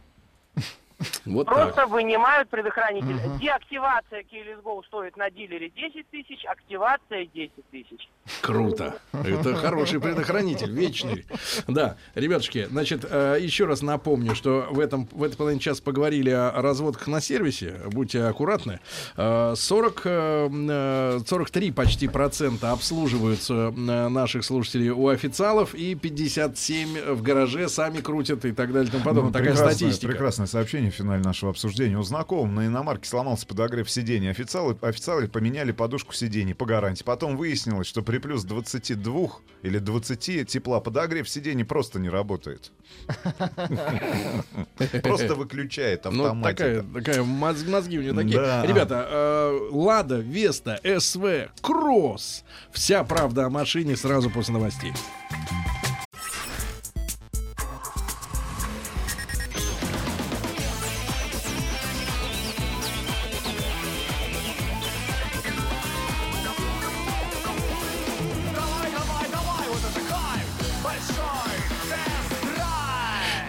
Вот 1.25 1.47
Просто 1.47 1.73
так. 1.73 1.89
вынимают 1.89 2.49
предохранитель. 2.49 3.13
Мгм. 3.15 3.39
Деактивация 3.39 4.21
Keyless 4.23 4.61
Go 4.61 4.83
стоит 4.85 5.15
на 5.15 5.29
дилере 5.29 5.69
10 5.69 6.09
тысяч, 6.09 6.43
активация 6.45 7.25
10 7.33 7.51
тысяч. 7.71 8.09
Круто. 8.41 8.95
Это 9.13 9.55
хороший 9.55 9.99
предохранитель, 10.01 10.71
вечный. 10.71 11.25
Да, 11.67 11.97
ребятушки, 12.15 12.67
значит, 12.69 13.05
э, 13.09 13.37
еще 13.39 13.65
раз 13.65 13.81
напомню, 13.81 14.35
что 14.35 14.67
в 14.69 14.79
этом 14.79 15.07
в 15.11 15.23
этой 15.23 15.37
половине 15.37 15.59
часа 15.61 15.81
поговорили 15.81 16.29
о 16.29 16.51
разводках 16.61 17.07
на 17.07 17.21
сервисе. 17.21 17.75
Будьте 17.87 18.23
аккуратны. 18.23 18.79
Э, 19.15 19.53
40, 19.55 20.01
э, 20.05 20.49
э, 20.51 21.19
43 21.25 21.71
почти 21.71 22.07
процента 22.07 22.71
обслуживаются 22.71 23.73
э, 23.75 24.07
наших 24.09 24.43
слушателей 24.43 24.89
у 24.89 25.07
официалов 25.07 25.73
и 25.73 25.95
57 25.95 27.13
в 27.13 27.21
гараже 27.21 27.69
сами 27.69 27.99
крутят 28.01 28.43
и 28.45 28.51
так 28.51 28.73
далее 28.73 28.89
и 28.89 28.91
тому 28.91 29.03
подобное. 29.03 29.31
Ну, 29.31 29.33
Такая 29.33 29.55
статистика. 29.55 30.07
прекрасное 30.11 30.47
сообщение 30.47 30.91
в 30.91 30.95
финале 30.95 31.12
нашего 31.21 31.51
обсуждения. 31.51 31.97
У 31.97 32.03
знакомого 32.03 32.47
на 32.47 32.67
иномарке 32.67 33.07
сломался 33.07 33.45
подогрев 33.45 33.89
сидений. 33.89 34.29
Официалы, 34.31 34.77
официалы 34.81 35.27
поменяли 35.27 35.71
подушку 35.71 36.13
сидений 36.13 36.55
по 36.55 36.65
гарантии. 36.65 37.03
Потом 37.03 37.37
выяснилось, 37.37 37.87
что 37.87 38.01
при 38.01 38.17
плюс 38.17 38.43
22 38.43 39.29
или 39.63 39.79
20 39.79 40.47
тепла 40.47 40.79
подогрев 40.79 41.29
сидений 41.29 41.63
просто 41.65 41.99
не 41.99 42.09
работает. 42.09 42.71
Просто 45.03 45.35
выключает 45.35 46.05
Ну, 46.05 46.23
автоматика. 46.25 46.63
такая, 46.63 46.83
такая 47.03 47.23
моз- 47.23 47.67
мозги 47.67 47.99
у 47.99 48.01
нее 48.01 48.13
такие. 48.13 48.67
Ребята, 48.67 49.07
э, 49.09 49.69
Лада, 49.71 50.17
Веста, 50.19 50.79
СВ, 50.99 51.49
Кросс. 51.61 52.43
Вся 52.71 53.03
правда 53.03 53.45
о 53.45 53.49
машине 53.49 53.95
сразу 53.95 54.29
после 54.29 54.53
новостей. 54.53 54.93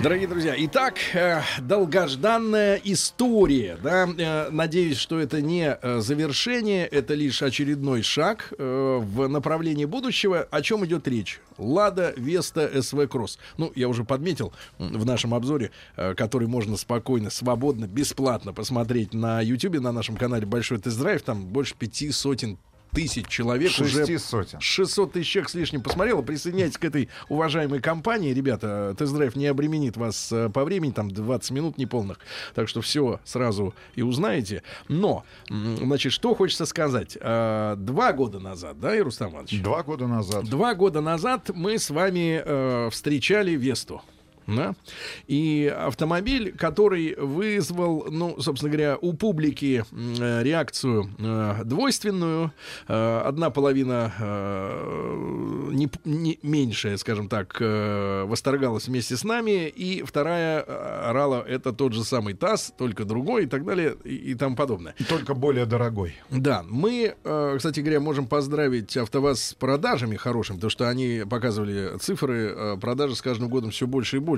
Дорогие 0.04 0.28
друзья, 0.28 0.54
итак, 0.58 0.98
э, 1.14 1.40
долгожданная 1.62 2.78
история, 2.84 3.78
да, 3.82 4.06
э, 4.06 4.50
надеюсь, 4.50 4.98
что 4.98 5.18
это 5.18 5.40
не 5.40 5.78
э, 5.80 6.00
завершение, 6.00 6.86
это 6.86 7.14
лишь 7.14 7.40
очередной 7.40 8.02
шаг 8.02 8.52
в 8.58 9.28
направлении 9.28 9.86
будущего. 9.86 10.46
О 10.50 10.60
чем 10.60 10.84
идет 10.84 11.08
речь? 11.08 11.40
Лада 11.56 12.12
Веста 12.18 12.82
СВ 12.82 13.08
Кросс. 13.08 13.38
Ну, 13.56 13.72
я 13.74 13.88
уже 13.88 14.04
подметил 14.04 14.52
в 14.78 15.06
нашем 15.06 15.32
обзоре, 15.32 15.70
который 15.96 16.48
можно 16.48 16.76
спокойно, 16.76 17.30
свободно, 17.30 17.86
бесплатно 17.86 18.52
посмотреть 18.52 19.14
на 19.14 19.40
YouTube, 19.40 19.80
на 19.80 19.90
нашем 19.90 20.18
канале 20.18 20.44
Большой 20.44 20.80
тест-драйв, 20.80 21.22
там 21.22 21.46
больше 21.46 21.76
пяти 21.76 22.10
сотен 22.10 22.58
тысяч 22.94 23.26
человек 23.28 23.70
уже 23.78 23.98
Шести 24.06 24.18
сотен. 24.18 24.60
600 24.60 25.12
тысяч 25.12 25.28
человек 25.28 25.50
с 25.50 25.54
лишним 25.54 25.82
посмотрело. 25.82 26.22
Присоединяйтесь 26.22 26.78
к 26.78 26.84
этой 26.84 27.08
уважаемой 27.28 27.80
компании. 27.80 28.32
Ребята, 28.32 28.94
тест-драйв 28.98 29.36
не 29.36 29.46
обременит 29.46 29.96
вас 29.96 30.30
э, 30.32 30.48
по 30.48 30.64
времени, 30.64 30.92
там 30.92 31.10
20 31.10 31.50
минут 31.50 31.78
неполных. 31.78 32.18
Так 32.54 32.68
что 32.68 32.80
все 32.80 33.20
сразу 33.24 33.74
и 33.94 34.02
узнаете. 34.02 34.62
Но, 34.88 35.24
значит, 35.48 36.12
что 36.12 36.34
хочется 36.34 36.66
сказать. 36.66 37.18
Э, 37.20 37.74
Два 37.76 38.12
года 38.12 38.38
назад, 38.38 38.78
да, 38.80 38.96
Ирустам 38.96 39.32
Иванович? 39.32 39.62
Два 39.62 39.82
года 39.82 40.06
назад. 40.06 40.44
Два 40.44 40.74
года 40.74 41.00
назад 41.00 41.50
мы 41.54 41.78
с 41.78 41.90
вами 41.90 42.42
э, 42.44 42.88
встречали 42.90 43.52
Весту. 43.52 44.02
Да? 44.46 44.74
И 45.26 45.72
автомобиль, 45.74 46.54
который 46.56 47.14
вызвал, 47.16 48.06
ну, 48.10 48.40
собственно 48.40 48.70
говоря, 48.70 48.98
у 49.00 49.12
публики 49.14 49.84
э, 49.90 50.42
реакцию 50.42 51.10
э, 51.18 51.62
двойственную. 51.64 52.52
Э, 52.88 53.22
одна 53.24 53.50
половина 53.50 54.12
э, 54.18 55.68
не, 55.72 55.90
не 56.04 56.38
меньшая, 56.42 56.96
скажем 56.96 57.28
так, 57.28 57.56
э, 57.60 58.24
восторгалась 58.24 58.88
вместе 58.88 59.16
с 59.16 59.24
нами, 59.24 59.68
и 59.68 60.02
вторая 60.02 60.64
э, 60.66 61.08
орала, 61.08 61.42
это 61.46 61.72
тот 61.72 61.92
же 61.92 62.04
самый 62.04 62.34
ТАСС, 62.34 62.72
только 62.76 63.04
другой 63.04 63.44
и 63.44 63.46
так 63.46 63.64
далее, 63.64 63.96
и, 64.04 64.14
и 64.14 64.34
тому 64.34 64.56
подобное. 64.56 64.94
Только 65.08 65.34
более 65.34 65.66
дорогой. 65.66 66.16
Да, 66.30 66.64
мы, 66.68 67.14
э, 67.22 67.54
кстати 67.56 67.80
говоря, 67.80 68.00
можем 68.00 68.26
поздравить 68.26 68.96
АвтоВАЗ 68.96 69.40
с 69.40 69.54
продажами 69.54 70.16
хорошими, 70.16 70.56
потому 70.56 70.70
что 70.70 70.88
они 70.88 71.22
показывали 71.28 71.96
цифры, 71.98 72.52
э, 72.54 72.76
продажи 72.80 73.16
с 73.16 73.22
каждым 73.22 73.48
годом 73.48 73.70
все 73.70 73.86
больше 73.86 74.16
и 74.16 74.20
больше 74.20 74.33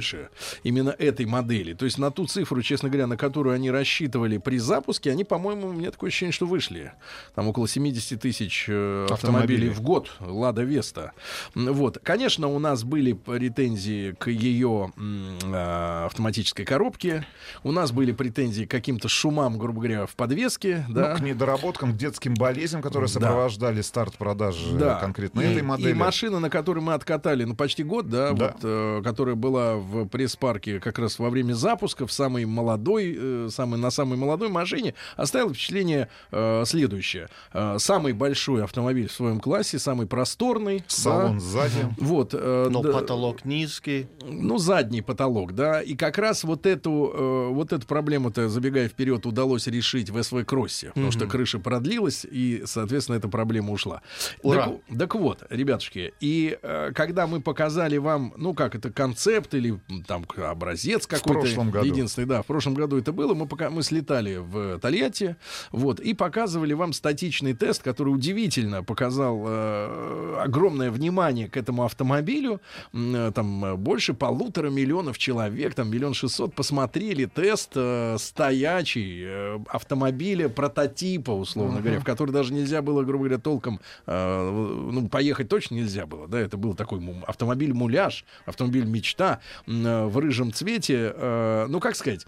именно 0.63 0.91
этой 0.91 1.27
модели. 1.27 1.75
То 1.75 1.85
есть 1.85 1.99
на 1.99 2.11
ту 2.11 2.27
цифру, 2.27 2.63
честно 2.63 2.89
говоря, 2.89 3.07
на 3.07 3.17
которую 3.17 3.55
они 3.55 3.71
рассчитывали 3.71 4.39
при 4.39 4.59
запуске, 4.59 5.11
они, 5.11 5.25
по-моему, 5.25 5.69
у 5.69 5.73
меня 5.73 5.91
такое 5.91 6.09
ощущение, 6.09 6.33
что 6.33 6.47
вышли. 6.47 6.93
Там 7.35 7.49
около 7.49 7.69
70 7.69 8.21
тысяч 8.21 8.67
э, 8.69 9.07
автомобилей 9.11 9.37
Автомобилей. 9.37 9.69
в 9.71 9.81
год. 9.81 10.11
Лада 10.21 10.63
Веста. 10.63 11.13
Вот. 11.55 11.99
Конечно, 12.03 12.49
у 12.49 12.59
нас 12.59 12.85
были 12.85 13.13
претензии 13.13 14.13
к 14.13 14.29
ее 14.31 14.93
э, 14.97 16.05
автоматической 16.07 16.65
коробке. 16.65 17.27
У 17.63 17.73
нас 17.73 17.93
были 17.93 18.13
претензии 18.13 18.65
к 18.65 18.71
каким-то 18.71 19.09
шумам, 19.09 19.59
грубо 19.59 19.81
говоря, 19.81 20.07
в 20.07 20.15
подвеске. 20.15 20.85
Да. 20.89 21.13
Ну, 21.13 21.17
к 21.19 21.21
недоработкам, 21.21 21.93
к 21.93 21.97
детским 21.97 22.35
болезням, 22.35 22.83
которые 22.83 23.09
Да. 23.09 23.15
сопровождали 23.15 23.81
старт 23.83 24.17
продаж 24.17 24.57
э, 24.73 24.79
Да. 24.79 24.95
конкретно 24.97 25.41
и, 25.41 25.45
этой 25.53 25.63
модели. 25.63 25.91
И 25.91 25.95
машина, 25.95 26.41
на 26.41 26.51
которой 26.51 26.81
мы 26.81 26.95
откатали, 26.95 27.45
ну, 27.45 27.55
почти 27.55 27.83
год, 27.83 28.09
да, 28.09 28.33
Да. 28.33 28.47
вот, 28.49 28.57
э, 28.63 29.03
которая 29.05 29.35
была 29.35 29.77
в 29.87 30.07
пресс-парке 30.07 30.81
как 30.81 30.99
раз 30.99 31.19
во 31.19 31.31
время 31.31 31.55
запуска, 31.55 32.07
в 32.07 32.13
самой 32.13 32.45
молодой, 32.45 33.17
э, 33.19 33.49
самой, 33.51 33.79
на 33.79 33.91
самой 33.91 34.19
молодой 34.19 34.49
машине, 34.49 34.95
оставила 35.17 35.53
впечатление 35.55 36.09
э, 36.33 36.65
следующее. 36.67 37.29
Э, 37.53 37.77
самый 37.79 38.13
большой 38.13 38.65
автомобиль 38.65 39.09
в 39.09 39.13
своем 39.13 39.41
классе, 39.41 39.79
самый 39.79 40.07
просторный. 40.07 40.85
Салон 40.89 41.35
да. 41.35 41.41
сзади. 41.41 41.95
Вот. 41.99 42.31
э, 42.35 42.69
Но 42.71 42.83
да, 42.83 42.93
потолок 42.93 43.45
низкий. 43.45 44.09
ну, 44.27 44.59
задний 44.59 45.03
потолок, 45.03 45.55
да. 45.55 45.81
И 45.81 45.95
как 45.95 46.19
раз 46.19 46.45
вот 46.45 46.67
эту, 46.67 47.13
э, 47.15 47.49
вот 47.53 47.73
эту 47.73 47.87
проблему-то, 47.87 48.49
забегая 48.49 48.89
вперед, 48.89 49.25
удалось 49.27 49.67
решить 49.67 50.11
в 50.11 50.23
СВ 50.23 50.45
Кроссе. 50.45 50.89
Потому 50.89 51.11
что 51.11 51.25
Мгм. 51.25 51.31
крыша 51.31 51.59
продлилась, 51.59 52.27
и, 52.29 52.63
соответственно, 52.67 53.17
эта 53.17 53.29
проблема 53.29 53.73
ушла. 53.73 54.03
Ура. 54.43 54.67
Так, 54.89 54.99
так 54.99 55.15
вот, 55.15 55.43
ребятушки, 55.51 56.13
и 56.21 56.59
э, 56.63 56.93
когда 56.95 57.27
мы 57.27 57.41
показали 57.41 57.97
вам, 57.97 58.33
ну, 58.37 58.55
как 58.55 58.75
это, 58.75 58.91
концепт 58.91 59.55
или 59.55 59.76
там 60.07 60.25
образец 60.37 61.07
какой-то. 61.07 61.41
Единственный, 61.87 62.27
да, 62.27 62.43
в 62.43 62.47
прошлом 62.47 62.75
году 62.75 62.99
это 62.99 63.13
было. 63.13 63.35
Мы, 63.35 63.47
пока, 63.47 63.71
мы 63.71 63.83
слетали 63.83 64.37
в 64.37 64.79
Тольятти, 64.79 65.37
вот, 65.73 66.01
и 66.01 66.15
показывали 66.15 66.73
вам 66.75 66.93
статичный 66.93 67.55
тест, 67.55 67.83
который 67.83 68.09
удивительно 68.11 68.83
показал 68.83 69.45
э, 69.47 70.37
огромное 70.43 70.91
внимание 70.91 71.49
к 71.49 71.57
этому 71.57 71.85
автомобилю. 71.85 72.61
Э, 72.93 73.33
Там 73.35 73.65
э, 73.65 73.75
больше 73.77 74.15
полутора 74.15 74.71
миллионов 74.71 75.19
человек, 75.19 75.75
там 75.75 75.91
миллион 75.91 76.15
шестьсот 76.15 76.55
посмотрели 76.55 77.25
тест 77.27 77.73
э, 77.75 78.17
стоячий 78.19 79.23
э, 79.25 79.59
автомобиля 79.69 80.49
прототипа, 80.49 81.31
условно 81.31 81.75
Мгм. 81.75 81.83
говоря, 81.83 82.01
в 82.01 82.05
который 82.05 82.31
даже 82.31 82.53
нельзя 82.53 82.83
было, 82.83 83.03
грубо 83.03 83.25
говоря, 83.25 83.39
толком 83.39 83.81
э, 84.07 84.51
ну, 84.93 85.09
поехать 85.09 85.49
точно 85.49 85.75
нельзя 85.77 86.07
было, 86.07 86.29
да, 86.29 86.39
это 86.41 86.57
был 86.57 86.75
такой 86.75 87.01
му- 87.01 87.23
автомобиль-муляж, 87.27 88.25
автомобиль-мечта 88.47 89.41
э, 89.66 89.66
в 89.67 90.19
рыжем 90.19 90.53
цвете, 90.53 91.13
э, 91.15 91.67
ну, 91.69 91.81
как 91.81 91.97
сказать, 91.97 92.27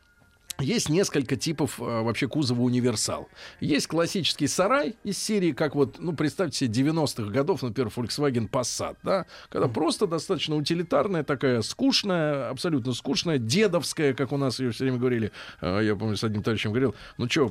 есть 0.58 0.88
несколько 0.88 1.36
типов 1.36 1.80
э, 1.80 1.82
вообще 1.82 2.26
кузова 2.26 2.60
универсал. 2.62 3.28
Есть 3.60 3.86
классический 3.86 4.48
сарай 4.48 4.96
из 5.04 5.16
серии, 5.18 5.52
как 5.52 5.74
вот, 5.74 5.98
ну, 5.98 6.14
представьте 6.14 6.66
себе 6.66 6.90
90-х 6.90 7.30
годов, 7.30 7.62
например, 7.62 7.92
Volkswagen 7.94 8.48
Passat, 8.50 8.96
да, 9.02 9.26
когда 9.50 9.68
просто 9.68 10.06
достаточно 10.06 10.56
утилитарная 10.56 11.22
такая, 11.22 11.62
скучная, 11.62 12.50
абсолютно 12.50 12.92
скучная, 12.92 13.38
дедовская, 13.38 14.14
как 14.14 14.32
у 14.32 14.36
нас 14.36 14.58
ее 14.58 14.72
все 14.72 14.84
время 14.84 14.98
говорили. 14.98 15.32
Э, 15.60 15.80
Я 15.82 15.94
помню, 15.94 16.16
с 16.16 16.24
одним 16.24 16.42
товарищем 16.42 16.70
говорил, 16.70 16.94
ну, 17.18 17.28
что, 17.28 17.48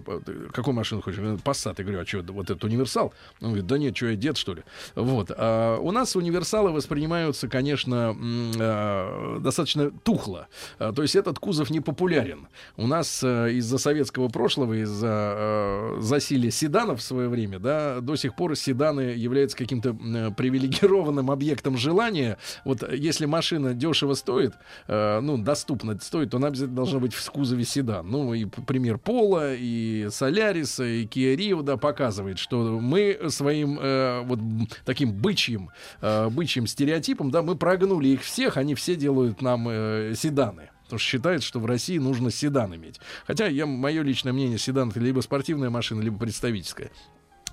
какую 0.54 0.76
машину 0.76 1.02
хочешь? 1.02 1.20
Passat. 1.20 1.76
Я 1.78 1.84
говорю, 1.86 2.02
а 2.02 2.06
что, 2.06 2.22
вот 2.34 2.50
этот 2.50 2.64
универсал? 2.66 3.14
Он 3.42 3.50
говорит, 3.50 3.68
да 3.68 3.78
нет, 3.78 3.96
что, 3.96 4.08
я 4.08 4.16
дед, 4.16 4.38
что 4.38 4.54
ли? 4.54 4.64
Вот. 4.96 5.32
А 5.36 5.78
у 5.80 5.92
нас 5.92 6.16
универсалы 6.16 6.72
воспринимаются, 6.72 7.48
конечно, 7.48 8.16
э, 8.60 9.38
достаточно 9.40 9.92
тухло. 9.92 10.48
А, 10.80 10.92
То 10.92 11.04
есть 11.04 11.16
этот 11.16 11.40
кузов 11.40 11.70
не 11.70 11.80
популярен. 11.80 12.48
У 12.76 12.88
нас 12.88 12.97
э, 13.24 13.54
из-за 13.54 13.78
советского 13.78 14.28
прошлого, 14.30 14.82
из-за 14.82 15.36
э, 15.38 15.98
засилия 16.00 16.52
седанов 16.52 17.00
в 17.00 17.04
свое 17.04 17.30
время, 17.30 17.60
да, 17.60 18.00
до 18.02 18.16
сих 18.16 18.36
пор 18.36 18.56
седаны 18.56 19.02
являются 19.02 19.58
каким-то 19.58 19.90
м, 19.90 20.34
привилегированным 20.34 21.32
объектом 21.32 21.78
желания. 21.78 22.38
Вот 22.66 22.84
э, 22.84 22.96
если 22.96 23.26
машина 23.26 23.74
дешево 23.74 24.14
стоит, 24.14 24.54
э, 24.88 25.20
ну, 25.22 25.38
доступно 25.38 25.98
стоит, 26.00 26.32
то 26.32 26.38
она 26.38 26.48
обязательно 26.48 26.76
должна 26.76 27.00
быть 27.00 27.14
в 27.14 27.32
кузове 27.32 27.64
седан. 27.64 28.10
Ну, 28.10 28.34
и 28.34 28.46
пример 28.46 28.98
Пола, 28.98 29.54
и 29.56 30.08
Соляриса, 30.12 30.84
и 30.84 31.06
Kia 31.06 31.36
Rio, 31.36 31.64
да, 31.64 31.78
показывает, 31.78 32.40
что 32.40 32.80
мы 32.80 33.20
своим 33.30 33.80
э, 33.80 34.22
вот 34.26 34.40
таким 34.86 35.14
бычьим, 35.14 35.70
э, 36.02 36.30
бычьим 36.30 36.68
стереотипом, 36.68 37.32
да, 37.32 37.42
мы 37.42 37.56
прогнули 37.56 38.10
их 38.10 38.22
всех, 38.22 38.58
они 38.58 38.76
все 38.76 38.96
делают 38.96 39.42
нам 39.42 39.68
э, 39.70 40.14
седаны. 40.16 40.70
Потому 40.88 41.00
что 41.00 41.10
считают, 41.10 41.44
что 41.44 41.60
в 41.60 41.66
России 41.66 41.98
нужно 41.98 42.32
седан 42.32 42.74
иметь. 42.76 43.00
Хотя 43.26 43.48
я, 43.48 43.66
мое 43.66 44.04
личное 44.04 44.32
мнение, 44.32 44.58
седан 44.58 44.90
это 44.90 45.02
либо 45.02 45.20
спортивная 45.20 45.70
машина, 45.70 46.02
либо 46.02 46.18
представительская. 46.18 46.92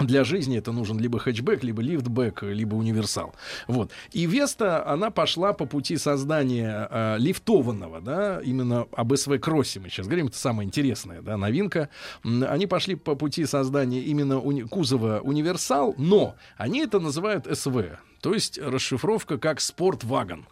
Для 0.00 0.24
жизни 0.24 0.58
это 0.58 0.72
нужен 0.72 0.98
либо 0.98 1.18
хэтчбэк, 1.20 1.62
либо 1.62 1.80
лифтбэк, 1.80 2.42
либо 2.44 2.74
универсал. 2.74 3.34
Вот. 3.68 3.92
И 4.12 4.26
Веста, 4.26 4.86
она 4.88 5.10
пошла 5.10 5.52
по 5.52 5.66
пути 5.66 5.96
создания 5.96 6.88
э, 6.90 7.16
лифтованного, 7.18 8.00
да, 8.00 8.40
именно 8.40 8.86
об 8.92 9.14
СВ 9.14 9.38
Кроссе 9.38 9.78
мы 9.78 9.88
сейчас 9.88 10.06
говорим, 10.06 10.26
это 10.26 10.36
самая 10.36 10.66
интересная, 10.66 11.22
да, 11.22 11.36
новинка. 11.36 11.90
Они 12.24 12.66
пошли 12.66 12.96
по 12.96 13.14
пути 13.14 13.46
создания 13.46 14.00
именно 14.00 14.34
уни- 14.34 14.66
кузова 14.66 15.20
универсал, 15.20 15.94
но 15.96 16.34
они 16.56 16.80
это 16.80 16.98
называют 16.98 17.46
СВ. 17.56 17.98
То 18.24 18.32
есть 18.32 18.58
расшифровка 18.58 19.36
как 19.36 19.60
sportwagon. 19.60 20.46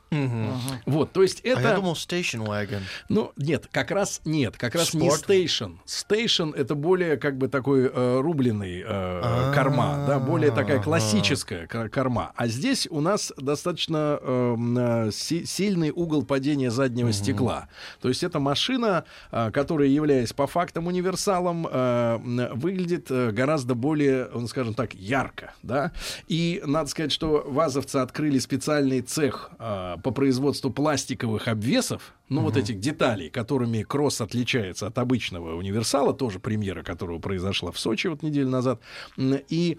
Вот, 0.84 1.12
то 1.12 1.22
есть 1.22 1.40
это... 1.40 1.60
А 1.60 1.70
я 1.70 1.76
думал 1.76 1.94
station 1.94 2.46
wagon. 2.46 2.82
Ну, 3.08 3.32
нет, 3.38 3.66
как 3.72 3.90
раз 3.90 4.20
нет, 4.26 4.58
как 4.58 4.74
раз 4.74 4.92
не 4.92 5.08
Спорт? 5.08 5.22
стейшн. 5.22 5.70
Station 5.86 6.50
это 6.50 6.74
более 6.74 7.16
как 7.16 7.38
бы 7.38 7.48
такой 7.48 7.90
э, 7.90 8.20
рубленый 8.20 8.84
э, 8.86 9.52
корма, 9.54 10.04
да, 10.06 10.18
более 10.18 10.50
такая 10.50 10.82
классическая 10.82 11.66
ка- 11.66 11.88
корма. 11.88 12.32
А 12.36 12.46
здесь 12.46 12.86
у 12.90 13.00
нас 13.00 13.32
достаточно 13.38 14.18
эм, 14.20 14.76
э, 14.76 15.10
си- 15.10 15.46
сильный 15.46 15.92
угол 15.92 16.26
падения 16.26 16.70
заднего 16.70 17.10
стекла. 17.10 17.68
То 18.02 18.08
есть 18.08 18.22
это 18.22 18.38
машина, 18.38 19.04
э, 19.30 19.50
которая, 19.50 19.88
являясь 19.88 20.34
по 20.34 20.46
фактам 20.46 20.88
универсалом, 20.88 21.66
э, 21.66 22.50
выглядит 22.52 23.10
э, 23.10 23.30
гораздо 23.30 23.74
более, 23.74 24.28
ну, 24.34 24.46
скажем 24.46 24.74
так, 24.74 24.92
ярко, 24.92 25.54
да. 25.62 25.92
И 26.28 26.62
надо 26.66 26.90
сказать, 26.90 27.12
что 27.12 27.46
вазовцы 27.62 27.96
открыли 27.96 28.38
специальный 28.38 29.02
цех 29.02 29.50
э, 29.58 29.96
по 30.02 30.10
производству 30.10 30.70
пластиковых 30.70 31.46
обвесов, 31.46 32.14
ну, 32.28 32.40
вот 32.40 32.56
этих 32.56 32.80
деталей, 32.80 33.28
которыми 33.28 33.82
кросс 33.82 34.20
отличается 34.20 34.86
от 34.86 34.98
обычного 34.98 35.54
универсала, 35.54 36.14
тоже 36.14 36.40
премьера 36.40 36.82
которого 36.82 37.18
произошла 37.18 37.70
в 37.70 37.78
Сочи 37.78 38.06
вот 38.08 38.22
неделю 38.22 38.48
назад. 38.48 38.80
И, 39.18 39.78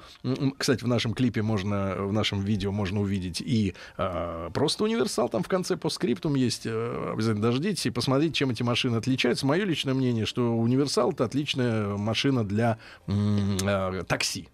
кстати, 0.57 0.83
в 0.83 0.87
нашем 0.87 1.13
клипе 1.13 1.41
можно, 1.41 1.95
в 1.97 2.13
нашем 2.13 2.41
видео 2.41 2.71
можно 2.71 3.01
увидеть 3.01 3.41
и 3.41 3.73
э, 3.97 4.49
просто 4.53 4.83
универсал, 4.83 5.29
там 5.29 5.43
в 5.43 5.47
конце 5.47 5.75
по 5.77 5.89
скриптум 5.89 6.35
есть, 6.35 6.65
э, 6.65 7.11
обязательно 7.13 7.41
дождитесь 7.41 7.87
и 7.87 7.89
посмотрите, 7.89 8.33
чем 8.33 8.51
эти 8.51 8.63
машины 8.63 8.97
отличаются. 8.97 9.45
Мое 9.45 9.65
личное 9.65 9.95
мнение, 9.95 10.25
что 10.25 10.53
универсал 10.55 11.11
это 11.11 11.25
отличная 11.25 11.97
машина 11.97 12.43
для 12.43 12.77
э, 13.07 14.03
такси 14.07 14.47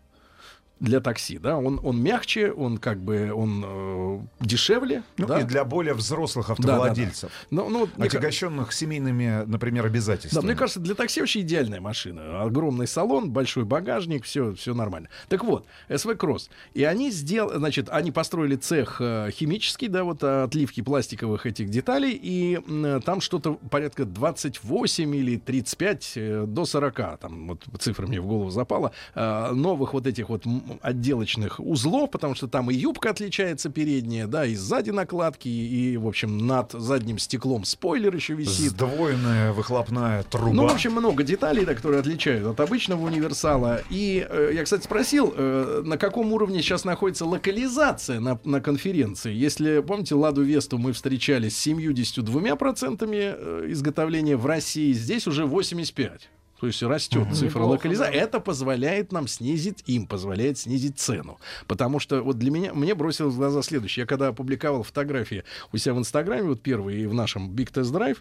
для 0.80 1.00
такси, 1.02 1.38
да, 1.38 1.58
он, 1.58 1.80
он 1.84 2.02
мягче, 2.02 2.52
он 2.52 2.78
как 2.78 3.00
бы, 3.02 3.32
он 3.34 3.64
э, 3.66 4.20
дешевле, 4.40 5.04
Ну, 5.18 5.28
да. 5.28 5.42
и 5.42 5.44
для 5.44 5.66
более 5.66 5.94
взрослых 5.94 6.48
Да, 6.48 6.56
да, 6.56 6.64
да. 6.64 6.74
автовладельцев, 6.74 7.32
Ну, 7.52 7.70
ну, 7.70 7.80
вот 7.82 7.98
мне 7.98 8.08
отягощенных 8.08 8.72
семейными, 8.72 9.44
например, 9.46 9.84
да, 9.84 9.90
обязательствами. 9.90 10.46
мне 10.46 10.56
кажется, 10.56 10.80
для 10.80 10.96
такси 10.96 11.20
вообще 11.20 11.42
идеальная 11.42 11.82
машина. 11.82 12.42
Огромный 12.44 12.88
салон, 12.88 13.32
большой 13.32 13.66
багажник, 13.66 14.24
все, 14.24 14.54
все 14.54 14.74
нормально. 14.74 15.10
Так 15.28 15.44
вот, 15.44 15.66
СВ 15.94 16.16
Кросс. 16.16 16.50
И 16.74 16.84
они 16.84 17.12
сделали, 17.12 17.58
значит, 17.58 17.90
они 17.90 18.12
построили 18.12 18.56
цех 18.56 18.98
э, 19.02 19.30
химический, 19.32 19.88
да, 19.90 20.04
вот 20.04 20.24
отливки 20.24 20.82
пластиковых 20.82 21.46
этих 21.46 21.70
деталей, 21.70 22.18
и 22.22 22.60
там 23.06 23.22
что-то 23.22 23.56
порядка 23.70 24.06
28 24.06 25.16
или 25.16 25.38
35 25.38 26.14
э, 26.16 26.46
до 26.48 26.66
40, 26.66 27.20
там 27.20 27.48
вот 27.50 27.66
цифра 27.80 28.08
мне 28.08 28.22
в 28.22 28.26
голову 28.26 28.50
запала, 28.50 28.92
э, 29.16 29.52
новых 29.52 29.94
вот 29.94 30.08
этих 30.08 30.30
вот 30.30 30.46
отделочных 30.82 31.60
узлов, 31.60 32.12
потому 32.12 32.36
что 32.36 32.48
там 32.48 32.70
и 32.70 32.76
юбка 32.76 33.10
отличается 33.10 33.70
передняя, 33.70 34.28
да, 34.28 34.46
и 34.46 34.56
сзади 34.56 34.92
накладки, 34.92 35.48
и, 35.48 35.98
в 35.98 36.08
общем, 36.08 36.38
над 36.38 36.72
задним 36.74 37.18
стеклом 37.18 37.66
спойлер 37.66 38.14
еще 38.14 38.34
висит. 38.34 38.72
Сдвоенная 38.72 39.54
выхлопная 39.54 40.24
труба. 40.24 40.54
Ну, 40.54 40.68
в 40.68 40.72
общем, 40.74 40.92
много 40.92 41.24
деталей, 41.24 41.66
да, 41.66 41.74
которые 41.74 42.02
отличают 42.02 42.46
от 42.46 42.60
обычного 42.60 43.06
универсала. 43.06 43.82
И 43.90 44.26
э, 44.30 44.52
я, 44.54 44.64
кстати, 44.64 44.84
спросил, 44.84 45.34
э, 45.36 45.82
на 45.86 45.98
каком 45.98 46.32
уровне 46.34 46.62
сейчас 46.62 46.86
находится 46.86 47.26
локализация 47.26 48.20
на, 48.20 48.40
на 48.44 48.62
конференции. 48.62 49.34
Если, 49.34 49.82
помните, 49.82 50.16
Ладу 50.16 50.44
Весту 50.44 50.78
мы 50.78 50.94
встречались 50.94 51.58
с 51.58 51.68
72% 51.68 53.08
э, 53.12 53.66
изготовления 53.72 54.38
в 54.38 54.46
России, 54.46 54.92
здесь 54.94 55.28
уже 55.28 55.46
85. 55.46 56.30
То 56.60 56.68
есть 56.68 56.84
растет 56.84 57.22
Мгм. 57.26 57.34
цифра 57.34 57.60
Неплохо, 57.60 57.72
локализации. 57.72 58.12
да. 58.12 58.18
Это 58.18 58.40
позволяет 58.40 59.12
нам 59.14 59.28
снизить, 59.28 59.84
им 59.88 60.06
позволяет 60.08 60.58
снизить 60.58 61.00
цену. 61.00 61.40
Потому 61.68 62.00
что 62.00 62.22
вот 62.22 62.38
для 62.38 62.52
меня, 62.52 62.74
мне 62.74 62.96
бросилось 62.96 63.34
в 63.34 63.38
глаза 63.38 63.62
следующее. 63.62 64.02
Я 64.04 64.08
когда 64.08 64.28
опубликовал 64.28 64.84
фотографии 64.84 65.44
у 65.72 65.78
себя 65.78 65.94
в 65.94 66.00
Инстаграме, 66.00 66.44
вот 66.44 66.62
первые 66.62 67.02
и 67.04 67.06
в 67.06 67.14
нашем 67.14 67.50
Big 67.52 67.72
Test 67.72 67.94
Drive, 67.94 68.18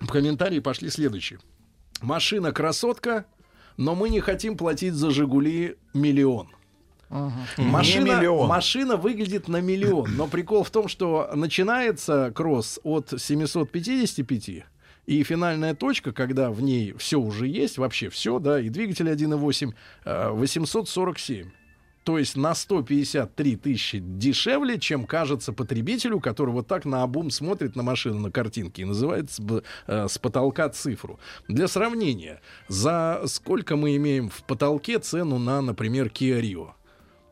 в 0.00 0.08
комментарии 0.08 0.58
пошли 0.60 0.90
следующие. 0.90 1.38
Машина 2.02 2.52
красотка, 2.52 3.24
но 3.78 3.94
мы 3.94 4.10
не 4.10 4.20
хотим 4.20 4.58
платить 4.58 4.92
за 4.92 5.10
Жигули 5.10 5.76
миллион. 5.94 6.48
Машина, 7.56 8.16
миллион. 8.18 8.48
машина 8.48 8.96
выглядит 8.96 9.48
на 9.48 9.60
миллион, 9.60 10.14
но 10.16 10.26
прикол 10.26 10.64
в 10.64 10.70
том, 10.70 10.88
что 10.88 11.30
начинается 11.34 12.32
кросс 12.34 12.80
от 12.82 13.14
755, 13.16 14.64
и 15.06 15.22
финальная 15.22 15.74
точка, 15.74 16.12
когда 16.12 16.50
в 16.50 16.60
ней 16.60 16.92
все 16.98 17.18
уже 17.18 17.46
есть, 17.46 17.78
вообще 17.78 18.08
все, 18.08 18.38
да, 18.38 18.60
и 18.60 18.68
двигатель 18.68 19.08
1.8, 19.08 19.72
э, 20.04 20.30
847. 20.30 21.50
То 22.06 22.18
есть 22.18 22.36
на 22.36 22.54
153 22.54 23.56
тысячи 23.56 23.98
дешевле, 23.98 24.78
чем 24.78 25.06
кажется 25.06 25.52
потребителю, 25.52 26.20
который 26.20 26.50
вот 26.50 26.68
так 26.68 26.84
на 26.84 27.02
обум 27.02 27.30
смотрит 27.30 27.74
на 27.74 27.82
машину 27.82 28.20
на 28.20 28.30
картинке 28.30 28.82
и 28.82 28.84
называет 28.84 29.28
с, 29.30 29.40
э, 29.88 30.06
с 30.08 30.16
потолка 30.18 30.68
цифру. 30.68 31.18
Для 31.48 31.66
сравнения, 31.66 32.40
за 32.68 33.22
сколько 33.26 33.74
мы 33.74 33.96
имеем 33.96 34.28
в 34.28 34.44
потолке 34.44 35.00
цену 35.00 35.38
на, 35.38 35.60
например, 35.60 36.06
Kia 36.06 36.40
Rio? 36.40 36.68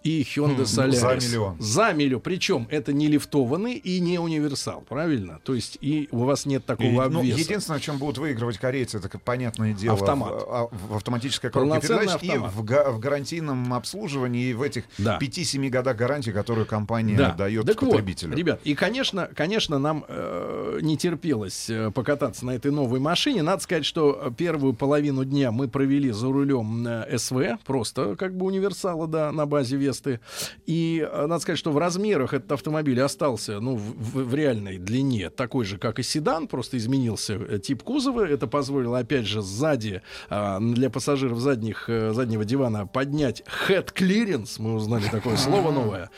И 0.05 0.23
Hyundai 0.23 0.57
Хм, 0.57 0.61
Solaris. 0.63 0.91
за 0.93 1.15
миллион. 1.17 1.57
За 1.59 1.93
миллион. 1.95 2.21
Причем 2.21 2.67
это 2.71 2.93
не 2.93 3.09
лифтованный 3.09 3.73
и 3.75 4.01
не 4.01 4.19
универсал, 4.19 4.85
правильно? 4.89 5.41
То 5.45 5.55
есть 5.55 5.79
и 5.81 6.09
у 6.13 6.19
вас 6.25 6.45
нет 6.45 6.63
И, 6.63 6.67
такого 6.67 7.09
ну, 7.09 7.21
обвеса. 7.21 7.39
единственное, 7.41 7.79
в 7.79 7.83
чем 7.83 7.97
будут 7.97 8.19
выигрывать 8.19 8.59
корейцы, 8.59 8.99
это, 8.99 9.19
понятное 9.19 9.73
дело, 9.73 9.95
Автомат. 9.95 10.31
В, 10.31 10.35
а, 10.49 10.69
в 10.71 10.97
автоматической 10.97 11.51
коробке 11.51 11.81
передач 11.89 12.23
и 12.23 12.29
автомат. 12.31 12.53
в, 12.53 12.65
га- 12.65 12.91
в 12.91 12.99
гарантийном 12.99 13.73
обслуживании 13.73 14.51
и 14.51 14.53
в 14.53 14.61
этих 14.63 14.85
Да. 14.99 15.19
5-7 15.19 15.69
годах 15.71 15.97
гарантии, 15.97 16.31
которую 16.33 16.67
компания 16.67 17.17
Да. 17.17 17.33
дает 17.33 17.65
Так 17.67 17.81
вот, 17.81 17.93
потребителю. 17.93 18.37
ребят, 18.37 18.61
и, 18.65 18.75
конечно, 18.75 19.31
конечно 19.35 19.79
нам 19.79 20.05
э, 20.07 20.81
не 20.83 20.99
терпелось 20.99 21.71
э, 21.71 21.91
покататься 21.91 22.45
на 22.45 22.51
этой 22.51 22.71
новой 22.71 23.01
машине. 23.01 23.43
Надо 23.43 23.63
сказать, 23.63 23.87
что 23.87 24.33
первую 24.37 24.75
половину 24.75 25.25
дня 25.25 25.51
мы 25.51 25.67
провели 25.69 26.11
за 26.11 26.27
рулем 26.31 26.87
э, 26.87 27.17
СВ, 27.19 27.59
просто 27.65 28.17
как 28.17 28.37
бы 28.37 28.45
универсала, 28.47 29.07
да, 29.07 29.33
на 29.33 29.47
базе 29.47 29.79
Весты. 29.95 30.21
И 30.67 31.07
э, 31.09 31.27
надо 31.27 31.41
сказать, 31.41 31.59
что 31.59 31.71
в 31.71 31.79
размерах 31.79 32.35
этот 32.35 32.51
автомобиль 32.53 33.01
остался, 33.01 33.61
ну, 33.61 33.77
в, 33.77 34.25
в- 34.29 34.35
реальной 34.35 34.79
длине 34.79 35.31
такой 35.31 35.65
же, 35.65 35.79
как 35.79 35.99
и 35.99 36.03
седан, 36.03 36.49
просто 36.49 36.77
изменился 36.77 37.35
э, 37.35 37.59
тип 37.59 37.83
кузова. 37.83 38.27
Это 38.27 38.47
позволило, 38.47 38.99
опять 38.99 39.27
же, 39.27 39.43
сзади 39.43 40.03
э, 40.29 40.59
для 40.61 40.91
пассажиров 40.91 41.39
задних, 41.39 41.85
э, 41.89 42.13
заднего 42.13 42.45
дивана 42.45 42.87
поднять 42.87 43.43
head 43.69 43.93
clearance. 43.95 44.57
Мы 44.59 44.75
узнали 44.75 45.05
такое 45.11 45.37
слово 45.37 45.71
новое. 45.71 46.11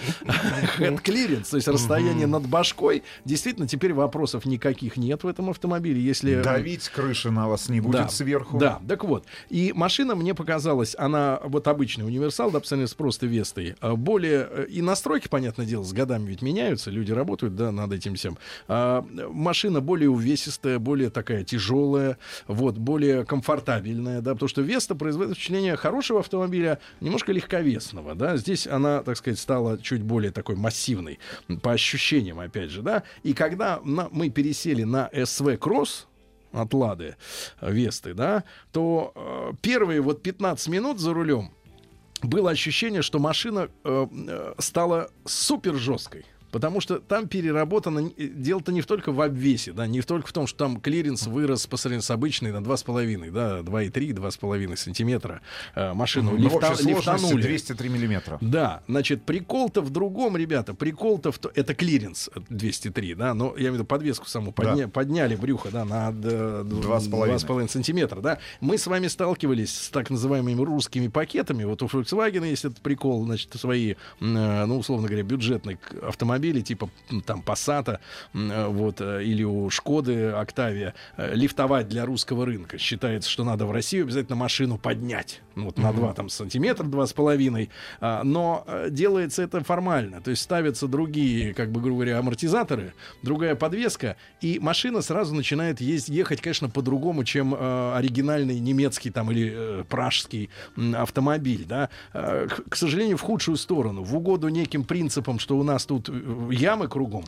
Head 0.78 1.02
clearance, 1.02 1.50
то 1.50 1.56
есть 1.56 1.68
расстояние 1.68 2.26
над 2.26 2.46
башкой. 2.48 3.02
Действительно, 3.24 3.68
теперь 3.68 3.92
вопросов 3.92 4.46
никаких 4.46 4.96
нет 4.96 5.24
в 5.24 5.28
этом 5.28 5.50
автомобиле. 5.50 6.00
Если 6.00 6.40
Давить 6.42 6.88
крыши 6.88 7.30
на 7.30 7.48
вас 7.48 7.68
не 7.68 7.80
будет 7.80 7.92
да, 7.92 8.08
сверху. 8.08 8.58
Да, 8.58 8.80
так 8.88 9.05
вот. 9.05 9.26
И 9.50 9.72
машина 9.74 10.14
мне 10.14 10.34
показалась, 10.34 10.94
она 10.98 11.40
вот 11.44 11.68
обычный 11.68 12.05
универсал, 12.06 12.50
да, 12.50 12.60
по 12.60 12.66
сравнению 12.66 12.88
с 12.88 12.94
просто 12.94 13.26
Вестой, 13.26 13.65
а, 13.80 13.96
более... 13.96 14.46
э, 14.50 14.66
И 14.68 14.82
настройки, 14.82 15.28
понятное 15.28 15.66
дело, 15.66 15.82
с 15.82 15.92
годами 15.92 16.28
ведь 16.28 16.42
меняются, 16.42 16.90
люди 16.90 17.12
работают, 17.12 17.56
да, 17.56 17.72
над 17.72 17.92
этим 17.92 18.14
всем. 18.14 18.38
А, 18.68 19.04
машина 19.30 19.80
более 19.80 20.10
увесистая, 20.10 20.78
более 20.78 21.10
такая 21.10 21.42
тяжелая, 21.44 22.18
вот, 22.46 22.76
более 22.76 23.24
комфортабельная, 23.24 24.20
да, 24.20 24.32
потому 24.34 24.48
что 24.48 24.62
Веста 24.62 24.94
производит 24.94 25.34
впечатление 25.36 25.76
хорошего 25.76 26.20
автомобиля, 26.20 26.78
немножко 27.00 27.32
легковесного, 27.32 28.14
да. 28.14 28.36
Здесь 28.36 28.66
она, 28.66 29.02
так 29.02 29.16
сказать, 29.16 29.38
стала 29.38 29.78
чуть 29.78 30.02
более 30.02 30.30
такой 30.30 30.56
массивной, 30.56 31.18
по 31.62 31.72
ощущениям, 31.72 32.38
опять 32.40 32.70
же, 32.70 32.82
да. 32.82 33.02
И 33.22 33.32
когда 33.32 33.80
на- 33.84 34.08
мы 34.10 34.30
пересели 34.30 34.84
на 34.84 35.08
SV 35.12 35.58
Cross, 35.58 36.04
от 36.52 36.72
Лады 36.72 37.16
э, 37.60 37.70
Весты, 37.70 38.14
да, 38.14 38.44
то 38.72 39.12
э, 39.14 39.52
первые 39.60 40.00
вот 40.00 40.22
15 40.22 40.68
минут 40.68 40.98
за 41.00 41.12
рулем 41.12 41.50
было 42.22 42.50
ощущение, 42.50 43.02
что 43.02 43.18
машина 43.18 43.68
э, 43.84 44.06
э, 44.10 44.54
стала 44.58 45.10
супер 45.24 45.74
жесткой. 45.74 46.24
Потому 46.52 46.81
что 46.81 47.00
там 47.00 47.28
переработано... 47.28 48.10
э, 48.16 48.26
Дело-то 48.28 48.73
не 48.73 48.83
только 48.83 49.12
в 49.12 49.20
обвесе, 49.20 49.73
да, 49.73 49.86
не 49.86 50.00
только 50.02 50.28
в 50.28 50.33
том, 50.33 50.47
что 50.47 50.58
там 50.58 50.81
клиренс 50.81 51.26
вырос 51.26 51.66
по 51.66 51.76
сравнению 51.76 52.02
с 52.02 52.10
обычной 52.10 52.52
на 52.52 52.58
2,5, 52.58 53.31
да, 53.31 53.60
2,3, 53.60 54.12
2,5 54.15 54.76
сантиметра. 54.76 55.41
Э, 55.75 55.92
машину 55.92 56.33
Ну, 56.33 56.36
лифта- 56.39 56.75
лифтанули. 56.89 57.42
203 57.42 57.89
миллиметра. 57.89 58.39
Да, 58.41 58.83
значит, 58.89 59.23
прикол-то 59.25 59.81
в 59.83 59.91
другом, 59.91 60.36
ребята. 60.36 60.75
Прикол-то 60.75 61.33
в 61.33 61.39
то... 61.39 61.50
Это 61.55 61.75
клиренс 61.75 62.31
э, 62.34 62.41
203, 62.49 63.15
да, 63.15 63.34
но 63.34 63.52
я 63.57 63.60
имею 63.62 63.73
в 63.73 63.75
виду 63.75 63.84
подвеску 63.84 64.26
саму 64.26 64.52
подня- 64.52 64.89
подняли 64.89 65.36
брюхо, 65.36 65.70
да, 65.70 65.84
на 65.84 66.10
э, 66.10 66.12
д- 66.12 66.65
Два 66.65 67.00
с 67.00 67.08
половиной. 67.08 67.39
2,5 67.39 67.68
сантиметра, 67.68 68.20
да. 68.20 68.39
Мы 68.60 68.78
с 68.78 68.86
вами 68.86 69.08
сталкивались 69.08 69.75
с 69.75 69.89
так 69.91 70.10
называемыми 70.10 70.62
русскими 70.62 71.08
пакетами. 71.08 71.65
Вот 71.65 71.83
у 71.83 71.86
Volkswagen 71.86 72.47
есть 72.49 72.65
этот 72.65 72.81
прикол, 72.81 73.25
значит, 73.25 73.52
свои, 73.55 73.92
э, 73.92 73.94
ну, 74.20 74.78
условно 74.78 75.07
говоря, 75.08 75.23
бюджетные 75.23 75.76
к- 75.76 75.94
автомобили, 76.47 76.60
типа 76.60 76.91
там 77.25 77.42
Passat, 77.44 77.99
э, 78.34 78.66
вот, 78.68 79.00
э, 79.00 79.25
или 79.25 79.44
у 79.44 79.70
Шкоды 79.70 80.12
Octavia, 80.12 80.92
э, 81.16 81.34
лифтовать 81.34 81.89
для 81.89 82.05
русского 82.05 82.47
рынка. 82.47 82.78
Считается, 82.78 83.31
что 83.31 83.44
надо 83.44 83.66
в 83.66 83.73
Россию 83.73 84.05
обязательно 84.05 84.36
машину 84.36 84.78
поднять. 84.78 85.42
Ну, 85.57 85.65
вот 85.65 85.78
на 85.78 85.92
2 85.92 86.12
там, 86.12 86.28
сантиметра, 86.28 86.84
два 86.84 87.07
с 87.07 87.12
половиной. 87.12 87.70
А, 88.00 88.23
но 88.23 88.66
делается 88.91 89.42
это 89.42 89.65
формально. 89.65 90.20
То 90.20 90.31
есть 90.31 90.42
ставятся 90.42 90.86
другие, 90.86 91.55
как 91.55 91.70
бы, 91.73 91.81
грубо 91.81 91.97
говоря, 91.97 92.18
амортизаторы, 92.18 92.92
другая 93.23 93.55
подвеска, 93.55 94.16
и 94.42 94.58
машина 94.60 95.00
сразу 95.00 95.34
начинает 95.34 95.81
есть, 95.81 96.08
ехать, 96.08 96.42
конечно, 96.42 96.68
по-другому, 96.68 97.25
чем 97.25 97.55
э, 97.55 97.92
оригинальный 97.97 98.60
немецкий 98.60 99.10
там 99.10 99.31
или 99.31 99.52
э, 99.55 99.84
пражский 99.89 100.50
автомобиль, 100.94 101.65
да. 101.66 101.89
Э, 102.12 102.49
к, 102.49 102.70
к 102.70 102.76
сожалению, 102.76 103.16
в 103.16 103.23
худшую 103.23 103.57
сторону, 103.57 104.02
в 104.02 104.15
угоду 104.15 104.49
неким 104.49 104.84
принципам, 104.84 105.39
что 105.39 105.57
у 105.57 105.62
нас 105.62 105.86
тут 105.86 106.10
ямы 106.50 106.88
кругом, 106.88 107.24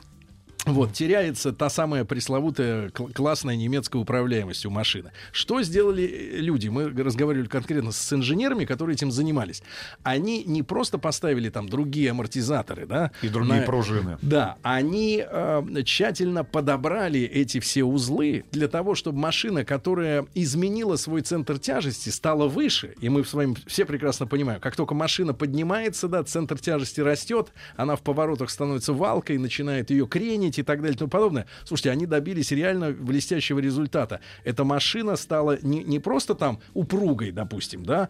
вот, 0.72 0.92
теряется 0.92 1.52
та 1.52 1.70
самая 1.70 2.04
пресловутая 2.04 2.90
кл- 2.90 3.08
классная 3.12 3.56
немецкая 3.56 3.98
управляемость 3.98 4.66
у 4.66 4.70
машины. 4.70 5.10
Что 5.32 5.62
сделали 5.62 6.04
э, 6.04 6.36
люди? 6.38 6.68
Мы 6.68 6.88
разговаривали 6.90 7.46
конкретно 7.46 7.92
с 7.92 8.12
инженерами, 8.12 8.64
которые 8.64 8.94
этим 8.94 9.10
занимались. 9.10 9.62
Они 10.02 10.44
не 10.44 10.62
просто 10.62 10.98
поставили 10.98 11.48
там 11.50 11.68
другие 11.68 12.10
амортизаторы, 12.10 12.86
да? 12.86 13.10
И 13.22 13.28
другие 13.28 13.62
пружины. 13.62 14.18
Да, 14.22 14.56
они 14.62 15.24
э, 15.26 15.62
тщательно 15.84 16.44
подобрали 16.44 17.20
эти 17.20 17.60
все 17.60 17.84
узлы 17.84 18.44
для 18.52 18.68
того, 18.68 18.94
чтобы 18.94 19.18
машина, 19.18 19.64
которая 19.64 20.26
изменила 20.34 20.96
свой 20.96 21.22
центр 21.22 21.58
тяжести, 21.58 22.10
стала 22.10 22.48
выше. 22.48 22.94
И 23.00 23.08
мы 23.08 23.24
с 23.24 23.32
вами 23.32 23.56
все 23.66 23.84
прекрасно 23.84 24.26
понимаем, 24.26 24.60
как 24.60 24.76
только 24.76 24.94
машина 24.94 25.34
поднимается, 25.34 26.08
да, 26.08 26.22
центр 26.22 26.58
тяжести 26.58 27.00
растет, 27.00 27.52
она 27.76 27.96
в 27.96 28.02
поворотах 28.02 28.50
становится 28.50 28.92
валкой, 28.92 29.38
начинает 29.38 29.90
ее 29.90 30.06
кренить 30.06 30.57
и 30.60 30.62
так 30.64 30.80
далее 30.80 30.94
и 30.94 30.98
тому 30.98 31.10
подобное. 31.10 31.46
Слушайте, 31.64 31.90
они 31.90 32.06
добились 32.06 32.50
реально 32.50 32.92
блестящего 32.92 33.58
результата. 33.58 34.20
Эта 34.44 34.64
машина 34.64 35.16
стала 35.16 35.58
не, 35.62 35.82
не 35.84 35.98
просто 35.98 36.34
там 36.34 36.60
упругой, 36.74 37.32
допустим, 37.32 37.84
да. 37.84 38.08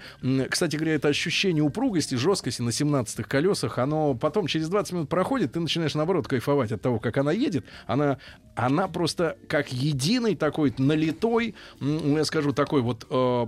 Кстати 0.48 0.76
говоря, 0.76 0.94
это 0.94 1.08
ощущение 1.08 1.62
упругости, 1.62 2.14
жесткости 2.14 2.62
на 2.62 2.70
17-х 2.70 3.24
колесах, 3.24 3.78
оно 3.78 4.14
потом 4.14 4.46
через 4.46 4.68
20 4.68 4.92
минут 4.92 5.08
проходит, 5.08 5.52
ты 5.52 5.60
начинаешь, 5.60 5.94
наоборот, 5.94 6.28
кайфовать 6.28 6.72
от 6.72 6.82
того, 6.82 6.98
как 6.98 7.16
она 7.16 7.32
едет. 7.32 7.64
Она, 7.86 8.18
она 8.54 8.88
просто 8.88 9.36
как 9.48 9.72
единый 9.72 10.34
такой 10.34 10.74
налитой, 10.78 11.54
м, 11.80 12.16
я 12.16 12.24
скажу, 12.24 12.52
такой 12.52 12.82
вот 12.82 13.06
э, 13.10 13.46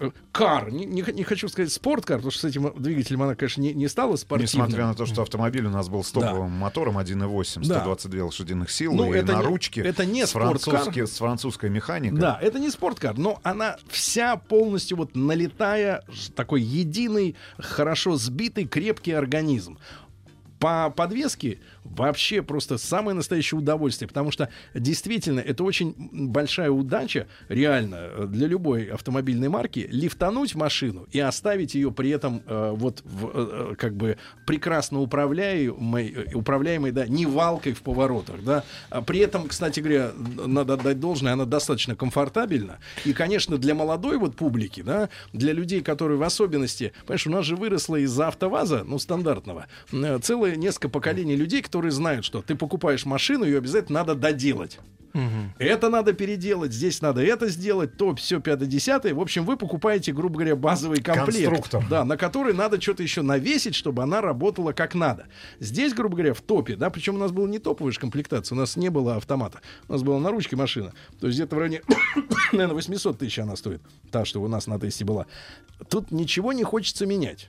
э, 0.00 0.10
кар. 0.32 0.70
Не, 0.70 0.84
не 0.84 1.02
не 1.12 1.24
хочу 1.24 1.48
сказать 1.48 1.72
спорткар, 1.72 2.16
потому 2.16 2.30
что 2.30 2.40
с 2.40 2.44
этим 2.44 2.72
двигателем 2.76 3.22
она, 3.22 3.34
конечно, 3.34 3.60
не, 3.60 3.72
не 3.74 3.88
стала 3.88 4.16
спортивной. 4.16 4.66
Несмотря 4.66 4.86
на 4.86 4.94
то, 4.94 5.06
что 5.06 5.22
автомобиль 5.22 5.66
у 5.66 5.70
нас 5.70 5.88
был 5.88 6.02
с 6.02 6.10
топовым 6.10 6.50
мотором 6.50 6.98
1.8, 6.98 7.64
122 7.64 8.26
Да. 8.26 8.30
Лошадиных 8.32 8.70
сил 8.70 8.92
Ну, 8.94 9.12
и 9.12 9.18
это 9.18 9.32
на 9.34 9.38
не- 9.40 9.44
ручке. 9.46 9.82
это 9.82 10.04
не 10.06 10.26
с, 10.26 10.30
с 10.30 11.18
французской 11.18 11.70
механикой. 11.70 12.18
Да, 12.18 12.38
это 12.40 12.58
не 12.58 12.70
спорткар, 12.70 13.16
но 13.16 13.38
она 13.42 13.76
вся 13.88 14.36
полностью 14.36 14.96
вот 14.96 15.14
налетая, 15.14 16.02
такой 16.34 16.62
единый, 16.62 17.36
хорошо 17.58 18.16
сбитый, 18.16 18.66
крепкий 18.66 19.12
организм. 19.12 19.78
По 20.62 20.90
подвеске 20.90 21.58
вообще 21.82 22.40
просто 22.40 22.78
самое 22.78 23.16
настоящее 23.16 23.58
удовольствие, 23.58 24.06
потому 24.06 24.30
что 24.30 24.48
действительно 24.74 25.40
это 25.40 25.64
очень 25.64 25.92
большая 26.12 26.70
удача, 26.70 27.26
реально, 27.48 27.96
э, 27.98 28.26
для 28.28 28.46
любой 28.46 28.84
автомобильной 28.84 29.48
марки, 29.48 29.88
лифтануть 29.90 30.54
машину 30.54 31.08
и 31.10 31.18
оставить 31.18 31.74
ее 31.74 31.90
при 31.90 32.10
этом 32.10 32.44
э, 32.46 32.74
вот 32.76 33.02
в, 33.04 33.26
э, 33.26 33.30
э, 33.34 33.74
как 33.76 33.96
бы 33.96 34.18
прекрасно 34.46 35.00
управляемой, 35.00 36.14
э, 36.28 36.34
управляемой, 36.34 36.92
да, 36.92 37.08
не 37.08 37.26
валкой 37.26 37.72
в 37.72 37.82
поворотах, 37.82 38.44
да. 38.44 38.62
А 38.88 39.02
при 39.02 39.18
этом, 39.18 39.48
кстати 39.48 39.80
говоря, 39.80 40.12
надо 40.46 40.74
отдать 40.74 41.00
должное, 41.00 41.32
она 41.32 41.44
достаточно 41.44 41.96
комфортабельна. 41.96 42.78
И, 43.04 43.12
конечно, 43.12 43.58
для 43.58 43.74
молодой 43.74 44.16
вот 44.16 44.36
публики, 44.36 44.82
да, 44.82 45.08
для 45.32 45.52
людей, 45.54 45.80
которые 45.80 46.18
в 46.18 46.22
особенности, 46.22 46.92
понимаешь, 47.04 47.26
у 47.26 47.30
нас 47.30 47.44
же 47.44 47.56
выросло 47.56 47.96
из-за 47.96 48.28
автоваза, 48.28 48.84
ну, 48.86 49.00
стандартного, 49.00 49.66
э, 49.90 50.20
несколько 50.56 50.88
поколений 50.88 51.36
людей, 51.36 51.62
которые 51.62 51.92
знают, 51.92 52.24
что 52.24 52.42
ты 52.42 52.54
покупаешь 52.54 53.04
машину, 53.04 53.44
ее 53.44 53.58
обязательно 53.58 54.00
надо 54.00 54.14
доделать. 54.14 54.78
Это 55.58 55.90
надо 55.90 56.12
переделать, 56.12 56.72
здесь 56.72 57.02
надо 57.02 57.22
это 57.22 57.48
сделать, 57.48 57.96
то 57.96 58.14
все 58.14 58.40
пятое-десятое. 58.40 59.14
В 59.14 59.20
общем, 59.20 59.44
вы 59.44 59.56
покупаете, 59.56 60.12
грубо 60.12 60.36
говоря, 60.36 60.56
базовый 60.56 61.02
комплект. 61.02 61.50
Конструктор. 61.50 61.84
Да, 61.88 62.04
на 62.04 62.16
который 62.16 62.54
надо 62.54 62.80
что-то 62.80 63.02
еще 63.02 63.22
навесить, 63.22 63.74
чтобы 63.74 64.02
она 64.02 64.20
работала 64.20 64.72
как 64.72 64.94
надо. 64.94 65.26
Здесь, 65.60 65.92
грубо 65.94 66.16
говоря, 66.16 66.34
в 66.34 66.40
топе, 66.40 66.76
да, 66.76 66.90
причем 66.90 67.16
у 67.16 67.18
нас 67.18 67.30
была 67.30 67.48
не 67.48 67.58
топовая 67.58 67.92
же 67.92 68.00
комплектация, 68.00 68.56
у 68.56 68.58
нас 68.58 68.76
не 68.76 68.88
было 68.88 69.16
автомата. 69.16 69.60
У 69.88 69.92
нас 69.92 70.02
была 70.02 70.18
на 70.18 70.30
ручке 70.30 70.56
машина. 70.56 70.92
То 71.20 71.26
есть 71.26 71.38
где-то 71.38 71.56
в 71.56 71.58
районе, 71.58 71.82
наверное, 72.52 72.74
800 72.74 73.18
тысяч 73.18 73.38
она 73.38 73.56
стоит. 73.56 73.82
Та, 74.10 74.24
что 74.24 74.40
у 74.42 74.48
нас 74.48 74.66
на 74.66 74.78
тесте 74.80 75.04
была. 75.04 75.26
Тут 75.88 76.10
ничего 76.10 76.52
не 76.52 76.64
хочется 76.64 77.06
менять. 77.06 77.48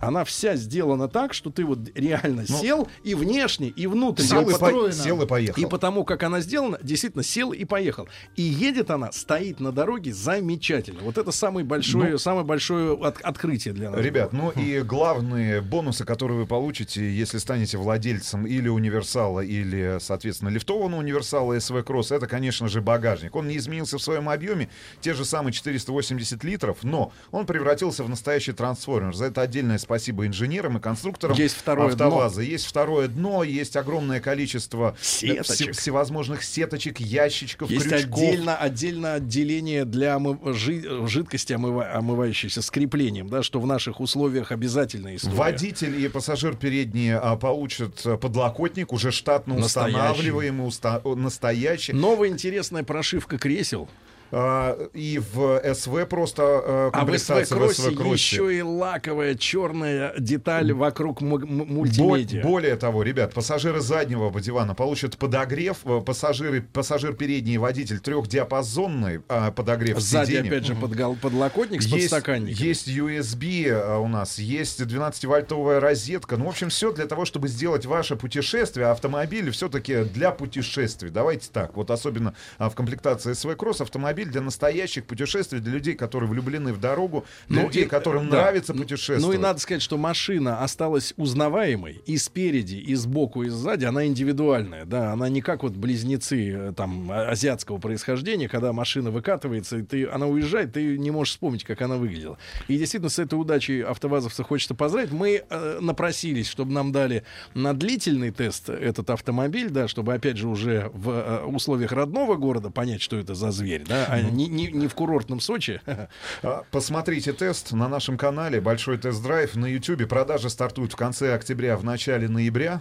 Она 0.00 0.24
вся 0.24 0.56
сделана 0.56 1.08
так, 1.08 1.34
что 1.34 1.50
ты 1.50 1.64
вот 1.64 1.78
реально 1.94 2.44
Ну, 2.48 2.56
сел 2.58 2.88
и 3.04 3.14
внешне, 3.14 3.68
и 3.68 3.86
внутренне. 3.86 4.28
Сел 4.28 4.48
и 4.48 4.52
по- 4.58 4.92
сел 4.92 5.22
и 5.22 5.26
поехал. 5.26 5.62
И 5.62 5.66
потому, 5.66 6.04
как 6.04 6.22
она 6.22 6.40
сделана, 6.40 6.78
действительно 6.82 7.22
сел 7.24 7.52
и 7.52 7.64
поехал. 7.64 8.08
И 8.36 8.42
едет 8.42 8.90
она, 8.90 9.10
стоит 9.12 9.60
на 9.60 9.72
дороге 9.72 10.12
замечательно. 10.12 11.00
Вот 11.02 11.18
это 11.18 11.32
самое 11.32 11.64
большое, 11.66 12.12
Ну, 12.12 12.18
самое 12.18 12.44
большое 12.44 12.92
от- 12.96 13.20
открытие 13.22 13.74
для 13.74 13.90
нас. 13.90 14.00
Ребят, 14.00 14.30
было. 14.32 14.52
ну 14.54 14.62
и 14.62 14.80
главные 14.82 15.60
бонусы, 15.60 16.04
которые 16.04 16.38
вы 16.38 16.46
получите, 16.46 17.10
если 17.12 17.38
станете 17.38 17.78
владельцем 17.78 18.46
или 18.46 18.68
универсала, 18.68 19.40
или, 19.40 19.98
соответственно, 20.00 20.50
лифтованного 20.50 21.00
универсала 21.00 21.54
SV 21.56 21.82
Cross, 21.84 22.14
это, 22.14 22.26
конечно 22.26 22.68
же, 22.68 22.80
багажник. 22.80 23.34
Он 23.34 23.48
не 23.48 23.56
изменился 23.56 23.98
в 23.98 24.02
своем 24.02 24.28
объеме, 24.28 24.68
те 25.00 25.14
же 25.14 25.24
самые 25.24 25.52
480 25.52 26.44
литров, 26.44 26.78
но 26.82 27.12
он 27.30 27.46
превратился 27.46 28.04
в 28.04 28.08
настоящий 28.08 28.52
трансформер. 28.52 29.14
За 29.14 29.26
это 29.26 29.42
отдельное 29.42 29.78
спасибо 29.88 30.26
инженерам 30.26 30.76
и 30.76 30.80
конструкторам 30.80 31.34
Есть 31.34 31.56
второе 31.56 31.88
АвтоВАЗа. 31.88 32.42
Есть 32.42 32.66
второе 32.66 33.08
дно, 33.08 33.42
есть 33.42 33.74
огромное 33.74 34.20
количество 34.20 34.94
э, 35.00 35.02
Сеточек. 35.02 35.44
все- 35.46 35.72
всевозможных 35.72 36.42
сеточек, 36.44 37.00
ящичков, 37.00 37.70
Есть 37.70 37.88
крючков. 37.88 38.18
отдельно, 38.18 38.56
отдельно 38.56 39.14
отделение 39.14 39.86
для 39.86 40.16
омыв- 40.16 40.52
жи- 40.52 41.06
жидкости, 41.08 41.54
омыва- 41.54 41.90
омывающейся 41.94 42.60
с 42.60 42.70
креплением, 42.70 43.30
да, 43.30 43.42
что 43.42 43.60
в 43.60 43.66
наших 43.66 44.00
условиях 44.00 44.52
обязательная 44.52 45.16
история. 45.16 45.34
Водитель 45.36 46.04
и 46.04 46.08
пассажир 46.08 46.54
передние 46.54 47.16
а, 47.16 47.36
получат 47.36 48.02
а, 48.04 48.18
подлокотник, 48.18 48.92
уже 48.92 49.10
штатно 49.10 49.54
Настоящий. 49.54 49.96
устанавливаемый, 49.96 50.66
уста- 50.68 51.14
настоящий. 51.16 51.94
Новая 51.94 52.28
интересная 52.28 52.82
прошивка 52.82 53.38
кресел. 53.38 53.88
А, 54.30 54.76
и 54.92 55.18
в 55.18 55.60
СВ 55.74 56.06
просто 56.06 56.42
а, 56.44 56.86
А 56.86 56.90
в 56.90 56.92
комплектация 56.92 57.44
в 57.44 57.60
СВ-кроссе 57.72 57.82
СВ-кроссе. 57.82 58.12
еще 58.14 58.56
и 58.56 58.62
лаковая 58.62 59.34
черная 59.34 60.12
деталь 60.18 60.72
вокруг 60.72 61.20
мультимедиа. 61.20 62.42
более 62.42 62.76
того, 62.76 63.02
ребят, 63.02 63.32
пассажиры 63.34 63.80
заднего 63.80 64.38
дивана 64.40 64.74
получат 64.74 65.16
подогрев, 65.16 65.78
э, 65.84 66.00
пассажиры, 66.00 66.62
пассажир 66.62 67.14
передний 67.14 67.54
и 67.54 67.58
водитель 67.58 68.00
трехдиапазонный 68.00 69.20
а, 69.28 69.50
подогрев 69.50 69.98
Сзади, 69.98 70.32
сиденья. 70.32 70.50
опять 70.50 70.66
же, 70.66 70.74
подгол- 70.74 71.16
подлокотник 71.20 71.82
с 71.82 71.86
есть, 71.86 72.10
подстаканником. 72.10 72.64
есть 72.64 72.88
USB 72.88 73.68
а, 73.70 73.98
у 73.98 74.08
нас, 74.08 74.38
есть 74.38 74.80
12-вольтовая 74.80 75.80
розетка. 75.80 76.36
Ну, 76.36 76.46
в 76.46 76.48
общем, 76.48 76.68
все 76.68 76.92
для 76.92 77.06
того, 77.06 77.24
чтобы 77.24 77.48
сделать 77.48 77.86
ваше 77.86 78.16
путешествие, 78.16 78.86
автомобиль 78.88 79.50
все-таки 79.50 80.04
для 80.04 80.30
путешествий. 80.30 81.10
Давайте 81.10 81.48
так. 81.52 81.76
Вот 81.76 81.90
особенно 81.90 82.34
а, 82.58 82.68
в 82.70 82.74
комплектации 82.74 83.32
SV 83.32 83.56
Cross 83.56 83.82
автомобиль 84.18 84.32
для 84.32 84.40
настоящих 84.40 85.04
путешествий, 85.04 85.60
для 85.60 85.72
людей, 85.72 85.94
которые 85.94 86.28
влюблены 86.28 86.72
в 86.72 86.80
дорогу, 86.80 87.24
для 87.48 87.62
людей, 87.64 87.84
и- 87.84 87.86
которым 87.86 88.28
да. 88.28 88.38
нравится 88.42 88.74
Ну, 88.74 88.82
путешествовать. 88.82 89.22
Ну 89.22 89.32
и 89.32 89.38
надо 89.38 89.60
сказать, 89.60 89.82
что 89.82 89.96
машина 89.96 90.62
осталась 90.62 91.14
узнаваемой 91.16 92.00
и 92.06 92.18
спереди, 92.18 92.76
и 92.76 92.94
сбоку, 92.94 93.42
и 93.44 93.48
сзади. 93.48 93.84
Она 93.84 94.06
индивидуальная, 94.06 94.84
да. 94.84 95.12
Она 95.12 95.28
не 95.28 95.40
как 95.40 95.62
вот 95.62 95.72
близнецы 95.72 96.50
э, 96.50 96.72
там 96.76 97.10
а- 97.10 97.30
азиатского 97.30 97.78
происхождения, 97.78 98.48
когда 98.48 98.72
машина 98.72 99.10
выкатывается, 99.10 99.78
и 99.78 99.82
ты, 99.82 100.06
она 100.06 100.26
уезжает, 100.26 100.72
ты 100.72 100.98
не 100.98 101.10
можешь 101.10 101.32
вспомнить, 101.34 101.64
как 101.64 101.80
она 101.82 101.96
выглядела. 101.96 102.38
И 102.68 102.76
действительно, 102.76 103.10
с 103.10 103.18
этой 103.18 103.34
удачей 103.34 103.82
автовазовца 103.82 104.42
хочется 104.42 104.74
поздравить. 104.74 105.12
Мы 105.12 105.42
э, 105.48 105.78
напросились, 105.80 106.48
чтобы 106.48 106.72
нам 106.72 106.92
дали 106.92 107.22
на 107.54 107.74
длительный 107.74 108.30
тест 108.30 108.68
этот 108.70 109.10
автомобиль, 109.10 109.70
да, 109.70 109.88
чтобы, 109.88 110.14
опять 110.14 110.36
же, 110.36 110.48
уже 110.48 110.90
в 110.92 111.10
э, 111.10 111.44
условиях 111.44 111.92
родного 111.92 112.36
города 112.36 112.70
понять, 112.70 113.02
что 113.02 113.16
это 113.16 113.34
за 113.34 113.50
зверь, 113.50 113.84
да, 113.88 114.06
а 114.08 114.20
не, 114.22 114.46
не- 114.48 114.68
не 114.72 114.88
в 114.88 114.94
курортном 114.94 115.40
Сочи. 115.40 115.80
А, 116.42 116.62
Посмотрите 116.70 117.32
тест 117.32 117.72
на 117.72 117.88
нашем 117.88 118.16
канале 118.16 118.60
Большой 118.60 118.98
тест-драйв 118.98 119.54
на 119.56 119.66
YouTube. 119.66 120.08
Продажи 120.08 120.50
стартуют 120.50 120.92
в 120.92 120.96
конце 120.96 121.34
октября, 121.34 121.76
в 121.76 121.84
начале 121.84 122.28
ноября. 122.28 122.80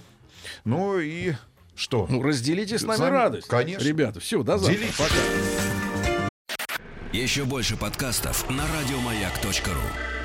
Ну 0.64 1.00
и 1.00 1.34
что? 1.76 2.08
Ну, 2.10 2.22
разделите 2.22 2.78
с 2.78 2.84
нами 2.84 2.98
Сами- 2.98 3.10
радость. 3.12 3.48
Конечно. 3.48 3.84
Ребята, 3.88 4.20
все, 4.20 4.44
до 4.44 4.58
завтра. 4.58 4.76
Делитесь. 4.78 4.96
Пока. 4.98 6.28
Еще 7.14 7.46
больше 7.46 7.78
подкастов 7.78 8.50
на 8.50 8.64
радиомаяк.ру. 8.80 10.17